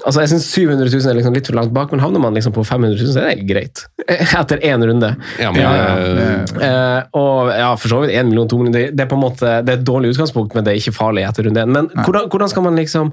Altså, 0.00 0.22
jeg 0.22 0.30
syns 0.32 0.46
700 0.54 0.88
000 0.88 1.10
er 1.10 1.16
liksom 1.18 1.34
litt 1.36 1.48
for 1.50 1.56
langt 1.58 1.72
bak, 1.76 1.90
men 1.92 2.00
havner 2.00 2.22
man 2.22 2.36
liksom 2.36 2.54
på 2.56 2.62
500 2.64 2.96
000, 2.96 3.10
så 3.12 3.20
er 3.20 3.36
det 3.36 3.44
greit. 3.48 3.82
Etter 4.40 4.62
én 4.64 4.80
runde. 4.88 5.10
Ja, 5.40 5.50
men, 5.52 5.60
Ja, 5.60 5.72
ja, 5.76 5.98
eh, 6.06 6.70
Eh, 6.70 7.02
og 7.16 7.50
ja, 7.52 7.68
for 7.76 7.92
så 7.92 8.00
vidt 8.02 8.14
1 8.16 8.30
million, 8.30 8.48
2 8.48 8.58
millioner, 8.60 8.78
det, 8.78 8.96
det 8.96 9.04
er 9.04 9.10
på 9.10 9.18
en 9.18 9.24
måte 9.24 9.52
det 9.64 9.74
er 9.74 9.78
et 9.78 9.86
dårlig 9.86 10.14
utgangspunkt, 10.14 10.56
men 10.56 10.64
det 10.64 10.72
er 10.72 10.80
ikke 10.80 10.96
farlig 10.96 11.24
etter 11.28 11.46
runde 11.46 11.62
én. 11.62 11.72
Men 11.76 11.90
hvordan, 11.92 12.28
hvordan 12.32 12.52
skal 12.52 12.64
man 12.64 12.80
liksom 12.80 13.12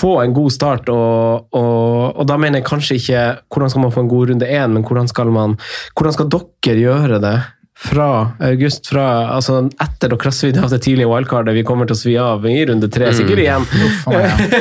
få 0.00 0.12
en 0.22 0.34
god 0.36 0.54
start, 0.54 0.90
og, 0.92 1.48
og, 1.50 2.16
og 2.16 2.28
da 2.30 2.38
mener 2.38 2.60
jeg 2.60 2.68
kanskje 2.68 3.00
ikke 3.00 3.24
hvordan 3.50 3.72
skal 3.72 3.84
man 3.86 3.94
få 3.94 4.04
en 4.04 4.12
god 4.12 4.30
runde 4.30 4.50
én, 4.50 4.76
men 4.76 4.86
hvordan 4.86 5.10
skal, 5.10 5.32
man, 5.34 5.58
hvordan 5.98 6.14
skal 6.14 6.30
dere 6.30 6.78
gjøre 6.78 7.22
det? 7.24 7.38
Fra 7.80 8.06
august, 8.44 8.90
fra, 8.92 9.04
altså 9.32 9.62
etter 9.80 10.10
dere 10.12 10.26
har 10.28 10.34
svidd 10.36 10.58
av 10.60 10.68
det 10.68 10.82
tidlige 10.84 11.08
wildcardet, 11.08 11.54
vi 11.56 11.62
kommer 11.64 11.88
til 11.88 11.96
å 11.96 12.00
svi 12.00 12.16
av 12.20 12.44
i 12.44 12.58
runde 12.68 12.90
tre, 12.92 13.08
sikkert 13.16 13.40
igjen. 13.40 13.64
Uff, 13.64 14.02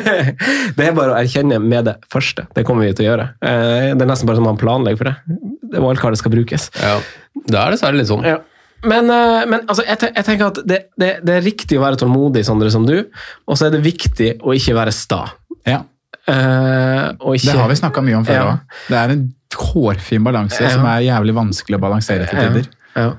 det 0.78 0.86
er 0.88 0.96
bare 0.96 1.12
å 1.12 1.18
erkjenne 1.20 1.58
med 1.60 1.90
det 1.90 1.98
første. 2.14 2.46
Det 2.56 2.64
kommer 2.68 2.88
vi 2.88 2.94
til 2.96 3.06
å 3.06 3.10
gjøre. 3.10 3.26
Eh, 3.44 3.90
Det 3.92 4.06
er 4.06 4.10
nesten 4.14 4.30
bare 4.30 4.40
som 4.40 4.48
man 4.48 4.60
planlegger 4.62 5.02
for 5.02 5.12
det. 5.12 5.42
Det 5.74 5.84
Wildcardet 5.84 6.22
skal 6.22 6.34
brukes. 6.38 6.70
ja. 6.80 6.96
Det 7.50 7.56
er 7.60 7.72
dessverre 7.76 7.96
litt 8.00 8.08
sånn. 8.10 8.24
Ja. 8.28 8.40
Men, 8.88 9.12
eh, 9.12 9.44
men 9.52 9.62
altså, 9.68 9.84
jeg, 9.84 10.00
jeg 10.16 10.26
tenker 10.28 10.50
at 10.54 10.64
det, 10.68 10.80
det, 11.00 11.12
det 11.28 11.36
er 11.36 11.44
riktig 11.46 11.78
å 11.80 11.84
være 11.84 12.00
tålmodig, 12.00 12.46
Sondre, 12.48 12.72
som 12.72 12.88
du, 12.88 12.96
og 13.48 13.60
så 13.60 13.68
er 13.68 13.76
det 13.76 13.84
viktig 13.86 14.38
å 14.48 14.56
ikke 14.56 14.76
være 14.80 14.96
sta. 14.96 15.26
Ja, 15.68 15.84
Uh, 16.30 17.16
og 17.26 17.40
ikke, 17.40 17.56
det 17.56 17.58
har 17.58 17.70
vi 17.72 17.76
snakka 17.80 18.02
mye 18.06 18.18
om 18.20 18.26
før 18.28 18.36
Ja. 18.38 18.50
Det 18.86 18.98
er 19.00 19.14
en 19.16 19.22
hårfin 19.56 20.22
balanse 20.28 20.60
Ja. 20.62 20.70
som 20.76 20.84
er 20.86 21.00
jævlig 21.02 21.34
vanskelig 21.34 21.80
å 21.80 21.82
balansere 21.82 22.28
til 22.30 22.38
tider. 22.38 22.68
Ja. 23.00 23.12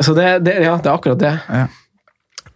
Så 0.00 0.12
det, 0.16 0.30
det, 0.44 0.58
ja, 0.66 0.76
det 0.76 0.90
er 0.90 0.94
akkurat 0.96 1.20
det. 1.22 1.34
Ja. 1.48 1.66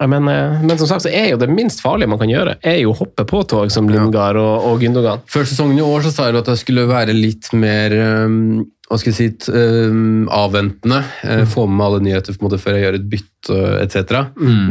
Men, 0.09 0.25
eh, 0.29 0.61
men 0.65 0.77
som 0.81 0.89
sagt 0.89 1.03
så 1.05 1.11
er 1.13 1.31
jo 1.33 1.39
det 1.41 1.47
minst 1.53 1.81
farlige 1.83 2.09
man 2.09 2.17
kan 2.21 2.29
gjøre, 2.31 2.55
er 2.65 2.79
jo 2.81 2.93
å 2.93 2.97
hoppe 3.03 3.25
på 3.29 3.43
tog 3.49 3.69
som 3.73 3.89
Lingard 3.89 4.39
og, 4.41 4.65
og 4.71 4.81
Gündogan. 4.81 5.21
Før 5.29 5.45
sesongen 5.45 5.77
i 5.77 5.85
år 5.85 6.05
så 6.07 6.13
sa 6.15 6.29
du 6.33 6.39
at 6.41 6.49
jeg 6.49 6.61
skulle 6.63 6.87
være 6.89 7.13
litt 7.13 7.51
mer 7.53 7.93
um, 8.25 8.63
hva 8.89 8.97
skal 8.99 9.13
jeg 9.13 9.19
si, 9.45 9.51
um, 9.53 10.25
avventende. 10.33 11.03
eh, 11.23 11.43
Få 11.49 11.67
med 11.69 11.77
meg 11.77 11.85
alle 11.85 12.01
nyheter 12.07 12.33
på 12.33 12.41
en 12.41 12.47
måte, 12.49 12.59
før 12.61 12.75
jeg 12.79 12.87
gjør 12.87 12.97
et 12.97 13.05
bytte 13.13 13.59
etc. 13.85 14.17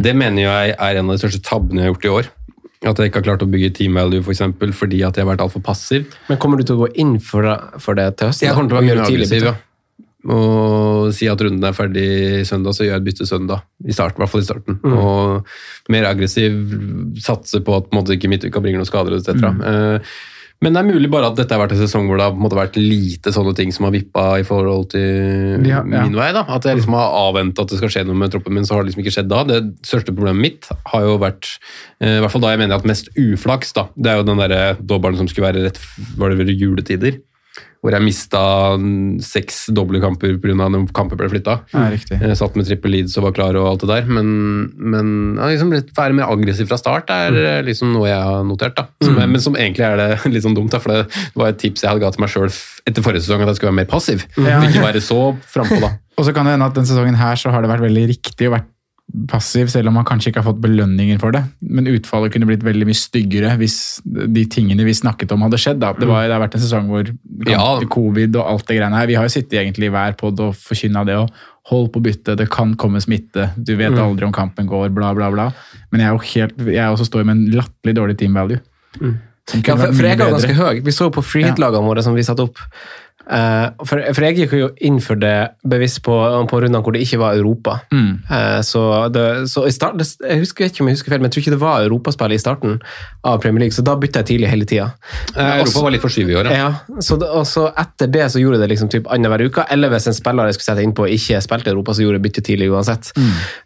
Det 0.04 0.16
mener 0.18 0.44
jeg 0.44 0.74
er 0.76 0.98
en 1.00 1.06
av 1.08 1.14
de 1.16 1.22
største 1.22 1.42
tabbene 1.46 1.80
jeg 1.84 1.88
har 1.88 1.94
gjort 1.94 2.08
i 2.10 2.14
år. 2.18 2.30
At 2.90 2.98
jeg 2.98 3.10
ikke 3.10 3.20
har 3.20 3.28
klart 3.30 3.42
å 3.44 3.48
bygge 3.52 3.74
team 3.76 3.96
value 4.00 4.24
for 4.24 4.32
eksempel, 4.34 4.74
fordi 4.76 5.02
at 5.06 5.16
jeg 5.16 5.24
har 5.26 5.30
vært 5.34 5.42
altfor 5.46 5.62
passiv. 5.64 6.10
Men 6.30 6.38
kommer 6.42 6.58
du 6.60 6.64
til 6.66 6.78
å 6.78 6.86
gå 6.86 6.92
inn 7.02 7.18
for 7.22 7.44
det, 7.46 7.56
for 7.84 7.98
det 7.98 8.06
til 8.18 8.30
høsten? 8.32 8.48
Jeg 8.48 8.56
kommer 8.56 8.72
til 8.72 8.78
å 8.78 8.80
være 8.80 8.88
mye 8.88 9.08
tidligere, 9.08 9.24
aggressiv, 9.24 9.48
ja. 9.52 9.58
Og 10.28 11.12
si 11.16 11.28
at 11.32 11.40
runden 11.40 11.64
er 11.64 11.72
ferdig 11.76 12.08
søndag, 12.48 12.74
så 12.76 12.84
gjør 12.84 12.92
jeg 12.96 13.00
et 13.00 13.06
bytte 13.08 13.28
søndag. 13.28 13.62
I 13.88 13.94
starten, 13.96 14.20
i 14.20 14.24
hvert 14.24 14.34
fall 14.34 14.42
i 14.44 14.48
starten. 14.50 14.80
Og 14.84 15.94
mer 15.94 16.10
aggressiv, 16.10 16.58
satse 17.24 17.62
på 17.64 17.78
at 17.78 17.88
på 17.88 17.96
en 17.96 18.02
måte, 18.02 18.18
ikke 18.18 18.28
midtuka 18.28 18.60
bringer 18.60 18.82
noen 18.82 18.90
skader 18.90 19.16
etc. 19.16 19.32
Eh, 19.40 20.12
Men 20.60 20.74
det 20.76 20.80
er 20.82 20.90
mulig 20.92 21.08
bare 21.08 21.30
at 21.30 21.38
dette 21.38 21.56
har 21.56 21.62
vært 21.62 21.72
en 21.72 21.80
sesong 21.80 22.04
hvor 22.04 22.18
det 22.20 22.24
har 22.26 22.34
måte 22.36 22.52
vært 22.58 22.74
lite 22.76 23.32
sånne 23.32 23.54
ting 23.56 23.70
som 23.72 23.86
har 23.88 23.94
vippa 23.94 24.26
i 24.36 24.44
forhold 24.44 24.90
til 24.92 25.64
Ja, 25.64 25.78
ja. 25.80 26.02
min 26.04 26.12
vei. 26.18 26.26
da. 26.36 26.42
At 26.52 26.68
jeg 26.68 26.76
liksom 26.76 26.92
har 26.98 27.14
avventa 27.16 27.64
at 27.64 27.72
det 27.72 27.78
skal 27.80 27.88
skje 27.94 28.02
noe 28.04 28.20
med 28.20 28.28
troppen 28.34 28.52
min, 28.52 28.66
så 28.68 28.76
har 28.76 28.84
det 28.84 28.90
liksom 28.92 29.00
ikke 29.06 29.14
skjedd 29.16 29.30
da. 29.32 29.40
Det 29.48 29.60
største 29.88 30.12
problemet 30.12 30.36
mitt 30.44 30.68
har 30.92 31.06
jo 31.08 31.16
vært, 31.22 31.48
uh, 32.04 32.18
i 32.18 32.20
hvert 32.20 32.34
fall 32.36 32.44
da 32.44 32.52
jeg 32.52 32.60
mener 32.60 32.76
at 32.76 32.84
mest 32.92 33.08
uflaks, 33.16 33.72
da. 33.72 33.86
Det 33.96 34.12
er 34.12 34.20
jo 34.20 34.28
den 34.28 34.36
derre 34.44 34.76
dobbelen 34.84 35.16
som 35.16 35.32
skulle 35.32 35.48
være 35.48 35.64
rett 35.70 35.80
var 36.20 36.28
det 36.28 36.42
vel 36.44 36.52
juletider. 36.52 37.16
Hvor 37.80 37.94
jeg 37.96 38.04
mista 38.04 38.40
seks 39.24 39.62
doble 39.72 40.02
kamper 40.02 40.34
pga. 40.40 40.66
at 40.68 40.90
kamper 40.96 41.16
ble 41.16 41.30
flytta. 41.32 41.54
Ja. 41.72 42.34
Satt 42.36 42.58
med 42.58 42.68
trippel 42.68 42.92
leads 42.92 43.16
og 43.16 43.24
var 43.24 43.34
klar 43.38 43.56
og 43.56 43.68
alt 43.70 43.84
det 43.86 43.88
der, 43.88 44.10
men, 44.10 44.28
men 44.76 45.14
ja, 45.38 45.48
liksom 45.48 45.72
litt 45.72 45.88
være 45.96 46.18
mer 46.18 46.28
aggressiv 46.28 46.68
fra 46.68 46.76
start 46.80 47.08
er 47.14 47.32
mm. 47.32 47.70
liksom 47.70 47.94
noe 47.96 48.10
jeg 48.10 48.20
har 48.20 48.44
notert. 48.44 48.76
da. 48.76 48.86
Som, 49.00 49.16
Men 49.16 49.40
som 49.40 49.56
egentlig 49.56 49.86
er 49.88 49.96
det 50.00 50.10
litt 50.34 50.44
sånn 50.44 50.58
dumt, 50.58 50.74
da, 50.74 50.82
for 50.82 50.92
det 50.92 51.40
var 51.40 51.54
et 51.54 51.60
tips 51.62 51.86
jeg 51.86 51.92
hadde 51.92 52.04
ga 52.04 52.12
til 52.12 52.26
meg 52.26 52.34
sjøl 52.34 52.50
etter 52.50 53.06
forrige 53.06 53.24
sesong, 53.24 53.46
at 53.46 53.54
jeg 53.54 53.60
skulle 53.60 53.72
være 53.72 53.80
mer 53.80 53.90
passiv. 53.90 54.26
Ja. 54.36 54.60
Ikke 54.66 54.84
være 54.84 55.04
så 55.04 55.22
frampå, 55.48 55.80
da. 55.80 55.94
Og 56.20 56.26
så 56.28 56.36
kan 56.36 56.44
det 56.44 56.52
hende 56.52 56.68
at 56.68 56.76
den 56.76 56.84
sesongen 56.84 57.16
her 57.16 57.38
så 57.40 57.48
har 57.54 57.64
det 57.64 57.70
vært 57.70 57.86
veldig 57.86 58.04
riktig 58.12 58.50
å 58.50 58.52
være 58.58 58.68
passiv, 59.30 59.68
selv 59.72 59.90
om 59.90 59.96
man 59.98 60.06
kanskje 60.06 60.30
ikke 60.30 60.42
har 60.42 60.48
fått 60.52 60.60
belønninger 60.62 61.18
for 61.22 61.34
det. 61.34 61.42
Men 61.66 61.88
utfallet 61.90 62.32
kunne 62.34 62.48
blitt 62.48 62.64
veldig 62.66 62.86
mye 62.88 62.98
styggere 62.98 63.54
hvis 63.60 63.78
de 64.04 64.44
tingene 64.50 64.86
vi 64.86 64.94
snakket 64.96 65.32
om 65.34 65.42
hadde 65.46 65.58
skjedd. 65.60 65.80
Da. 65.82 65.92
Det, 65.98 66.08
var, 66.08 66.28
det 66.28 66.36
har 66.36 66.44
vært 66.44 66.58
en 66.58 66.64
sesong 66.64 66.90
hvor 66.90 67.10
Ja. 67.48 67.64
covid 67.90 68.36
og 68.36 68.46
alt 68.46 68.66
det 68.68 68.76
greiene 68.78 68.98
her 68.98 69.08
Vi 69.10 69.16
har 69.18 69.26
jo 69.26 69.32
sittet 69.32 69.58
egentlig 69.60 69.88
i 69.88 69.94
hver 69.94 70.14
pod 70.20 70.40
og 70.44 70.54
forkynna 70.58 71.04
det 71.08 71.16
og 71.18 71.30
hold 71.70 71.90
på 71.94 72.02
byttet, 72.02 72.38
det 72.40 72.48
kan 72.50 72.72
komme 72.80 72.98
smitte, 73.02 73.50
du 73.56 73.76
vet 73.78 73.94
aldri 73.94 74.26
om 74.26 74.32
kampen 74.34 74.66
går, 74.66 74.88
bla, 74.96 75.12
bla, 75.14 75.28
bla. 75.30 75.50
Men 75.92 76.02
jeg 76.02 76.08
er 76.08 76.16
jo 76.16 76.30
helt, 76.32 76.62
jeg 76.72 76.94
også 76.94 77.06
står 77.06 77.26
med 77.28 77.36
en 77.36 77.58
latterlig 77.60 77.94
dårlig 77.98 78.16
team 78.18 78.34
value. 78.34 78.58
Mm. 78.98 79.18
Ja, 79.66 79.74
for, 79.76 79.92
for 79.92 80.06
jeg 80.06 80.18
var 80.18 80.32
ganske 80.34 80.54
høy. 80.56 80.80
Vi 80.86 80.94
så 80.94 81.08
på 81.14 81.22
freehit-lagene 81.26 81.82
våre 81.86 82.02
som 82.06 82.14
vi 82.14 82.24
satte 82.26 82.46
opp. 82.46 82.58
Eh, 83.30 83.66
for, 83.86 84.02
for 84.10 84.26
jeg 84.26 84.40
gikk 84.40 84.54
jo 84.58 84.68
inn 84.82 84.98
for 85.04 85.18
det 85.20 85.52
bevisst 85.70 86.02
på, 86.06 86.14
på 86.50 86.60
rundene 86.64 86.82
hvor 86.82 86.96
det 86.96 87.04
ikke 87.04 87.20
var 87.20 87.38
Europa. 87.38 87.76
Mm. 87.94 88.10
Eh, 88.26 88.58
så 88.66 88.82
det, 89.14 89.26
så 89.52 89.64
i 89.68 89.74
start, 89.74 90.00
jeg 90.00 90.42
husker 90.42 90.66
ikke 90.66 90.82
om 90.82 90.90
jeg 90.90 90.98
husker 90.98 91.14
feil, 91.14 91.22
men 91.22 91.30
jeg 91.30 91.36
tror 91.36 91.44
ikke 91.44 91.54
det 91.54 91.60
var 91.62 91.86
europaspill 91.86 92.34
i 92.34 92.40
starten 92.42 92.80
av 93.26 93.38
Premier 93.42 93.64
League, 93.64 93.76
så 93.76 93.84
da 93.86 93.94
bytta 94.00 94.24
jeg 94.24 94.30
tidlig 94.32 94.50
hele 94.50 94.66
tida. 94.68 94.88
Eh, 95.36 95.60
Europa 95.60 95.84
var 95.86 95.94
litt 95.94 96.04
for 96.04 96.14
skyv 96.14 96.32
i 96.32 96.38
år, 96.40 96.50
ja. 96.56 96.70
Så 97.04 97.20
og 97.20 97.44
så 97.46 97.68
etter 97.78 98.10
det 98.10 98.26
så 98.32 98.40
gjorde 98.42 98.58
jeg 98.58 98.64
det 98.64 98.70
liksom 98.72 98.90
typ 98.90 99.06
annenhver 99.12 99.46
uke, 99.46 99.66
eller 99.70 99.92
hvis 99.92 100.10
en 100.10 100.16
spiller 100.16 100.50
jeg 100.50 100.58
skulle 100.58 100.70
sette 100.72 100.86
inn 100.86 100.96
på 100.96 101.06
ikke 101.14 101.42
spilte 101.44 101.70
Europa, 101.70 101.94
så 101.94 102.04
gjorde 102.04 102.18
jeg 102.18 102.26
bytte 102.26 102.44
tidlig 102.50 102.70
uansett. 102.72 103.12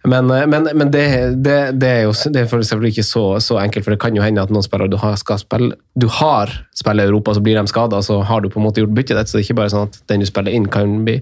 Men, 0.04 0.28
eh, 0.34 0.44
men, 0.50 0.68
men 0.74 0.92
det, 0.92 1.06
det, 1.46 1.58
det 1.80 1.92
er 2.00 2.04
jo 2.08 2.12
det 2.34 2.44
er 2.44 2.50
selvfølgelig 2.52 2.98
ikke 2.98 3.06
så, 3.06 3.24
så 3.40 3.58
enkelt, 3.62 3.86
for 3.86 3.96
det 3.96 4.02
kan 4.04 4.16
jo 4.16 4.24
hende 4.24 4.44
at 4.44 4.52
noen 4.52 4.66
spillere 4.66 4.92
du 4.92 4.98
har 5.00 5.16
skal 5.20 5.40
spille, 5.40 5.72
du 5.96 6.08
har 6.20 6.52
spille 6.76 7.06
Europa, 7.08 7.34
så 7.36 7.42
blir 7.44 7.56
de 7.56 7.70
skada, 7.70 8.02
så 8.04 8.20
har 8.26 8.44
du 8.44 8.50
på 8.52 8.60
en 8.60 8.66
måte 8.66 8.82
gjort 8.82 8.94
byttet 8.96 9.16
ditt, 9.16 9.30
så 9.30 9.38
det 9.38 9.44
er 9.44 9.48
bare 9.57 9.72
sånn 9.72 9.88
at 9.88 10.00
den 10.11 10.24
du 10.24 10.28
spiller 10.28 10.55
inn, 10.55 10.70
kan 10.72 11.00
bli, 11.07 11.18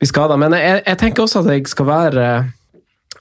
bli 0.00 0.08
skada. 0.10 0.38
Men 0.40 0.56
jeg, 0.58 0.82
jeg 0.86 1.00
tenker 1.02 1.26
også 1.26 1.44
at 1.44 1.52
jeg 1.54 1.66
skal 1.70 1.90
være 1.90 2.28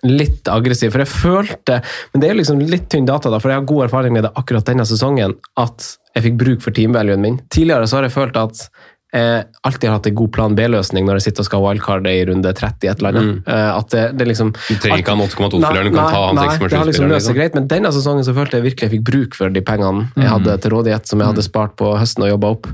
litt 0.06 0.50
aggressiv, 0.52 0.92
for 0.94 1.02
jeg 1.02 1.10
følte 1.10 1.80
Men 2.12 2.22
det 2.22 2.30
er 2.30 2.38
liksom 2.38 2.60
litt 2.62 2.90
tynn 2.92 3.08
data, 3.08 3.32
da, 3.32 3.40
for 3.42 3.52
jeg 3.52 3.62
har 3.62 3.70
god 3.70 3.88
erfaring 3.88 4.14
med 4.14 4.28
det 4.28 4.34
akkurat 4.38 4.68
denne 4.68 4.86
sesongen, 4.88 5.38
at 5.62 5.88
jeg 6.16 6.28
fikk 6.30 6.36
bruk 6.40 6.62
for 6.64 6.76
teamvaluen 6.76 7.24
min. 7.24 7.40
Tidligere 7.52 7.88
så 7.90 8.00
har 8.00 8.08
jeg 8.08 8.16
følt 8.16 8.38
at 8.40 8.68
jeg 9.16 9.46
alltid 9.66 9.88
har 9.90 9.96
hatt 9.98 10.08
en 10.12 10.16
god 10.20 10.32
plan 10.36 10.56
B-løsning 10.58 11.06
når 11.08 11.18
jeg 11.22 11.26
sitter 11.30 11.46
og 11.46 11.48
skal 11.48 11.64
wildcarde 11.64 12.12
i 12.12 12.26
runde 12.28 12.52
30 12.58 12.90
et 12.92 13.00
eller 13.02 13.10
annet. 13.22 13.48
Eh, 13.48 13.70
At 13.80 13.90
det, 13.96 14.04
det 14.20 14.28
liksom 14.28 14.52
Du 14.56 14.74
trenger 14.84 15.02
ikke 15.04 15.16
han 15.16 15.24
8,2-spilleren, 15.26 15.90
du 15.90 15.96
kan 15.96 16.04
Nei, 16.04 16.12
ta 16.12 16.22
han 16.28 16.36
nei, 16.36 16.46
det 16.46 16.52
har 16.52 16.90
liksom 16.90 17.08
6,7-spilleren. 17.08 17.14
løst 17.16 17.26
seg 17.26 17.36
Liksom. 17.36 17.40
greit, 17.40 17.56
men 17.60 17.68
denne 17.72 17.92
sesongen 17.96 18.28
så 18.28 18.36
følte 18.36 18.60
jeg 18.60 18.66
virkelig 18.68 18.90
jeg 18.90 18.94
fikk 18.98 19.06
bruk 19.12 19.38
for 19.40 19.50
de 19.56 19.64
pengene 19.66 20.06
jeg 20.20 20.30
hadde 20.34 20.58
til 20.66 20.76
rådighet, 20.76 21.08
som 21.08 21.24
jeg 21.24 21.32
hadde 21.32 21.46
spart 21.48 21.76
på 21.80 21.94
høsten 21.98 22.26
og 22.28 22.34
jobba 22.36 22.52
opp. 22.58 22.68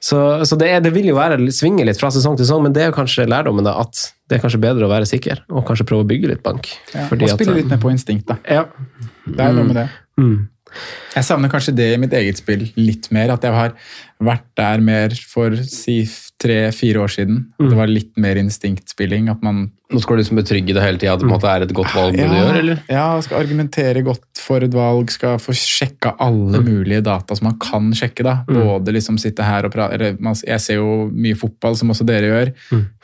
Så, 0.00 0.20
så 0.46 0.56
det, 0.60 0.70
er, 0.76 0.80
det 0.84 0.94
vil 0.94 1.10
jo 1.10 1.16
være 1.18 1.40
svinge 1.52 1.84
litt 1.88 1.98
fra 2.00 2.10
sesong 2.14 2.36
til 2.38 2.46
sesong, 2.46 2.62
men 2.68 2.72
det 2.76 2.84
er 2.86 2.92
jo 2.92 2.96
kanskje 3.00 3.26
lærdommen 3.30 3.66
da, 3.66 3.74
at 3.82 4.06
det 4.30 4.38
er 4.38 4.44
kanskje 4.44 4.60
bedre 4.62 4.86
å 4.86 4.92
være 4.92 5.08
sikker, 5.10 5.42
og 5.50 5.66
kanskje 5.66 5.86
prøve 5.90 6.04
å 6.06 6.08
bygge 6.10 6.28
litt 6.34 6.42
bank. 6.46 6.68
Ja, 6.94 7.08
Fordi 7.10 7.26
og 7.26 7.34
spille 7.34 7.56
litt 7.58 7.70
mer 7.72 7.80
på 7.82 7.90
instinkt, 7.90 8.28
da. 8.30 8.38
Ja. 8.46 8.66
Det 9.26 9.42
er 9.42 9.52
noe 9.56 9.66
med 9.66 9.76
det. 9.80 9.88
Mm. 10.20 10.36
Jeg 11.16 11.26
savner 11.26 11.50
kanskje 11.50 11.74
det 11.74 11.88
i 11.94 11.98
mitt 12.00 12.12
eget 12.14 12.38
spill 12.38 12.68
litt 12.78 13.08
mer. 13.14 13.32
At 13.34 13.42
jeg 13.46 13.52
har 13.56 13.72
vært 14.22 14.46
der 14.60 14.82
mer 14.84 15.14
for 15.26 15.56
si 15.66 16.02
tre-fire 16.40 17.02
år 17.02 17.10
siden. 17.12 17.40
Mm. 17.60 17.68
Det 17.68 17.76
var 17.76 17.90
litt 17.90 18.16
mer 18.20 18.38
instinktspilling. 18.40 19.28
At 19.32 19.42
man 19.44 19.70
Nå 19.90 19.98
skal 19.98 20.16
du 20.16 20.20
liksom 20.22 20.38
betrygge 20.38 20.70
det 20.76 20.82
hele 20.84 21.00
tida 21.02 21.16
at 21.16 21.18
det 21.18 21.26
på 21.26 21.32
en 21.32 21.34
måte 21.34 21.50
er 21.50 21.64
et 21.64 21.72
godt 21.74 21.90
valg 21.96 22.14
ja, 22.14 22.28
du 22.30 22.34
gjør, 22.36 22.58
eller? 22.60 22.82
ja, 22.86 23.06
skal 23.26 23.40
argumentere 23.40 24.04
godt 24.06 24.38
for 24.38 24.62
et 24.62 24.70
valg, 24.78 25.10
skal 25.10 25.40
få 25.42 25.50
sjekka 25.58 26.12
alle 26.22 26.60
mulige 26.62 27.00
data 27.08 27.34
som 27.34 27.48
man 27.48 27.56
kan 27.58 27.88
sjekke. 27.98 28.22
da. 28.22 28.36
Både 28.46 28.94
liksom 28.94 29.18
sitte 29.18 29.42
her 29.42 29.66
og 29.66 29.74
prate 29.74 30.12
Jeg 30.46 30.60
ser 30.62 30.78
jo 30.78 31.08
mye 31.10 31.34
fotball, 31.34 31.74
som 31.76 31.90
også 31.90 32.06
dere 32.06 32.30
gjør. 32.30 32.52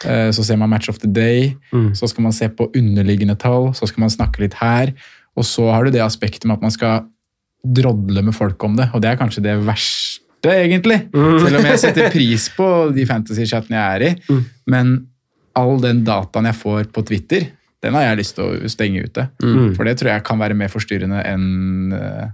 Eh, 0.06 0.30
Så 0.30 0.46
ser 0.46 0.62
man 0.62 0.70
Match 0.70 0.88
of 0.88 1.02
the 1.02 1.10
Day, 1.10 1.56
så 1.92 2.06
skal 2.06 2.22
man 2.22 2.32
se 2.32 2.48
på 2.48 2.70
underliggende 2.70 3.34
tall, 3.34 3.72
så 3.74 3.90
skal 3.90 4.06
man 4.06 4.14
snakke 4.14 4.46
litt 4.46 4.54
her. 4.62 4.94
Og 5.36 5.44
så 5.44 5.66
har 5.74 5.84
du 5.84 5.90
det 5.90 6.00
aspektet 6.06 6.46
med 6.46 6.56
at 6.60 6.62
man 6.62 6.70
skal 6.70 7.02
drodle 7.74 8.22
med 8.22 8.34
folk 8.36 8.62
om 8.64 8.76
det, 8.78 8.88
og 8.94 9.02
det 9.02 9.10
er 9.10 9.16
kanskje 9.20 9.42
det 9.42 9.56
verste, 9.66 10.22
egentlig. 10.52 11.00
Selv 11.12 11.58
om 11.58 11.64
jeg 11.66 11.78
setter 11.82 12.10
pris 12.12 12.48
på 12.54 12.66
de 12.94 13.06
fantasy-chattene 13.08 13.76
jeg 13.76 13.96
er 13.96 14.04
i. 14.10 14.40
Men 14.70 14.96
all 15.56 15.80
den 15.80 16.04
dataen 16.04 16.44
jeg 16.50 16.54
får 16.60 16.90
på 16.92 17.02
Twitter, 17.08 17.48
den 17.82 17.94
har 17.94 18.02
jeg 18.10 18.18
lyst 18.18 18.34
til 18.36 18.44
å 18.44 18.68
stenge 18.68 19.02
ute. 19.04 19.28
For 19.76 19.84
det 19.84 19.96
tror 19.98 20.10
jeg 20.14 20.24
kan 20.24 20.38
være 20.38 20.54
mer 20.58 20.68
forstyrrende 20.72 21.22
enn 21.26 21.92
eh, 21.92 22.26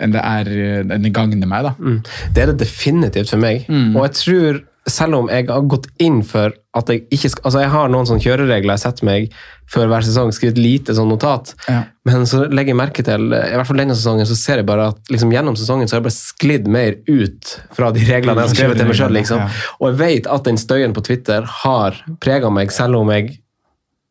enn 0.00 0.10
det 0.14 0.20
er 0.24 0.48
enn 0.82 1.02
det 1.04 1.12
gagner 1.14 1.46
meg. 1.46 1.62
da. 1.66 1.74
Det 2.34 2.42
er 2.42 2.46
det 2.52 2.58
definitivt 2.64 3.30
for 3.30 3.38
meg. 3.38 3.66
Og 3.96 4.02
jeg 4.06 4.12
tror, 4.20 4.62
selv 4.90 5.16
om 5.16 5.28
jeg 5.32 5.46
har 5.48 5.62
gått 5.70 5.86
inn 6.02 6.18
for 6.26 6.52
at 6.76 6.90
jeg 6.90 7.04
ikke 7.14 7.30
skal 7.30 7.44
Altså, 7.48 7.60
jeg 7.62 7.70
har 7.72 7.88
noen 7.88 8.08
sånne 8.08 8.20
kjøreregler 8.24 8.74
jeg 8.74 8.82
setter 8.82 9.06
meg 9.08 9.30
før 9.70 9.86
hver 9.88 10.04
sesong, 10.04 10.32
skrevet 10.36 10.58
lite 10.60 10.92
sånn 10.96 11.08
notat, 11.08 11.54
Ja. 11.70 11.84
men 12.04 12.26
så 12.28 12.42
legger 12.50 12.74
jeg 12.74 12.80
merke 12.82 13.04
til, 13.06 13.30
i 13.32 13.54
hvert 13.56 13.66
fall 13.66 13.80
denne 13.80 13.96
sesongen, 13.96 14.26
så 14.28 14.36
ser 14.36 14.60
jeg 14.60 14.66
bare 14.68 14.90
at 14.92 14.98
liksom, 15.14 15.32
gjennom 15.32 15.56
sesongen 15.56 15.88
så 15.88 15.96
har 15.96 16.02
jeg 16.02 16.08
bare 16.10 16.18
sklidd 16.18 16.68
mer 16.68 16.98
ut 17.08 17.54
fra 17.72 17.88
de 17.96 18.04
reglene 18.04 18.36
jeg 18.42 18.48
har 18.50 18.54
skrevet 18.54 18.76
til 18.82 18.90
meg 18.90 18.98
sjøl. 18.98 19.16
Liksom. 19.16 19.46
Og 19.80 19.88
jeg 19.88 19.98
vet 20.02 20.28
at 20.36 20.44
den 20.50 20.60
støyen 20.60 20.92
på 20.92 21.04
Twitter 21.06 21.48
har 21.64 21.96
prega 22.20 22.50
meg, 22.52 22.70
selv 22.74 23.00
om 23.00 23.08
jeg 23.14 23.38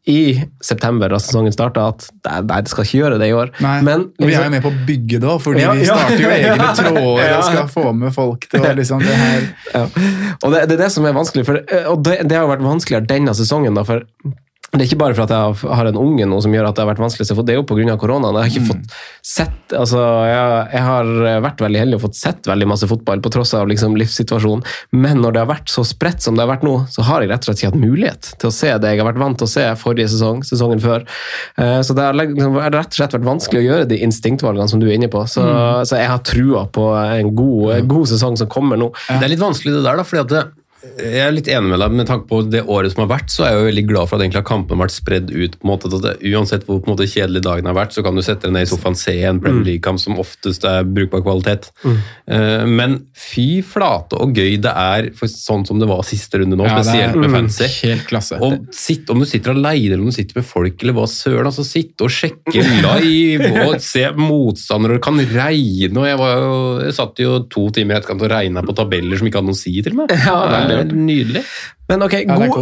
i 0.06 0.36
september 0.60 1.08
da 1.14 1.16
sesongen 1.24 1.54
starta, 1.56 1.86
at 1.94 2.10
nei, 2.44 2.58
det 2.62 2.68
skal 2.74 2.84
ikke 2.84 2.98
gjøre 3.00 3.20
det 3.22 3.30
i 3.30 3.36
år. 3.38 3.54
Nei, 3.64 3.78
Men 3.88 4.02
liksom, 4.02 4.18
vi 4.18 4.26
er 4.26 4.28
liksom- 4.28 4.44
jo 4.44 4.50
med 4.52 4.64
på 4.66 4.72
å 4.74 4.86
bygge 4.90 5.20
det 5.24 5.30
òg, 5.32 5.42
fordi 5.42 5.62
Ja, 5.64 5.72
vi 5.74 5.86
starter 5.86 6.20
jo 6.20 6.30
egne 6.30 6.68
tråder 6.80 7.24
Ja. 7.30 7.38
og 7.38 7.44
skal 7.48 7.68
få 7.72 7.94
med 7.96 8.14
folk 8.14 8.50
til 8.50 8.60
å 8.68 8.74
liksom 8.76 9.00
det 9.00 9.16
her 9.16 9.42
Ja. 9.74 9.84
Og 10.44 10.52
det, 10.52 10.68
det 10.68 10.72
er 10.80 10.84
det 10.84 10.92
som 10.92 11.06
er 11.06 11.14
vanskelig, 11.16 11.46
for, 11.46 11.56
og 11.88 12.04
det, 12.04 12.28
det 12.28 12.36
har 12.38 12.48
vært 12.52 12.66
vanskeligere 12.68 13.08
denne 13.08 13.32
sesongen. 13.34 13.74
Da, 13.76 13.84
for 13.88 14.04
det 14.74 14.82
er 14.82 14.88
ikke 14.88 14.98
bare 15.04 15.14
for 15.14 15.24
at 15.28 15.32
jeg 15.34 15.76
har 15.78 15.86
en 15.90 15.98
unge 16.02 16.26
nå 16.26 16.40
som 16.42 16.54
gjør 16.56 16.66
at 16.66 16.78
det 16.78 16.82
har 16.82 16.90
vært 16.90 17.02
vanskelig, 17.04 17.28
å 17.28 17.30
se, 17.30 17.36
for 17.38 17.46
det 17.46 17.54
er 17.54 17.60
jo 17.60 17.66
pga. 17.70 17.94
koronaen. 18.02 18.40
Jeg 18.40 18.44
har 18.44 18.52
ikke 18.54 18.72
fått 18.72 18.96
sett 19.22 19.76
altså, 19.78 20.00
jeg, 20.28 20.64
jeg 20.74 20.84
har 20.88 21.12
vært 21.46 21.62
veldig 21.62 21.82
heldig 21.84 21.98
og 22.00 22.04
fått 22.08 22.18
sett 22.18 22.50
veldig 22.50 22.68
masse 22.72 22.90
fotball 22.90 23.22
på 23.24 23.32
tross 23.34 23.54
av 23.58 23.68
liksom, 23.70 23.96
livssituasjonen, 24.02 24.66
men 24.98 25.22
når 25.22 25.36
det 25.36 25.44
har 25.44 25.52
vært 25.52 25.70
så 25.70 25.86
spredt 25.88 26.26
som 26.26 26.38
det 26.38 26.44
har 26.46 26.52
vært 26.52 26.66
nå, 26.66 26.74
så 26.90 27.06
har 27.06 27.22
jeg 27.22 27.30
rett 27.32 27.46
og 27.46 27.50
slett 27.52 27.62
ikke 27.62 27.72
hatt 27.72 27.84
mulighet 27.84 28.32
til 28.42 28.50
å 28.50 28.56
se 28.56 28.72
det 28.74 28.94
jeg 28.96 29.02
har 29.04 29.10
vært 29.12 29.22
vant 29.22 29.40
til 29.40 29.50
å 29.50 29.54
se 29.54 29.68
forrige 29.84 30.10
sesong, 30.16 30.42
sesongen 30.48 30.82
før. 30.84 31.06
Eh, 31.58 31.80
Så 31.86 31.94
det 31.98 32.08
har 32.08 32.18
liksom, 32.18 32.58
rett 32.58 32.90
og 32.92 32.98
slett 32.98 33.14
vært 33.18 33.30
vanskelig 33.30 33.62
å 33.62 33.68
gjøre 33.68 33.90
de 33.94 34.02
instinktvalgene 34.08 34.70
som 34.74 34.82
du 34.82 34.90
er 34.90 34.98
inne 34.98 35.12
på. 35.14 35.22
Så, 35.30 35.46
så 35.86 36.02
jeg 36.02 36.10
har 36.10 36.26
trua 36.26 36.66
på 36.74 36.90
en 36.98 37.32
god, 37.38 37.86
god 37.90 38.10
sesong 38.10 38.38
som 38.42 38.50
kommer 38.50 38.80
nå. 38.80 38.90
Det 39.10 39.22
er 39.22 39.34
litt 39.36 39.44
vanskelig 39.44 39.78
det 39.78 39.86
der, 39.86 40.02
da, 40.02 40.08
fordi 40.08 40.26
at 40.26 40.34
det, 40.34 40.44
jeg 40.84 41.22
er 41.24 41.32
litt 41.32 41.48
enig 41.48 41.70
med 41.72 41.80
deg 41.80 41.92
med 41.96 42.08
tanke 42.10 42.28
på 42.28 42.42
det 42.52 42.62
året 42.68 42.92
som 42.92 43.06
har 43.08 43.12
vært, 43.18 43.30
så 43.32 43.46
er 43.46 43.54
jeg 43.54 43.60
jo 43.62 43.68
veldig 43.70 43.84
glad 43.88 44.10
for 44.10 44.18
at 44.18 44.24
egentlig 44.26 44.44
kampene 44.50 44.76
har 44.78 44.84
vært 44.88 44.96
spredd 44.98 45.30
ut. 45.32 45.54
på 45.60 45.64
en 45.64 45.72
måte, 45.72 45.88
at 45.88 46.02
det, 46.04 46.14
Uansett 46.34 46.66
hvor 46.68 46.82
på 46.84 46.90
en 46.90 46.96
måte 46.98 47.08
kjedelig 47.08 47.42
dagen 47.46 47.66
har 47.70 47.78
vært, 47.78 47.94
så 47.96 48.04
kan 48.04 48.16
du 48.16 48.22
sette 48.22 48.42
deg 48.50 48.52
ned 48.58 48.68
i 48.68 48.70
sofaen 48.72 48.98
se 49.00 49.14
en 49.24 49.40
Premier 49.40 49.64
League-kamp 49.64 50.00
som 50.04 50.20
oftest 50.20 50.66
er 50.68 50.84
brukbar 50.84 51.24
kvalitet. 51.24 51.70
Eh, 52.28 52.66
men 52.68 52.98
fy 53.16 53.62
flate 53.66 54.20
og 54.20 54.36
gøy 54.36 54.58
det 54.62 54.74
er 54.76 55.10
for 55.16 55.28
sånn 55.32 55.66
som 55.68 55.80
det 55.80 55.88
var 55.88 56.04
siste 56.08 56.42
runde 56.42 56.58
nå, 56.60 56.68
Ja, 56.68 56.82
spesielt 56.82 57.16
er- 57.16 57.20
med 57.24 57.30
Mm. 57.32 57.38
fancy. 57.40 57.88
Helt 57.88 58.06
klasse. 58.08 58.42
Og 58.42 58.68
sitt, 58.74 59.10
Om 59.10 59.20
du 59.20 59.26
sitter 59.26 59.52
alene 59.54 59.94
eller 59.94 60.00
om 60.04 60.12
du 60.12 60.16
sitter 60.16 60.36
med 60.42 60.46
folk, 60.46 60.82
eller 60.84 60.94
hva 60.94 61.08
søren, 61.08 61.46
altså 61.48 61.64
sitte 61.66 62.02
og 62.04 62.10
sjekke 62.10 62.54
live 63.04 63.68
og 63.68 63.80
se 63.82 64.04
motstandere, 64.16 64.98
det 65.00 65.02
kan 65.04 65.18
regne 65.18 65.98
og 65.98 66.06
Jeg, 66.08 66.18
var 66.18 66.36
jo, 66.40 66.80
jeg 66.84 66.94
satt 66.94 67.16
jo 67.24 67.40
to 67.50 67.70
timer 67.72 67.96
i 67.96 68.00
etterkant 68.00 68.22
og 68.22 68.30
regna 68.32 68.62
på 68.66 68.76
tabeller 68.76 69.18
som 69.18 69.28
ikke 69.28 69.40
hadde 69.40 69.50
noe 69.52 69.58
å 69.58 69.62
si 69.64 69.82
til 69.82 69.94
meg. 69.98 70.10
Ja, 70.12 70.66
det 70.68 70.73
veldig 70.82 70.98
er 70.98 71.08
nydelig. 71.08 71.44
Men 71.92 72.06
ok, 72.06 72.14
gode, 72.26 72.62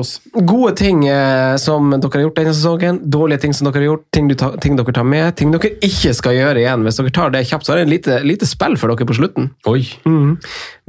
gode 0.50 0.72
ting 0.80 1.04
eh, 1.08 1.54
som 1.62 1.92
dere 1.94 2.10
har 2.16 2.24
gjort 2.26 2.40
denne 2.40 2.54
sesongen, 2.58 2.98
dårlige 3.14 3.44
ting 3.44 3.54
som 3.54 3.68
dere 3.68 3.78
har 3.78 3.86
gjort, 3.86 4.06
ting, 4.16 4.32
du 4.32 4.34
ta, 4.40 4.50
ting 4.64 4.80
dere 4.80 4.96
tar 4.98 5.06
med, 5.08 5.28
ting 5.38 5.54
dere 5.54 5.76
ikke 5.86 6.14
skal 6.18 6.36
gjøre 6.36 6.64
igjen. 6.64 6.88
Hvis 6.88 6.98
dere 6.98 7.14
tar 7.14 7.36
det 7.36 7.44
kjapt, 7.52 7.68
så 7.68 7.76
er 7.76 7.82
det 7.82 7.86
en 7.86 7.94
lite, 7.94 8.18
lite 8.26 8.50
spill 8.50 8.80
for 8.82 8.92
dere 8.92 9.08
på 9.08 9.20
slutten. 9.20 9.52
Oi. 9.70 9.84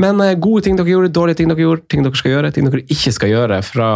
Men 0.00 0.24
eh, 0.24 0.34
gode 0.40 0.64
ting 0.64 0.80
dere 0.80 0.94
gjorde, 0.94 1.12
dårlige 1.12 1.42
ting 1.42 1.52
dere 1.52 1.66
gjorde, 1.66 1.84
ting 1.92 2.06
dere 2.06 2.22
skal 2.22 2.34
gjøre, 2.38 2.54
ting 2.56 2.70
dere 2.70 2.82
ikke 2.88 3.14
skal 3.18 3.34
gjøre 3.34 3.60
fra, 3.68 3.90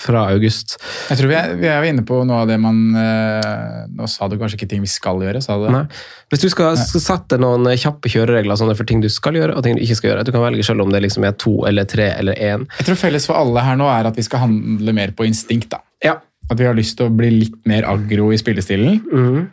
fra 0.00 0.24
august. 0.32 0.76
Jeg 1.10 1.20
tror 1.20 1.30
vi 1.30 1.36
er, 1.38 1.54
vi 1.60 1.68
er 1.70 1.86
inne 1.86 2.04
på 2.06 2.20
noe 2.26 2.42
av 2.42 2.50
det 2.50 2.56
man 2.60 2.78
eh, 2.98 3.84
Nå 3.94 4.08
sa 4.10 4.26
du 4.28 4.36
kanskje 4.40 4.58
ikke 4.58 4.70
ting 4.72 4.82
vi 4.82 4.90
skal 4.90 5.22
gjøre, 5.22 5.42
sa 5.44 5.56
du? 5.60 5.68
Nei. 5.70 5.84
Hvis 6.32 6.42
du 6.42 6.48
skal 6.52 6.78
sette 6.78 7.38
noen 7.40 7.68
eh, 7.70 7.78
kjappe 7.80 8.10
kjøreregler 8.10 8.58
sånn 8.58 8.74
for 8.74 8.88
ting 8.88 9.02
du 9.04 9.10
skal 9.12 9.38
gjøre, 9.38 9.54
og 9.54 9.66
ting 9.66 9.78
du 9.78 9.84
ikke 9.84 9.98
skal 10.00 10.12
gjøre, 10.12 10.26
du 10.26 10.34
kan 10.34 10.46
velge 10.46 10.66
selv 10.66 10.84
om 10.86 10.92
det 10.94 11.04
liksom 11.04 11.26
er 11.28 11.36
to 11.40 11.56
eller 11.68 11.88
tre 11.90 12.10
eller 12.18 12.38
én. 12.38 12.68
Jeg 12.80 12.90
tror 12.90 13.00
felles 13.06 13.28
for 13.30 13.38
alle 13.38 13.64
her 13.64 13.78
nå 13.80 13.88
er 13.90 14.10
at 14.10 14.18
vi 14.18 14.26
skal 14.26 14.46
handle 14.46 14.96
mer 14.96 15.14
på 15.16 15.28
instinkt. 15.28 15.70
da. 15.76 15.84
Ja. 16.04 16.18
At 16.50 16.60
vi 16.60 16.66
har 16.68 16.76
lyst 16.76 16.98
til 16.98 17.08
å 17.08 17.14
bli 17.14 17.30
litt 17.38 17.60
mer 17.68 17.86
aggro 17.88 18.32
i 18.34 18.40
spillestilen. 18.40 18.98
Mm. 19.08 19.44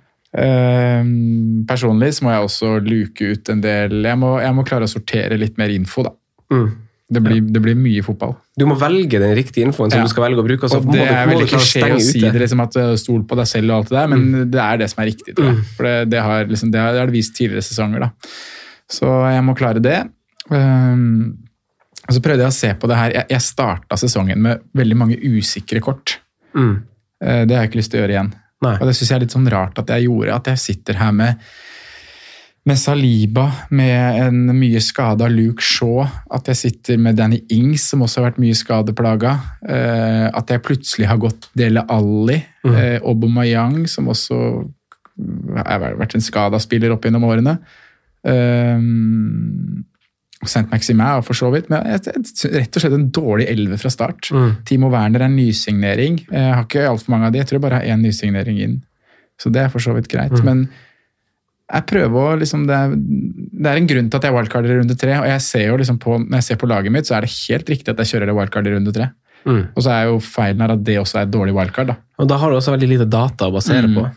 Eh, 0.41 1.03
personlig 1.67 2.15
så 2.17 2.25
må 2.25 2.33
jeg 2.33 2.47
også 2.47 2.75
luke 2.85 3.33
ut 3.33 3.49
en 3.51 3.59
del 3.59 3.97
Jeg 4.07 4.15
må, 4.15 4.29
jeg 4.39 4.55
må 4.55 4.63
klare 4.63 4.87
å 4.87 4.91
sortere 4.91 5.35
litt 5.39 5.57
mer 5.59 5.73
info, 5.73 6.05
da. 6.07 6.15
Mm. 6.51 6.69
Det 7.11 7.19
blir, 7.25 7.41
det 7.51 7.59
blir 7.59 7.75
mye 7.75 7.99
fotball. 8.05 8.37
Du 8.55 8.63
må 8.69 8.75
velge 8.79 9.19
den 9.19 9.33
riktige 9.35 9.65
infoen 9.67 9.91
som 9.91 9.99
Ja. 9.99 10.05
du 10.07 10.11
skal 10.13 10.23
velge 10.29 10.39
å 10.39 10.45
bruke. 10.47 10.63
Og 10.63 10.77
Og 10.77 10.93
det 10.93 11.01
er 11.11 11.27
veldig 11.27 11.47
klisjé 11.49 11.81
å 11.91 11.99
si 11.99 12.21
det, 12.23 12.39
liksom 12.39 12.61
at 12.63 12.77
uh, 12.79 12.93
stol 12.95 13.25
på 13.27 13.35
deg 13.35 13.47
selv 13.51 13.69
og 13.71 13.75
alt 13.81 13.89
det 13.89 13.97
der, 13.97 14.07
men 14.07 14.21
Mm. 14.31 14.51
det 14.51 14.61
er 14.63 14.77
det 14.77 14.89
som 14.93 15.03
er 15.03 15.09
riktig, 15.11 15.35
jeg. 15.35 15.57
For 15.75 15.83
det, 15.83 16.09
det, 16.13 16.21
har, 16.23 16.45
liksom, 16.47 16.71
det, 16.71 16.79
har, 16.79 16.93
det 16.95 17.01
har 17.03 17.11
vist 17.11 17.35
tidligere 17.35 17.61
sesonger, 17.67 17.99
da. 17.99 18.11
Så 18.87 19.11
jeg 19.31 19.43
må 19.43 19.55
klare 19.59 19.81
det. 19.83 19.97
Um, 20.49 21.37
og 22.07 22.15
så 22.15 22.21
prøvde 22.23 22.43
jeg 22.45 22.51
å 22.51 22.55
se 22.55 22.71
på 22.79 22.87
det 22.89 22.97
her. 22.97 23.11
Jeg, 23.19 23.25
jeg 23.35 23.43
starta 23.45 23.97
sesongen 23.99 24.39
med 24.41 24.63
veldig 24.75 24.97
mange 24.97 25.17
usikre 25.19 25.81
kort. 25.83 26.15
Mm. 26.55 26.73
Uh, 27.23 27.43
Det 27.45 27.55
har 27.55 27.65
jeg 27.65 27.71
ikke 27.71 27.81
lyst 27.81 27.91
til 27.93 27.99
å 27.99 28.03
gjøre 28.05 28.15
igjen. 28.17 28.31
Nei. 28.61 28.73
Og 28.79 28.87
det 28.87 28.95
syns 28.97 29.09
jeg 29.11 29.17
er 29.19 29.23
litt 29.25 29.35
sånn 29.35 29.49
rart 29.51 29.79
at 29.81 29.87
jeg 29.93 30.07
gjorde. 30.07 30.35
At 30.35 30.49
jeg 30.51 30.57
sitter 30.63 30.93
her 31.01 31.11
med, 31.11 31.35
med 32.69 32.77
Saliba, 32.77 33.47
med 33.73 34.19
en 34.21 34.41
mye 34.53 34.81
skada 34.83 35.25
Luke 35.31 35.63
Shaw. 35.65 36.03
At 36.33 36.49
jeg 36.51 36.59
sitter 36.59 36.99
med 37.01 37.17
Danny 37.17 37.41
Ings, 37.49 37.87
som 37.89 38.03
også 38.05 38.21
har 38.21 38.29
vært 38.29 38.41
mye 38.43 38.57
skadeplaga. 38.57 39.35
Eh, 39.65 40.27
at 40.29 40.53
jeg 40.53 40.63
plutselig 40.65 41.09
har 41.09 41.21
gått 41.21 41.49
Dele 41.57 41.83
Alli. 41.89 42.37
Mm. 42.61 42.75
Eh, 42.75 42.97
Obamayang, 43.09 43.79
som 43.89 44.11
også 44.13 44.41
har 45.57 45.87
vært 45.99 46.13
en 46.17 46.23
skada 46.23 46.59
spiller 46.61 46.93
opp 46.93 47.05
gjennom 47.05 47.25
årene. 47.27 47.57
Um, 48.21 49.81
St. 50.41 50.67
Maximin 50.71 51.03
er 51.05 51.25
for 51.25 51.37
så 51.37 51.51
vidt, 51.53 51.67
men 51.69 51.83
rett 51.85 52.07
og 52.09 52.81
slett 52.81 52.95
en 52.95 53.09
dårlig 53.13 53.45
elve 53.51 53.77
fra 53.81 53.91
start. 53.93 54.31
Mm. 54.33 54.53
Timo 54.65 54.89
Werner 54.93 55.21
er 55.21 55.29
en 55.29 55.37
nysignering. 55.37 56.23
Jeg 56.29 56.55
har 56.55 56.65
ikke 56.65 56.87
altfor 56.89 57.13
mange 57.13 57.29
av 57.29 57.33
de, 57.33 57.41
jeg 57.41 57.49
tror 57.49 57.59
jeg 57.59 57.65
bare 57.67 57.81
har 57.81 57.93
én 57.93 58.01
nysignering 58.05 58.61
inn. 58.61 58.79
Så 59.41 59.53
det 59.53 59.65
er 59.65 59.73
for 59.73 59.83
så 59.83 59.93
vidt 59.97 60.09
greit. 60.09 60.33
Mm. 60.41 60.47
Men 60.47 60.63
jeg 61.73 61.85
prøver 61.87 62.19
å 62.33 62.39
liksom 62.41 62.65
det 62.67 62.75
er, 62.75 62.95
det 62.95 63.71
er 63.71 63.77
en 63.79 63.87
grunn 63.87 64.09
til 64.11 64.17
at 64.19 64.23
jeg 64.27 64.33
wildcarder 64.35 64.73
i 64.73 64.77
runde 64.81 64.97
tre. 64.99 65.17
Og 65.21 65.27
jeg 65.29 65.41
ser 65.45 65.65
jo 65.69 65.77
liksom 65.81 65.99
på, 66.03 66.17
når 66.27 66.37
jeg 66.41 66.43
ser 66.49 66.59
på 66.61 66.67
laget 66.71 66.91
mitt, 66.91 67.07
så 67.07 67.15
er 67.17 67.21
det 67.27 67.31
helt 67.47 67.69
riktig 67.69 67.89
at 67.93 68.01
jeg 68.03 68.11
kjører 68.15 68.31
det 68.31 68.35
wildcard 68.37 68.67
i 68.67 68.73
runde 68.75 68.93
tre. 68.95 69.09
Mm. 69.45 69.61
Og 69.75 69.81
så 69.85 69.89
er 69.95 70.03
jo 70.11 70.17
feilen 70.21 70.61
her 70.61 70.73
at 70.75 70.83
det 70.85 70.97
også 71.01 71.17
er 71.21 71.23
et 71.29 71.31
dårlig 71.33 71.53
wildcard. 71.57 71.87
da. 71.93 71.95
Og 72.21 72.27
da 72.29 72.37
har 72.37 72.51
du 72.51 72.57
også 72.59 72.75
veldig 72.75 72.89
lite 72.95 73.07
data 73.09 73.47
å 73.49 73.55
basere 73.55 73.87
Mm. 73.87 73.95
på. 73.97 74.11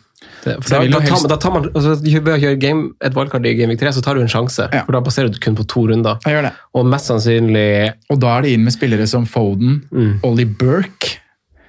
Det, 0.45 0.55
da, 0.69 0.79
da, 0.89 1.01
tar, 1.01 1.23
da 1.29 1.37
tar 1.41 1.53
man, 1.53 1.65
altså, 1.73 1.95
Ved 2.05 2.29
å 2.35 2.37
kjøre 2.41 2.59
game, 2.61 2.91
et 3.01 3.15
wildcard 3.17 3.47
i 3.49 3.55
Gameweek 3.57 3.81
3, 3.81 3.93
så 3.97 4.03
tar 4.05 4.15
du 4.15 4.21
en 4.21 4.29
sjanse. 4.29 4.67
Ja. 4.73 4.83
For 4.85 4.93
da 4.93 5.01
baserer 5.01 5.31
du 5.33 5.39
kun 5.41 5.57
på 5.57 5.65
to 5.69 5.87
runder. 5.89 6.19
Jeg 6.27 6.37
gjør 6.37 6.43
det. 6.49 6.53
Og 6.77 6.85
mest 6.87 7.09
sannsynlig 7.09 7.93
Og 8.13 8.21
da 8.21 8.35
er 8.39 8.43
det 8.45 8.53
inn 8.53 8.65
med 8.65 8.73
spillere 8.77 9.07
som 9.09 9.25
Foden, 9.25 9.83
Mm. 9.93 10.21
Ollie 10.25 10.45
Burke. 10.45 11.19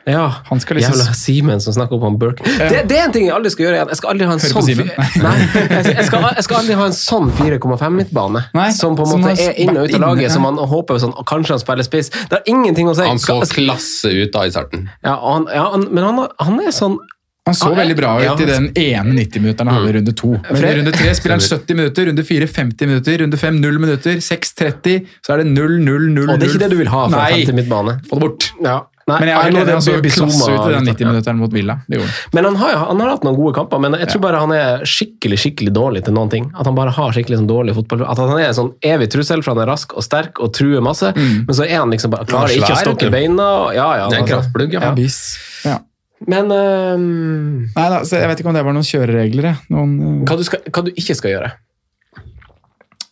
Ja, 0.06 0.34
Han 0.45 0.60
skal 0.60 0.78
liksom 0.78 0.93
jævla 0.93 1.14
Simen 1.18 1.62
som 1.62 1.74
snakker 1.74 1.97
opp 1.97 2.03
om 2.06 2.18
Burke. 2.22 2.45
Det, 2.45 2.84
det 2.89 2.97
er 2.97 3.08
en 3.08 3.14
ting 3.16 3.26
jeg 3.26 3.34
aldri 3.34 3.51
skal 3.53 3.66
gjøre 3.66 3.80
igjen. 3.80 3.91
Jeg 3.93 3.99
skal 3.99 4.12
aldri 4.14 4.28
ha 4.30 4.36
en 4.36 4.43
Hører 4.43 4.53
sånn 4.53 5.24
Nei, 5.26 5.32
jeg, 5.56 5.95
jeg, 5.95 6.06
skal, 6.10 6.28
jeg 6.30 6.45
skal 6.45 6.60
aldri 6.60 6.78
ha 6.78 6.86
en 6.91 6.97
sånn 6.97 7.32
4,5 7.39 7.97
midtbane. 7.97 8.43
Som 8.78 8.99
på 8.99 9.08
en 9.08 9.24
måte 9.26 9.34
er 9.47 9.58
inn 9.66 9.74
og 9.74 9.89
ut 9.89 9.97
av 9.97 10.06
laget, 10.06 10.36
som 10.36 10.45
man 10.45 10.62
håper 10.62 11.01
sånn, 11.01 11.16
kanskje 11.26 11.58
han 11.58 11.64
spiller 11.64 11.88
spiss. 11.88 12.12
Det 12.14 12.38
har 12.38 12.45
ingenting 12.51 12.91
å 12.91 12.95
si. 12.97 13.08
Han 13.10 13.22
så 13.22 13.39
klasse 13.49 14.14
ut 14.14 14.32
da 14.36 14.45
i 14.45 14.53
starten. 14.53 14.88
ja, 15.01 15.18
han, 15.18 15.49
ja, 15.49 15.68
han, 15.74 15.89
men 15.89 16.06
han, 16.06 16.24
han 16.45 16.62
er 16.62 16.74
sånn 16.76 16.99
Han 17.45 17.53
så 17.58 17.68
ah, 17.70 17.76
veldig 17.78 17.95
bra 17.97 18.16
ut 18.18 18.26
ja. 18.26 18.34
i 18.41 18.45
den 18.49 18.72
ene 18.74 19.12
90-minutteren 19.20 19.70
han 19.70 19.78
hadde 19.78 19.91
i 19.91 19.97
runde 19.99 20.14
to. 20.18 20.32
Men 20.47 20.64
i 20.66 20.72
runde 20.80 20.93
tre 20.95 21.12
spiller 21.18 21.38
han 21.38 21.43
70 21.45 21.78
minutter, 21.78 22.10
runde 22.10 22.26
fire 22.26 22.47
50 22.49 22.89
minutter, 22.89 23.22
runde 23.22 23.38
fem 23.41 23.60
0 23.62 23.78
minutter, 23.84 24.18
6 24.22 24.58
30, 24.62 25.14
så 25.26 25.36
er 25.36 25.43
det 25.43 25.51
0, 25.51 25.78
0, 25.86 26.10
0, 26.10 26.26
0. 26.26 26.34
Og 26.34 26.41
det 26.41 26.47
er 26.47 26.56
ikke 26.56 26.64
det 26.66 26.72
du 26.74 26.82
vil 26.82 26.89
ha 26.93 27.06
fra 27.06 27.22
Nei, 27.28 27.45
50 27.45 27.60
midtbane. 27.60 27.97
få 28.10 28.18
det 28.18 28.26
bort. 28.26 28.49
Ja. 28.66 28.80
Nei, 29.06 29.20
Men 29.22 29.30
jeg 29.30 29.38
er 29.38 29.51
enig, 29.51 29.70
han 29.70 29.84
så 29.86 29.93
klasse 30.01 30.45
ut 30.49 30.64
i 30.66 30.72
den 30.74 30.88
90-minutteren 30.89 31.38
mot 31.38 31.51
Villa. 31.53 31.76
Det. 31.88 31.99
Men 32.34 32.47
han 32.47 32.56
har, 32.58 32.72
han 32.89 32.99
har 33.03 33.12
hatt 33.14 33.26
noen 33.28 33.36
gode 33.38 33.53
kamper, 33.53 33.78
men 33.84 33.93
jeg 34.01 34.10
tror 34.10 34.22
bare 34.24 34.39
han 34.41 34.53
er 34.56 34.82
skikkelig 34.89 35.38
skikkelig 35.43 35.74
dårlig 35.78 36.01
til 36.08 36.16
noen 36.18 36.32
ting. 36.34 36.47
At 36.58 36.66
han 36.66 36.74
bare 36.74 36.89
har 36.95 37.14
skikkelig 37.14 37.38
sånn 37.38 37.49
dårlig 37.51 37.76
fotball. 37.78 38.01
At 38.10 38.18
han 38.18 38.34
er 38.34 38.47
en 38.47 38.58
sånn 38.58 38.72
evig 38.82 39.12
trussel, 39.14 39.43
for 39.45 39.53
han 39.53 39.62
er 39.62 39.70
rask 39.70 39.93
og 39.93 40.01
sterk 40.08 40.41
og 40.41 40.56
truer 40.58 40.82
masse, 40.82 41.12
men 41.16 41.53
så 41.53 41.68
er 41.70 41.78
han 41.84 41.93
liksom 41.93 42.16
bare 42.16 42.26
klarer 42.26 42.49
Han 42.49 42.58
er 42.58 42.64
ikke 42.64 42.80
å 42.80 42.82
stokke 42.82 43.12
beina. 43.14 43.45
og- 43.68 43.76
Ja, 43.78 43.89
ja, 44.01 44.10
Det 44.10 44.18
er 44.18 44.24
en 44.24 44.26
altså. 44.26 44.34
kraftplugg, 44.34 44.74
ja. 44.74 44.82
Ja. 44.89 45.70
Ja. 45.70 45.78
Men 46.26 46.49
um, 46.49 47.70
Nei 47.76 47.89
da, 47.91 47.99
så 48.08 48.18
jeg 48.18 48.28
vet 48.32 48.39
ikke 48.41 48.49
om 48.49 48.56
det 48.58 48.64
var 48.66 48.74
noen 48.74 48.88
kjøreregler. 48.88 49.58
Noen, 49.70 49.95
uh, 50.01 50.26
hva, 50.26 50.38
du 50.39 50.43
skal, 50.47 50.60
hva 50.72 50.84
du 50.88 50.91
ikke 50.97 51.14
skal 51.14 51.32
gjøre? 51.36 51.51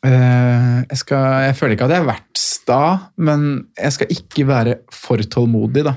Eh, 0.05 0.79
jeg, 0.89 0.99
skal, 1.01 1.27
jeg 1.47 1.57
føler 1.59 1.75
ikke 1.77 1.87
at 1.89 1.95
jeg 1.95 2.03
har 2.03 2.09
vært 2.09 2.41
sta, 2.41 2.81
men 3.17 3.45
jeg 3.79 3.95
skal 3.97 4.11
ikke 4.15 4.47
være 4.49 4.75
for 4.93 5.23
tålmodig, 5.35 5.85
da. 5.89 5.95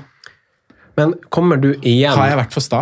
Men 0.97 1.13
kommer 1.29 1.59
du 1.61 1.73
igjen 1.85 2.15
Har 2.17 2.31
jeg 2.31 2.39
vært 2.39 2.55
for 2.55 2.65
sta? 2.65 2.79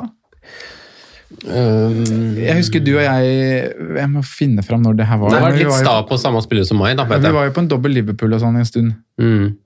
Um, 1.43 2.38
Jeg 2.38 2.55
husker 2.61 2.80
du 2.86 2.93
og 2.95 3.01
jeg 3.03 3.73
Jeg 3.97 4.07
må 4.07 4.21
finne 4.23 4.63
fram 4.63 4.86
når 4.86 4.95
det 5.01 5.07
her 5.09 5.19
var. 5.19 5.34
det 5.34 5.41
var 5.43 5.55
litt 5.57 5.67
var 5.67 5.82
jo- 5.82 5.84
sta 5.84 5.95
på 6.07 6.17
samme 6.21 6.41
spiller 6.45 6.63
som 6.63 6.80
meg, 6.80 6.95
da. 6.97 7.03
Vi 7.03 7.34
var 7.34 7.49
jo 7.49 7.51
på 7.51 7.63
en 7.65 7.67
dobbel 7.67 7.91
Liverpool 7.97 8.34
og 8.34 8.39
sånn 8.41 8.55
en 8.55 8.65
stund. 8.65 8.93
Mm. 9.19 9.57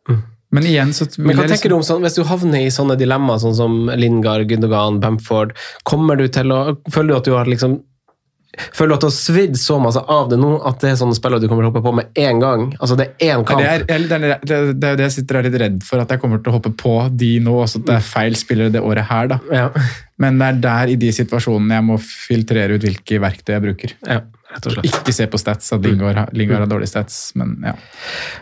Men 0.52 0.66
igjen 0.66 0.94
så 0.98 1.06
Men 1.20 1.38
hva 1.38 1.46
tenker 1.46 1.70
liksom... 1.70 1.70
du 1.70 1.76
om 1.76 1.84
sånn, 1.86 2.02
Hvis 2.02 2.16
du 2.18 2.24
havner 2.26 2.66
i 2.66 2.72
sånne 2.74 2.98
dilemmaer 2.98 3.44
sånn 3.44 3.56
som 3.56 3.76
Lingard, 3.94 4.48
Gundogan, 4.50 5.00
Bamford, 5.00 5.54
kommer 5.86 6.18
du 6.18 6.28
til 6.28 6.50
å 6.56 6.78
Føler 6.90 7.14
du 7.14 7.18
at 7.20 7.30
du 7.30 7.36
har 7.38 7.46
liksom 7.46 7.84
Føler 8.76 8.90
du 8.90 8.96
at 8.96 9.04
du 9.04 9.08
har 9.08 9.14
svidd 9.14 9.56
så 9.62 9.78
masse 9.80 10.02
av 10.10 10.30
det 10.32 10.40
nå 10.42 10.56
at 10.68 10.82
det 10.82 10.90
er 10.92 10.96
sånne 11.00 11.16
spiller 11.16 11.40
du 11.40 11.46
kommer 11.48 11.64
til 11.64 11.70
å 11.70 11.72
hoppe 11.74 11.84
på 11.86 11.94
med 12.00 12.10
én 12.18 12.42
gang? 12.42 12.66
Altså 12.82 12.98
det 13.00 13.06
er 13.22 13.36
én 13.38 13.46
kamp. 13.48 13.62
Det 13.62 13.70
er, 13.70 13.86
det, 13.86 14.00
er, 14.18 14.24
det, 14.42 14.58
er, 14.58 14.74
det 14.74 14.90
er 14.90 14.98
det 15.00 15.06
jeg 15.06 15.16
sitter 15.20 15.38
og 15.38 15.44
er 15.44 15.48
litt 15.52 15.60
redd 15.62 15.78
for, 15.86 16.02
at 16.04 16.10
jeg 16.16 16.20
kommer 16.24 16.42
til 16.42 16.52
å 16.52 16.58
hoppe 16.58 16.74
på 16.82 16.96
de 17.22 17.30
nå, 17.46 17.54
også 17.64 17.84
at 17.84 17.88
det 17.92 17.96
er 18.00 18.08
feil 18.10 18.36
spillere 18.40 18.74
det 18.74 18.82
året 18.84 19.08
her. 19.12 19.30
da. 19.36 19.40
Ja. 19.54 19.70
Men 20.20 20.42
det 20.42 20.50
er 20.50 20.60
der, 20.66 20.92
i 20.92 20.98
de 21.00 21.14
situasjonene, 21.16 21.78
jeg 21.78 21.88
må 21.88 22.00
filtrere 22.04 22.76
ut 22.76 22.84
hvilke 22.90 23.22
verktøy 23.24 23.54
jeg 23.56 23.66
bruker. 23.70 23.94
Ja. 24.10 24.18
rett 24.50 24.66
og 24.66 24.74
slett. 24.74 24.90
Ikke 24.90 25.14
se 25.16 25.28
på 25.32 25.40
stats 25.40 25.70
at 25.78 25.86
Lingard, 25.86 26.18
har- 26.18 26.34
Lingard 26.36 26.66
har 26.66 26.72
dårlige 26.74 26.90
stats, 26.92 27.20
men 27.40 27.54
ja. 27.64 27.76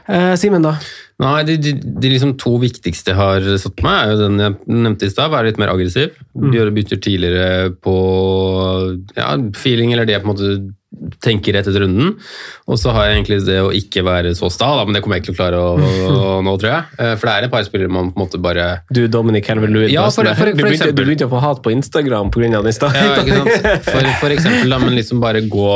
Eh, 0.08 0.34
Simen, 0.40 0.64
da? 0.66 0.78
Nei, 1.20 1.44
de, 1.44 1.58
de, 1.58 1.72
de 1.74 2.10
liksom 2.14 2.36
to 2.38 2.56
viktigste 2.62 3.12
jeg 3.12 3.18
har 3.18 3.46
satt 3.60 3.76
på 3.78 3.86
meg, 3.86 4.00
er 4.08 4.12
jo 4.14 4.18
den 4.24 4.40
jeg 4.42 4.56
nevnte 4.70 5.06
i 5.10 5.14
stad, 5.14 5.32
være 5.34 5.50
litt 5.52 5.60
mer 5.62 5.74
aggressiv. 5.74 6.14
Gjøre 6.38 6.74
bytter 6.76 7.00
tidligere 7.02 7.72
på 7.82 7.94
ja, 9.18 9.30
feeling, 9.58 9.94
eller 9.94 10.06
det 10.10 10.18
jeg 10.18 10.24
på 10.26 10.30
en 10.30 10.36
måte 10.36 10.74
tenker 11.22 11.54
etter 11.60 11.76
runden. 11.84 12.14
Og 12.66 12.80
så 12.82 12.90
har 12.96 13.06
jeg 13.10 13.18
egentlig 13.20 13.38
det 13.46 13.58
å 13.62 13.70
ikke 13.76 14.02
være 14.08 14.32
så 14.40 14.48
sta, 14.50 14.70
da, 14.80 14.86
men 14.88 14.96
det 14.98 15.02
kommer 15.06 15.18
jeg 15.20 15.26
ikke 15.26 15.34
til 15.34 15.36
å 15.36 15.40
klare 15.42 15.60
å, 15.62 15.72
å, 16.16 16.30
nå, 16.46 16.54
tror 16.62 16.72
jeg. 16.72 16.84
Eh, 16.98 17.14
For 17.20 17.28
det 17.30 17.34
er 17.36 17.48
et 17.50 17.54
par 17.54 17.66
spillere 17.68 17.92
man 17.94 18.10
på 18.14 18.18
en 18.18 18.24
måte 18.26 18.40
bare 18.42 18.68
Du, 18.90 19.04
Dominic 19.12 19.46
Helver-Louis. 19.52 19.92
Ja, 19.94 20.08
for- 20.10 20.26
for- 20.26 20.40
for 20.40 20.52
du, 20.56 20.64
begynte, 20.64 20.92
du 20.96 21.04
begynte 21.04 21.28
å 21.28 21.34
få 21.36 21.42
hat 21.44 21.62
på 21.66 21.74
Instagram 21.76 22.32
pga. 22.34 22.48
din 22.48 22.56
Ja, 22.58 22.64
ikke 22.64 23.42
sant? 23.42 23.84
For, 23.92 24.10
for 24.24 24.34
eksempel, 24.38 24.70
da, 24.74 24.80
men 24.82 24.96
liksom 24.98 25.20
bare 25.22 25.44
gå 25.46 25.74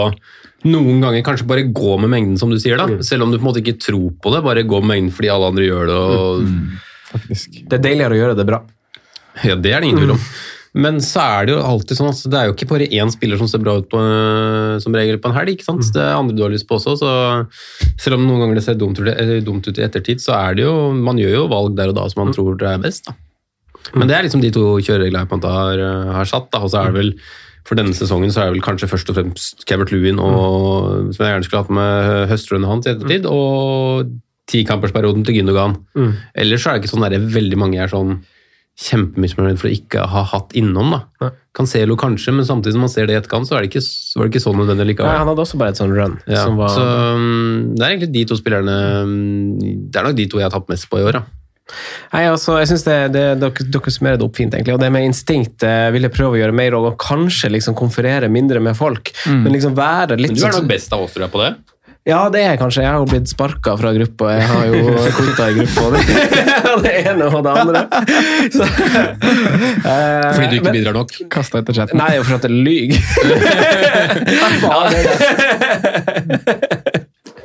noen 0.71 0.99
ganger 1.01 1.23
kanskje 1.25 1.47
bare 1.49 1.63
gå 1.73 1.95
med 2.01 2.09
mengden, 2.13 2.37
som 2.37 2.49
du 2.53 2.57
sier. 2.61 2.77
da. 2.77 2.87
Selv 3.05 3.23
om 3.25 3.31
du 3.33 3.37
på 3.37 3.43
en 3.45 3.49
måte 3.51 3.61
ikke 3.63 3.79
tror 3.81 4.11
på 4.21 4.33
det, 4.33 4.43
bare 4.45 4.63
gå 4.63 4.79
med 4.81 4.91
mengden 4.95 5.13
fordi 5.13 5.29
alle 5.33 5.47
andre 5.53 5.65
gjør 5.69 5.89
det. 5.89 5.99
og 6.01 7.67
Det 7.67 7.77
er 7.79 7.83
deiligere 7.83 8.15
å 8.15 8.19
gjøre 8.23 8.35
det 8.37 8.45
bra. 8.47 8.61
Ja, 9.43 9.55
Det 9.55 9.71
er 9.73 9.81
det 9.81 9.87
ingen 9.89 10.01
tvil 10.01 10.13
om. 10.17 10.25
Men 10.73 11.01
så 11.03 11.19
er 11.19 11.45
det 11.49 11.53
jo 11.57 11.63
alltid 11.67 11.97
sånn 11.99 12.09
at 12.13 12.19
det 12.31 12.37
er 12.39 12.45
jo 12.47 12.53
ikke 12.55 12.67
bare 12.69 12.85
én 12.95 13.09
spiller 13.11 13.35
som 13.37 13.47
ser 13.51 13.59
bra 13.59 13.73
ut 13.81 13.89
på, 13.91 13.99
øh, 13.99 14.77
som 14.79 14.93
regel 14.95 15.17
på 15.19 15.27
en 15.27 15.35
helg. 15.35 15.49
ikke 15.57 15.65
sant? 15.67 15.83
Det 15.91 15.99
er 15.99 16.15
andre 16.15 16.35
du 16.37 16.43
har 16.45 16.53
lyst 16.53 16.67
på 16.69 16.77
også. 16.79 16.93
så 17.01 17.11
Selv 17.99 18.15
om 18.15 18.23
noen 18.27 18.39
ganger 18.45 18.55
det 18.55 18.63
ser 18.63 18.75
dumt, 18.79 18.99
ut- 19.03 19.43
dumt 19.43 19.67
ut 19.67 19.77
i 19.77 19.83
ettertid, 19.83 20.21
så 20.23 20.31
er 20.37 20.55
det 20.55 20.63
jo 20.63 20.93
man 20.95 21.17
gjør 21.19 21.33
jo 21.41 21.47
valg 21.51 21.75
der 21.75 21.89
og 21.91 21.95
da 21.95 22.07
som 22.07 22.23
man 22.23 22.33
tror 22.33 22.55
det 22.57 22.67
er 22.71 22.77
best. 22.79 23.05
da. 23.05 23.13
Men 23.95 24.07
det 24.07 24.15
er 24.15 24.23
liksom 24.23 24.41
de 24.41 24.51
to 24.51 24.77
kjørereglene 24.79 25.25
jeg 25.25 25.27
på 25.27 25.35
en 25.35 25.41
måte 25.41 25.51
har, 25.51 25.77
øh, 25.77 26.13
har 26.13 26.25
satt. 26.25 26.49
da, 26.51 26.59
og 26.63 26.69
så 26.71 26.85
er 26.85 26.91
det 26.91 26.99
vel 27.01 27.13
for 27.67 27.75
denne 27.75 27.93
sesongen 27.93 28.31
så 28.31 28.41
er 28.41 28.45
det 28.49 28.55
vel 28.61 28.63
kanskje 28.65 28.87
først 28.89 29.09
og 29.11 29.15
fremst 29.19 29.65
Kevert 29.67 29.91
Lewin, 29.91 30.17
og, 30.19 31.13
som 31.13 31.25
jeg 31.25 31.33
gjerne 31.35 31.43
skulle 31.45 31.61
hatt 31.61 31.69
med 31.77 32.29
høstrunde 32.31 32.65
hans 32.71 32.87
i 32.87 32.95
ettertid, 32.95 33.25
og 33.29 34.07
tikampersperioden 34.47 35.23
til 35.25 35.35
Gündogan. 35.35 35.75
Ellers 36.33 36.63
så 36.63 36.71
er 36.71 36.79
det 36.79 36.83
ikke 36.85 36.95
sånn 36.95 37.05
der 37.05 37.19
veldig 37.19 37.57
mange 37.59 37.77
er 37.77 37.87
sånn 37.91 38.21
kjempemisfornøyd 38.81 39.59
for 39.61 39.69
å 39.69 39.73
ikke 39.75 40.05
ha 40.09 40.23
hatt 40.31 40.55
innom. 40.57 40.95
da. 40.95 41.31
Cancelo 41.57 41.97
kanskje, 41.99 42.33
men 42.33 42.47
samtidig 42.47 42.77
som 42.77 42.85
man 42.85 42.91
ser 42.93 43.09
det 43.09 43.15
i 43.15 43.19
etterkant, 43.19 43.49
så 43.49 43.57
er 43.57 43.65
det 43.65 43.71
ikke, 43.71 43.83
var 44.17 44.27
det 44.27 44.31
ikke 44.33 44.43
sånn 44.45 44.57
nødvendig 44.61 44.95
Nei, 45.01 45.17
han 45.19 45.29
hadde 45.29 45.43
også 45.43 45.59
bare 45.59 45.75
et 45.75 45.81
sånn 45.81 45.93
run. 45.95 46.17
Ja, 46.25 46.45
som 46.47 46.57
var... 46.59 46.71
Så 46.73 46.85
um, 46.85 47.75
det 47.75 47.83
er 47.85 47.93
egentlig 47.93 48.13
de 48.15 48.23
to 48.31 48.37
spillerne 48.39 48.77
um, 49.03 49.13
Det 49.59 49.99
er 49.99 50.07
nok 50.07 50.17
de 50.17 50.27
to 50.31 50.39
jeg 50.41 50.47
har 50.47 50.55
tatt 50.55 50.71
mest 50.71 50.89
på 50.89 51.01
i 51.01 51.05
år. 51.05 51.19
da. 51.19 51.23
Nei, 52.11 52.23
altså, 52.27 52.57
jeg 52.59 52.71
synes 52.71 52.85
det, 52.87 52.95
det, 53.15 53.25
dere, 53.39 53.67
dere 53.75 53.93
summerer 53.93 54.19
det 54.19 54.25
opp 54.27 54.39
fint, 54.39 54.55
egentlig. 54.57 54.75
Og 54.75 54.81
det 54.81 54.89
med 54.91 55.05
instinkt 55.07 55.63
eh, 55.67 55.87
vil 55.95 56.07
jeg 56.07 56.15
prøve 56.15 56.35
å 56.35 56.41
gjøre 56.41 56.55
mer, 56.57 56.75
og 56.79 56.97
kanskje 56.99 57.51
liksom 57.53 57.77
konferere 57.79 58.27
mindre 58.31 58.59
med 58.63 58.75
folk. 58.79 59.13
Men 59.29 59.53
liksom 59.55 59.77
være 59.77 60.17
litt 60.19 60.33
Men 60.33 60.39
du 60.39 60.43
er 60.43 60.49
sånn- 60.55 60.65
nok 60.65 60.73
best 60.73 60.95
av 60.97 61.05
oss, 61.05 61.13
tror 61.15 61.27
jeg, 61.27 61.33
på 61.35 61.43
det. 61.45 61.53
Ja, 62.09 62.29
det 62.33 62.39
er 62.41 62.55
kanskje. 62.57 62.81
Jeg 62.81 62.89
har 62.95 63.03
blitt 63.05 63.29
sparka 63.29 63.75
fra 63.77 63.91
gruppa. 63.93 64.31
Jeg 64.33 64.45
har 64.49 64.65
jo 64.71 64.95
kvota 65.13 65.49
i 65.51 65.53
gruppa. 65.59 65.81
Det, 66.81 66.91
ene 67.03 67.25
og 67.27 67.43
det 67.45 67.51
andre. 67.51 67.81
Så, 68.55 68.63
uh, 68.63 68.71
Fordi 70.33 70.47
du 70.47 70.55
ikke 70.57 70.65
men- 70.71 70.77
bidrar 70.79 70.95
nok. 70.97 71.11
Kasta 71.29 71.59
etter 71.61 71.73
chatten. 71.77 71.97
Nei, 72.01 72.15
for 72.23 72.33
at 72.39 72.43
jeg 72.47 72.53
lyver. 72.65 72.97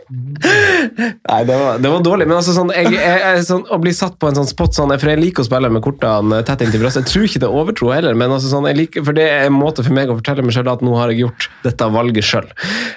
Nei, 1.31 1.41
det 1.49 1.57
var, 1.59 1.79
det 1.83 1.91
var 1.91 2.05
dårlig. 2.05 2.29
Men 2.29 2.39
altså, 2.39 2.55
sånn, 2.55 2.71
jeg, 2.77 2.93
jeg, 2.95 3.21
jeg, 3.23 3.45
sånn, 3.49 3.65
å 3.73 3.79
bli 3.83 3.93
satt 3.97 4.19
på 4.23 4.31
en 4.31 4.39
sånn 4.39 4.49
spot 4.49 4.77
sånn, 4.77 4.95
For 5.01 5.11
jeg 5.11 5.21
liker 5.23 5.43
å 5.43 5.49
spille 5.49 5.71
med 5.73 5.83
kortene 5.85 6.43
tett 6.47 6.63
inntil 6.67 6.85
brystet. 6.85 7.07
Jeg 7.07 7.13
tror 7.13 7.29
ikke 7.29 7.43
det 7.43 7.49
er 7.49 7.59
overtro 7.63 7.91
heller, 7.95 8.19
men 8.19 8.35
altså, 8.35 8.51
sånn, 8.53 8.69
liker, 8.77 9.05
for 9.07 9.17
det 9.17 9.27
er 9.27 9.49
en 9.49 9.57
måte 9.57 9.85
for 9.87 9.97
meg 9.97 10.13
å 10.13 10.19
fortelle 10.21 10.45
meg 10.47 10.55
sjøl 10.55 10.71
at 10.71 10.85
nå 10.87 10.95
har 10.99 11.13
jeg 11.13 11.25
gjort 11.25 11.49
dette 11.67 11.91
valget 11.97 12.29
sjøl. 12.29 12.47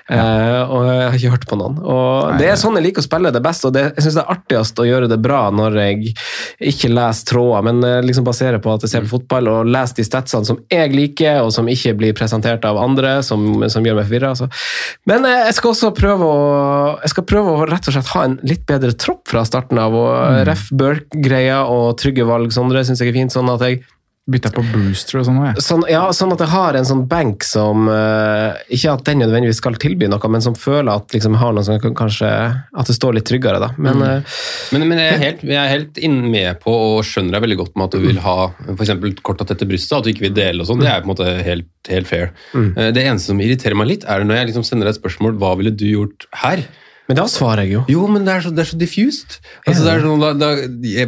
og 0.10 0.90
jeg 0.90 1.08
har 1.08 1.18
ikke 1.18 1.34
hørt 1.36 1.48
på 1.50 1.60
noen. 1.60 1.80
Og 1.82 2.40
Det 2.40 2.50
er 2.52 2.60
sånn 2.60 2.78
jeg 2.80 2.90
liker 2.90 3.04
å 3.04 3.08
spille 3.08 3.34
det 3.34 3.44
best, 3.44 3.66
og 3.68 3.74
det, 3.76 3.86
jeg 3.96 4.06
syns 4.06 4.20
det 4.20 4.24
er 4.24 4.34
artigst 4.36 4.80
å 4.82 4.88
gjøre 4.88 5.10
det 5.10 5.20
bra 5.22 5.42
når 5.54 5.80
jeg 5.82 6.14
ikke 6.72 6.92
leser 6.94 7.30
tråder, 7.34 7.66
men 7.66 7.82
eh, 7.86 8.00
liksom 8.06 8.28
baserer 8.28 8.62
på 8.64 8.74
at 8.74 8.86
jeg 8.86 8.94
ser 8.94 9.06
på 9.06 9.14
fotball 9.18 9.50
og 9.52 9.70
leser 9.70 10.00
de 10.00 10.08
statsene 10.08 10.48
som 10.48 10.62
jeg 10.72 10.94
liker, 10.94 11.42
og 11.44 11.52
som 11.56 11.70
ikke 11.72 11.96
blir 12.00 12.16
presentert 12.18 12.66
av 12.68 12.80
andre, 12.82 13.20
som, 13.26 13.46
som 13.72 13.86
gjør 13.86 14.00
meg 14.00 14.10
forvirra. 14.10 14.34
Altså. 14.36 14.50
Men 15.10 15.28
eh, 15.28 15.46
jeg 15.50 15.58
skal 15.60 15.74
også 15.74 15.92
prøve 15.98 16.30
å, 16.30 16.40
jeg 17.04 17.14
skal 17.14 17.28
prøve 17.30 17.54
å 17.54 17.68
rett 17.70 17.88
og 17.90 17.96
slett 17.96 18.14
ha 18.16 18.24
en 18.28 18.40
litt 18.44 18.66
bedre 18.70 18.94
tropp 18.94 19.28
fra 19.32 19.46
starten 19.48 19.80
av. 19.82 19.94
og 19.96 20.44
Ref 20.50 20.70
Burke-greia 20.72 21.64
og 21.70 21.98
trygge 22.02 22.26
valg, 22.28 22.52
Sondre, 22.56 22.84
syns 22.88 23.02
jeg 23.04 23.14
er 23.14 23.18
fint. 23.22 23.32
sånn 23.36 23.50
at 23.56 23.66
jeg 23.68 23.82
Bytta 24.30 24.52
på 24.54 24.62
Brewster 24.70 25.18
og 25.18 25.24
sånn 25.26 25.38
òg, 25.42 25.46
jeg. 25.48 25.62
Sånn, 25.66 25.84
ja, 25.90 26.04
sånn 26.14 26.30
at 26.36 26.42
jeg 26.44 26.52
har 26.52 26.76
en 26.78 26.86
sånn 26.86 27.00
benk 27.10 27.42
som 27.48 27.88
uh, 27.90 28.54
Ikke 28.70 28.92
at 28.94 29.02
den 29.08 29.24
nødvendigvis 29.24 29.58
skal 29.58 29.74
tilby 29.82 30.06
noe, 30.12 30.30
men 30.30 30.44
som 30.46 30.54
føler 30.54 30.92
at 31.00 31.16
liksom, 31.16 31.34
har 31.42 31.56
noe 31.56 31.66
som 31.66 31.80
kan, 31.82 31.96
kanskje 31.98 32.30
At 32.30 32.92
det 32.92 32.94
står 32.94 33.16
litt 33.18 33.26
tryggere, 33.26 33.58
da. 33.64 33.72
Men 33.82 34.04
eh, 34.06 34.36
Men, 34.76 34.86
men 34.92 35.02
jeg, 35.02 35.16
er 35.16 35.24
helt, 35.24 35.42
jeg 35.50 35.58
er 35.58 35.72
helt 35.74 35.98
med 36.30 36.60
på 36.62 36.70
og 36.76 37.00
skjønner 37.08 37.40
deg 37.40 37.46
veldig 37.48 37.58
godt 37.64 37.80
med 37.80 37.88
at 37.88 37.98
du 37.98 38.06
vil 38.06 38.22
ha 38.22 38.36
for 38.68 38.84
eksempel 38.86 39.16
korta 39.26 39.48
tett 39.50 39.64
til 39.64 39.72
brystet, 39.72 39.98
at 39.98 40.06
du 40.06 40.12
ikke 40.14 40.28
vil 40.28 40.36
dele 40.38 40.62
og 40.62 40.70
sånn. 40.70 40.84
Det 40.84 40.92
er 40.92 41.02
på 41.02 41.10
en 41.10 41.14
måte 41.16 41.32
helt, 41.48 41.72
helt 41.90 42.12
fair. 42.12 42.30
Eh, 42.54 42.92
Det 42.94 43.02
eneste 43.08 43.32
som 43.34 43.42
irriterer 43.42 43.80
meg 43.82 43.90
litt, 43.96 44.06
er 44.06 44.22
når 44.30 44.44
jeg 44.44 44.52
liksom 44.52 44.68
sender 44.68 44.92
deg 44.92 44.94
et 44.94 45.02
spørsmål 45.02 45.42
hva 45.42 45.56
ville 45.58 45.74
du 45.74 45.88
gjort 45.90 46.30
her? 46.44 46.62
Men 47.10 47.18
da 47.18 47.24
svarer 47.26 47.66
jeg 47.66 47.72
jo. 47.74 47.80
Jo, 47.90 48.04
men 48.14 48.22
det 48.28 48.34
er 48.38 48.44
så, 48.46 48.52
det 48.54 48.62
er 48.62 48.68
så 48.70 48.78
diffused. 48.78 49.40
Altså, 49.66 49.82
det 49.88 49.94
er 49.96 50.04
sånn, 50.06 50.22
da, 50.22 50.30
da, 50.38 50.50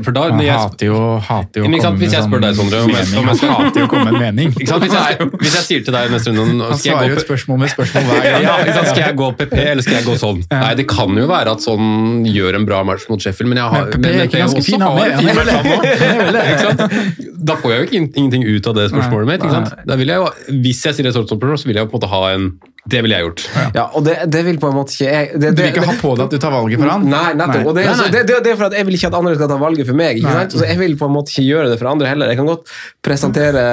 for 0.02 0.16
da, 0.18 0.24
jeg, 0.41 0.49
hater 0.58 0.88
jo, 0.89 0.97
hater 1.28 1.62
jo 1.62 1.70
Men 1.70 1.84
sant, 1.86 1.99
hvis 2.02 2.16
jeg 2.18 2.26
spør 2.26 2.41
deg, 2.41 2.56
Sondre, 2.58 2.80
om 2.88 2.89
jeg- 2.89 3.12
om 3.22 3.28
jeg 3.30 3.38
skal- 3.38 3.54
hater 3.60 3.80
jo 3.84 3.86
å 3.86 3.91
komme 3.91 4.06
med 4.10 4.18
en 4.18 4.24
mening. 4.26 4.49
ikke 4.58 4.68
sant, 4.72 4.82
hvis, 4.82 4.95
jeg, 4.97 5.30
hvis 5.45 5.56
jeg 5.60 5.66
sier 5.68 5.84
til 5.86 5.93
deg 5.93 6.10
neste 6.16 6.34
runde 6.34 6.66
Han 6.72 6.82
svarer 6.82 7.14
jo 7.14 7.20
et 7.22 7.26
spørsmål 7.28 7.62
med 7.62 7.70
spørsmål 7.76 8.04
hver 8.10 8.26
gang. 8.26 8.41
ja, 8.49 8.56
sant? 8.80 8.89
Skal 8.91 9.04
jeg 9.06 9.16
gå 9.22 9.30
PP, 9.43 9.56
eller 9.62 9.86
skal 9.86 9.95
jeg 9.99 10.06
gå 10.10 10.18
sånn? 10.26 10.41
Nei, 10.52 10.74
Det 10.82 10.88
kan 10.89 11.22
jo 11.22 11.28
være 11.30 11.54
at 11.54 11.62
sånn 11.68 12.26
gjør 12.26 12.58
en 12.60 12.66
bra 12.66 12.82
match 12.89 13.06
mot 13.14 13.22
Sheffield, 13.22 13.54
men 13.54 13.62
jeg 13.62 13.70
har, 13.76 13.86
Men 13.93 14.02
PP 14.02 14.10
er 14.10 14.26
ikke 14.26 14.41
ganske 14.41 14.66
fin, 14.66 14.82
han. 14.82 14.97
Ikke 16.41 16.60
sant? 16.66 16.82
Da 17.41 17.56
får 17.62 17.72
jeg 17.74 17.80
jo 17.80 17.88
ikke 17.88 18.02
ingenting 18.18 18.43
ut 18.49 18.68
av 18.70 18.76
det 18.78 18.89
spørsmålet 18.91 19.32
mitt. 19.32 19.45
Ikke 19.45 19.56
sant? 19.60 19.74
Da 19.88 19.97
vil 20.02 20.12
jeg 20.12 20.22
jo, 20.22 20.28
hvis 20.66 20.82
jeg 20.86 20.97
sier 20.97 21.10
et 21.10 21.16
sånt 21.18 21.30
spørsmål, 21.32 21.62
så 21.62 21.70
vil 21.70 21.80
jeg 21.80 21.86
jo 21.86 21.91
på 21.93 21.97
en 21.97 22.02
måte 22.02 22.12
ha 22.12 22.22
en 22.36 22.49
Det 22.90 22.98
ville 23.06 23.14
jeg 23.14 23.26
gjort. 23.28 23.42
Ja, 23.78 23.84
og 23.94 24.02
det, 24.08 24.16
det 24.34 24.40
vil 24.48 24.58
på 24.58 24.72
en 24.72 24.74
måte 24.74 24.96
ikke 24.96 25.06
jeg 25.06 25.40
det, 25.40 25.52
Du 25.54 25.60
vil 25.62 25.70
ikke 25.70 25.84
ha 25.86 25.94
på 26.02 26.16
deg 26.18 26.24
at 26.26 26.32
du 26.34 26.40
tar 26.42 26.50
valget 26.56 26.80
for 26.82 26.90
han? 26.90 27.04
Nei, 27.06 27.28
nettopp. 27.38 27.68
Og 27.70 27.76
det, 27.78 27.84
er 27.84 27.86
Nei, 27.86 27.92
altså, 27.94 28.08
det, 28.10 28.22
det, 28.26 28.38
det 28.42 28.52
er 28.54 28.58
for 28.58 28.68
at 28.72 28.76
jeg 28.80 28.88
vil 28.88 28.96
ikke 28.98 29.12
at 29.12 29.18
andre 29.20 29.34
skal 29.38 29.52
ta 29.52 29.58
valget 29.62 29.86
for 29.92 30.00
meg. 30.00 30.18
ikke 30.18 30.26
Nei. 30.32 30.40
sant? 30.40 30.56
Så 30.58 30.66
jeg 30.66 30.80
vil 30.80 30.96
på 30.98 31.06
en 31.06 31.14
måte 31.14 31.30
ikke 31.36 31.46
gjøre 31.46 31.68
det 31.70 31.78
for 31.78 31.92
andre 31.92 32.10
heller. 32.10 32.32
Jeg 32.34 32.40
kan 32.40 32.50
godt 32.50 32.72
presentere 33.06 33.66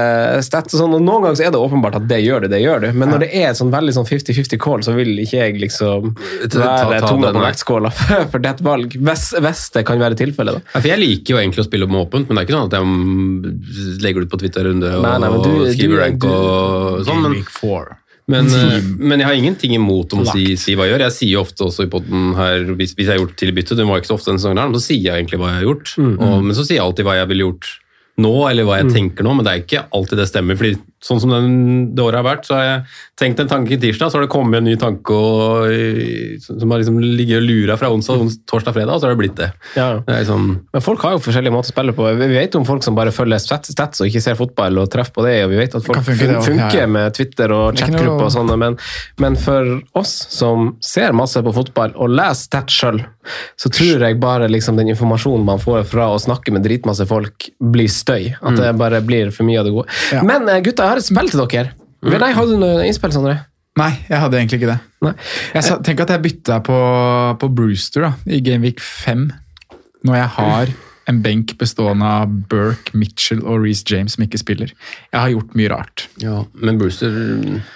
stats 0.45 0.77
og 0.77 0.83
sånn, 0.83 0.97
og 0.99 1.05
noen 1.07 1.25
ganger 1.25 1.39
så 1.41 1.47
er 1.49 1.55
det 1.55 1.63
åpenbart 1.63 1.97
at 2.03 2.09
det 2.11 2.19
gjør 2.25 2.45
det, 2.45 2.51
det 2.53 2.61
gjør 2.63 2.85
du. 2.85 2.89
Men 3.01 3.13
når 3.15 3.25
det 3.25 3.31
er 3.41 3.47
et 3.55 3.61
sånn 3.61 3.73
veldig 3.73 3.95
sånn 3.97 4.09
50-50 4.11 4.61
call, 4.67 4.85
så 4.85 4.93
vil 4.99 5.15
ikke 5.25 5.41
jeg 5.41 5.57
liksom 5.65 6.11
være 6.19 7.01
ta 7.01 7.09
tunga 7.09 7.33
på 7.33 7.41
nei. 7.41 7.47
vektskåla 7.49 7.93
for 8.33 8.45
det 8.45 8.55
valg. 8.67 8.99
Hvis, 9.09 9.25
hvis 9.47 9.63
det 9.79 9.87
kan 9.89 10.03
være 10.05 10.19
tilfellet, 10.21 10.59
da. 10.61 10.65
Ja, 10.75 10.83
for 10.83 10.91
Jeg 10.93 11.01
liker 11.03 11.35
jo 11.37 11.41
egentlig 11.41 11.65
å 11.65 11.69
spille 11.71 11.89
med 11.89 12.03
åpent, 12.05 12.29
men 12.29 12.37
det 12.37 12.45
er 12.45 12.49
ikke 12.51 12.59
sånn 12.59 12.69
at 12.69 12.77
jeg 12.77 14.03
legger 14.05 14.21
det 14.21 14.29
ut 14.29 14.35
på 14.37 14.43
Twitter-runde 14.45 14.93
og 14.99 15.09
Nei, 15.09 15.17
nei, 15.25 15.33
du- 15.49 15.73
skriver 15.73 16.05
rank 16.05 16.29
og 16.29 17.03
sånn. 17.09 17.25
Men, 17.25 17.39
Week 17.39 17.51
four. 17.53 17.97
Men, 18.29 18.49
eh, 18.53 18.79
men 19.01 19.23
jeg 19.23 19.29
har 19.29 19.39
ingenting 19.39 19.75
imot 19.79 20.13
om 20.13 20.23
å 20.25 20.29
si, 20.29 20.53
si 20.61 20.77
hva 20.77 20.87
jeg 20.87 20.95
gjør. 20.97 21.05
Jeg 21.07 21.17
sier 21.17 21.33
jo 21.33 21.43
ofte 21.47 21.65
også 21.65 21.87
i 21.87 21.91
podden 21.93 22.31
her, 22.37 22.67
hvis, 22.77 22.93
hvis 22.99 23.09
jeg 23.09 23.15
har 23.15 23.23
gjort 23.23 23.39
tilbytte, 23.41 23.77
det 23.79 23.87
var 23.89 24.03
ikke 24.03 24.11
så 24.11 24.19
ofte 24.19 24.33
denne 24.33 24.43
sesongen, 24.43 24.65
men 24.69 24.79
så 24.79 24.85
sier 24.85 25.07
jeg 25.07 25.23
egentlig 25.23 25.41
hva 25.41 25.53
jeg 25.53 25.61
har 25.63 25.69
gjort. 25.71 25.95
Og, 25.99 26.35
men 26.45 26.59
så 26.59 26.65
sier 26.67 26.79
jeg 26.79 26.85
alltid 26.85 27.09
hva 27.09 27.19
jeg 27.19 27.31
ville 27.33 27.47
gjort 27.49 27.71
nå, 28.19 28.35
eller 28.51 28.67
hva 28.67 28.81
jeg 28.81 28.93
tenker 28.93 29.27
nå, 29.27 29.35
men 29.39 29.47
det 29.47 29.53
er 29.53 29.65
ikke 29.65 29.85
alltid 29.95 30.21
det 30.21 30.29
stemmer. 30.29 30.59
fordi 30.61 30.77
sånn 31.05 31.21
som 31.23 31.33
den, 31.33 31.51
det 31.95 32.03
året 32.03 32.21
har 32.21 32.27
vært, 32.27 32.47
så 32.49 32.57
har 32.59 32.65
jeg 32.67 32.81
tenkt 33.21 33.43
en 33.43 33.51
tanke 33.51 33.77
i 33.77 33.81
tirsdag, 33.81 34.11
så 34.11 34.19
har 34.19 34.27
det 34.27 34.33
kommet 34.33 34.59
en 34.61 34.67
ny 34.67 34.75
tanke 34.81 35.15
og, 35.15 35.71
som 36.43 36.75
har 36.75 36.83
liksom 36.83 36.99
ligget 37.03 37.41
og 37.41 37.47
lura 37.47 37.79
fra 37.81 37.91
onsdag, 37.95 38.25
onsdag, 38.25 38.45
torsdag, 38.51 38.77
fredag, 38.77 38.95
og 38.95 39.01
så 39.01 39.09
har 39.09 39.15
det 39.15 39.21
blitt 39.23 39.37
det. 39.39 39.51
Ja. 39.79 39.89
Det 40.03 40.15
er 40.15 40.25
liksom... 40.25 40.49
Men 40.75 40.85
folk 40.85 41.07
har 41.07 41.17
jo 41.17 41.23
forskjellige 41.25 41.55
måter 41.55 41.71
å 41.71 41.77
spille 41.77 41.95
på. 41.97 42.09
Vi 42.19 42.31
vet 42.33 42.59
om 42.59 42.67
folk 42.69 42.87
som 42.87 42.99
bare 42.99 43.15
følger 43.15 43.43
stats, 43.43 44.03
og 44.03 44.11
ikke 44.11 44.25
ser 44.25 44.39
fotball 44.39 44.83
og 44.83 44.91
treffer 44.93 45.17
på 45.19 45.27
det, 45.27 45.37
og 45.47 45.55
vi 45.55 45.61
vet 45.63 45.79
at 45.79 45.87
folk 45.87 46.01
kan 46.01 46.09
funke 46.09 46.29
det 46.29 46.39
fun 46.39 46.59
funker 46.59 46.81
ja, 46.83 46.87
ja. 46.87 46.93
med 46.99 47.15
Twitter 47.17 47.55
og 47.55 47.67
er 47.71 47.81
chatgrupper 47.83 48.27
og 48.27 48.35
sånne, 48.35 48.59
men, 48.61 48.79
men 49.23 49.39
for 49.41 49.79
oss 49.99 50.15
som 50.33 50.73
ser 50.85 51.17
masse 51.17 51.41
på 51.45 51.55
fotball 51.55 51.95
og 51.97 52.13
leser 52.13 52.49
stats 52.49 52.75
sjøl, 52.75 53.01
så 53.61 53.71
tror 53.73 54.05
jeg 54.07 54.19
bare 54.21 54.49
liksom 54.51 54.79
den 54.79 54.93
informasjonen 54.95 55.47
man 55.47 55.61
får 55.63 55.85
fra 55.91 56.09
å 56.15 56.21
snakke 56.23 56.53
med 56.55 56.65
dritmasse 56.65 57.07
folk, 57.09 57.49
blir 57.59 57.91
støy. 57.93 58.33
At 58.41 58.57
det 58.59 58.71
bare 58.81 59.03
blir 59.05 59.33
for 59.35 59.49
mye 59.49 59.61
av 59.61 59.69
det 59.69 59.75
gode. 59.75 59.99
Ja. 60.15 60.23
Men 60.27 60.49
eh, 60.49 60.63
gutta, 60.65 60.88
jeg 60.89 60.97
har 60.97 61.03
et 61.05 61.09
spill 61.09 61.31
til 61.31 61.45
dere. 61.45 61.77
Nei, 62.09 62.33
Har 62.33 62.47
du 62.47 62.57
noe 62.61 62.87
innspill, 62.87 63.13
Sondre? 63.15 63.37
Nei, 63.79 63.93
jeg 64.09 64.19
hadde 64.19 64.39
egentlig 64.41 64.59
ikke 64.59 64.73
det. 64.73 64.79
Nei. 65.07 65.13
Jeg 65.55 65.67
sa, 65.67 65.79
tenk 65.87 66.01
at 66.03 66.11
jeg 66.11 66.25
bytta 66.25 66.59
på, 66.67 66.79
på 67.39 67.49
Brewster 67.55 68.09
da, 68.09 68.13
i 68.27 68.41
Gameweek 68.43 68.81
5, 68.83 69.29
når 70.09 70.19
jeg 70.19 70.31
har 70.39 70.73
en 71.09 71.21
benk 71.25 71.55
bestående 71.61 72.05
av 72.05 72.33
Burke, 72.51 72.93
Mitchell 72.99 73.39
og 73.41 73.63
Reece 73.63 73.87
James 73.89 74.17
som 74.17 74.25
ikke 74.27 74.41
spiller. 74.43 74.75
Jeg 75.13 75.17
har 75.17 75.31
gjort 75.33 75.55
mye 75.57 75.71
rart. 75.73 76.05
Ja, 76.21 76.43
men 76.61 76.81
Brewster 76.81 77.15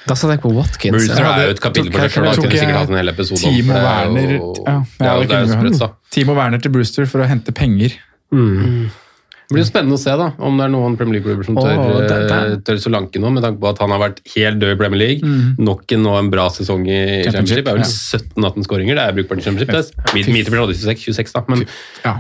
Da 0.05 0.17
satte 0.19 0.35
jeg 0.35 0.43
på 0.43 0.53
Watkins. 0.53 0.93
Brewster 0.99 1.29
er 1.31 1.47
jo 1.47 1.55
et 1.55 1.63
kapittel 1.65 1.95
for 1.95 2.03
seg 2.05 2.19
sjøl. 2.19 2.29
Kunne 2.43 2.59
sikkert 2.59 2.81
hatt 2.83 2.93
en 2.93 3.01
hel 3.01 3.13
episode 3.15 3.39
om. 3.41 3.55
Timo 3.57 3.79
er 3.79 3.87
Werner 3.87 4.35
og, 4.37 4.61
ja, 4.67 4.77
Det 4.99 5.09
er 5.09 5.25
det 5.31 5.39
er 5.39 5.47
jo 5.47 5.55
sprøtt, 5.55 5.79
da. 5.81 5.91
Timo 6.13 6.37
Werner 6.37 6.61
til 6.67 6.75
Brewster 6.77 7.09
for 7.09 7.25
å 7.25 7.31
hente 7.31 7.57
penger. 7.57 7.97
Det 9.53 9.59
blir 9.59 9.65
jo 9.67 9.69
spennende 9.69 9.99
å 9.99 10.01
se 10.01 10.15
da, 10.17 10.31
om 10.41 10.57
det 10.57 10.65
er 10.65 10.73
noen 10.73 10.97
Premier 10.97 11.19
League-klubber 11.19 11.45
som 11.45 11.59
tør, 11.61 11.77
oh, 11.77 12.01
det- 12.01 12.09
det- 12.09 12.33
eh, 12.33 12.57
tør 12.65 12.81
Solanke 12.81 13.21
nå, 13.21 13.31
med 13.33 13.45
tanke 13.45 13.61
på 13.61 13.69
at 13.69 13.79
han 13.85 13.91
har 13.93 14.01
vært 14.01 14.23
helt 14.35 14.59
død 14.59 14.73
i 14.73 14.79
Premier 14.81 14.99
League. 14.99 15.21
Nok 15.59 15.93
en 15.93 16.07
en 16.07 16.31
bra 16.31 16.49
sesong 16.49 16.87
i 16.89 17.23
Championship. 17.25 17.65
Det 17.65 17.73
er 17.73 17.77
vel 17.77 17.85
17-18 17.85 18.65
skåringer, 18.65 18.97
det 18.97 19.05
er 19.05 19.13
brukbart 19.13 19.39
i 19.39 19.45
Championship. 19.45 19.69
Det 19.69 19.85
er 19.85 20.15
midt 20.17 20.33
midt 20.33 20.49
i 20.49 20.57
hadde 20.57 20.75
26, 20.75 21.13
26 21.13 21.33
da, 21.33 21.45
men 21.49 21.67
Ja. 22.05 22.17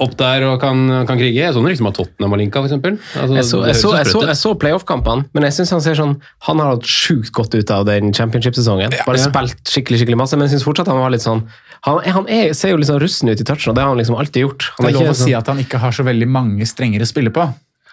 opp 0.00 0.16
der 0.16 0.44
og 0.48 0.60
kan, 0.60 1.06
kan 1.06 1.18
krige. 1.18 1.34
Jeg 1.34 1.52
så 1.52 1.60
noe 1.62 1.70
liksom 1.70 1.86
at 1.88 1.94
Tottenham 1.94 2.32
og 2.32 2.38
linka, 2.40 2.60
for 2.62 2.68
eksempel. 2.68 2.98
Altså, 3.20 3.34
Jeg 3.36 3.44
så, 3.44 3.60
det 3.60 3.66
jeg 3.68 3.76
så, 3.76 3.90
jeg 3.96 4.06
så, 4.06 4.20
jeg 4.26 4.36
så 4.40 4.54
playoff-kampene, 4.58 5.26
men 5.34 5.42
jeg 5.44 5.52
syns 5.52 5.70
han 5.76 5.80
ser 5.84 5.94
sånn 5.94 6.20
Han 6.48 6.58
har 6.58 6.76
hatt 6.76 6.82
sjukt 6.88 7.32
godt 7.32 7.54
ut 7.54 7.70
av 7.70 7.84
den 7.84 8.12
championship-sesongen. 8.12 8.90
Bare 9.06 9.18
ja. 9.20 9.28
spilt 9.28 9.60
skikkelig 9.64 10.00
skikkelig 10.00 10.16
masse, 10.16 10.36
men 10.38 10.48
jeg 10.48 10.58
syns 10.58 10.64
fortsatt 10.64 10.88
han 10.88 10.96
var 10.96 11.10
litt 11.10 11.20
sånn 11.26 11.44
Han, 11.86 12.00
han 12.04 12.26
er, 12.28 12.52
ser 12.52 12.74
jo 12.74 12.82
sånn 12.84 13.00
russen 13.00 13.28
ut 13.32 13.40
i 13.40 13.44
touchen, 13.44 13.70
og 13.72 13.76
det 13.78 13.82
har 13.86 13.88
han 13.94 13.98
liksom 13.98 14.18
alltid 14.20 14.42
gjort. 14.44 14.70
Han 14.76 14.86
Det 14.86 14.94
er 14.94 14.98
lov 14.98 15.08
å 15.08 15.14
sånn- 15.16 15.24
si 15.30 15.34
at 15.34 15.46
han 15.48 15.58
ikke 15.58 15.78
har 15.80 15.92
så 15.96 16.04
veldig 16.04 16.28
mange 16.28 16.66
strenger 16.68 17.00
å 17.00 17.08
spille 17.08 17.30
på. 17.32 17.48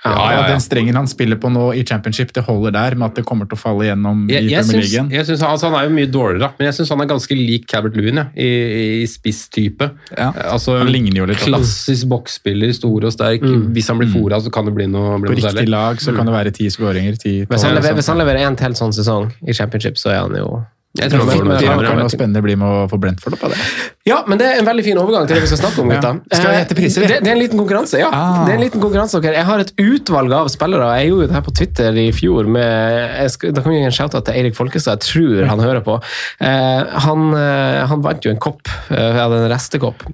Ja, 0.05 0.11
ja, 0.13 0.25
ja. 0.41 0.47
Den 0.47 0.61
strengen 0.61 0.95
han 0.95 1.07
spiller 1.09 1.35
på 1.41 1.49
nå 1.51 1.73
i 1.75 1.81
championship, 1.83 2.29
det 2.31 2.43
holder 2.45 2.71
der, 2.71 2.95
med 2.95 3.07
at 3.09 3.15
det 3.15 3.25
kommer 3.25 3.47
til 3.49 3.57
å 3.57 3.59
falle 3.59 3.87
gjennom 3.89 4.29
Jeg, 4.29 4.45
i 4.45 4.53
Premier 4.53 4.85
League. 4.85 5.25
altså, 5.25 5.71
han 5.71 5.75
er 5.79 5.87
jo 5.89 5.95
mye 5.95 6.07
dårligere, 6.13 6.51
men 6.59 6.67
jeg 6.69 6.75
syns 6.77 6.89
han 6.93 7.01
er 7.01 7.09
ganske 7.09 7.35
lik 7.35 7.65
Cabert 7.67 7.95
Lewin 7.97 8.15
ja, 8.21 8.25
i, 8.37 9.01
i 9.01 9.07
spisstype. 9.09 9.89
Ja, 10.15 10.29
Altså, 10.53 10.77
han 10.77 10.91
ligner 10.93 11.23
jo 11.23 11.25
litt. 11.25 11.41
Klassisk 11.41 12.07
boksspiller, 12.13 12.71
stor 12.77 13.09
og 13.09 13.11
sterk. 13.11 13.41
Hvis 13.73 13.89
han 13.91 13.97
blir 13.99 14.11
fora, 14.13 14.39
så 14.39 14.53
kan 14.53 14.69
det 14.69 14.75
bli 14.77 14.85
noe, 14.87 15.17
bli 15.19 15.31
På 15.31 15.33
noe 15.33 15.41
riktig 15.41 15.49
særlig. 15.49 15.67
lag 15.73 15.97
så 16.05 16.15
kan 16.15 16.29
det 16.29 16.33
være 16.37 16.53
ti 16.55 16.69
skåringer. 16.69 17.17
ti 17.19 17.35
Hvis 17.45 17.63
han, 17.63 17.75
leverer, 17.75 18.01
sånn. 18.05 18.47
en 18.47 18.55
til 18.55 18.71
sånn 18.79 18.93
sesong 18.93 19.31
i 19.47 19.51
championship, 19.57 19.95
så 19.97 20.13
er 20.13 20.19
han 20.21 20.35
jo 20.37 20.65
Jeg 20.97 21.11
tror 21.13 21.25
det, 21.29 21.37
det, 21.37 21.57
Det 21.61 21.87
kan 21.87 21.99
noe 22.01 22.11
spennende 22.11 22.41
bli 22.43 22.55
med 22.59 22.67
å 22.67 22.87
få 22.91 22.99
Brentford 23.01 23.37
opp 23.37 23.43
av 23.47 23.53
det. 23.53 23.59
Ja, 24.07 24.17
men 24.27 24.39
det 24.39 24.47
er 24.49 24.59
en 24.61 24.67
veldig 24.69 24.83
fin 24.85 24.97
overgang 25.01 25.27
til 25.27 25.37
det 25.37 25.43
vi 25.45 25.49
skal 25.51 25.59
snakke 25.61 25.83
om, 25.83 25.91
Ja. 25.91 25.99
gutta. 25.99 26.11
Skal 26.31 26.45
vi 26.47 26.53
Eh, 26.55 26.59
gjette 26.61 26.77
priser. 26.79 27.07
Det, 27.07 27.19
det 27.23 27.31
er 27.31 27.35
en 27.35 27.41
liten 27.43 27.59
konkurranse, 27.59 27.99
ja. 28.01 28.09
Ah. 28.11 28.45
Det 28.45 28.53
er 28.53 28.57
en 28.57 28.63
liten 28.65 28.81
konkurranse, 28.83 29.17
okay. 29.19 29.33
Jeg 29.37 29.45
har 29.45 29.59
et 29.59 29.73
utvalg 29.77 30.31
av 30.33 30.47
spillere. 30.53 30.91
Jeg 31.01 31.09
gjorde 31.11 31.27
det 31.27 31.35
her 31.37 31.45
på 31.47 31.55
Twitter 31.61 32.01
i 32.03 32.07
fjor. 32.15 32.47
Med, 32.47 33.31
skal, 33.31 33.51
da 33.53 33.61
kan 33.65 33.71
vi 33.73 33.81
gi 33.81 33.89
en 33.89 33.97
shout-out 33.99 34.25
til 34.29 34.33
Eirik 34.39 34.55
Folkestad. 34.57 34.97
Jeg 35.01 35.11
tror 35.11 35.47
han 35.51 35.59
hører 35.59 35.83
på. 35.85 35.99
Eh, 36.39 36.83
han, 37.07 37.27
eh, 37.35 37.81
han 37.91 38.01
vant 38.01 38.23
jo 38.25 38.31
en 38.31 38.39
kopp. 38.39 38.63
Eh, 38.89 38.95
jeg 38.97 39.19
hadde 39.19 39.43
en 39.45 39.51
restekopp. 39.51 40.07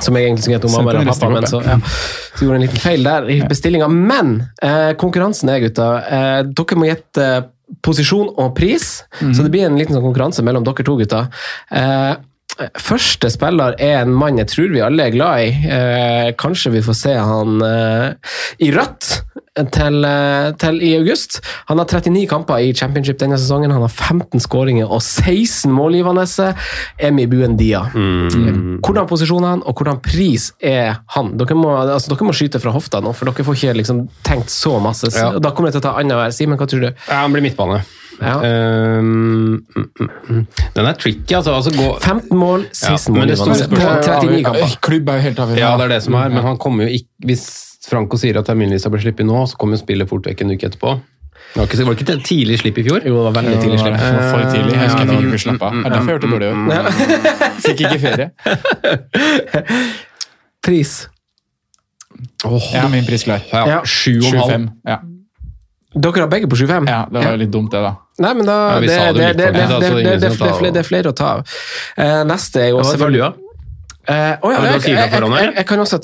Som 0.00 0.16
jeg 0.16 0.24
egentlig 0.26 0.42
skulle 0.44 0.56
hete 0.56 0.70
mamma 0.72 0.90
eller 0.92 1.08
pappa, 1.10 1.28
men 1.32 1.44
så, 1.48 1.58
ja, 1.64 1.74
så 1.84 2.44
gjorde 2.44 2.56
jeg 2.56 2.60
en 2.62 2.64
liten 2.64 2.80
feil 2.80 3.04
der 3.04 3.28
i 3.32 3.36
bestillinga. 3.48 3.88
Men 3.92 4.30
eh, 4.64 4.92
konkurransen 5.00 5.50
er, 5.52 5.60
gutta 5.66 5.88
eh, 6.08 6.38
Dere 6.48 6.78
må 6.80 6.88
gjette 6.88 7.26
posisjon 7.82 8.30
og 8.38 8.54
pris, 8.56 9.04
så 9.18 9.42
det 9.42 9.50
blir 9.50 9.66
en 9.66 9.78
liten 9.78 9.96
sånn 9.96 10.04
konkurranse 10.04 10.44
mellom 10.46 10.64
dere 10.66 10.86
to 10.86 10.96
gutta. 11.00 11.26
Eh, 11.70 12.12
Første 12.56 13.28
spiller 13.32 13.76
er 13.82 14.00
en 14.00 14.14
mann 14.16 14.40
jeg 14.40 14.48
tror 14.48 14.70
vi 14.72 14.84
alle 14.84 15.08
er 15.08 15.14
glad 15.14 15.44
i. 15.44 15.48
Eh, 15.76 16.28
kanskje 16.40 16.72
vi 16.72 16.84
får 16.84 16.96
se 16.96 17.12
han 17.16 17.60
eh, 17.64 18.36
i 18.64 18.70
rødt 18.72 19.10
til, 19.72 20.04
eh, 20.04 20.50
til 20.60 20.80
i 20.84 20.94
august. 20.96 21.40
Han 21.68 21.80
har 21.80 21.88
39 21.88 22.24
kamper 22.30 22.64
i 22.64 22.72
championship 22.76 23.20
denne 23.20 23.36
sesongen. 23.40 23.72
Han 23.72 23.84
har 23.84 23.92
15 23.92 24.40
skåringer 24.40 24.88
og 24.88 25.02
16 25.02 25.72
målgivende. 25.72 26.24
Emi 26.98 27.26
Buendia. 27.28 27.84
Hvordan 27.92 29.08
posisjon 29.08 29.44
er 29.44 29.56
han, 29.56 29.64
og 29.66 29.76
hvordan 29.76 30.00
pris 30.04 30.50
er 30.60 31.02
han? 31.12 31.34
Dere 31.36 31.58
må, 31.58 31.74
altså, 31.82 32.12
dere 32.12 32.28
må 32.28 32.36
skyte 32.36 32.60
fra 32.62 32.72
hofta 32.72 33.02
nå, 33.04 33.12
for 33.16 33.28
dere 33.28 33.46
får 33.46 33.60
ikke 33.60 33.76
liksom, 33.82 34.06
tenkt 34.26 34.52
så 34.52 34.78
masse. 34.80 35.12
Ja. 35.12 35.34
Da 35.40 35.52
kommer 35.52 35.70
jeg 35.70 35.78
til 35.78 35.84
å 35.84 35.88
ta 35.90 35.96
annenhver. 36.00 36.32
Simen, 36.36 36.60
hva 36.60 36.68
tror 36.68 36.88
du? 36.88 36.90
Ja, 37.06 37.22
han 37.26 37.36
blir 37.36 37.44
midtbane. 37.44 37.84
Ja. 38.20 38.36
Um. 38.98 39.66
Den 40.74 40.86
er 40.86 40.92
tricky, 40.96 41.34
altså. 41.36 41.52
altså 41.54 41.70
gå, 41.76 41.88
15 42.00 42.38
mål, 42.38 42.64
16 42.72 43.14
Ja, 43.14 43.20
men 43.20 43.28
det 43.28 43.38
målgivende. 43.38 43.56
store 43.56 43.68
På 43.68 43.76
39 43.76 44.44
kamper. 44.44 44.76
Klubb 44.86 45.08
er 45.08 45.18
jo 45.20 45.24
helt 45.26 45.38
avhengig 45.44 45.60
ja, 45.60 45.72
det 45.76 45.84
er 45.84 45.92
det 45.96 46.02
som 46.06 46.14
er, 46.14 46.28
men 46.32 46.42
han 46.46 46.56
kommer 46.62 46.84
jo 46.88 46.90
ikke 46.96 47.28
Hvis 47.28 47.44
Franco 47.90 48.16
sier 48.18 48.38
at 48.40 48.46
terminlista 48.48 48.90
blir 48.90 49.02
sluppet 49.04 49.26
nå, 49.28 49.42
så 49.46 49.54
kommer 49.60 49.76
jo 49.76 49.82
spillet 49.84 50.08
fort 50.10 50.24
vekk 50.26 50.40
en 50.42 50.50
uke 50.56 50.66
etterpå. 50.70 50.94
Det 51.54 51.60
var 51.60 51.66
ikke, 51.68 51.84
var 51.86 51.94
det 51.94 52.00
ikke 52.02 52.14
et 52.16 52.24
tidlig 52.26 52.56
slipp 52.58 52.78
i 52.80 52.84
fjor? 52.88 53.00
Jo, 53.06 53.12
det 53.20 53.24
var 53.28 53.34
veldig 53.36 53.58
tidlig 53.62 53.78
slipp. 53.80 53.94
Det 54.00 54.08
var 54.16 54.24
for 54.32 54.40
tidlig. 54.50 54.72
Jeg 54.72 54.80
husker 54.82 55.00
jeg 55.00 55.06
Ja, 55.06 55.12
fikk 55.12 55.28
ikke 55.28 55.42
slappe 55.44 55.64
av. 55.68 55.72
Det 55.76 55.84
er 55.86 55.90
derfor 55.94 56.10
jeg 56.10 56.16
hørte 56.16 56.28
dårlig 56.32 56.48
ut. 56.52 56.56
Fikk 57.66 57.78
ikke 57.86 58.00
ferie. 58.02 58.26
Pris. 60.66 60.94
Jeg 62.42 62.80
har 62.82 62.88
min 62.92 63.06
pris 63.06 63.22
klar. 63.28 63.40
Ja, 63.52 63.62
Ja. 63.70 63.78
Sju 63.84 64.18
og 64.18 64.32
en 64.32 64.40
halv. 64.40 64.50
25. 64.50 64.68
Ja. 64.90 64.96
Dere 65.96 66.26
har 66.26 66.28
begge 66.32 66.48
på 66.52 66.58
25? 66.60 66.86
ja, 66.90 67.00
det 67.08 67.22
var 67.22 67.32
jo 67.32 67.40
litt 67.40 67.54
dumt, 67.54 67.72
det, 67.72 67.80
da. 67.80 67.94
Nei, 68.20 68.34
men 68.36 68.48
da 68.48 68.56
Ja, 68.76 69.12
det, 69.16 70.80
er 70.82 70.86
flere 70.86 71.12
å 71.12 71.16
ta 71.16 71.32
av. 71.38 71.58
Uh, 71.96 72.22
Neste 72.28 72.66
er 72.66 72.72
jo 72.74 72.80
det 72.82 72.92
selvfølgelig 72.92 73.24
du, 73.24 73.42
Uh, 74.06 74.38
oh, 74.46 74.52
ja, 74.54 74.60
jeg, 74.62 74.82
jeg, 74.86 75.10
jeg, 75.10 75.46
jeg, 75.56 75.66
kan 75.66 75.80
også 75.82 75.98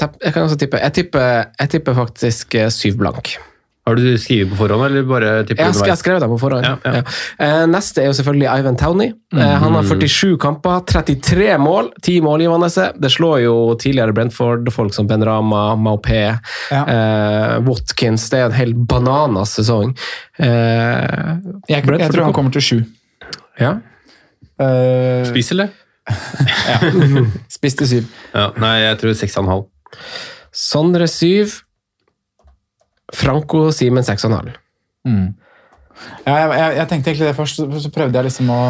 tippe. 0.59 0.81
Jeg 0.83 0.95
tipper, 0.97 1.45
tipper 1.71 1.95
faktisk 1.95 2.57
eh, 2.59 2.67
syv 2.75 2.97
blank. 2.99 3.37
Har 3.83 3.97
du 3.99 4.05
skrevet 4.21 4.53
på 4.53 4.57
forhånd, 4.61 4.85
eller 4.87 5.03
bare 5.11 5.31
tipper 5.43 5.65
Jeg 5.65 5.75
jeg 5.75 5.91
har 5.91 5.97
skrevet 5.99 6.23
det 6.23 6.29
på 6.31 6.37
forhånd. 6.39 6.63
Ja, 6.63 6.77
ja. 6.87 7.01
Ja. 7.01 7.03
Eh, 7.43 7.65
Neste 7.67 8.05
er 8.05 8.07
jo 8.07 8.13
selvfølgelig 8.15 8.47
Ivan 8.61 8.77
Towney. 8.79 9.09
Mm. 9.35 9.41
Han 9.65 9.75
har 9.75 9.83
47 9.89 10.37
kamper, 10.39 10.85
33 10.87 11.57
mål, 11.59 11.89
10 12.03 12.21
målgivende. 12.23 12.69
Det 13.03 13.11
slår 13.11 13.41
jo 13.43 13.55
tidligere 13.83 14.15
Brentford-folk 14.15 14.95
som 14.95 15.09
Ben 15.11 15.25
Rama, 15.27 15.75
Maupé, 15.75 16.39
Ja. 16.71 16.83
eh, 16.87 17.59
Watkins. 17.67 18.29
Det 18.31 18.39
er 18.39 18.45
en 18.53 18.53
helt 18.61 18.77
bananas 18.87 19.57
sesong. 19.59 19.97
Eh, 20.39 20.47
Jeg, 21.69 21.83
jeg 21.83 22.13
tror 22.13 22.25
han 22.29 22.33
kommer 22.33 22.53
til 22.55 22.63
sju. 22.63 22.85
Ja. 23.59 23.81
Uh, 24.63 25.25
Spis, 25.27 25.51
eller? 25.51 25.69
Spiss 27.57 27.75
til 27.79 27.89
syv. 27.89 28.07
Ja, 28.35 28.49
nei, 28.63 28.77
jeg 28.85 28.99
tror 29.03 29.15
seks 29.19 29.37
og 29.39 29.45
en 29.45 29.51
halv. 29.57 29.67
Sondre 30.55 31.09
7. 31.11 31.51
Franco 33.13 33.71
Simen 33.75 34.03
6,5. 34.07 34.51
Ja, 36.27 36.35
jeg, 36.35 36.51
jeg, 36.59 36.77
jeg 36.79 36.89
tenkte 36.91 37.11
egentlig 37.13 37.29
det 37.29 37.37
først, 37.37 37.61
så, 37.85 37.91
prøvde 37.95 38.17
jeg 38.19 38.25
liksom 38.31 38.49
å 38.51 38.61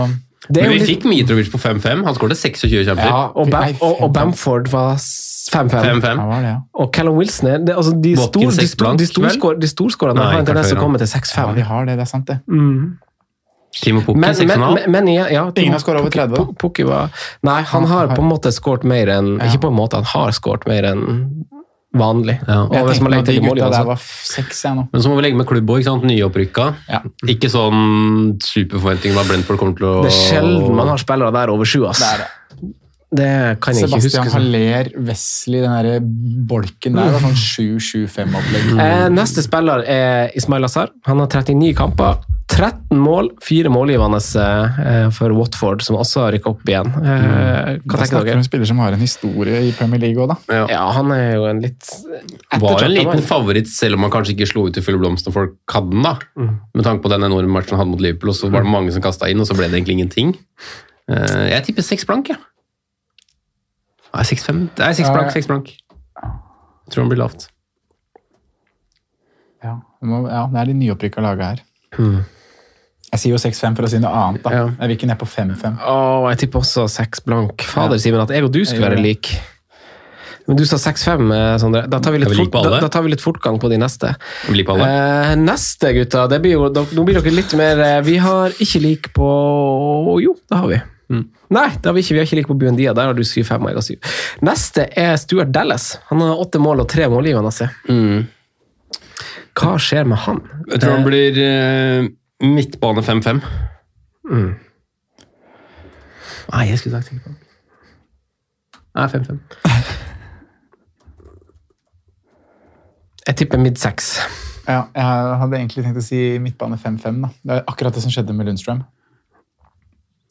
Det 0.49 0.63
Men 0.65 0.73
vi 0.73 0.79
litt- 0.81 0.89
fikk 0.91 1.05
Mitrovic 1.07 1.51
på 1.53 1.59
5-5. 1.63 2.01
Han 2.05 2.17
skåret 2.17 2.37
26 2.41 2.83
kjemper. 2.89 3.07
Ja. 3.07 3.21
og, 3.39 3.47
Bam, 3.53 3.77
og, 3.81 4.01
og 4.03 4.11
Bamford 4.17 4.67
var 4.73 4.97
s- 4.99 5.49
5-5. 5.53 5.71
5-5. 6.03 6.19
Hva 6.19 6.27
var 6.33 6.43
det, 6.43 6.51
ja? 6.51 6.59
Og 6.83 6.91
Callum 6.95 7.17
Wilson 7.21 7.49
er 7.53 7.63
det, 7.63 7.77
altså 7.79 7.93
de, 8.03 8.17
stor, 8.17 8.51
de, 8.51 8.67
stor, 8.67 8.97
de, 8.99 9.07
stor, 9.07 9.55
de 9.63 9.69
storskårerne 9.71 10.19
har 10.27 10.41
en 10.41 10.47
tendens 10.51 10.69
til 10.73 10.79
å 10.81 10.83
komme 10.83 10.99
til 10.99 11.07
Ja, 11.07 11.21
6-5. 11.23 11.55
de 11.61 11.63
har 11.71 11.87
det, 11.87 11.97
det 12.01 12.05
er 12.09 12.11
sant, 12.11 12.27
det. 12.27 12.41
Timo 13.83 14.03
Pukki 14.05 14.19
Men, 14.21 14.35
men, 14.37 14.51
6,5. 14.51 14.75
men, 14.75 14.91
men 14.93 15.07
ja, 15.15 15.27
ja, 15.33 15.43
Ingen 15.57 15.73
har 15.73 15.81
skåret 15.81 16.03
over 16.03 16.11
30 16.13 16.35
da? 16.37 16.43
Pukki 16.61 16.85
var 16.85 17.09
Nei, 17.47 17.63
han 17.71 17.87
har 17.89 18.11
på 18.13 18.21
en 18.21 18.29
måte 18.29 18.51
skåret 18.53 18.83
mer 18.85 19.09
enn 19.15 19.31
Ja. 19.39 19.47
Ikke 19.49 19.63
på 19.65 19.71
en 19.73 19.79
måte, 19.79 19.97
han 20.03 20.11
har 20.11 20.35
skåret 20.37 20.67
mer 20.69 20.91
enn 20.91 21.07
vanlig. 21.93 22.37
Ja. 22.49 22.59
Og 22.65 22.75
Jeg 22.77 22.87
hvis 22.89 23.01
man 23.05 23.15
legger 23.15 23.27
de 23.27 23.33
til 23.33 23.45
mål 23.45 23.57
gutta 23.57 23.71
der 23.71 23.79
altså. 23.79 23.89
var 23.91 24.05
seks, 24.33 24.63
jeg 24.65 24.77
nå. 24.79 24.85
Men 24.93 25.03
så 25.05 25.11
må 25.11 25.17
vi 25.19 25.25
legge 25.27 25.41
med 25.41 25.49
klubb 25.51 25.73
òg, 25.75 25.89
nyopprykka. 26.09 26.69
Ja. 26.89 27.03
Ikke 27.29 27.51
sånn 27.53 28.39
superforventning 28.43 29.17
hva 29.17 29.27
Brentford 29.29 29.61
kommer 29.61 29.77
til 29.77 29.89
å 29.91 29.97
Det 30.07 30.13
er 30.13 30.21
sjelden 30.21 30.79
man 30.79 30.93
har 30.93 31.03
spillere 31.03 31.35
der 31.35 31.53
over 31.53 31.69
sju, 31.69 31.85
ass. 31.89 32.01
Det 32.01 32.13
er 32.13 32.25
det. 32.25 32.31
Det 33.13 33.29
kan 33.61 33.77
jeg 33.77 33.91
ikke 33.91 34.01
Sebastian 34.01 34.25
huske. 34.25 34.31
Sebastian 34.31 34.33
Haller, 34.33 34.89
Wesley, 35.05 35.61
den 35.61 35.75
der 35.77 36.05
bolken 36.49 36.95
der 36.97 37.11
var 37.13 37.21
sånn 37.27 37.37
7-7-5-opplegg. 37.37 38.71
Eh, 38.81 39.09
neste 39.13 39.45
spiller 39.45 39.85
er 39.85 40.33
Ismail 40.39 40.65
Azar. 40.65 40.95
Han 41.05 41.21
har 41.21 41.29
39 41.29 41.75
kamper, 41.77 42.23
13 42.53 42.99
mål, 43.01 43.31
4 43.41 43.71
målgivende 43.73 44.19
eh, 44.21 45.07
for 45.17 45.33
Watford, 45.37 45.81
som 45.87 45.97
også 45.97 46.21
har 46.27 46.35
rykket 46.35 46.51
opp 46.51 46.69
igjen. 46.69 46.91
Eh, 47.01 47.01
hva 47.01 47.17
Da 47.17 47.79
tenker 47.81 48.11
snakker 48.11 48.27
vi 48.27 48.29
dere? 48.29 48.37
om 48.37 48.43
en 48.43 48.49
spiller 48.49 48.69
som 48.69 48.83
har 48.83 48.93
en 48.97 49.01
historie 49.03 49.63
i 49.69 49.73
Premier 49.79 50.03
League 50.03 50.21
òg, 50.21 50.35
da. 50.35 50.37
ja. 50.53 50.67
Ja, 50.75 50.83
han 50.99 51.11
er 51.17 51.31
jo 51.39 51.47
en 51.49 51.63
litt 51.65 51.89
Var 52.61 52.85
en 52.85 52.93
liten 52.93 53.25
favoritt, 53.25 53.71
selv 53.73 53.97
om 53.97 54.05
han 54.07 54.13
kanskje 54.13 54.35
ikke 54.37 54.51
slo 54.51 54.67
ut 54.69 54.77
i 54.77 54.85
full 54.85 54.99
blomst 55.01 55.27
når 55.31 55.37
folk 55.39 55.57
hadde 55.73 55.95
den. 55.95 56.05
da. 56.05 56.15
Med 56.77 56.85
tanke 56.87 57.03
på 57.07 57.13
den 57.15 57.25
enorme 57.31 57.49
matchen 57.57 57.77
han 57.79 57.87
hadde 57.87 57.95
mot 57.95 58.05
Liverpool, 58.05 58.35
og 58.35 58.39
så 58.39 58.51
var 58.53 58.67
det 58.67 58.75
mange 58.75 58.93
som 58.93 59.03
kasta 59.05 59.31
inn, 59.33 59.41
og 59.41 59.49
så 59.49 59.57
ble 59.57 59.71
det 59.73 59.81
egentlig 59.81 59.97
ingenting. 60.01 60.35
Eh, 61.09 61.49
jeg 61.55 61.65
tipper 61.71 61.89
seks 61.89 62.05
blank, 62.09 62.29
jeg. 62.35 62.39
Seks. 64.29 64.45
Nei, 64.53 64.93
seks 64.93 65.09
blank, 65.09 65.31
ja. 65.31 65.35
seks 65.39 65.49
blank. 65.49 65.73
Jeg 65.73 66.93
tror 66.93 67.07
han 67.07 67.11
blir 67.15 67.23
lavt. 67.23 67.49
Ja, 69.65 69.79
det 70.03 70.09
må, 70.11 70.25
ja, 70.29 70.45
det 70.53 70.61
er 70.61 70.69
de 70.69 70.79
nyopprykka 70.83 71.23
laga 71.25 71.55
her. 71.55 71.65
Jeg 73.13 73.21
sier 73.21 73.35
jo 73.35 73.41
6-5 73.41 73.75
for 73.77 73.85
å 73.85 73.89
si 73.93 73.99
noe 74.01 74.11
annet. 74.17 74.43
da. 74.43 74.51
Ja. 74.57 74.67
Jeg 74.81 74.89
vil 74.89 74.97
ikke 74.97 75.09
ned 75.11 75.19
på 75.21 75.27
5-5. 75.29 75.75
Åh, 75.85 76.29
jeg 76.33 76.39
tipper 76.47 76.63
også 76.63 76.87
6 76.89 77.25
blank. 77.27 77.65
Fader, 77.69 77.99
Ja. 77.99 78.05
Simen, 78.07 78.23
at 78.23 78.31
jeg 78.33 78.45
og 78.47 78.53
du 78.55 78.63
skulle 78.65 78.89
være 78.89 79.03
like. 79.05 79.41
Men 80.49 80.57
du 80.57 80.65
sa 80.67 80.79
6-5, 80.81 81.29
eh, 81.31 81.59
Sondre. 81.61 81.85
Da 81.89 82.01
tar, 82.01 82.13
vi 82.13 82.19
litt 82.23 82.31
vi 82.33 82.39
like 82.41 82.51
fort, 82.51 82.65
da, 82.65 82.81
da 82.81 82.89
tar 82.89 83.05
vi 83.05 83.13
litt 83.13 83.21
fortgang 83.23 83.61
på 83.63 83.69
de 83.71 83.77
neste. 83.79 84.15
Vi 84.49 84.57
blir 84.57 84.67
på 84.67 84.75
alle. 84.75 84.89
Eh, 84.89 85.35
neste, 85.39 85.93
gutta. 85.95 86.25
Det 86.33 86.41
blir 86.43 86.57
jo, 86.57 86.71
da, 86.73 86.87
nå 86.89 87.05
blir 87.05 87.21
dere 87.21 87.35
litt 87.37 87.53
mer 87.59 87.79
eh, 87.79 88.01
Vi 88.07 88.17
har 88.23 88.57
ikke 88.59 88.81
lik 88.83 89.13
på 89.15 89.29
Jo, 90.23 90.35
det 90.49 90.59
har 90.59 90.73
vi. 90.73 90.81
Mm. 91.13 91.27
Nei, 91.53 91.69
det 91.77 91.85
har 91.85 91.95
vi 91.95 92.01
ikke. 92.01 92.17
Vi 92.17 92.19
har 92.23 92.27
ikke 92.27 92.41
lik 92.41 92.49
på 92.49 92.57
Buendia. 92.59 92.95
Der 92.97 93.13
har 93.13 93.15
du 93.15 93.23
7-5 93.23 93.61
og 93.61 93.69
jeg 93.69 93.77
har 93.77 93.87
7. 93.87 94.47
Neste 94.49 94.89
er 94.99 95.15
Stuart 95.21 95.53
Dallas. 95.53 95.99
Han 96.09 96.25
har 96.25 96.41
åtte 96.41 96.59
mål 96.63 96.87
og 96.87 96.89
tre 96.89 97.07
målgivende. 97.13 97.69
Mm. 97.93 98.25
Hva 99.53 99.77
skjer 99.77 100.09
med 100.09 100.25
han? 100.25 100.41
Jeg 100.73 100.81
tror 100.81 100.97
han 100.97 101.07
blir 101.07 101.39
eh, 101.45 102.09
midtbane 102.43 103.03
5-5. 103.07 103.41
Nei, 106.53 106.65
jeg 106.69 106.79
skulle 106.81 106.99
sagt 106.99 107.09
sikker 107.11 107.25
på 107.27 107.35
Nei, 108.93 109.07
5-5. 109.09 109.39
Jeg 113.29 113.37
tipper 113.39 113.61
mid 113.63 113.79
6. 113.81 114.09
Ja, 114.69 114.83
jeg 114.95 115.05
hadde 115.41 115.57
egentlig 115.59 115.85
tenkt 115.87 116.01
å 116.01 116.05
si 116.05 116.19
midtbane 116.43 116.77
5-5. 116.79 117.23
da. 117.23 117.31
Det 117.43 117.55
er 117.57 117.63
akkurat 117.71 117.95
det 117.97 118.03
som 118.05 118.13
skjedde 118.13 118.35
med 118.37 118.51
Lundstrøm. 118.51 118.83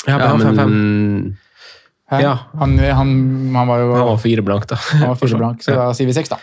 Ja, 0.08 0.18
Ja, 0.18 0.36
men? 0.36 1.38
Ja. 2.12 2.34
Han, 2.60 2.76
han, 2.78 3.12
han 3.56 3.68
var 3.70 3.80
jo 3.80 3.92
Han 3.96 4.08
var 4.10 4.18
fire 4.20 4.44
blank, 4.44 4.66
da. 4.68 4.76
han 4.76 5.08
var 5.14 5.16
fire 5.16 5.38
blank, 5.40 5.62
så 5.64 5.76
da 5.80 5.86
sier 5.96 6.10
vi 6.10 6.16
6, 6.18 6.30
da. 6.34 6.38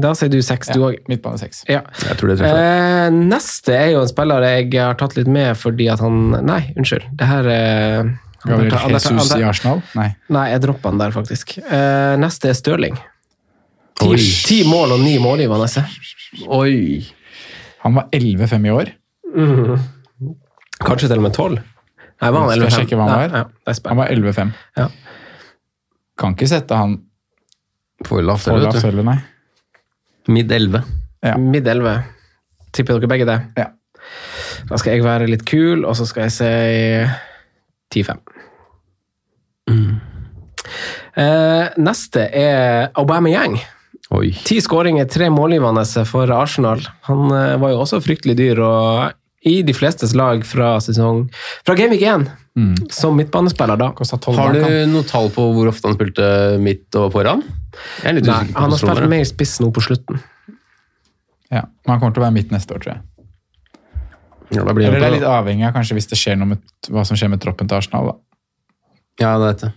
Da 0.00 0.10
sier 0.18 0.30
du 0.32 0.40
seks, 0.42 0.72
du 0.74 0.82
òg. 0.82 0.96
Midtbane 1.10 1.38
6. 1.38 1.64
Ja. 1.70 1.84
jeg 2.02 2.18
tror 2.18 2.32
det 2.32 2.38
treffer. 2.40 2.58
Eh, 2.58 3.14
neste 3.14 3.76
er 3.76 3.92
jo 3.92 4.02
en 4.02 4.10
spiller 4.10 4.42
jeg 4.48 4.72
har 4.74 4.96
tatt 4.98 5.14
litt 5.18 5.30
med 5.30 5.54
fordi 5.58 5.86
at 5.92 6.02
han 6.02 6.32
Nei, 6.42 6.60
unnskyld. 6.74 7.06
Det 7.14 7.28
her 7.30 7.48
eh, 7.52 8.12
Gabriel 8.44 8.94
Jesus 8.96 9.34
i 9.38 9.44
Arsenal? 9.46 9.82
Nei. 9.94 10.08
Nei, 10.34 10.48
jeg 10.52 10.64
droppa 10.66 10.90
han 10.90 10.98
der, 11.00 11.14
faktisk. 11.14 11.56
Eh, 11.62 12.14
neste 12.20 12.50
er 12.50 12.58
Stirling. 12.58 12.98
Ti, 14.00 14.16
ti 14.44 14.58
mål 14.66 14.96
og 14.96 15.04
ni 15.04 15.14
målgivende. 15.22 15.84
Oi! 16.50 17.04
Han 17.84 17.94
var 18.00 18.10
11-5 18.16 18.66
i 18.66 18.74
år. 18.74 18.90
Kanskje 20.84 21.08
til 21.08 21.20
og 21.20 21.24
med 21.28 21.36
tolv? 21.36 21.62
Nei, 22.22 22.30
var 22.30 22.40
han 22.40 22.50
Skal 22.50 22.62
jeg 22.64 22.70
11-5? 22.70 22.76
sjekke 22.80 22.98
hva 22.98 23.06
han 23.06 23.14
Nei, 23.14 23.28
var? 23.28 23.38
Ja, 23.38 23.74
Han 23.90 24.00
var 24.00 24.12
11-5. 24.14 24.52
Ja. 24.80 24.88
Kan 26.18 26.34
ikke 26.36 26.50
sette 26.50 26.78
han 26.78 26.98
på 28.04 28.18
eller, 28.20 28.36
heller, 28.82 29.06
nei. 29.06 29.16
Mid 30.28 30.52
11. 30.52 30.82
Ja. 31.24 31.36
Midd 31.40 31.68
11. 31.68 31.98
Tipper 32.74 32.98
dere 32.98 33.10
begge 33.10 33.28
det? 33.28 33.38
Ja. 33.58 33.70
Da 34.68 34.78
skal 34.80 34.96
jeg 34.96 35.04
være 35.04 35.28
litt 35.28 35.44
kul, 35.48 35.84
og 35.84 35.96
så 35.98 36.06
skal 36.08 36.28
jeg 36.28 36.34
si 36.38 38.00
10-5. 38.00 38.22
Eh, 41.14 41.66
neste 41.78 42.26
er 42.34 42.90
Aubameyang. 42.98 43.60
Oi. 44.14 44.32
Ti 44.46 44.58
skåringer, 44.62 45.06
tre 45.10 45.30
målgivende 45.32 45.84
for 46.08 46.30
Arsenal. 46.34 46.82
Han 47.08 47.30
eh, 47.30 47.54
var 47.62 47.72
jo 47.72 47.82
også 47.84 48.02
fryktelig 48.04 48.36
dyr, 48.40 48.60
og 48.64 49.14
i 49.44 49.58
de 49.66 49.74
flestes 49.76 50.14
lag 50.16 50.44
fra 50.48 50.78
sesong 50.80 51.26
Fra 51.66 51.74
Gamevik 51.76 52.02
1, 52.08 52.26
som 52.94 53.16
midtbanespiller, 53.18 53.76
da. 53.80 53.90
Har 54.38 54.54
du 54.56 54.62
noe 54.92 55.04
tall 55.08 55.28
på 55.34 55.44
hvor 55.56 55.68
ofte 55.68 55.90
han 55.90 55.96
spilte 55.98 56.28
midt 56.62 56.96
og 57.00 57.10
foran? 57.16 57.42
Jeg 58.02 58.12
er 58.12 58.16
litt 58.20 58.28
Nei, 58.30 58.38
på 58.52 58.62
han 58.62 58.72
har 58.72 58.80
spilt 58.80 59.10
mer 59.10 59.26
spiss 59.28 59.58
nå 59.60 59.72
på 59.74 59.82
slutten. 59.84 60.20
Ja. 61.50 61.64
Men 61.84 61.92
han 61.92 62.00
kommer 62.00 62.14
til 62.14 62.22
å 62.22 62.26
være 62.28 62.36
midt 62.38 62.54
neste 62.54 62.76
år, 62.76 62.84
tror 62.84 62.94
jeg. 62.94 63.02
Ja, 64.54 64.62
da 64.62 64.74
blir 64.76 64.86
Eller 64.86 65.00
det 65.00 65.08
er 65.08 65.16
litt 65.16 65.26
avhengig 65.28 65.66
av 65.66 65.74
kanskje 65.74 65.96
hvis 65.98 66.08
det 66.10 66.18
skjer 66.20 66.38
noe 66.38 66.52
med 66.54 66.90
hva 66.92 67.02
som 67.08 67.18
skjer 67.18 67.32
med 67.32 67.42
troppen 67.42 67.70
til 67.70 67.80
Arsenal. 67.80 68.12
da. 68.12 68.16
Ja, 69.24 69.34
det 69.42 69.50
vet 69.50 69.66
jeg. 69.66 69.74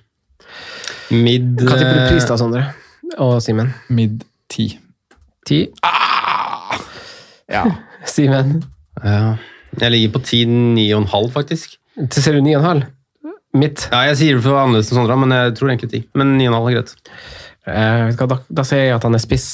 Mid 1.18 1.62
Hva 1.64 1.78
tipper 1.80 1.94
du 1.96 2.02
eh, 2.04 2.10
pris 2.12 2.28
da, 2.28 2.38
Sondre? 2.40 2.64
Og 3.24 3.38
Simen? 3.44 3.72
Mid 3.90 4.24
10. 4.54 4.78
Ti? 5.48 5.60
Ja. 7.52 7.64
Simen? 8.16 8.60
Ja. 9.04 9.38
Jeg 9.82 9.94
ligger 9.94 10.14
på 10.18 10.22
10-9,5 10.26 11.32
faktisk. 11.34 11.76
Til 12.10 12.24
ser 12.24 12.38
du 12.38 12.42
9,5? 12.46 12.84
Mitt. 13.58 13.88
Ja, 13.92 14.04
jeg 14.10 14.18
sier 14.20 14.38
det 14.38 14.44
for 14.46 14.58
annerledes 14.60 14.92
enn 14.92 15.00
Sondre, 15.00 15.18
men 15.18 15.34
jeg 15.34 15.56
tror 15.58 15.72
egentlig 15.72 15.90
10. 15.94 16.04
Men 16.20 16.36
9,5 16.38 16.58
er 16.58 16.76
greit. 16.78 16.94
Eh, 17.68 18.04
hva, 18.20 18.28
da, 18.34 18.38
da 18.60 18.66
sier 18.68 18.84
jeg 18.88 18.96
at 18.98 19.08
han 19.08 19.18
er 19.18 19.24
spiss 19.24 19.48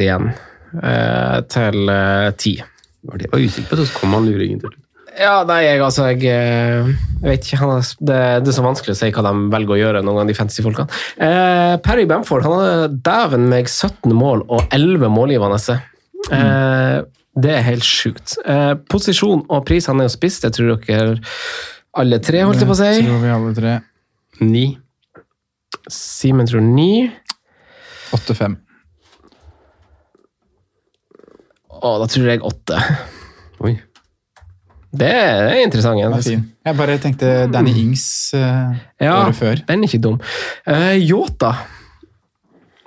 igjen. 0.00 0.30
uh, 0.70 1.40
til 1.50 1.88
uh, 1.90 2.30
10. 2.36 2.60
Var 3.08 3.18
det- 3.18 3.30
var 3.32 3.40
usikker 3.42 3.70
på 3.72 3.76
det, 3.80 3.88
så 3.88 3.98
kom 3.98 4.12
han 4.14 4.28
luringen 4.28 4.60
til. 4.62 4.76
Ja, 5.18 5.40
nei, 5.44 5.64
jeg, 5.66 5.80
altså, 5.82 6.04
jeg, 6.12 6.22
eh, 6.30 6.86
vet 7.24 7.42
ikke. 7.44 7.58
Han 7.60 7.72
har, 7.74 7.88
det, 7.98 8.18
det 8.44 8.52
er 8.52 8.56
så 8.56 8.62
vanskelig 8.64 8.94
å 8.94 8.98
si 9.00 9.08
hva 9.12 9.24
de 9.26 9.32
velger 9.52 9.74
å 9.74 9.78
gjøre, 9.80 10.02
noen 10.06 10.20
gang, 10.20 10.28
de 10.30 10.36
fancy 10.38 10.62
folkene. 10.64 10.86
Eh, 11.18 11.74
Perry 11.82 12.06
Bamford 12.08 12.46
han 12.46 12.54
hadde 12.54 13.00
dæven 13.04 13.48
meg 13.50 13.66
17 13.68 14.14
mål 14.16 14.44
og 14.46 14.68
11 14.72 15.10
målgivende. 15.12 15.58
Eh, 16.30 17.00
det 17.42 17.52
er 17.56 17.66
helt 17.66 17.86
sjukt. 17.86 18.36
Eh, 18.44 18.72
posisjon 18.90 19.44
og 19.48 19.64
pris, 19.68 19.88
han 19.90 20.00
er 20.02 20.08
jo 20.08 20.14
spiss, 20.14 20.40
det 20.44 20.52
tror 20.56 20.80
dere 20.86 21.18
alle 22.00 22.20
tre, 22.22 22.44
holdt 22.46 22.62
jeg 22.62 22.70
på 22.70 22.76
å 22.76 22.78
si. 22.78 22.90
Tror 23.02 23.22
vi 23.22 23.34
alle 23.34 23.52
tre. 23.56 23.76
Ni. 24.46 24.64
Simen 25.90 26.46
tror 26.46 26.62
ni. 26.62 27.08
Åtte-fem. 28.14 28.56
Å, 31.80 31.94
da 32.02 32.06
tror 32.12 32.28
jeg 32.28 32.42
åtte. 32.46 32.78
Oi. 33.64 33.74
Det 34.90 35.10
er 35.10 35.60
interessant. 35.62 36.00
Den 36.02 36.16
er 36.16 36.24
fin. 36.24 36.46
Jeg 36.66 36.78
bare 36.78 36.96
tenkte 37.02 37.28
Danny 37.50 37.72
Ings 37.84 38.04
uh, 38.34 38.74
Ja, 38.98 39.20
året 39.20 39.38
før. 39.38 39.60
den 39.68 39.84
er 39.84 39.90
ikke 39.90 40.02
dum. 40.02 40.18
Uh, 40.66 40.96
Yota. 40.98 41.54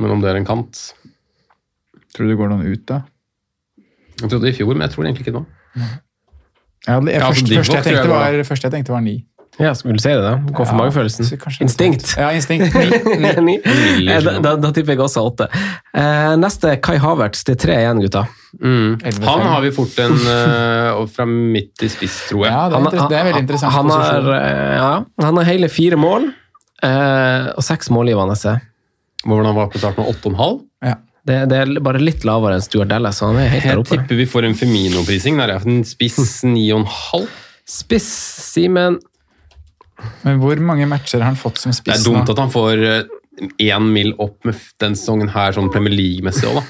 Men 0.03 0.15
om 0.17 0.25
det 0.25 0.33
er 0.33 0.41
en 0.41 0.49
kant 0.49 0.81
Tror 2.15 2.27
du 2.27 2.31
det 2.33 2.39
går 2.39 2.51
noen 2.51 2.67
ut, 2.71 2.83
da? 2.87 3.01
Jeg 4.21 4.31
trodde 4.31 4.51
i 4.51 4.55
fjor, 4.55 4.75
men 4.77 4.85
jeg 4.87 4.93
tror 4.95 5.07
egentlig 5.07 5.25
ikke 5.27 5.35
nå. 5.35 5.41
Ja, 6.87 7.01
det, 7.03 7.15
Ja, 7.17 7.27
altså, 7.27 7.43
første, 7.43 7.57
første, 7.59 7.75
jeg 7.75 7.85
tenkte 7.89 8.09
var- 8.09 8.37
var, 8.37 8.45
første 8.47 8.69
jeg 8.69 8.73
tenkte 8.75 8.93
var 8.95 9.03
ni. 9.03 9.15
Ja, 9.59 9.71
skulle 9.79 9.95
du 9.95 10.03
si 10.03 10.11
det, 10.11 10.19
da? 10.25 10.33
Gå 10.51 10.65
for 10.67 10.73
Ja, 10.75 10.79
magefølelsen. 10.81 11.29
Instinkt. 11.63 12.15
Ja, 12.19 12.33
instinkt. 12.35 12.75
Ni. 13.15 13.31
Ni. 13.39 14.09
Eh, 14.11 14.19
da, 14.25 14.33
da, 14.43 14.55
da 14.59 14.71
tipper 14.75 14.97
jeg 14.97 15.03
også 15.05 15.23
åtte. 15.29 15.47
Eh, 15.95 16.33
neste, 16.43 16.73
Kai 16.83 16.97
Havertz. 16.99 17.45
Det 17.47 17.55
er 17.55 17.61
tre 17.63 17.77
igjen, 17.85 18.01
gutta. 18.03 18.25
Mm. 18.59 18.97
Han 19.29 19.45
har 19.53 19.63
vi 19.63 19.71
fort 19.77 19.95
en 20.03 20.17
uh, 20.27 21.05
fra 21.15 21.27
midt 21.31 21.71
til 21.79 21.93
spiss, 21.95 22.17
tror 22.33 22.49
jeg. 22.49 22.51
Ja, 22.55 22.65
det 22.73 22.81
er, 22.81 22.99
Han- 22.99 23.11
det 23.15 23.19
er 23.21 23.29
veldig 23.31 23.45
interessant 23.47 23.77
Han 23.77 23.91
har, 23.95 24.19
posisjon. 24.19 24.35
eh, 24.41 24.75
ja, 24.81 24.93
han 25.29 25.41
har 25.43 25.49
hele 25.53 25.71
fire 25.71 25.99
mål, 26.03 26.29
eh, 26.83 27.49
og 27.55 27.63
seks 27.67 27.91
målgivende. 27.95 28.59
Hvordan 29.25 29.47
han 29.53 29.57
var 29.63 29.71
på 29.73 29.79
starten 29.83 30.05
åtte 30.11 30.27
og 30.29 30.35
en 30.35 30.41
halv? 30.43 30.61
Ja. 30.91 30.97
Det, 31.25 31.39
det 31.49 31.57
er 31.63 31.71
bare 31.81 32.03
litt 32.03 32.27
lavere 32.29 32.59
enn 32.59 32.63
Stuart 32.67 32.91
Dallas, 32.91 33.17
så 33.23 33.31
han 33.31 33.39
er 33.41 33.49
helt 33.55 33.65
der 33.65 33.71
Jeg 33.71 33.81
oppe. 33.87 33.95
tipper 33.97 34.19
vi 34.19 34.27
får 34.29 34.45
en 34.51 34.59
Femino-prising. 34.59 35.39
Der 35.41 35.55
og 35.57 35.65
en 35.71 35.79
spiss 35.89 36.19
9,5. 36.45 37.25
Spiss, 37.65 38.11
Simen. 38.51 38.99
Men 40.25 40.41
hvor 40.43 40.61
mange 40.61 40.87
matcher 40.89 41.19
har 41.21 41.31
han 41.33 41.37
fått 41.41 41.59
som 41.59 41.73
Det 41.73 41.95
er 41.95 42.05
dumt 42.05 42.25
nå? 42.29 42.33
at 42.35 42.39
han 42.39 42.51
får 42.51 42.83
én 43.59 43.87
mil 43.93 44.15
opp 44.23 44.45
med 44.47 44.55
den 44.81 44.95
sesongen 44.95 45.29
her, 45.35 45.53
sånn 45.57 45.71
Premier 45.73 45.95
League-messig 45.95 46.47
òg, 46.51 46.61
da. 46.61 46.65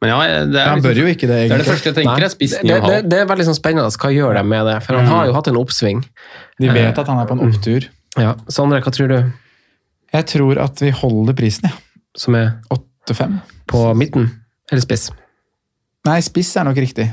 Men 0.00 0.10
ja, 0.12 0.18
det 0.46 0.54
er, 0.60 0.68
Han 0.68 0.78
liksom- 0.78 0.84
bør 0.84 0.98
jo 1.00 1.06
ikke 1.10 1.26
det, 1.26 1.36
egentlig. 1.36 1.48
det 1.48 1.54
er 1.54 1.58
det 1.58 1.66
første 1.72 1.88
jeg 1.90 1.94
tenker. 1.96 2.22
er 2.24 2.28
spiss 2.28 2.50
det, 2.52 2.62
det, 2.62 2.82
9,5. 2.82 3.08
det 3.08 3.18
er 3.18 3.26
veldig 3.26 3.46
sånn 3.48 3.56
spennende. 3.58 3.90
Hva 3.98 4.10
gjør 4.14 4.34
de 4.38 4.42
med 4.44 4.66
det? 4.66 4.82
For 4.84 4.94
han 4.94 5.06
har 5.06 5.26
jo 5.26 5.32
hatt 5.32 5.48
en 5.48 5.56
oppsving. 5.56 6.04
De 6.60 6.68
vet 6.68 6.98
at 6.98 7.06
han 7.06 7.18
er 7.18 7.26
på 7.26 7.32
en 7.32 7.48
opptur. 7.52 7.88
Ja. 8.16 8.34
Sondre, 8.48 8.80
hva 8.80 8.92
tror 8.94 9.08
du? 9.08 9.32
Jeg 10.12 10.26
tror 10.26 10.58
at 10.62 10.78
vi 10.80 10.90
holder 10.90 11.34
prisen, 11.34 11.64
ja. 11.68 11.74
Som 12.16 12.34
er 12.36 12.60
8-5. 12.70 13.40
på 13.66 13.94
midten? 13.96 14.30
Eller 14.70 14.82
spiss? 14.82 15.10
Nei, 16.06 16.20
spiss 16.20 16.56
er 16.56 16.64
nok 16.64 16.76
riktig. 16.76 17.12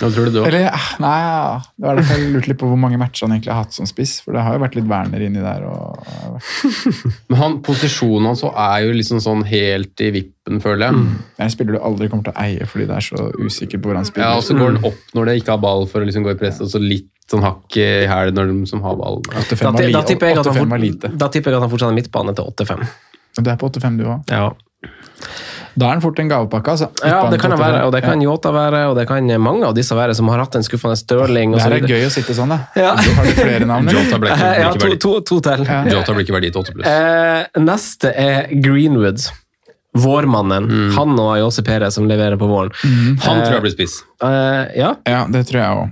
Hva 0.00 0.08
tror 0.10 0.26
du 0.26 0.34
du? 0.34 0.40
Eller, 0.48 0.66
ah, 0.72 0.88
nei, 1.02 1.12
ja. 1.20 1.60
Det 1.76 1.86
var 1.86 1.98
derfor 1.98 2.18
jeg 2.18 2.30
lurte 2.32 2.50
litt 2.50 2.58
på 2.62 2.68
hvor 2.70 2.80
mange 2.80 2.98
matcher 3.00 3.26
han 3.26 3.34
egentlig 3.36 3.52
har 3.52 3.62
hatt 3.64 3.76
som 3.76 3.86
spiss. 3.86 4.16
For 4.24 4.34
det 4.34 4.42
har 4.46 4.56
jo 4.56 4.62
vært 4.64 4.76
litt 4.78 4.88
Werner 4.90 5.22
inni 5.26 5.42
der. 5.44 5.66
Og, 5.68 6.40
Men 7.30 7.38
han, 7.38 7.56
posisjonen 7.66 8.30
hans 8.32 8.42
er 8.50 8.86
jo 8.86 8.96
liksom 8.96 9.22
sånn 9.22 9.44
helt 9.48 10.02
i 10.02 10.10
vippen, 10.16 10.58
føler 10.64 10.88
jeg. 10.88 11.04
det 11.36 11.44
er 11.44 11.46
en 11.46 11.54
spiller 11.54 11.78
du 11.78 11.82
aldri 11.86 12.10
kommer 12.10 12.26
til 12.26 12.34
å 12.34 12.42
eie 12.42 12.66
fordi 12.66 12.88
det 12.90 12.98
er 12.98 13.06
så 13.06 13.28
usikker 13.38 13.78
på 13.82 13.92
hvor 13.92 14.00
han 14.00 14.08
spiller. 14.08 14.32
Ja, 14.32 14.40
og 14.40 14.46
så 14.46 14.56
går 14.58 14.74
han 14.74 14.90
opp 14.90 15.14
når 15.18 15.30
det 15.30 15.36
ikke 15.42 15.54
har 15.56 15.62
ball 15.62 15.86
for 15.90 16.02
å 16.02 16.08
liksom 16.08 16.26
gå 16.26 16.34
i 16.34 16.40
press, 16.40 16.58
og 16.64 16.72
så 16.72 16.82
litt 16.82 17.08
sånn 17.30 17.44
hakk 17.46 17.78
i 17.80 17.88
hæl 18.10 18.34
når 18.34 18.50
de 18.50 18.66
som 18.72 18.82
har 18.84 18.98
ball. 18.98 19.22
8-5 19.30 19.62
Da, 19.62 19.70
var, 19.76 19.88
da, 19.94 20.02
tipper 20.08 20.32
jeg 20.32 20.40
at 20.40 20.50
han 20.50 20.56
8-5 20.56 20.58
var 20.58 20.66
fort, 20.66 20.84
lite. 20.88 21.12
da 21.22 21.30
tipper 21.32 21.54
jeg 21.54 21.60
at 21.60 21.66
han 21.68 21.72
fortsatt 21.72 21.94
er 21.94 21.98
midtbane 22.00 22.34
til 22.36 22.50
8-5. 22.50 22.84
Du 23.38 23.48
er 23.48 23.56
på 23.60 23.70
8-5 23.70 24.00
du 24.02 24.04
òg. 24.10 24.34
Ja. 24.34 24.50
Da 25.76 25.88
er 25.88 25.96
den 25.96 26.02
fort 26.04 26.18
en 26.20 26.28
gavepakke, 26.28 26.72
altså. 26.74 26.88
ja, 27.04 27.18
det 27.32 27.38
kan 27.40 27.54
være, 27.56 27.84
og 27.86 27.92
det 27.94 28.02
kan 28.04 28.20
Yota 28.22 28.50
være, 28.52 28.82
og 28.90 28.96
det 28.98 29.06
kan 29.08 29.28
mange 29.40 29.64
av 29.66 29.74
disse 29.74 29.96
være 29.96 30.14
som 30.14 30.28
har 30.28 30.42
hatt 30.44 30.54
en 30.58 30.62
skuffende 30.66 30.96
Stirling. 31.00 31.54
Det 31.56 31.62
er 31.64 31.76
videre. 31.78 31.88
gøy 32.02 32.06
å 32.08 32.10
sitte 32.12 32.34
sånn, 32.36 32.52
da. 32.52 32.58
Ja. 32.76 32.90
Har 32.96 33.24
du 33.24 33.32
flere 33.38 33.64
navn? 33.68 33.88
Jota 33.88 34.18
ble 34.20 34.34
ikke, 34.34 34.50
Eh, 34.52 34.58
Ja, 34.62 34.72
ikke 34.72 34.82
to, 34.82 34.88
verdi. 34.88 34.98
to, 35.06 35.14
to 35.30 35.40
til. 35.48 35.64
Ja. 35.68 35.78
Jota 35.96 36.12
blir 36.16 36.26
ikke 36.26 36.36
verdi 36.36 36.50
til 36.52 36.60
8 36.66 36.76
pluss. 36.76 36.90
Eh, 36.92 37.62
neste 37.62 38.12
er 38.26 38.52
Greenwood. 38.62 39.24
Vårmannen. 39.92 40.64
Mm. 40.72 40.92
Han 40.96 41.18
og 41.20 41.34
Ayose 41.36 41.62
Perez 41.66 41.94
som 41.98 42.06
leverer 42.08 42.38
på 42.40 42.46
våren. 42.48 42.70
Han 43.26 43.42
tror 43.44 43.58
jeg 43.58 43.64
blir 43.66 43.74
spiss. 43.74 43.98
Eh, 44.24 44.70
ja. 44.80 44.94
Ja, 45.08 45.26
det 45.28 45.46
tror 45.50 45.60
jeg 45.60 45.80
òg. 45.82 45.90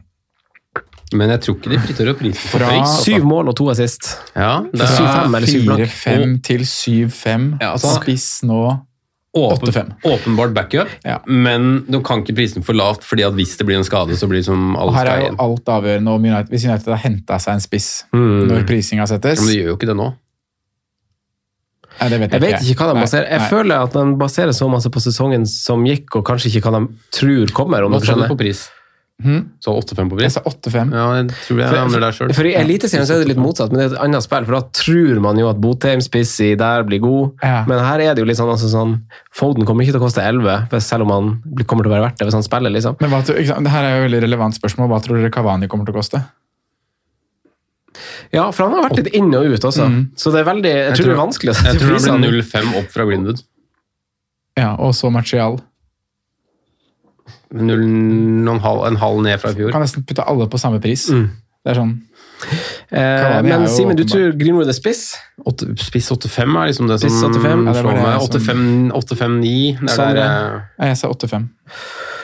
Men 1.12 1.32
jeg 1.34 1.40
tror 1.42 1.56
ikke 1.58 1.70
de 1.72 1.78
flytter 1.82 2.08
opp 2.12 2.20
prisen 2.22 2.52
Fra-. 2.52 2.84
Syv 3.02 3.24
mål 3.26 3.48
og 3.50 3.56
to 3.58 3.66
assist. 3.72 4.12
Ja, 4.36 4.60
det 4.70 4.84
er, 4.86 4.92
7-5 4.94 5.36
eller 5.40 5.50
7 5.50 5.64
blank. 5.66 5.90
4-5 5.90 6.36
til 6.46 6.60
7-5. 6.70 7.48
Ja, 7.60 7.72
altså- 7.74 7.96
Spiss 7.98 8.28
nå 8.46 8.60
åpen, 9.34 9.92
åpenbart 10.04 10.52
backup, 10.54 10.88
Ja. 11.06 11.20
men 11.26 11.84
du 11.88 12.00
kan 12.02 12.22
ikke 12.24 12.34
prisen 12.34 12.64
for 12.66 12.74
lavt, 12.74 13.04
fordi 13.06 13.22
at 13.26 13.32
hvis 13.34 13.56
det 13.56 13.66
blir 13.66 13.76
en 13.78 13.84
skade, 13.84 14.16
så 14.18 14.26
blir 14.26 14.38
det 14.42 14.46
som 14.46 14.74
alle 14.76 14.92
her 14.92 15.06
er 15.06 15.20
jo 15.28 15.36
alt 15.38 15.64
avgjørende 15.66 16.08
om 16.16 16.24
United, 16.24 16.50
hvis 16.50 16.64
United 16.66 16.88
har 16.92 16.98
henta 17.04 17.38
seg 17.38 17.54
en 17.54 17.60
spiss 17.60 18.04
Mm. 18.12 18.48
når 18.48 18.66
prisinga 18.66 19.06
settes. 19.06 19.38
Men 19.40 19.48
de 19.48 19.56
gjør 19.60 19.68
jo 19.70 19.76
ikke 19.76 19.86
det 19.86 19.96
nå. 19.96 20.08
Nei, 22.00 22.08
det 22.08 22.18
vet 22.20 22.32
Jeg 22.32 22.40
jeg, 22.40 22.52
vet 22.54 22.68
ikke 22.72 22.84
hva 22.86 22.94
de 22.94 23.00
baserer. 23.02 23.26
Jeg 23.28 23.40
nei. 23.42 23.48
føler 23.50 23.82
at 23.84 23.92
de 23.92 24.04
baserer 24.16 24.52
så 24.56 24.68
masse 24.72 24.88
på 24.88 25.00
sesongen 25.04 25.46
som 25.46 25.82
gikk, 25.84 26.16
og 26.16 26.24
kanskje 26.24 26.48
ikke 26.54 26.62
hva 26.70 26.78
de 26.80 26.94
tror 27.12 27.52
kommer. 27.52 27.84
om 27.84 27.92
Hva 27.92 28.00
sa 28.00 28.06
du 28.06 28.12
skjønner. 28.12 28.28
på 28.30 28.38
pris? 28.38 28.68
Mhm. 29.20 29.40
Så 29.60 29.74
8-5 29.76 30.08
på 30.10 30.20
Jeg 30.20 30.32
sa 30.32 30.40
8-5. 30.40 30.92
Ja, 30.96 31.06
jeg 31.20 31.28
tror 31.46 31.58
jeg 31.60 31.68
havner 31.68 32.00
der 32.00 32.12
sjøl. 32.16 32.32
For 32.34 32.46
I 32.48 32.54
Eliteserien 32.56 33.04
så 33.06 33.14
er 33.14 33.18
det 33.24 33.28
litt 33.28 33.42
motsatt, 33.42 33.70
men 33.70 33.78
det 33.80 33.84
er 33.90 33.94
et 33.96 34.02
annet 34.06 34.22
spill. 34.24 34.44
For 34.48 34.56
da 34.56 34.62
tror 34.72 35.20
man 35.20 35.36
jo 35.38 35.48
at 35.50 35.60
Botheim 35.60 36.00
spissi 36.00 36.56
der 36.56 36.82
blir 36.88 37.00
god, 37.04 37.34
Ja. 37.42 37.64
men 37.68 37.78
her 37.84 38.00
er 38.00 38.14
det 38.14 38.18
jo 38.24 38.24
litt 38.24 38.38
sånn, 38.40 38.48
altså 38.50 38.70
sånn 38.72 39.02
Foden 39.32 39.64
kommer 39.66 39.84
ikke 39.84 39.92
til 39.92 40.00
å 40.00 40.04
koste 40.08 40.22
11, 40.24 40.80
selv 40.80 41.02
om 41.02 41.10
han 41.10 41.64
kommer 41.66 41.84
til 41.84 41.92
å 41.92 41.96
være 41.96 42.06
verdt 42.08 42.18
det 42.18 42.26
hvis 42.26 42.34
han 42.40 42.42
spiller, 42.42 42.70
liksom. 42.72 42.96
Men 43.00 43.10
hva, 43.10 43.20
det 43.26 43.70
her 43.70 43.84
er 43.84 43.90
jo 43.98 44.04
et 44.04 44.10
veldig 44.10 44.22
relevant 44.24 44.54
spørsmål. 44.58 44.88
Hva 44.88 45.02
tror 45.04 45.20
dere 45.20 45.30
Kavani 45.30 45.68
kommer 45.68 45.84
til 45.84 45.94
å 45.94 45.98
koste? 46.00 46.24
Ja, 48.32 48.50
for 48.54 48.68
han 48.68 48.76
har 48.78 48.88
vært 48.88 49.00
litt 49.02 49.14
inn 49.18 49.32
og 49.34 49.44
ut 49.50 49.60
også, 49.66 49.86
Mm. 49.88 50.10
så 50.16 50.30
det 50.32 50.40
er 50.40 50.52
veldig 50.52 50.72
Jeg, 50.72 50.94
tror 50.96 51.04
det 51.10 51.16
er 51.16 51.26
vanskelig 51.26 51.50
å 51.50 51.64
Jeg 51.66 51.80
tror 51.80 51.98
det 51.98 52.20
blir 52.20 52.42
0-5 52.42 52.76
opp 52.78 52.90
fra 52.90 53.04
Greenwood. 53.04 53.42
Ja, 54.56 54.76
Og 54.78 54.92
så 54.94 55.10
Martial. 55.10 55.60
0, 57.52 57.82
en, 58.54 58.60
halv, 58.62 58.84
en 58.86 58.96
halv 59.00 59.22
ned 59.24 59.40
fra 59.42 59.50
i 59.50 59.54
fjor. 59.58 59.72
Kan 59.74 59.82
nesten 59.82 60.04
putte 60.06 60.22
alle 60.28 60.46
på 60.50 60.58
samme 60.60 60.80
pris. 60.82 61.08
Mm. 61.10 61.28
Det 61.64 61.72
er 61.74 61.80
sånn 61.82 61.96
Eh, 62.88 62.96
er 62.96 63.42
men 63.44 63.66
Simen, 63.68 63.96
du 63.98 64.00
tror 64.08 64.30
Greenwood 64.40 64.68
er 64.70 64.72
spiss? 64.72 65.10
8, 65.44 65.66
Spiss 65.76 66.06
85 66.08 66.54
er 66.56 66.70
liksom 66.70 66.86
det 66.88 66.96
som 67.02 67.10
Spiss 67.10 67.20
85, 67.20 67.66
ja, 67.66 67.74
slår 67.76 67.98
meg. 67.98 68.14
som- 68.16 68.30
85 68.30 68.92
85-9. 68.96 69.50
Er 69.82 69.92
Sånn, 69.92 70.14
der, 70.14 70.16
ja. 70.16 70.60
eh, 70.80 70.86
Jeg 70.88 70.96
sa 70.96 71.08
8-5. 71.12 71.48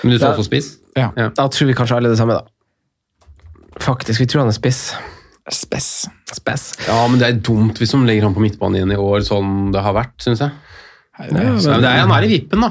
Men 0.02 0.12
du 0.14 0.18
tror 0.18 0.32
også 0.38 0.46
spiss? 0.48 0.70
Ja. 0.96 1.10
Ja. 1.20 1.28
Da 1.36 1.48
tror 1.52 1.66
vi 1.68 1.74
kanskje 1.76 1.96
alle 1.98 2.08
det 2.08 2.16
samme, 2.16 2.32
da. 2.32 2.40
Faktisk, 3.84 4.20
vi 4.20 4.26
tror 4.26 4.40
han 4.46 4.48
er 4.48 4.56
spiss. 4.56 4.94
Spess. 5.52 6.08
Spess. 6.32 6.72
Ja, 6.88 7.06
men 7.06 7.20
det 7.20 7.28
er 7.28 7.36
dumt 7.38 7.76
hvis 7.78 7.92
de 7.92 8.00
legger 8.08 8.22
han 8.26 8.34
på 8.34 8.40
midtbanen 8.42 8.80
igjen 8.80 8.92
i 8.96 8.98
år, 8.98 9.20
sånn 9.26 9.70
det 9.74 9.82
har 9.84 9.94
vært, 9.94 10.16
syns 10.24 10.40
jeg. 10.42 10.50
Nei, 11.18 11.28
det 11.30 11.36
er- 11.40 11.44
Ja, 11.46 11.52
men 11.72 11.80
det 11.80 11.88
er, 11.90 11.98
han 12.02 12.10
er 12.12 12.24
i 12.26 12.28
vippen, 12.28 12.60
da. 12.60 12.70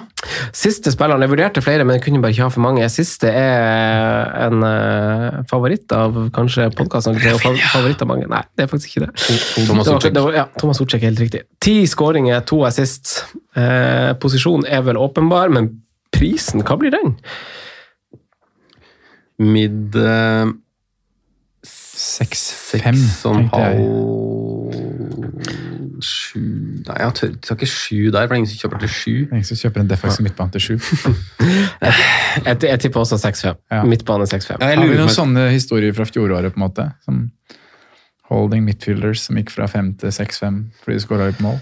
Siste 0.54 0.92
spilleren, 0.94 1.22
jeg 1.26 1.30
vurderte 1.32 1.62
flere, 1.66 1.84
men 1.84 1.96
jeg 1.98 2.04
kunne 2.06 2.22
bare 2.22 2.32
ikke 2.36 2.44
ha 2.46 2.50
for 2.54 2.62
mange. 2.62 2.86
Siste 2.94 3.26
er 3.32 4.30
en 4.46 4.62
uh, 4.64 5.44
favoritt 5.50 5.92
av 5.98 6.14
kanskje 6.36 6.68
podkasten. 6.78 7.18
Favoritt 7.18 8.02
av 8.02 8.08
mange. 8.12 8.28
Nei, 8.30 8.44
det 8.56 8.64
er 8.68 8.70
faktisk 8.70 8.94
ikke 8.94 9.08
det. 9.08 9.16
Thomas 9.66 9.86
Det 9.90 9.94
var- 9.94 10.12
det 10.12 10.24
var- 10.28 10.34
Ja, 10.34 10.46
Thomas 10.60 10.80
Ortsjek 10.82 11.02
er 11.04 11.10
helt 11.14 11.20
riktig. 11.26 11.42
Ti 11.60 11.86
skåringer, 11.88 12.46
to 12.46 12.64
assist. 12.66 13.26
Eh, 13.56 14.14
posisjonen 14.22 14.66
er 14.70 14.82
vel 14.82 14.96
åpenbar, 14.98 15.50
men 15.50 15.82
prisen, 16.12 16.62
hva 16.62 16.78
blir 16.78 16.92
den? 16.92 17.16
Mid 19.40 19.96
eh, 19.96 20.46
6-5, 21.66 22.96
seks 22.96 23.26
og 23.26 23.36
en 23.36 23.50
tenkte 23.50 23.60
jeg. 23.66 23.80
Sju 26.36 26.42
Nei, 26.86 26.96
jeg 27.00 27.14
tør, 27.16 27.30
tar 27.48 27.56
ikke 27.56 27.70
sju 27.72 28.12
der, 28.12 28.26
for 28.28 28.28
det 28.28 28.36
er 28.36 28.40
ingen 28.42 28.50
som 28.52 28.60
kjøper 28.66 28.82
til 28.84 28.90
sju. 28.92 29.14
Ingen 29.32 29.44
som 29.48 29.58
kjøper 29.62 29.80
en 29.86 29.88
defensiv 29.88 30.26
midtbane 30.28 30.52
til 30.52 30.62
7. 30.62 30.80
Jeg, 32.46 32.58
jeg 32.68 32.80
tipper 32.84 33.00
også 33.00 33.16
6-5. 33.22 33.56
Ja. 33.72 33.84
Midtbane 33.88 34.26
6-5. 34.28 34.58
Ja, 34.60 34.74
Har 34.76 34.90
vi 34.90 34.98
noen 35.00 35.12
sånne 35.14 35.46
historier 35.54 35.94
fra 35.96 36.04
fjoråret, 36.10 36.52
på 36.52 36.60
en 36.60 36.66
måte? 36.66 36.86
Som 37.06 37.22
holding 38.28 38.66
midfielders 38.68 39.22
som 39.30 39.38
gikk 39.40 39.54
fra 39.54 39.68
5 39.72 39.94
til 40.02 40.12
6-5 40.12 40.58
fordi 40.84 40.98
de 40.98 41.04
skåra 41.06 41.30
litt 41.30 41.40
mål? 41.46 41.56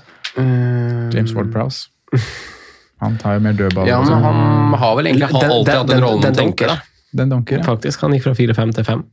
James 1.14 1.34
Ward-Prowse. 1.38 1.90
Han 3.04 3.18
tar 3.22 3.38
jo 3.38 3.44
mer 3.46 3.54
dødball. 3.60 3.86
Ja, 3.90 4.00
men 4.02 4.24
han 4.24 4.74
har 4.80 4.96
vel 4.98 5.12
egentlig 5.12 5.30
Den- 5.30 5.52
alltid 5.52 5.66
den- 5.70 5.78
hatt 5.78 5.88
den 5.94 6.02
rollen 6.08 6.22
den 6.26 6.34
tenker, 6.34 6.68
dunker. 6.68 6.68
da. 6.68 6.78
Den 7.14 7.30
dunker, 7.30 7.58
ja. 7.60 7.64
Faktisk. 7.68 8.02
Han 8.02 8.12
gikk 8.18 8.24
fra 8.24 8.34
4-5 8.34 8.74
til 8.80 8.84
5. 8.88 9.04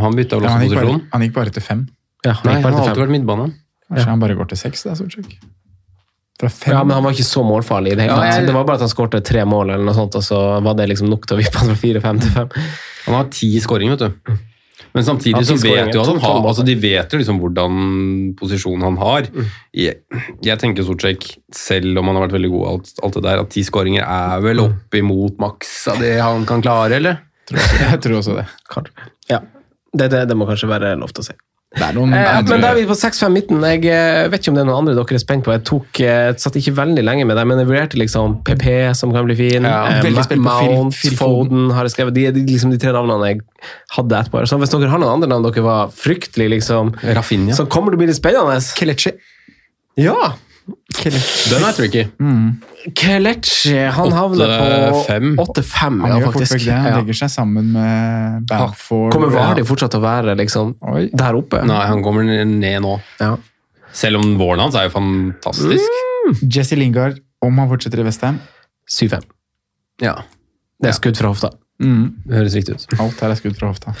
Han 0.00 0.14
bytta 0.16 0.36
vel 0.38 0.46
ja 0.48 0.54
også 0.56 0.68
posisjon. 0.70 1.02
han 1.12 1.20
gikk 1.26 1.34
bare 1.34 1.50
til 1.50 1.62
5. 1.62 1.88
Ja, 2.24 2.32
Nei, 2.32 2.38
han 2.38 2.62
gikk 2.62 2.64
han 2.64 2.72
har 2.72 2.88
alltid 2.88 3.02
vært 3.02 3.10
midtbane. 3.18 3.52
Kanskje 3.92 4.08
han 4.10 4.20
bare 4.22 4.36
går 4.38 4.48
til 4.52 4.58
seks, 4.64 4.82
da, 4.88 4.94
Solskjær? 4.98 5.26
Fra 6.40 6.48
5? 6.48 6.72
Ja, 6.74 6.78
men 6.84 6.94
han 6.96 7.04
var 7.04 7.12
ikke 7.14 7.26
så 7.28 7.42
målfarlig 7.46 7.92
i 7.92 7.96
det 7.98 8.06
hele 8.08 8.14
Ja, 8.16 8.22
tatt. 8.22 8.38
jeg- 8.40 8.46
Det 8.48 8.54
var 8.56 8.64
bare 8.64 8.74
at 8.80 8.86
han 8.86 8.88
skårte 8.90 9.20
tre 9.24 9.44
mål, 9.44 9.70
eller 9.74 9.84
noe 9.84 9.94
sånt, 9.94 10.14
og 10.16 10.22
så 10.26 10.38
var 10.62 10.74
det 10.74 10.88
liksom 10.88 11.08
nok 11.12 11.26
til 11.26 11.36
å 11.36 11.40
vippe 11.42 11.58
han 11.60 11.68
fra 11.68 11.76
4-5 11.76 12.20
til 12.24 12.30
fem. 12.30 12.48
Han 13.06 13.14
har 13.14 13.24
ti 13.30 13.50
skåringer, 13.60 13.96
vet 13.98 14.08
du. 14.26 14.38
Men 14.94 15.04
samtidig 15.04 15.40
Ja, 15.40 15.40
så 15.48 15.56
vet 15.62 15.94
jo 15.94 16.00
at 16.02 16.08
han 16.08 16.18
har, 16.20 16.42
altså 16.50 16.64
de 16.66 16.74
vet 16.74 17.08
jo 17.14 17.18
liksom 17.18 17.38
hvordan 17.40 18.34
posisjonen 18.36 18.82
han 18.82 18.96
har. 19.00 19.22
Jeg, 19.72 19.94
jeg 20.42 20.58
tenker 20.60 20.84
Sortsjek, 20.84 21.36
selv 21.54 21.96
om 21.98 22.06
han 22.10 22.16
har 22.16 22.26
vært 22.28 22.34
veldig 22.36 22.50
god, 22.50 22.66
alt, 22.72 22.92
alt 23.02 23.14
det 23.14 23.22
der, 23.22 23.40
at 23.40 23.50
ti 23.50 23.62
skåringer 23.62 24.02
er 24.04 24.40
vel 24.44 24.60
opp 24.60 24.92
imot 24.98 25.38
maks 25.38 25.88
av 25.88 25.98
det 26.02 26.18
han 26.20 26.44
kan 26.44 26.60
klare, 26.60 26.92
eller? 26.98 27.20
Jeg 27.52 28.00
tror 28.02 28.18
også 28.20 28.36
det. 28.36 28.46
Kanskje. 28.68 28.92
Ja. 29.30 29.40
Det, 29.94 30.10
det, 30.10 30.26
det 30.28 30.36
må 30.36 30.46
kanskje 30.48 30.68
være 30.68 30.92
lov 30.98 31.12
til 31.12 31.22
å 31.22 31.26
si. 31.30 31.34
Noen 31.72 32.12
Eh, 32.12 32.42
men 32.48 32.60
da 32.60 32.70
er 32.72 32.76
vi 32.76 32.84
på 32.88 32.96
6-5 32.96 33.32
midten. 33.32 33.62
Jeg 33.64 33.86
eh, 33.88 34.26
vet 34.30 34.42
ikke 34.42 34.52
om 34.52 34.58
det 34.58 34.62
er 34.64 34.68
noen 34.68 34.82
andre 34.82 34.96
dere 34.98 35.16
er 35.16 35.22
spent 35.22 35.46
på. 35.46 35.54
Jeg 35.54 35.64
tok, 35.68 36.00
jeg 36.04 36.36
satt 36.42 36.58
ikke 36.60 36.74
veldig 36.76 37.04
lenge 37.04 37.24
med 37.28 37.38
dem, 37.40 37.48
men 37.48 37.62
jeg 37.62 37.70
vurderte 37.70 38.00
liksom 38.00 38.38
PP, 38.46 38.66
som 38.98 39.14
kan 39.14 39.26
bli 39.28 39.38
fin. 39.38 39.68
Ja, 39.68 40.02
eh, 40.02 40.36
Mount, 40.36 40.98
Foden 41.18 41.72
har 41.72 41.88
jeg 41.88 41.96
skrevet. 41.96 42.16
De 42.16 42.26
er 42.28 42.36
liksom 42.36 42.74
de 42.74 42.80
tre 42.82 42.92
navnene 42.94 43.32
jeg 43.32 43.42
hadde 43.96 44.20
etterpå. 44.20 44.44
Så 44.48 44.60
hvis 44.60 44.74
dere 44.74 44.92
har 44.92 45.02
noen 45.02 45.16
andre 45.16 45.32
navn 45.32 45.48
dere 45.48 45.64
var 45.64 45.92
fryktelig 45.96 46.50
liksom 46.58 46.94
Raffinia. 47.16 47.56
Så 47.56 47.68
kommer 47.72 47.92
det 47.92 48.00
å 48.00 48.04
bli 48.04 48.10
litt 48.12 48.20
spennende. 48.20 48.60
Kelechi. 48.76 49.16
Ja! 50.00 50.34
Den 51.02 51.64
er 51.66 51.74
tricky. 51.74 52.02
Kelechi, 52.98 53.74
han 53.96 54.12
havner 54.14 54.52
på 54.52 54.98
8-5. 55.02 55.32
8-5, 55.42 55.96
Han 56.02 56.12
ja, 56.12 56.18
gjør 56.20 56.34
faktisk. 56.36 56.58
det. 56.66 56.76
Han 56.76 56.96
legger 57.00 57.18
seg 57.22 57.32
sammen 57.34 57.72
med 57.74 58.46
Bamford. 58.50 59.10
Kommer 59.14 59.32
Vardi 59.34 59.64
fortsatt 59.66 59.94
til 59.94 60.02
å 60.02 60.04
være 60.06 60.36
liksom 60.38 60.74
der 61.10 61.38
oppe? 61.38 61.62
Nei, 61.66 61.80
han 61.90 62.04
kommer 62.04 62.26
ned 62.26 62.78
nå. 62.84 62.94
Ja. 63.22 63.34
Selv 63.92 64.22
om 64.22 64.36
våren 64.40 64.62
hans 64.64 64.78
er 64.78 64.86
jo 64.88 64.94
fantastisk. 64.94 65.98
Jesse 66.46 66.78
Lingard, 66.78 67.18
om 67.42 67.58
han 67.58 67.68
fortsetter 67.72 68.00
i 68.00 68.06
Vestheim 68.06 68.38
7-5. 68.88 69.26
Ja, 70.02 70.20
Det 70.82 70.90
er 70.92 70.96
skudd 70.98 71.18
fra 71.18 71.30
hofta. 71.34 71.52
Mm. 71.82 72.04
det 72.28 72.38
høres 72.38 72.56
riktig 72.56 72.76
ut. 72.76 72.84
Alt 73.02 73.22
her 73.24 73.34
er 73.34 73.38
skudd 73.38 73.56
fra 73.58 73.70
hofta. 73.72 73.94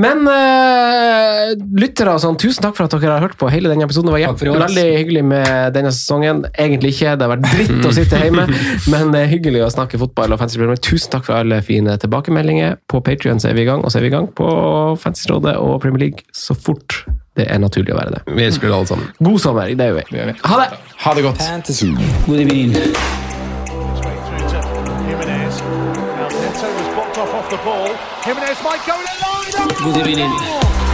Men 0.00 0.22
uh, 0.28 1.54
lyttere 1.80 2.14
og 2.14 2.22
sånn, 2.22 2.38
tusen 2.40 2.64
takk 2.66 2.76
for 2.78 2.86
at 2.86 2.96
dere 2.96 3.16
har 3.16 3.24
hørt 3.24 3.38
på 3.40 3.48
hele 3.52 3.72
denne 3.72 3.86
episoden. 3.88 4.12
Det 4.12 4.24
var 4.26 4.66
veldig 4.66 4.86
hyggelig 4.98 5.24
med 5.32 5.74
denne 5.76 5.92
sesongen. 5.94 6.44
Egentlig 6.52 6.94
ikke, 6.96 7.16
det 7.18 7.26
har 7.26 7.34
vært 7.34 7.48
dritt 7.48 7.88
å 7.88 7.94
sitte 7.96 8.20
hjemme, 8.20 8.46
men 8.92 9.14
det 9.14 9.24
er 9.24 9.32
hyggelig 9.32 9.64
å 9.66 9.72
snakke 9.74 10.00
fotball 10.00 10.36
og 10.36 10.42
Fantasy 10.42 10.60
Premier. 10.60 10.80
Tusen 10.84 11.16
takk 11.16 11.28
for 11.28 11.40
alle 11.40 11.60
fine 11.64 11.96
tilbakemeldinger. 12.00 12.78
På 12.90 13.02
Patrion 13.04 13.42
er 13.44 13.56
vi 13.56 13.64
i 13.64 13.68
gang, 13.68 13.84
og 13.84 13.92
så 13.92 14.00
er 14.00 14.06
vi 14.06 14.12
i 14.12 14.16
gang 14.16 14.30
på 14.36 14.48
Fantasyrådet 15.02 15.58
og 15.60 15.78
Premier 15.84 16.08
League 16.08 16.26
så 16.34 16.56
fort 16.56 17.04
det 17.34 17.48
er 17.50 17.58
naturlig 17.58 17.94
å 17.94 17.98
være 17.98 18.14
det. 18.14 18.22
Vi 18.30 18.46
elsker 18.46 18.70
det 18.70 18.76
alle 18.76 18.90
sammen. 18.92 19.10
God 19.18 19.42
sommer, 19.42 19.74
det 19.74 19.90
gjør 19.90 19.98
vi. 19.98 20.38
Ha 20.46 20.62
det! 20.62 20.82
Ha 21.04 21.14
det 21.18 21.26
godt. 21.26 21.42
Evening. 22.30 23.33
Ball. 27.64 27.88
Jimenez 28.22 28.62
might 28.62 28.84
go 28.86 29.00
in. 29.00 29.94
Good 29.94 30.06
evening. 30.06 30.93